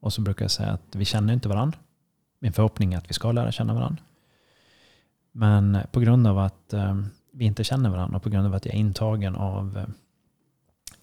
Och 0.00 0.12
så 0.12 0.20
brukar 0.20 0.44
jag 0.44 0.50
säga 0.50 0.70
att 0.70 0.96
vi 0.96 1.04
känner 1.04 1.32
inte 1.32 1.48
varandra. 1.48 1.78
Min 2.38 2.52
förhoppning 2.52 2.94
är 2.94 2.98
att 2.98 3.10
vi 3.10 3.14
ska 3.14 3.32
lära 3.32 3.52
känna 3.52 3.74
varandra. 3.74 4.02
Men 5.32 5.78
på 5.92 6.00
grund 6.00 6.26
av 6.26 6.38
att 6.38 6.72
eh, 6.72 7.02
vi 7.38 7.44
inte 7.44 7.64
känner 7.64 7.90
varandra 7.90 8.18
på 8.18 8.28
grund 8.28 8.46
av 8.46 8.54
att 8.54 8.66
jag 8.66 8.74
är 8.74 8.78
intagen 8.78 9.36
av 9.36 9.78
eh, 9.78 9.88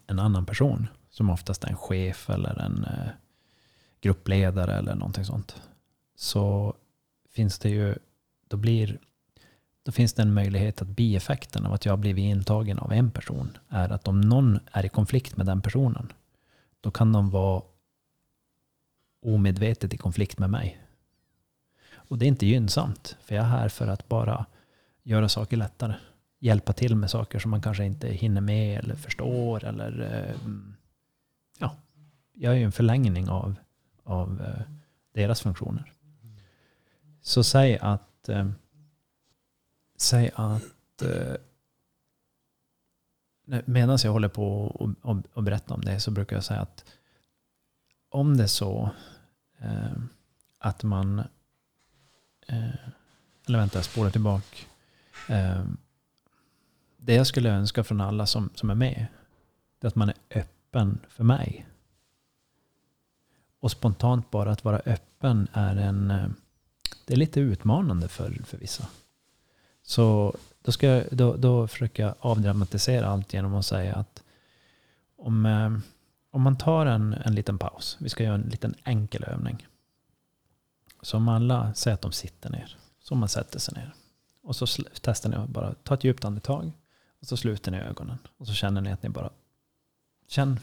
en 0.08 0.20
annan 0.20 0.46
person, 0.46 0.88
som 1.10 1.30
oftast 1.30 1.64
är 1.64 1.68
en 1.68 1.78
chef 1.78 2.30
eller 2.30 2.60
en 2.60 2.84
eh, 2.84 3.10
gruppledare 4.02 4.74
eller 4.74 4.96
någonting 4.96 5.26
sånt, 5.26 5.62
så 6.16 6.74
finns 7.30 7.60
det 7.60 7.70
ju, 7.70 7.96
då 8.48 8.58
blir 8.58 9.00
då 9.84 9.92
finns 9.92 10.14
det 10.14 10.22
en 10.22 10.34
möjlighet 10.34 10.82
att 10.82 10.88
bieffekten 10.88 11.66
av 11.66 11.74
att 11.74 11.86
jag 11.86 11.92
har 11.92 11.98
blivit 11.98 12.24
intagen 12.24 12.80
av 12.80 12.92
en 12.92 13.12
person 13.12 13.58
är 13.70 13.90
att 13.90 14.08
om 14.08 14.22
någon 14.22 14.60
är 14.72 14.86
i 14.86 14.90
konflikt 14.90 15.38
med 15.38 15.46
den 15.46 15.62
personen, 15.62 16.14
då 16.82 16.92
kan 16.92 17.12
de 17.12 17.30
vara 17.30 17.62
omedvetet 19.22 19.94
i 19.94 19.98
konflikt 19.98 20.40
med 20.40 20.50
mig. 20.50 20.82
Och 21.94 22.18
det 22.18 22.26
är 22.26 22.28
inte 22.28 22.46
gynnsamt, 22.46 23.18
för 23.22 23.36
jag 23.36 23.46
är 23.46 23.50
här 23.50 23.70
för 23.70 23.88
att 23.88 24.08
bara 24.08 24.46
göra 25.04 25.30
saker 25.30 25.58
lättare. 25.58 25.96
Hjälpa 26.40 26.74
till 26.74 26.96
med 26.96 27.10
saker 27.10 27.40
som 27.40 27.52
man 27.52 27.62
kanske 27.62 27.86
inte 27.86 28.08
hinner 28.08 28.42
med 28.42 28.80
eller 28.80 28.96
förstår. 28.96 29.66
Eller, 29.66 30.02
eh, 30.02 30.42
mm, 30.46 30.76
ja, 31.60 31.76
jag 32.34 32.54
är 32.54 32.58
ju 32.58 32.64
en 32.64 32.72
förlängning 32.72 33.30
av, 33.30 33.56
av 34.04 34.42
eh, 34.42 34.62
deras 35.14 35.42
funktioner. 35.42 35.94
Så 37.22 37.44
säg 37.44 37.78
att 37.78 38.30
eh, 38.30 38.50
Säg 39.98 40.32
att 40.36 41.04
medan 43.66 43.98
jag 44.04 44.12
håller 44.12 44.28
på 44.28 44.66
och, 44.66 44.90
och, 45.02 45.18
och 45.34 45.44
berättar 45.44 45.76
om 45.76 45.82
det 45.82 46.00
så 46.00 46.12
brukar 46.12 46.36
jag 46.36 46.44
säga 46.44 46.62
att 46.62 46.86
om 48.10 48.38
det 48.38 48.44
är 48.44 48.48
så 48.48 48.90
eh, 49.60 49.92
att 50.60 50.84
man 50.84 51.20
eh, 52.48 52.90
eller 53.48 53.60
vänta, 53.60 53.78
jag 53.78 53.86
spolar 53.86 54.10
tillbaka. 54.10 54.58
Eh, 55.30 55.66
det 57.06 57.14
jag 57.14 57.28
skulle 57.28 57.50
önska 57.50 57.84
från 57.84 58.02
alla 58.02 58.26
som, 58.26 58.50
som 58.56 58.70
är 58.70 58.76
med 58.76 59.08
det 59.80 59.88
är 59.88 59.88
att 59.88 59.96
man 59.96 60.10
är 60.10 60.16
öppen 60.30 61.00
för 61.10 61.24
mig. 61.24 61.66
Och 63.60 63.72
spontant 63.72 64.32
bara 64.32 64.52
att 64.52 64.64
vara 64.64 64.82
öppen 64.86 65.48
är 65.54 65.76
en 65.76 66.12
eh, 66.12 66.28
det 67.06 67.14
är 67.14 67.18
lite 67.18 67.40
utmanande 67.40 68.08
för, 68.08 68.32
för 68.46 68.58
vissa. 68.58 68.88
Så 69.84 70.36
då, 70.62 70.72
ska 70.72 70.88
jag, 70.88 71.06
då, 71.12 71.36
då 71.36 71.68
försöker 71.68 72.04
jag 72.04 72.16
avdramatisera 72.20 73.08
allt 73.08 73.34
genom 73.34 73.56
att 73.56 73.66
säga 73.66 73.96
att 73.96 74.24
om, 75.18 75.46
eh, 75.46 75.78
om 76.32 76.42
man 76.42 76.58
tar 76.58 76.86
en, 76.86 77.14
en 77.14 77.36
liten 77.36 77.58
paus, 77.58 77.98
vi 78.00 78.10
ska 78.10 78.24
göra 78.24 78.36
en 78.36 78.42
liten 78.42 78.76
enkel 78.84 79.24
övning. 79.24 79.68
Så 81.02 81.18
om 81.18 81.30
alla 81.30 81.74
säger 81.74 81.96
att 81.96 82.02
de 82.02 82.12
sitter 82.12 82.50
ner, 82.50 82.78
så 83.00 83.16
man 83.16 83.30
sätter 83.30 83.60
sig 83.60 83.74
ner. 83.74 83.94
Och 84.44 84.56
så 84.56 84.66
testar 85.02 85.30
ni 85.30 85.36
att 85.36 85.50
bara 85.50 85.74
ta 85.74 85.94
ett 85.94 86.04
djupt 86.04 86.26
andetag. 86.26 86.72
Och 87.26 87.30
så 87.30 87.38
sluter 87.38 87.72
ni 87.72 87.78
ögonen. 87.78 88.18
Och 88.38 88.48
så 88.48 88.54
känner 88.54 88.82
ni 88.82 88.92
att 88.92 89.04
ni 89.04 89.10
bara 89.10 89.30
känn 90.28 90.60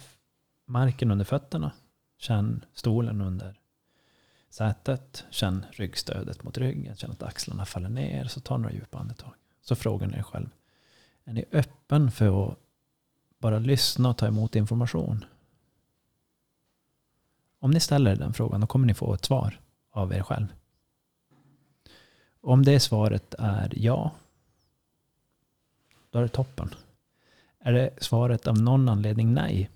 marken 0.66 1.10
under 1.10 1.24
fötterna. 1.24 1.72
Känn 2.18 2.64
stolen 2.74 3.20
under 3.20 3.60
sätet. 4.50 5.24
Känn 5.30 5.66
ryggstödet 5.70 6.42
mot 6.42 6.58
ryggen. 6.58 6.96
Känn 6.96 7.10
att 7.10 7.22
axlarna 7.22 7.64
faller 7.64 7.88
ner. 7.88 8.24
Så 8.24 8.40
ta 8.40 8.56
några 8.56 8.74
djupa 8.74 8.98
andetag. 8.98 9.32
Så 9.60 9.76
frågar 9.76 10.06
ni 10.06 10.18
er 10.18 10.22
själv. 10.22 10.48
Är 11.24 11.32
ni 11.32 11.44
öppen 11.52 12.10
för 12.10 12.48
att 12.48 12.58
bara 13.38 13.58
lyssna 13.58 14.08
och 14.08 14.18
ta 14.18 14.26
emot 14.26 14.56
information? 14.56 15.24
Om 17.58 17.70
ni 17.70 17.80
ställer 17.80 18.16
den 18.16 18.32
frågan 18.32 18.60
då 18.60 18.66
kommer 18.66 18.86
ni 18.86 18.94
få 18.94 19.14
ett 19.14 19.24
svar 19.24 19.60
av 19.90 20.12
er 20.12 20.22
själv. 20.22 20.46
Om 22.40 22.64
det 22.64 22.80
svaret 22.80 23.34
är 23.38 23.72
ja, 23.76 24.12
då 26.12 26.18
är 26.18 26.22
det 26.22 26.28
toppen. 26.28 26.74
Är 27.58 27.72
det 27.72 27.90
svaret 27.98 28.46
av 28.46 28.58
någon 28.58 28.88
anledning 28.88 29.34
nej, 29.34 29.70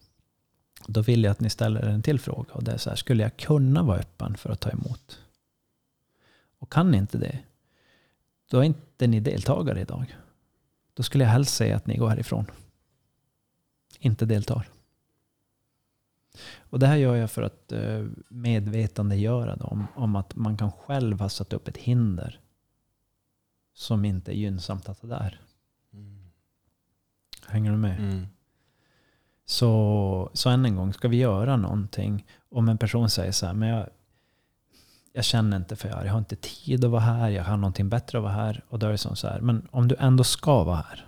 då 0.86 1.02
vill 1.02 1.24
jag 1.24 1.30
att 1.30 1.40
ni 1.40 1.50
ställer 1.50 1.82
en 1.82 2.02
till 2.02 2.20
fråga. 2.20 2.54
Och 2.54 2.64
det 2.64 2.72
är 2.72 2.78
så 2.78 2.90
här, 2.90 2.96
skulle 2.96 3.22
jag 3.22 3.36
kunna 3.36 3.82
vara 3.82 3.98
öppen 3.98 4.36
för 4.36 4.50
att 4.50 4.60
ta 4.60 4.70
emot? 4.70 5.20
Och 6.58 6.72
kan 6.72 6.90
ni 6.90 6.98
inte 6.98 7.18
det, 7.18 7.38
då 8.50 8.58
är 8.58 8.62
inte 8.62 9.06
ni 9.06 9.20
deltagare 9.20 9.80
idag. 9.80 10.16
Då 10.94 11.02
skulle 11.02 11.24
jag 11.24 11.30
helst 11.30 11.54
säga 11.54 11.76
att 11.76 11.86
ni 11.86 11.96
går 11.96 12.08
härifrån. 12.08 12.46
Inte 13.98 14.26
deltar. 14.26 14.68
Och 16.58 16.78
det 16.78 16.86
här 16.86 16.96
gör 16.96 17.16
jag 17.16 17.30
för 17.30 17.42
att 17.42 17.72
eh, 17.72 18.04
medvetandegöra 18.28 19.56
dem 19.56 19.86
om 19.94 20.16
att 20.16 20.36
man 20.36 20.56
kan 20.56 20.72
själv 20.72 21.20
ha 21.20 21.28
satt 21.28 21.52
upp 21.52 21.68
ett 21.68 21.76
hinder 21.76 22.40
som 23.74 24.04
inte 24.04 24.32
är 24.32 24.36
gynnsamt 24.36 24.88
att 24.88 25.00
ha 25.00 25.08
där. 25.08 25.40
Hänger 27.48 27.70
du 27.70 27.76
med? 27.76 27.98
Mm. 27.98 28.26
Så, 29.44 30.30
så 30.32 30.50
än 30.50 30.64
en 30.64 30.76
gång, 30.76 30.92
ska 30.92 31.08
vi 31.08 31.16
göra 31.16 31.56
någonting? 31.56 32.26
Om 32.50 32.68
en 32.68 32.78
person 32.78 33.10
säger 33.10 33.32
så 33.32 33.46
här, 33.46 33.54
men 33.54 33.68
jag, 33.68 33.88
jag 35.12 35.24
känner 35.24 35.56
inte 35.56 35.76
för 35.76 35.88
det 35.88 35.94
här, 35.94 36.04
jag 36.04 36.12
har 36.12 36.18
inte 36.18 36.36
tid 36.36 36.84
att 36.84 36.90
vara 36.90 37.00
här, 37.00 37.28
jag 37.30 37.44
har 37.44 37.56
någonting 37.56 37.88
bättre 37.88 38.18
att 38.18 38.24
vara 38.24 38.32
här. 38.32 38.64
Och 38.68 38.78
då 38.78 38.86
är 38.86 38.90
det 38.90 38.98
som 38.98 39.16
så 39.16 39.28
här, 39.28 39.40
men 39.40 39.68
om 39.70 39.88
du 39.88 39.96
ändå 39.98 40.24
ska 40.24 40.64
vara 40.64 40.76
här, 40.76 41.06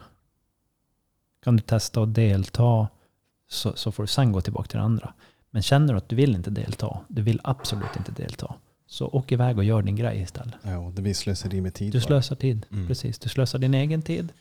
kan 1.45 1.57
du 1.57 1.63
testa 1.63 2.03
att 2.03 2.15
delta, 2.15 2.89
så, 3.49 3.73
så 3.77 3.93
får 3.93 4.03
du 4.03 4.07
sen 4.07 4.33
gå 4.33 4.41
tillbaka 4.41 4.69
till 4.69 4.79
det 4.79 4.85
andra. 4.85 5.15
Men 5.51 5.63
känner 5.63 5.93
du 5.93 5.99
att 5.99 6.09
du 6.09 6.17
vill 6.17 6.35
inte 6.35 6.51
delta, 6.51 7.01
du 7.09 7.23
vill 7.23 7.41
absolut 7.45 7.97
inte 7.97 8.13
delta, 8.13 8.55
så 8.87 9.07
åk 9.09 9.33
iväg 9.33 9.59
och 9.59 9.65
gör 9.65 9.83
din 9.83 9.97
grej 9.97 10.21
istället. 10.21 10.55
Ja, 10.63 10.93
det 10.95 11.03
blir 11.03 11.15
slöseri 11.15 11.61
med 11.61 11.75
tid. 11.75 11.93
Du 11.93 12.01
slösar 12.01 12.37
tid, 12.37 12.67
Mm. 12.71 12.87
precis. 12.87 13.19
Du 13.19 13.29
slösar 13.29 13.59
din 13.59 13.75
egen 13.75 14.03
tid. 14.03 14.33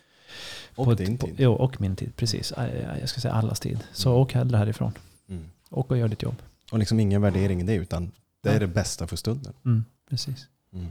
Och 0.75 0.85
på 0.85 0.93
din 0.93 1.17
på- 1.17 1.25
tid. 1.27 1.35
Jo, 1.39 1.53
och 1.53 1.81
min 1.81 1.95
tid, 1.95 2.15
precis. 2.15 2.53
Jag 2.99 3.09
ska 3.09 3.21
säga 3.21 3.33
allas 3.33 3.59
tid. 3.59 3.79
Så 3.93 4.09
Mm. 4.09 4.21
åk 4.21 4.33
hellre 4.33 4.57
härifrån. 4.57 4.93
Mm. 5.29 5.43
Åk 5.69 5.91
och 5.91 5.97
gör 5.97 6.07
ditt 6.07 6.21
jobb. 6.21 6.35
Och 6.71 6.79
liksom 6.79 6.99
ingen 6.99 7.21
värdering 7.21 7.61
i 7.61 7.63
det, 7.63 7.73
utan 7.75 8.11
det 8.43 8.49
är 8.49 8.53
Ja. 8.53 8.59
det 8.59 8.67
bästa 8.67 9.07
för 9.07 9.15
stunden. 9.15 9.53
Mm, 9.65 9.85
precis. 10.09 10.47
Mm. 10.73 10.87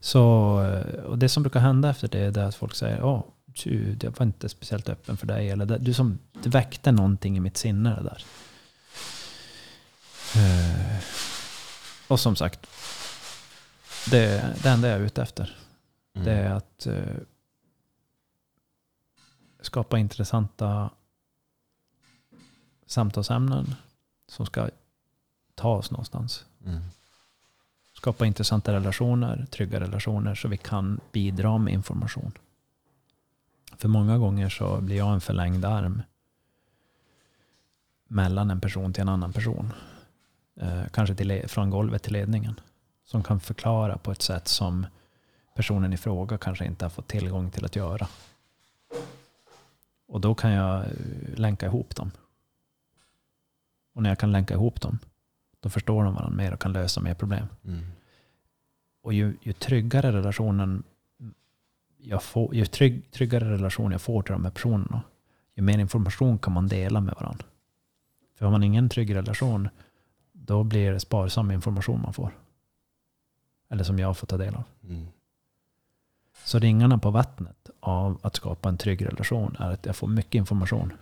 Så, 0.00 0.20
eh, 0.62 1.02
och 1.04 1.18
det 1.18 1.28
som 1.28 1.42
brukar 1.42 1.60
hända 1.60 1.90
efter 1.90 2.08
det 2.08 2.18
är 2.36 2.38
att 2.38 2.54
folk 2.54 2.74
säger, 2.74 3.02
åh, 3.02 3.22
du, 3.64 3.96
jag 4.02 4.18
var 4.18 4.26
inte 4.26 4.48
speciellt 4.48 4.88
öppen 4.88 5.16
för 5.16 5.26
dig. 5.26 5.50
Eller 5.50 5.78
du 5.78 5.94
som, 5.94 6.18
det 6.42 6.48
väckte 6.48 6.92
någonting 6.92 7.36
i 7.36 7.40
mitt 7.40 7.56
sinne 7.56 7.90
det 7.90 8.02
där. 8.02 8.24
Eh, 10.36 10.96
och 12.08 12.20
som 12.20 12.36
sagt, 12.36 12.66
det, 14.10 14.54
det 14.62 14.68
enda 14.68 14.88
jag 14.88 15.00
är 15.00 15.04
ute 15.04 15.22
efter. 15.22 15.56
Mm. 16.14 16.24
Det 16.26 16.32
är 16.32 16.50
att 16.50 16.86
eh, 16.86 16.94
skapa 19.66 19.98
intressanta 19.98 20.90
samtalsämnen 22.86 23.74
som 24.28 24.46
ska 24.46 24.68
ta 25.54 25.68
oss 25.68 25.90
någonstans. 25.90 26.44
Mm. 26.64 26.80
Skapa 27.94 28.26
intressanta 28.26 28.72
relationer, 28.72 29.46
trygga 29.50 29.80
relationer 29.80 30.34
så 30.34 30.48
vi 30.48 30.56
kan 30.56 31.00
bidra 31.12 31.58
med 31.58 31.74
information. 31.74 32.32
För 33.76 33.88
många 33.88 34.18
gånger 34.18 34.48
så 34.48 34.80
blir 34.80 34.96
jag 34.96 35.12
en 35.12 35.20
förlängd 35.20 35.64
arm 35.64 36.02
mellan 38.08 38.50
en 38.50 38.60
person 38.60 38.92
till 38.92 39.02
en 39.02 39.08
annan 39.08 39.32
person. 39.32 39.72
Eh, 40.60 40.84
kanske 40.92 41.14
till, 41.14 41.48
från 41.48 41.70
golvet 41.70 42.02
till 42.02 42.12
ledningen. 42.12 42.60
Som 43.04 43.22
kan 43.22 43.40
förklara 43.40 43.98
på 43.98 44.12
ett 44.12 44.22
sätt 44.22 44.48
som 44.48 44.86
personen 45.54 45.92
i 45.92 45.96
fråga 45.96 46.38
kanske 46.38 46.64
inte 46.64 46.84
har 46.84 46.90
fått 46.90 47.08
tillgång 47.08 47.50
till 47.50 47.64
att 47.64 47.76
göra. 47.76 48.08
Och 50.06 50.20
då 50.20 50.34
kan 50.34 50.50
jag 50.50 50.84
eh, 50.84 50.90
länka 51.34 51.66
ihop 51.66 51.96
dem. 51.96 52.10
Och 53.94 54.02
när 54.02 54.10
jag 54.10 54.18
kan 54.18 54.32
länka 54.32 54.54
ihop 54.54 54.80
dem, 54.80 54.98
då 55.60 55.70
förstår 55.70 56.04
de 56.04 56.14
varandra 56.14 56.36
mer 56.36 56.52
och 56.52 56.60
kan 56.60 56.72
lösa 56.72 57.00
mer 57.00 57.14
problem. 57.14 57.46
Mm. 57.64 57.84
Och 59.02 59.12
ju, 59.12 59.36
ju 59.42 59.52
tryggare 59.52 60.12
relationen 60.12 60.82
jag 62.06 62.22
får, 62.22 62.54
ju 62.54 62.66
trygg, 62.66 63.10
tryggare 63.10 63.50
relation 63.50 63.92
jag 63.92 64.00
får 64.00 64.22
till 64.22 64.32
de 64.32 64.44
här 64.44 64.50
personerna, 64.50 65.02
ju 65.54 65.62
mer 65.62 65.78
information 65.78 66.38
kan 66.38 66.52
man 66.52 66.66
dela 66.66 67.00
med 67.00 67.14
varandra. 67.14 67.44
För 68.34 68.44
har 68.44 68.52
man 68.52 68.62
ingen 68.62 68.88
trygg 68.88 69.14
relation, 69.14 69.68
då 70.32 70.64
blir 70.64 70.92
det 70.92 71.00
sparsam 71.00 71.50
information 71.50 72.02
man 72.02 72.12
får. 72.12 72.30
Eller 73.68 73.84
som 73.84 73.98
jag 73.98 74.16
får 74.16 74.26
ta 74.26 74.36
del 74.36 74.54
av. 74.54 74.64
Mm. 74.82 75.06
Så 76.44 76.58
ringarna 76.58 76.98
på 76.98 77.10
vattnet 77.10 77.65
av 77.88 78.18
att 78.22 78.36
skapa 78.36 78.68
en 78.68 78.78
trygg 78.78 79.06
relation 79.06 79.56
är 79.58 79.70
att 79.70 79.86
jag 79.86 79.96
får 79.96 80.08
mycket 80.08 80.34
information. 80.34 80.92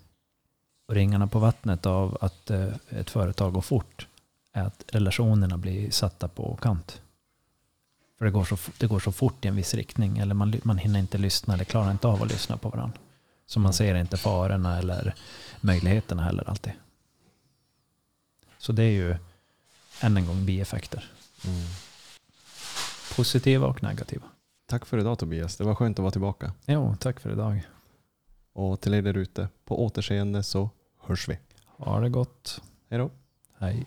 Och 0.86 0.94
ringarna 0.94 1.26
på 1.26 1.38
vattnet 1.38 1.86
av 1.86 2.18
att 2.20 2.50
eh, 2.50 2.68
ett 2.88 3.10
företag 3.10 3.52
går 3.52 3.60
fort 3.60 4.06
är 4.52 4.62
att 4.62 4.84
relationerna 4.88 5.58
blir 5.58 5.90
satta 5.90 6.28
på 6.28 6.56
kant. 6.56 7.00
För 8.18 8.24
det 8.24 8.30
går 8.30 8.44
så, 8.44 8.56
det 8.78 8.86
går 8.86 9.00
så 9.00 9.12
fort 9.12 9.44
i 9.44 9.48
en 9.48 9.56
viss 9.56 9.74
riktning. 9.74 10.18
Eller 10.18 10.34
man, 10.34 10.60
man 10.62 10.78
hinner 10.78 11.00
inte 11.00 11.18
lyssna 11.18 11.54
eller 11.54 11.64
klarar 11.64 11.90
inte 11.90 12.08
av 12.08 12.22
att 12.22 12.28
lyssna 12.28 12.56
på 12.56 12.68
varandra. 12.68 12.98
Så 13.46 13.60
man 13.60 13.72
ser 13.72 13.94
inte 13.94 14.16
farorna 14.16 14.78
eller 14.78 15.14
möjligheterna 15.60 16.22
heller 16.22 16.48
alltid. 16.50 16.72
Så 18.58 18.72
det 18.72 18.82
är 18.82 18.90
ju 18.90 19.16
än 20.00 20.16
en 20.16 20.26
gång 20.26 20.46
bieffekter. 20.46 21.10
Mm. 21.46 21.66
Positiva 23.16 23.66
och 23.66 23.82
negativa. 23.82 24.26
Tack 24.74 24.86
för 24.86 24.98
idag 24.98 25.18
Tobias. 25.18 25.56
Det 25.56 25.64
var 25.64 25.74
skönt 25.74 25.98
att 25.98 26.02
vara 26.02 26.10
tillbaka. 26.10 26.52
Jo, 26.66 26.96
tack 27.00 27.20
för 27.20 27.32
idag. 27.32 27.62
Och 28.52 28.80
till 28.80 28.94
er 28.94 29.02
där 29.02 29.16
ute, 29.16 29.48
på 29.64 29.84
återseende 29.84 30.42
så 30.42 30.70
hörs 31.00 31.28
vi. 31.28 31.38
Ha 31.66 32.00
det 32.00 32.08
gott. 32.08 32.62
Hej 32.90 32.98
då. 32.98 33.10
Hej. 33.58 33.86